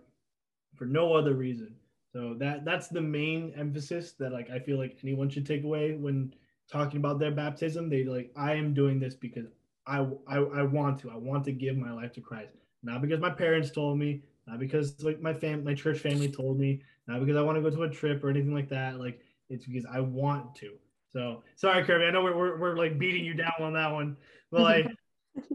for 0.75 0.85
no 0.85 1.13
other 1.13 1.33
reason. 1.33 1.75
So 2.13 2.33
that 2.39 2.65
that's 2.65 2.87
the 2.87 3.01
main 3.01 3.53
emphasis 3.55 4.13
that 4.13 4.31
like 4.31 4.49
i 4.49 4.59
feel 4.59 4.77
like 4.77 4.97
anyone 5.03 5.29
should 5.29 5.45
take 5.45 5.63
away 5.63 5.93
when 5.93 6.33
talking 6.71 6.97
about 6.97 7.19
their 7.19 7.31
baptism. 7.31 7.89
They 7.89 8.03
like 8.03 8.31
i 8.35 8.53
am 8.53 8.73
doing 8.73 8.99
this 8.99 9.13
because 9.13 9.45
I, 9.85 9.99
I 10.27 10.37
i 10.37 10.63
want 10.63 10.99
to. 11.01 11.11
I 11.11 11.17
want 11.17 11.43
to 11.45 11.51
give 11.51 11.77
my 11.77 11.91
life 11.91 12.13
to 12.13 12.21
christ. 12.21 12.51
Not 12.81 13.01
because 13.01 13.19
my 13.19 13.29
parents 13.29 13.69
told 13.69 13.99
me 13.99 14.23
not 14.47 14.59
because 14.59 15.03
like 15.03 15.21
my 15.21 15.33
fam 15.33 15.63
my 15.63 15.75
church 15.75 15.99
family 15.99 16.29
told 16.29 16.59
me 16.59 16.81
not 17.07 17.19
because 17.19 17.35
i 17.37 17.41
want 17.41 17.57
to 17.57 17.61
go 17.61 17.75
to 17.75 17.83
a 17.83 17.89
trip 17.89 18.23
or 18.23 18.29
anything 18.29 18.53
like 18.53 18.69
that. 18.69 18.99
Like 18.99 19.19
it's 19.49 19.65
because 19.65 19.85
i 19.91 19.99
want 19.99 20.55
to. 20.55 20.73
So 21.13 21.43
sorry 21.55 21.83
kirby. 21.83 22.05
I 22.05 22.11
know 22.11 22.23
we're, 22.23 22.37
we're, 22.37 22.59
we're 22.59 22.77
like 22.77 22.97
beating 22.97 23.23
you 23.25 23.35
down 23.35 23.53
on 23.59 23.73
that 23.73 23.91
one. 23.91 24.17
But 24.51 24.61
like 24.61 24.87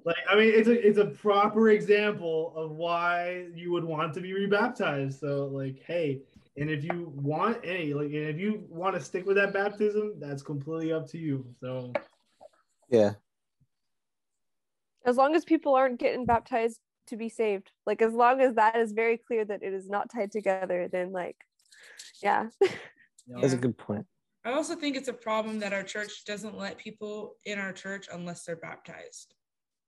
like 0.04 0.16
i 0.28 0.34
mean 0.34 0.52
it's 0.54 0.68
a 0.68 0.86
it's 0.86 0.98
a 0.98 1.06
proper 1.06 1.70
example 1.70 2.52
of 2.56 2.72
why 2.72 3.46
you 3.54 3.72
would 3.72 3.84
want 3.84 4.12
to 4.14 4.20
be 4.20 4.32
rebaptized 4.32 5.18
so 5.20 5.46
like 5.46 5.82
hey 5.86 6.20
and 6.56 6.70
if 6.70 6.84
you 6.84 7.12
want 7.16 7.58
any 7.64 7.94
like 7.94 8.06
and 8.06 8.28
if 8.28 8.38
you 8.38 8.64
want 8.68 8.94
to 8.94 9.00
stick 9.00 9.26
with 9.26 9.36
that 9.36 9.52
baptism 9.52 10.14
that's 10.18 10.42
completely 10.42 10.92
up 10.92 11.06
to 11.08 11.18
you 11.18 11.44
so 11.60 11.92
Yeah. 12.90 13.12
As 15.04 15.16
long 15.16 15.34
as 15.34 15.44
people 15.44 15.74
aren't 15.74 15.98
getting 15.98 16.24
baptized 16.24 16.80
to 17.08 17.16
be 17.16 17.28
saved, 17.28 17.70
like 17.86 18.00
as 18.00 18.14
long 18.14 18.40
as 18.40 18.54
that 18.54 18.76
is 18.76 18.92
very 18.92 19.18
clear 19.18 19.44
that 19.44 19.62
it 19.62 19.74
is 19.74 19.88
not 19.88 20.10
tied 20.10 20.32
together, 20.32 20.88
then 20.90 21.12
like, 21.12 21.36
yeah. 22.22 22.48
you 22.62 23.40
That's 23.40 23.52
a 23.52 23.58
good 23.58 23.76
point. 23.76 24.06
I 24.44 24.52
also 24.52 24.74
think 24.76 24.96
it's 24.96 25.08
a 25.08 25.14
problem 25.14 25.58
that 25.60 25.72
our 25.72 25.82
church 25.82 26.24
doesn't 26.24 26.56
let 26.56 26.78
people 26.78 27.36
in 27.44 27.58
our 27.58 27.72
church 27.72 28.08
unless 28.12 28.44
they're 28.44 28.56
baptized. 28.56 29.34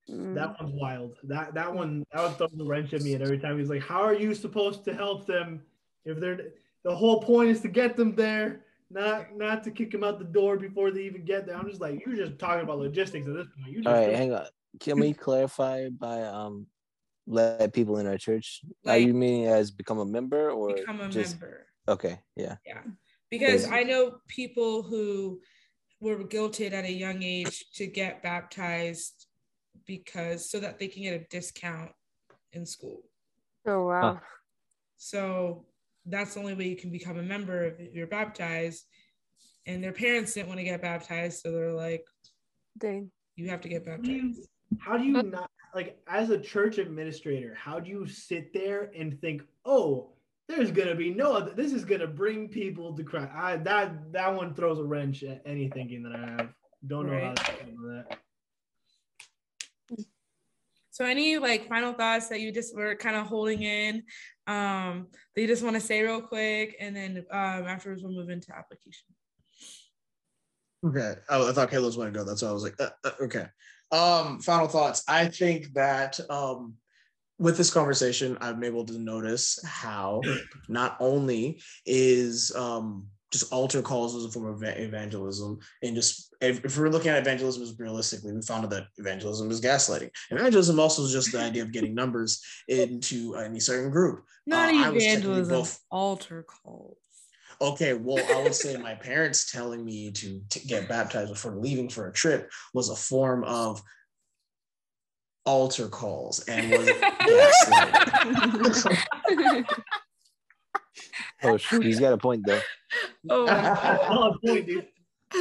Mm. 0.08 0.34
that 0.36 0.60
one's 0.60 0.72
wild 0.74 1.16
that 1.24 1.52
that 1.54 1.74
one 1.74 2.04
that 2.12 2.22
would 2.22 2.38
throw 2.38 2.46
the 2.46 2.64
wrench 2.64 2.94
at 2.94 3.02
me 3.02 3.14
and 3.14 3.22
every 3.24 3.40
time 3.40 3.58
he's 3.58 3.68
like 3.68 3.82
how 3.82 4.00
are 4.02 4.14
you 4.14 4.34
supposed 4.36 4.84
to 4.84 4.94
help 4.94 5.26
them 5.26 5.62
if 6.04 6.20
they're 6.20 6.52
the 6.84 6.94
whole 6.94 7.20
point 7.20 7.50
is 7.50 7.60
to 7.62 7.68
get 7.68 7.96
them 7.96 8.14
there 8.14 8.64
not 8.88 9.36
not 9.36 9.64
to 9.64 9.72
kick 9.72 9.90
them 9.90 10.04
out 10.04 10.20
the 10.20 10.24
door 10.24 10.56
before 10.56 10.92
they 10.92 11.02
even 11.02 11.24
get 11.24 11.44
there 11.44 11.56
i'm 11.56 11.68
just 11.68 11.80
like 11.80 12.00
you're 12.06 12.14
just 12.14 12.38
talking 12.38 12.62
about 12.62 12.78
logistics 12.78 13.26
at 13.26 13.34
this 13.34 13.48
point 13.56 13.72
you 13.72 13.82
just 13.82 13.88
All 13.88 13.94
right, 13.94 14.14
hang 14.14 14.32
on. 14.32 14.46
Can 14.78 15.00
we 15.00 15.12
clarify 15.12 15.88
by 15.88 16.22
um 16.22 16.66
let 17.26 17.72
people 17.72 17.98
in 17.98 18.06
our 18.06 18.18
church? 18.18 18.62
Are 18.86 18.96
you 18.96 19.12
meaning 19.12 19.46
as 19.46 19.72
become 19.72 19.98
a 19.98 20.04
member 20.04 20.50
or 20.52 20.74
Become 20.74 21.00
a 21.00 21.08
just 21.08 21.40
member. 21.40 21.66
okay? 21.88 22.20
Yeah. 22.36 22.56
Yeah. 22.64 22.82
Because 23.30 23.66
I 23.66 23.82
know 23.82 24.18
people 24.28 24.82
who 24.84 25.40
were 26.00 26.18
guilted 26.18 26.72
at 26.72 26.84
a 26.84 26.92
young 26.92 27.24
age 27.24 27.64
to 27.74 27.86
get 27.88 28.22
baptized 28.22 29.25
because 29.86 30.48
so 30.50 30.58
that 30.60 30.78
they 30.78 30.88
can 30.88 31.02
get 31.02 31.20
a 31.20 31.24
discount 31.30 31.90
in 32.52 32.64
school. 32.66 33.00
Oh 33.66 33.86
wow. 33.86 34.20
So 34.96 35.64
that's 36.06 36.34
the 36.34 36.40
only 36.40 36.54
way 36.54 36.68
you 36.68 36.76
can 36.76 36.90
become 36.90 37.18
a 37.18 37.22
member 37.22 37.64
if 37.78 37.94
you're 37.94 38.06
baptized. 38.06 38.84
And 39.66 39.82
their 39.82 39.92
parents 39.92 40.34
didn't 40.34 40.48
want 40.48 40.58
to 40.60 40.64
get 40.64 40.80
baptized, 40.80 41.40
so 41.42 41.50
they're 41.50 41.72
like, 41.72 42.04
Dang. 42.78 43.10
you 43.34 43.48
have 43.50 43.60
to 43.62 43.68
get 43.68 43.84
How 43.86 43.96
do 43.96 44.12
you- 44.12 44.22
baptized. 44.22 44.48
how 44.78 44.96
do 44.98 45.04
you 45.04 45.22
not 45.22 45.50
like 45.74 45.98
as 46.08 46.30
a 46.30 46.38
church 46.38 46.78
administrator 46.78 47.54
how 47.54 47.78
do 47.78 47.88
you 47.88 48.06
sit 48.06 48.52
there 48.52 48.90
and 48.96 49.20
think 49.20 49.42
oh 49.64 50.10
there's 50.48 50.70
gonna 50.72 50.94
be 50.94 51.10
no 51.14 51.32
other 51.34 51.52
this 51.54 51.72
is 51.72 51.84
gonna 51.84 52.06
bring 52.06 52.48
people 52.48 52.92
to 52.96 53.04
christ 53.04 53.30
i 53.34 53.56
that 53.58 54.12
that 54.12 54.34
one 54.34 54.52
throws 54.54 54.78
a 54.80 54.84
wrench 54.84 55.22
at 55.22 55.40
any 55.46 55.68
thinking 55.68 56.02
that 56.02 56.14
i 56.16 56.26
have 56.30 56.52
don't 56.88 57.06
know 57.06 57.12
how 57.12 57.26
Right. 57.28 57.36
to 57.36 57.52
handle 57.52 57.88
that 58.08 58.18
So 60.96 61.04
any 61.04 61.36
like 61.36 61.68
final 61.68 61.92
thoughts 61.92 62.28
that 62.28 62.40
you 62.40 62.50
just 62.50 62.74
were 62.74 62.94
kind 62.94 63.16
of 63.16 63.26
holding 63.26 63.62
in, 63.62 63.96
um, 64.46 65.08
that 65.34 65.42
you 65.42 65.46
just 65.46 65.62
want 65.62 65.74
to 65.74 65.80
say 65.80 66.00
real 66.00 66.22
quick, 66.22 66.74
and 66.80 66.96
then 66.96 67.18
um, 67.30 67.66
afterwards 67.66 68.02
we'll 68.02 68.14
move 68.14 68.30
into 68.30 68.50
application. 68.56 69.04
Okay. 70.86 71.16
Oh, 71.28 71.50
I 71.50 71.52
thought 71.52 71.70
Kayla 71.70 71.84
was 71.84 71.96
going 71.96 72.10
to 72.10 72.18
go. 72.18 72.24
That's 72.24 72.40
why 72.40 72.48
I 72.48 72.52
was 72.52 72.62
like, 72.62 72.80
uh, 72.80 72.88
uh, 73.04 73.10
okay. 73.24 73.44
Um, 73.92 74.40
final 74.40 74.68
thoughts. 74.68 75.04
I 75.06 75.26
think 75.26 75.74
that 75.74 76.18
um, 76.30 76.76
with 77.38 77.58
this 77.58 77.70
conversation, 77.70 78.38
I'm 78.40 78.64
able 78.64 78.86
to 78.86 78.98
notice 78.98 79.62
how 79.66 80.22
not 80.66 80.96
only 80.98 81.60
is 81.84 82.56
um, 82.56 83.08
just 83.32 83.52
altar 83.52 83.82
calls 83.82 84.14
as 84.14 84.24
a 84.24 84.30
form 84.30 84.46
of 84.46 84.62
evangelism, 84.62 85.58
and 85.82 85.94
just 85.96 86.34
if, 86.40 86.64
if 86.64 86.78
we're 86.78 86.88
looking 86.88 87.10
at 87.10 87.18
evangelism 87.18 87.62
as 87.62 87.74
realistically, 87.78 88.32
we 88.32 88.40
found 88.42 88.64
out 88.64 88.70
that 88.70 88.86
evangelism 88.98 89.50
is 89.50 89.60
gaslighting. 89.60 90.10
Evangelism 90.30 90.78
also 90.78 91.02
is 91.02 91.12
just 91.12 91.32
the 91.32 91.40
idea 91.40 91.62
of 91.62 91.72
getting 91.72 91.94
numbers 91.94 92.40
into 92.68 93.34
any 93.34 93.58
certain 93.60 93.90
group. 93.90 94.24
Not 94.46 94.72
Uh, 94.72 94.78
I 94.78 94.90
was 94.90 95.02
technically 95.02 95.06
evangelism, 95.40 95.54
both- 95.58 95.80
altar 95.90 96.42
calls. 96.44 96.98
Okay, 97.60 97.94
well, 97.94 98.22
I 98.36 98.42
would 98.42 98.54
say 98.54 98.76
my 98.76 98.94
parents 98.94 99.50
telling 99.50 99.82
me 99.84 100.10
to, 100.12 100.42
to 100.50 100.58
get 100.60 100.88
baptized 100.88 101.32
before 101.32 101.56
leaving 101.56 101.88
for 101.88 102.06
a 102.06 102.12
trip 102.12 102.50
was 102.74 102.90
a 102.90 102.96
form 102.96 103.44
of 103.44 103.82
altar 105.46 105.88
calls 105.88 106.40
and 106.48 106.70
was 106.70 106.86
gaslighting. 107.70 109.66
Oh 111.42 111.56
shoot, 111.56 111.84
he's 111.84 112.00
got 112.00 112.12
a 112.12 112.18
point 112.18 112.44
though. 112.46 112.60
oh. 113.30 113.46
Solid 114.06 114.38
point, 114.44 114.66
dude. 114.66 114.88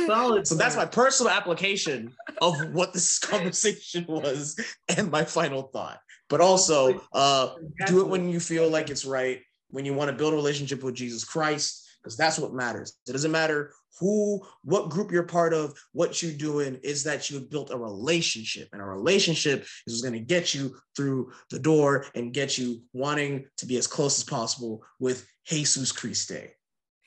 Solid. 0.07 0.47
So 0.47 0.55
that's 0.55 0.75
my 0.75 0.85
personal 0.85 1.31
application 1.31 2.13
of 2.41 2.73
what 2.73 2.93
this 2.93 3.19
conversation 3.19 4.05
was 4.07 4.59
and 4.95 5.11
my 5.11 5.23
final 5.23 5.63
thought. 5.63 5.99
But 6.27 6.41
also, 6.41 7.01
uh, 7.13 7.53
do 7.85 8.01
it 8.01 8.07
when 8.07 8.29
you 8.29 8.39
feel 8.39 8.69
like 8.69 8.89
it's 8.89 9.05
right, 9.05 9.41
when 9.69 9.85
you 9.85 9.93
want 9.93 10.09
to 10.09 10.17
build 10.17 10.33
a 10.33 10.35
relationship 10.35 10.83
with 10.83 10.95
Jesus 10.95 11.23
Christ, 11.23 11.87
because 12.01 12.17
that's 12.17 12.39
what 12.39 12.53
matters. 12.53 12.97
It 13.07 13.11
doesn't 13.11 13.31
matter 13.31 13.71
who, 13.99 14.41
what 14.63 14.89
group 14.89 15.11
you're 15.11 15.23
part 15.23 15.53
of, 15.53 15.73
what 15.93 16.21
you're 16.21 16.33
doing, 16.33 16.79
is 16.83 17.03
that 17.03 17.29
you've 17.29 17.49
built 17.49 17.71
a 17.71 17.77
relationship. 17.77 18.69
And 18.73 18.81
a 18.81 18.85
relationship 18.85 19.65
is 19.87 20.01
going 20.01 20.13
to 20.13 20.19
get 20.19 20.53
you 20.53 20.75
through 20.95 21.31
the 21.49 21.59
door 21.59 22.05
and 22.15 22.33
get 22.33 22.57
you 22.57 22.81
wanting 22.93 23.45
to 23.57 23.65
be 23.65 23.77
as 23.77 23.87
close 23.87 24.17
as 24.17 24.23
possible 24.23 24.83
with 24.99 25.25
Jesus 25.45 25.91
Christe. 25.91 26.55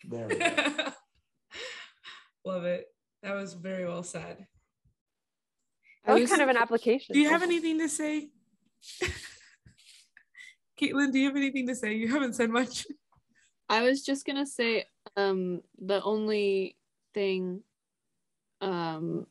There 0.05 0.29
we 0.29 0.37
go. 0.37 0.47
Love 2.45 2.65
it. 2.65 2.87
That 3.23 3.35
was 3.35 3.55
very 3.55 3.85
well 3.85 4.03
said. 4.03 4.47
That 6.05 6.19
was 6.19 6.31
kind 6.31 6.43
of 6.43 6.49
an 6.49 6.57
application. 6.57 7.13
Do 7.13 7.21
you 7.21 7.29
have 7.29 7.43
anything 7.43 7.79
to 7.81 7.89
say? 7.89 8.31
Caitlin, 10.81 11.13
do 11.13 11.19
you 11.19 11.27
have 11.27 11.37
anything 11.37 11.67
to 11.67 11.75
say? 11.75 11.95
You 11.95 12.09
haven't 12.09 12.35
said 12.35 12.51
much. 12.51 12.87
I 13.69 13.83
was 13.83 14.05
just 14.05 14.25
gonna 14.25 14.47
say, 14.47 14.85
um, 15.17 15.61
the 15.79 16.03
only 16.03 16.77
thing, 17.13 17.63
um, 18.61 19.27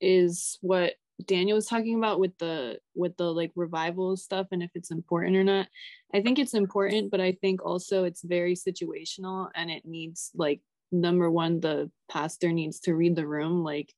is 0.00 0.58
what 0.60 0.94
Daniel 1.24 1.56
was 1.56 1.66
talking 1.66 1.96
about 1.96 2.20
with 2.20 2.36
the 2.38 2.78
with 2.94 3.16
the 3.16 3.32
like 3.32 3.52
revival 3.56 4.16
stuff 4.16 4.48
and 4.52 4.62
if 4.62 4.70
it's 4.74 4.90
important 4.90 5.36
or 5.36 5.44
not. 5.44 5.68
I 6.14 6.20
think 6.20 6.38
it's 6.38 6.54
important, 6.54 7.10
but 7.10 7.20
I 7.20 7.32
think 7.32 7.64
also 7.64 8.04
it's 8.04 8.22
very 8.22 8.54
situational 8.54 9.48
and 9.54 9.70
it 9.70 9.86
needs 9.86 10.30
like 10.34 10.60
number 10.92 11.30
one, 11.30 11.60
the 11.60 11.90
pastor 12.10 12.52
needs 12.52 12.80
to 12.80 12.94
read 12.94 13.16
the 13.16 13.26
room. 13.26 13.64
Like, 13.64 13.92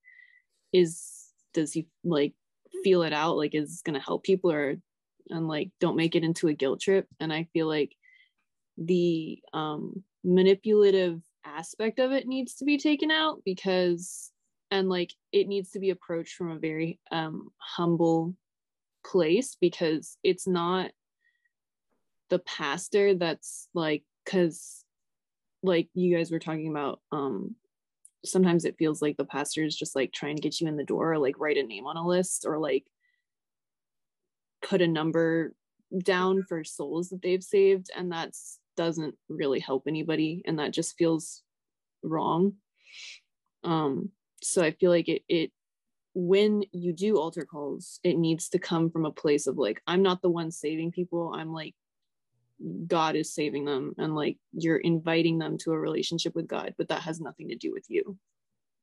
is 0.73 1.27
does 1.55 1.73
he 1.73 1.89
like 2.05 2.35
feel 2.85 3.03
it 3.03 3.13
out? 3.13 3.37
Like, 3.37 3.55
is 3.55 3.83
gonna 3.85 4.01
help 4.01 4.23
people 4.23 4.53
or 4.53 4.77
and 5.31 5.49
like 5.49 5.71
don't 5.81 5.97
make 5.97 6.15
it 6.15 6.25
into 6.25 6.49
a 6.49 6.55
guilt 6.55 6.81
trip? 6.81 7.09
And 7.21 7.33
I 7.33 7.49
feel 7.53 7.67
like 7.67 7.97
the 8.77 9.41
um 9.53 10.05
manipulative 10.25 11.21
aspect 11.45 11.99
of 11.99 12.13
it 12.13 12.27
needs 12.27 12.55
to 12.57 12.65
be 12.65 12.79
taken 12.79 13.11
out 13.11 13.43
because 13.45 14.31
and 14.71 14.89
like 14.89 15.13
it 15.33 15.49
needs 15.49 15.71
to 15.71 15.79
be 15.79 15.91
approached 15.91 16.35
from 16.35 16.51
a 16.51 16.59
very 16.59 16.99
um 17.11 17.51
humble 17.59 18.35
place 19.05 19.57
because 19.61 20.19
it's 20.23 20.47
not 20.47 20.91
the 22.31 22.39
pastor 22.41 23.15
that's 23.15 23.69
like 23.75 24.05
cuz 24.27 24.85
like 25.63 25.89
you 25.95 26.15
guys 26.15 26.31
were 26.31 26.39
talking 26.39 26.69
about 26.69 27.01
um 27.11 27.57
sometimes 28.25 28.65
it 28.65 28.77
feels 28.79 29.01
like 29.01 29.17
the 29.17 29.25
pastor 29.25 29.65
is 29.65 29.77
just 29.77 29.95
like 29.95 30.13
trying 30.13 30.37
to 30.37 30.43
get 30.43 30.61
you 30.61 30.67
in 30.69 30.77
the 30.77 30.85
door 30.85 31.13
or 31.13 31.19
like 31.19 31.39
write 31.39 31.57
a 31.57 31.63
name 31.63 31.87
on 31.87 31.97
a 31.97 32.07
list 32.07 32.45
or 32.47 32.59
like 32.59 32.85
put 34.63 34.83
a 34.83 34.89
number 34.89 35.55
down 35.97 36.43
for 36.43 36.65
souls 36.65 37.09
that 37.11 37.23
they've 37.23 37.43
saved. 37.43 37.91
And 37.97 38.13
that 38.13 38.33
doesn't 38.77 39.15
really 39.29 39.61
help 39.61 39.85
anybody. 39.87 40.43
And 40.47 40.59
that 40.59 40.73
just 40.73 40.97
feels 40.97 41.43
wrong. 42.03 42.55
Um 43.65 44.11
so 44.43 44.63
i 44.63 44.71
feel 44.71 44.91
like 44.91 45.09
it 45.09 45.23
it 45.29 45.53
when 46.15 46.63
you 46.73 46.93
do 46.93 47.19
altar 47.19 47.45
calls 47.45 48.01
it 48.03 48.17
needs 48.17 48.49
to 48.49 48.59
come 48.59 48.91
from 48.91 49.05
a 49.05 49.11
place 49.11 49.47
of 49.47 49.57
like 49.57 49.81
i'm 49.87 50.03
not 50.03 50.21
the 50.23 50.31
one 50.31 50.51
saving 50.51 50.91
people. 50.91 51.33
I'm 51.35 51.53
like 51.53 51.75
god 52.89 53.15
is 53.15 53.33
saving 53.33 53.65
them 53.67 53.95
and 53.99 54.17
like 54.17 54.37
you're 54.53 54.79
inviting 54.79 55.39
them 55.39 55.59
to 55.59 55.71
a 55.71 55.79
relationship 55.79 56.35
with 56.35 56.49
god 56.49 56.75
but 56.77 56.89
that 56.89 57.03
has 57.03 57.21
nothing 57.21 57.49
to 57.49 57.55
do 57.55 57.73
with 57.73 57.85
you. 57.89 58.19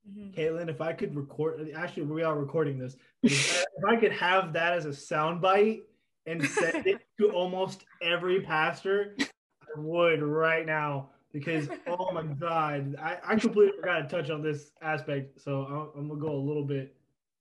Mm-hmm. 0.09 0.39
Caitlin, 0.39 0.69
if 0.69 0.81
I 0.81 0.93
could 0.93 1.15
record, 1.15 1.67
actually, 1.75 2.03
we 2.03 2.23
are 2.23 2.37
recording 2.37 2.77
this. 2.77 2.95
If, 3.23 3.61
if 3.61 3.85
I 3.87 3.95
could 3.95 4.11
have 4.11 4.53
that 4.53 4.73
as 4.73 4.85
a 4.85 4.89
soundbite 4.89 5.81
and 6.27 6.45
send 6.45 6.85
it 6.85 7.01
to 7.19 7.31
almost 7.33 7.85
every 8.01 8.41
pastor, 8.41 9.15
I 9.19 9.79
would 9.79 10.21
right 10.21 10.65
now 10.65 11.09
because 11.35 11.67
oh 11.87 12.11
my 12.13 12.23
god, 12.23 12.95
I, 12.97 13.17
I 13.27 13.35
completely 13.35 13.73
forgot 13.77 14.09
to 14.09 14.15
touch 14.15 14.29
on 14.29 14.41
this 14.41 14.71
aspect. 14.81 15.41
So 15.41 15.65
I'm, 15.65 15.99
I'm 15.99 16.07
gonna 16.07 16.21
go 16.21 16.33
a 16.33 16.39
little 16.39 16.63
bit 16.63 16.95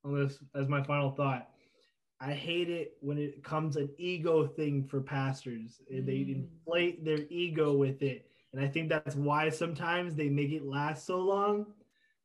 on 0.05 0.21
this 0.21 0.41
as 0.57 0.69
my 0.69 0.83
final 0.83 1.12
thought. 1.12 1.49
I 2.21 2.33
hate 2.33 2.69
it 2.69 2.97
when 3.01 3.19
it 3.19 3.45
comes 3.45 3.77
an 3.77 3.89
ego 3.97 4.49
thing 4.49 4.85
for 4.85 5.01
pastors. 5.01 5.81
They 5.89 6.01
mm. 6.01 6.35
inflate 6.35 7.05
their 7.05 7.21
ego 7.31 7.73
with 7.73 8.03
it, 8.03 8.27
and 8.53 8.61
I 8.61 8.66
think 8.66 8.89
that's 8.89 9.15
why 9.15 9.49
sometimes 9.49 10.16
they 10.16 10.29
make 10.29 10.51
it 10.51 10.65
last 10.65 11.07
so 11.07 11.21
long. 11.21 11.66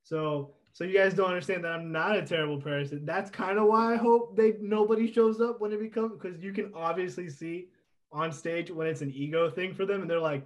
So 0.04 0.56
so 0.74 0.86
you 0.86 0.98
guys 0.98 1.14
don't 1.14 1.28
understand 1.30 1.64
that 1.66 1.74
I'm 1.74 1.92
not 1.92 2.18
a 2.18 2.24
terrible 2.24 2.60
person. 2.60 3.06
That's 3.06 3.30
kind 3.30 3.60
of 3.60 3.68
why 3.68 3.94
I 3.94 3.98
hope 3.98 4.36
they 4.36 4.56
nobody 4.60 5.12
shows 5.12 5.40
up 5.40 5.62
when 5.62 5.72
it 5.72 5.80
becomes 5.80 6.14
because 6.20 6.42
you 6.42 6.52
can 6.52 6.72
obviously 6.74 7.30
see 7.30 7.68
on 8.12 8.32
stage 8.32 8.72
when 8.72 8.88
it's 8.88 9.02
an 9.02 9.12
ego 9.14 9.52
thing 9.52 9.76
for 9.76 9.86
them, 9.86 10.02
and 10.02 10.10
they're 10.10 10.20
like, 10.20 10.44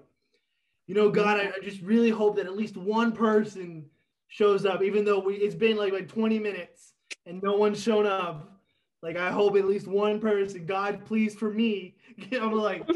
you 0.87 0.95
know, 0.95 1.09
God, 1.09 1.39
I, 1.39 1.47
I 1.47 1.63
just 1.63 1.81
really 1.81 2.09
hope 2.09 2.35
that 2.37 2.45
at 2.45 2.55
least 2.57 2.77
one 2.77 3.11
person 3.11 3.85
shows 4.27 4.65
up, 4.65 4.81
even 4.81 5.05
though 5.05 5.19
we 5.19 5.35
it's 5.35 5.55
been 5.55 5.77
like 5.77 5.93
like 5.93 6.07
20 6.07 6.39
minutes 6.39 6.93
and 7.25 7.41
no 7.41 7.55
one's 7.55 7.81
shown 7.81 8.05
up. 8.05 8.59
Like 9.01 9.17
I 9.17 9.31
hope 9.31 9.55
at 9.57 9.65
least 9.65 9.87
one 9.87 10.19
person, 10.19 10.65
God, 10.65 11.05
please 11.05 11.35
for 11.35 11.51
me. 11.51 11.95
I'm 12.31 12.53
like, 12.53 12.87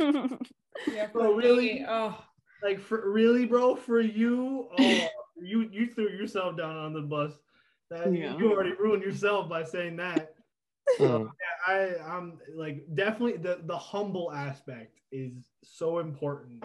Yeah, 0.94 1.08
bro, 1.08 1.34
really? 1.34 1.86
Oh, 1.88 2.18
like 2.64 2.80
for 2.80 3.12
really, 3.12 3.46
bro, 3.46 3.76
for 3.76 4.00
you, 4.02 4.68
oh, 4.78 5.08
you 5.42 5.70
you 5.72 5.88
threw 5.88 6.10
yourself 6.10 6.58
down 6.58 6.76
on 6.76 6.94
the 6.94 7.02
bus. 7.02 7.34
That 7.90 8.14
Yeah. 8.14 8.38
you 8.38 8.52
already 8.52 8.74
ruined 8.74 9.04
yourself 9.04 9.48
by 9.50 9.64
saying 9.64 9.98
that. 9.98 10.34
Yeah, 11.00 11.26
I 11.68 11.98
I'm 12.00 12.40
like 12.56 12.84
definitely 12.96 13.38
the 13.38 13.60
the 13.66 13.78
humble 13.78 14.32
aspect 14.32 15.00
is 15.12 15.34
so 15.64 16.00
important 16.00 16.64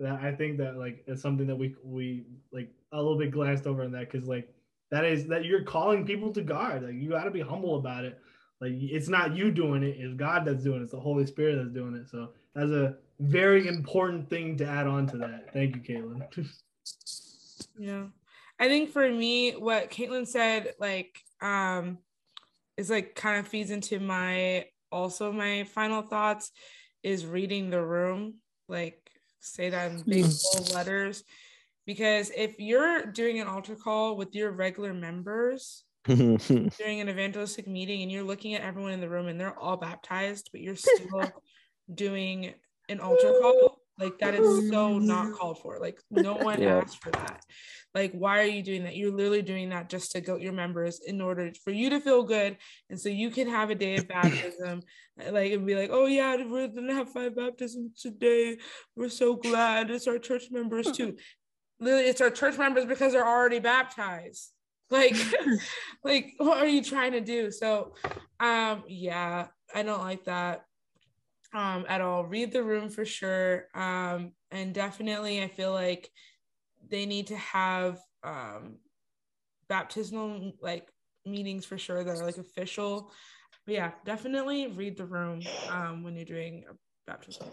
that 0.00 0.20
I 0.20 0.32
think 0.32 0.58
that 0.58 0.76
like 0.76 1.04
it's 1.06 1.22
something 1.22 1.46
that 1.46 1.56
we 1.56 1.74
we 1.84 2.24
like 2.52 2.70
a 2.92 2.96
little 2.96 3.18
bit 3.18 3.30
glanced 3.30 3.66
over 3.66 3.84
in 3.84 3.92
that 3.92 4.10
because 4.10 4.26
like 4.26 4.52
that 4.90 5.04
is 5.04 5.26
that 5.26 5.44
you're 5.44 5.62
calling 5.62 6.04
people 6.04 6.32
to 6.32 6.42
God. 6.42 6.82
Like 6.82 6.94
you 6.94 7.10
got 7.10 7.24
to 7.24 7.30
be 7.30 7.40
humble 7.40 7.76
about 7.76 8.04
it. 8.04 8.18
Like 8.60 8.72
it's 8.74 9.08
not 9.08 9.36
you 9.36 9.50
doing 9.50 9.82
it; 9.82 9.96
it's 9.98 10.14
God 10.14 10.44
that's 10.44 10.64
doing 10.64 10.80
it. 10.80 10.84
It's 10.84 10.92
the 10.92 11.00
Holy 11.00 11.26
Spirit 11.26 11.56
that's 11.56 11.74
doing 11.74 11.94
it. 11.94 12.08
So 12.08 12.30
that's 12.54 12.70
a 12.70 12.96
very 13.20 13.68
important 13.68 14.28
thing 14.28 14.56
to 14.56 14.66
add 14.66 14.86
on 14.86 15.06
to 15.08 15.18
that. 15.18 15.52
Thank 15.52 15.76
you, 15.76 15.82
Caitlin. 15.82 16.48
yeah. 17.78 18.04
I 18.58 18.68
think 18.68 18.90
for 18.90 19.08
me, 19.10 19.52
what 19.52 19.90
Caitlin 19.90 20.26
said, 20.26 20.74
like, 20.78 21.18
um, 21.40 21.98
is 22.76 22.90
like 22.90 23.14
kind 23.14 23.38
of 23.38 23.48
feeds 23.48 23.70
into 23.70 24.00
my 24.00 24.66
also 24.92 25.32
my 25.32 25.64
final 25.64 26.02
thoughts 26.02 26.50
is 27.02 27.24
reading 27.24 27.70
the 27.70 27.82
room. 27.82 28.34
Like, 28.68 29.09
say 29.40 29.70
that 29.70 29.90
in 29.90 30.02
big 30.02 30.24
mm. 30.24 30.42
bold 30.56 30.74
letters. 30.74 31.24
Because 31.86 32.30
if 32.36 32.58
you're 32.58 33.06
doing 33.06 33.40
an 33.40 33.48
altar 33.48 33.74
call 33.74 34.16
with 34.16 34.34
your 34.34 34.52
regular 34.52 34.94
members, 34.94 35.84
during 36.06 37.00
an 37.00 37.08
evangelistic 37.08 37.66
meeting 37.66 38.02
and 38.02 38.10
you're 38.10 38.24
looking 38.24 38.54
at 38.54 38.62
everyone 38.62 38.92
in 38.92 39.00
the 39.00 39.08
room 39.08 39.28
and 39.28 39.38
they're 39.38 39.58
all 39.58 39.76
baptized, 39.76 40.48
but 40.52 40.60
you're 40.60 40.76
still 40.76 41.30
doing 41.94 42.54
an 42.88 43.00
altar 43.00 43.38
call, 43.40 43.69
like 44.00 44.18
that 44.18 44.34
is 44.34 44.68
so 44.70 44.98
not 44.98 45.32
called 45.32 45.60
for. 45.60 45.78
Like 45.78 46.00
no 46.10 46.34
one 46.36 46.60
Yeah. 46.60 46.78
asked 46.78 47.02
for 47.02 47.10
that. 47.10 47.44
Like, 47.94 48.12
why 48.12 48.40
are 48.40 48.46
you 48.46 48.62
doing 48.62 48.84
that? 48.84 48.96
You're 48.96 49.10
literally 49.10 49.42
doing 49.42 49.70
that 49.70 49.88
just 49.88 50.12
to 50.12 50.20
goat 50.20 50.40
your 50.40 50.52
members 50.52 51.00
in 51.04 51.20
order 51.20 51.50
for 51.64 51.72
you 51.72 51.90
to 51.90 52.00
feel 52.00 52.22
good. 52.22 52.56
And 52.88 52.98
so 53.00 53.08
you 53.08 53.30
can 53.30 53.48
have 53.48 53.70
a 53.70 53.74
day 53.74 53.96
of 53.96 54.06
baptism, 54.06 54.82
like 55.30 55.52
and 55.52 55.66
be 55.66 55.74
like, 55.74 55.90
oh 55.92 56.06
yeah, 56.06 56.36
we're 56.36 56.68
gonna 56.68 56.94
have 56.94 57.10
five 57.10 57.36
baptisms 57.36 58.00
today. 58.00 58.58
We're 58.96 59.08
so 59.08 59.34
glad. 59.34 59.90
It's 59.90 60.06
our 60.06 60.18
church 60.18 60.44
members 60.50 60.90
too. 60.96 61.16
Literally, 61.80 62.04
it's 62.06 62.20
our 62.20 62.30
church 62.30 62.58
members 62.58 62.84
because 62.84 63.12
they're 63.12 63.26
already 63.26 63.58
baptized 63.58 64.52
like 64.90 65.16
like 66.02 66.34
what 66.38 66.58
are 66.58 66.66
you 66.66 66.82
trying 66.82 67.12
to 67.12 67.20
do 67.20 67.52
so 67.52 67.94
um 68.40 68.82
yeah 68.88 69.46
i 69.72 69.84
don't 69.84 70.00
like 70.00 70.24
that 70.24 70.64
um 71.52 71.84
at 71.88 72.00
all. 72.00 72.24
Read 72.24 72.52
the 72.52 72.62
room 72.62 72.88
for 72.88 73.04
sure. 73.04 73.66
Um 73.74 74.32
and 74.50 74.74
definitely 74.74 75.42
i 75.42 75.48
feel 75.48 75.72
like 75.72 76.10
they 76.88 77.06
need 77.06 77.28
to 77.28 77.36
have 77.36 78.00
um 78.24 78.78
baptismal 79.68 80.52
like 80.60 80.88
meetings 81.24 81.64
for 81.64 81.78
sure 81.78 82.02
that 82.02 82.10
are 82.10 82.24
like 82.24 82.38
official. 82.38 83.12
But 83.66 83.74
yeah 83.74 83.90
definitely 84.04 84.68
read 84.68 84.96
the 84.96 85.06
room 85.06 85.50
um 85.68 86.02
when 86.02 86.16
you're 86.16 86.24
doing 86.24 86.64
a 86.68 86.74
baptism. 87.06 87.46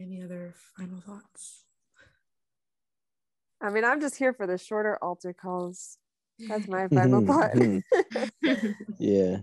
Any 0.00 0.22
other 0.22 0.54
final 0.76 1.00
thoughts? 1.00 1.64
I 3.62 3.70
mean, 3.70 3.84
I'm 3.84 4.00
just 4.00 4.16
here 4.16 4.32
for 4.34 4.46
the 4.46 4.58
shorter 4.58 4.98
altar 5.02 5.32
calls. 5.32 5.98
That's 6.48 6.68
my 6.68 6.88
final 6.94 7.24
thought. 7.24 7.52
yeah. 8.98 9.38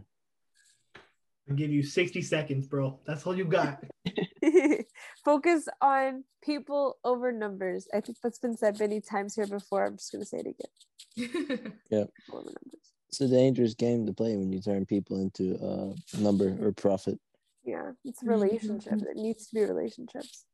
I'll 1.50 1.56
give 1.56 1.72
you 1.72 1.84
60 1.84 2.22
seconds, 2.22 2.68
bro. 2.68 3.00
That's 3.06 3.26
all 3.28 3.36
you 3.36 3.46
got. 3.46 3.84
focus 5.26 5.68
on 5.82 6.24
people 6.44 6.98
over 7.04 7.32
numbers. 7.32 7.88
I 7.94 8.02
think 8.02 8.18
that's 8.24 8.40
been 8.40 8.56
said 8.58 8.80
many 8.80 9.02
times 9.02 9.36
here 9.36 9.48
before. 9.48 9.86
I'm 9.86 9.98
just 9.98 10.12
gonna 10.12 10.26
say 10.26 10.38
it 10.40 10.48
again. 10.48 10.72
Yeah. 11.90 12.06
People 12.26 12.40
over 12.40 12.50
numbers. 12.50 12.80
It's 13.10 13.22
a 13.22 13.28
dangerous 13.28 13.76
game 13.76 14.06
to 14.08 14.14
play 14.14 14.36
when 14.36 14.52
you 14.52 14.60
turn 14.62 14.86
people 14.86 15.22
into 15.22 15.56
uh 15.58 15.94
number 16.20 16.58
or 16.66 16.72
profit. 16.72 17.20
Yeah, 17.64 17.92
it's 18.04 18.24
relationships. 18.24 19.04
It 19.04 19.16
needs 19.16 19.48
to 19.48 19.56
be 19.56 19.62
relationships. 19.62 20.46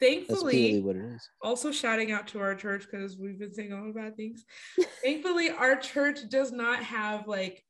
That's 0.00 0.14
Thankfully, 0.14 0.52
purely 0.52 0.80
what 0.80 0.96
it 0.96 1.04
is. 1.14 1.28
also 1.42 1.70
shouting 1.72 2.10
out 2.12 2.26
to 2.28 2.40
our 2.40 2.54
church 2.54 2.86
because 2.90 3.18
we've 3.18 3.38
been 3.38 3.52
saying 3.52 3.72
all 3.72 3.86
the 3.86 3.92
bad 3.92 4.16
things. 4.16 4.44
Thankfully, 5.04 5.50
our 5.50 5.76
church 5.76 6.20
does 6.28 6.52
not 6.52 6.82
have 6.82 7.26
like 7.26 7.62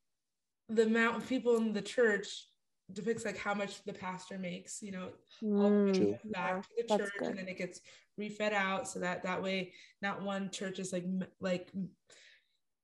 the 0.75 0.83
amount 0.83 1.17
of 1.17 1.27
people 1.27 1.57
in 1.57 1.73
the 1.73 1.81
church 1.81 2.47
depicts 2.91 3.25
like 3.25 3.37
how 3.37 3.53
much 3.53 3.83
the 3.83 3.93
pastor 3.93 4.37
makes. 4.37 4.81
You 4.81 4.91
know, 4.91 5.09
all 5.43 5.69
the 5.69 5.77
money 5.91 5.99
Mm, 5.99 6.09
goes 6.11 6.31
back 6.31 6.61
to 6.63 6.69
the 6.77 6.97
church, 6.97 7.11
good. 7.19 7.27
and 7.29 7.37
then 7.37 7.47
it 7.47 7.57
gets 7.57 7.81
refed 8.19 8.53
out 8.53 8.87
so 8.87 8.99
that 8.99 9.23
that 9.23 9.41
way 9.41 9.73
not 10.01 10.21
one 10.21 10.49
church 10.49 10.79
is 10.79 10.91
like 10.93 11.05
like 11.39 11.71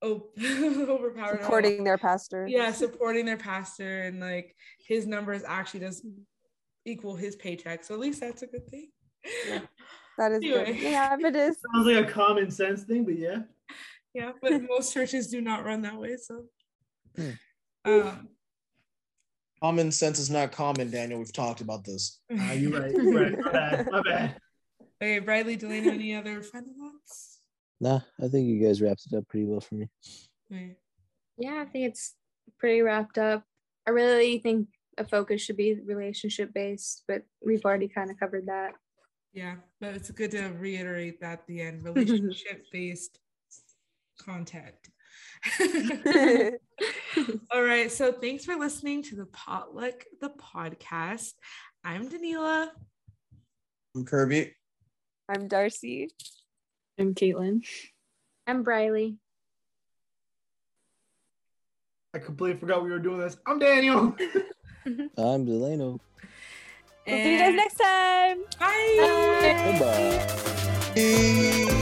oh 0.01 0.27
overpowered. 0.41 1.41
Supporting 1.43 1.83
their 1.83 1.97
pastor. 1.97 2.47
Yeah, 2.47 2.71
supporting 2.71 3.25
their 3.25 3.37
pastor 3.37 4.03
and 4.03 4.19
like 4.19 4.55
his 4.79 5.05
numbers 5.07 5.43
actually 5.45 5.81
does 5.81 6.05
equal 6.85 7.15
his 7.15 7.35
paycheck. 7.35 7.83
So 7.83 7.93
at 7.93 7.99
least 7.99 8.21
that's 8.21 8.41
a 8.43 8.47
good 8.47 8.67
thing. 8.69 8.89
That 10.17 10.31
is 10.31 10.41
good. 10.41 10.67
Anyway. 10.69 10.79
Yeah, 10.91 11.15
it 11.19 11.35
is. 11.35 11.57
Sounds 11.75 11.85
like 11.85 12.07
a 12.07 12.11
common 12.11 12.49
sense 12.49 12.81
thing, 12.81 13.03
but 13.05 13.19
yeah. 13.19 13.41
Yeah, 14.15 14.31
but 14.41 14.63
most 14.67 14.91
churches 14.91 15.27
do 15.27 15.41
not 15.41 15.63
run 15.63 15.83
that 15.83 15.95
way. 15.99 16.17
So, 16.17 16.45
Hmm. 17.15 17.31
Um, 17.87 18.29
Common 19.61 19.91
sense 19.91 20.19
is 20.19 20.29
not 20.29 20.51
common, 20.51 20.91
Daniel. 20.91 21.17
We've 21.17 21.33
talked 21.33 21.61
about 21.61 21.83
this. 21.83 22.19
Ah, 22.31 22.51
you're 22.53 22.79
right. 22.79 22.91
You're 22.91 23.13
right. 23.13 23.39
My 23.39 23.51
bad. 23.51 23.87
My 23.89 24.01
bad. 24.03 24.35
okay, 25.01 25.19
Bradley, 25.19 25.55
Delaney, 25.55 25.89
any 25.89 26.15
other 26.15 26.43
final 26.43 26.69
thoughts? 26.79 27.39
Nah, 27.79 28.01
I 28.23 28.27
think 28.27 28.47
you 28.47 28.63
guys 28.63 28.81
wrapped 28.81 29.07
it 29.11 29.17
up 29.17 29.27
pretty 29.27 29.45
well 29.47 29.59
for 29.59 29.75
me. 29.75 29.89
Okay. 30.51 30.75
Yeah, 31.39 31.59
I 31.61 31.65
think 31.65 31.87
it's 31.87 32.13
pretty 32.59 32.81
wrapped 32.81 33.17
up. 33.17 33.43
I 33.87 33.91
really 33.91 34.37
think 34.39 34.67
a 34.97 35.03
focus 35.03 35.41
should 35.41 35.57
be 35.57 35.79
relationship 35.85 36.53
based, 36.53 37.03
but 37.07 37.23
we've 37.43 37.65
already 37.65 37.87
kind 37.87 38.11
of 38.11 38.19
covered 38.19 38.47
that. 38.47 38.73
Yeah, 39.33 39.55
but 39.79 39.95
it's 39.95 40.09
good 40.11 40.31
to 40.31 40.49
reiterate 40.59 41.21
that 41.21 41.39
at 41.39 41.47
the 41.47 41.61
end 41.61 41.83
relationship 41.83 42.65
based 42.71 43.19
content. 44.19 44.75
All 47.51 47.63
right, 47.63 47.91
so 47.91 48.11
thanks 48.11 48.45
for 48.45 48.55
listening 48.55 49.03
to 49.03 49.15
the 49.15 49.25
Potluck, 49.27 50.05
the 50.21 50.29
podcast. 50.29 51.33
I'm 51.83 52.09
Danila. 52.09 52.69
I'm 53.95 54.05
Kirby. 54.05 54.53
I'm 55.29 55.47
Darcy. 55.47 56.09
I'm 56.99 57.13
Caitlin. 57.13 57.65
I'm 58.45 58.63
Briley. 58.63 59.17
I 62.13 62.19
completely 62.19 62.59
forgot 62.59 62.83
we 62.83 62.89
were 62.89 62.99
doing 62.99 63.19
this. 63.19 63.37
I'm 63.45 63.59
Daniel. 63.59 64.15
I'm 65.17 65.45
Delano. 65.45 65.99
We'll 67.05 67.23
see 67.23 67.33
you 67.33 67.39
guys 67.39 67.55
next 67.55 67.75
time. 67.75 68.39
Bye. 68.59 69.67
Goodbye. 69.71 70.25
Bye. 70.95 71.73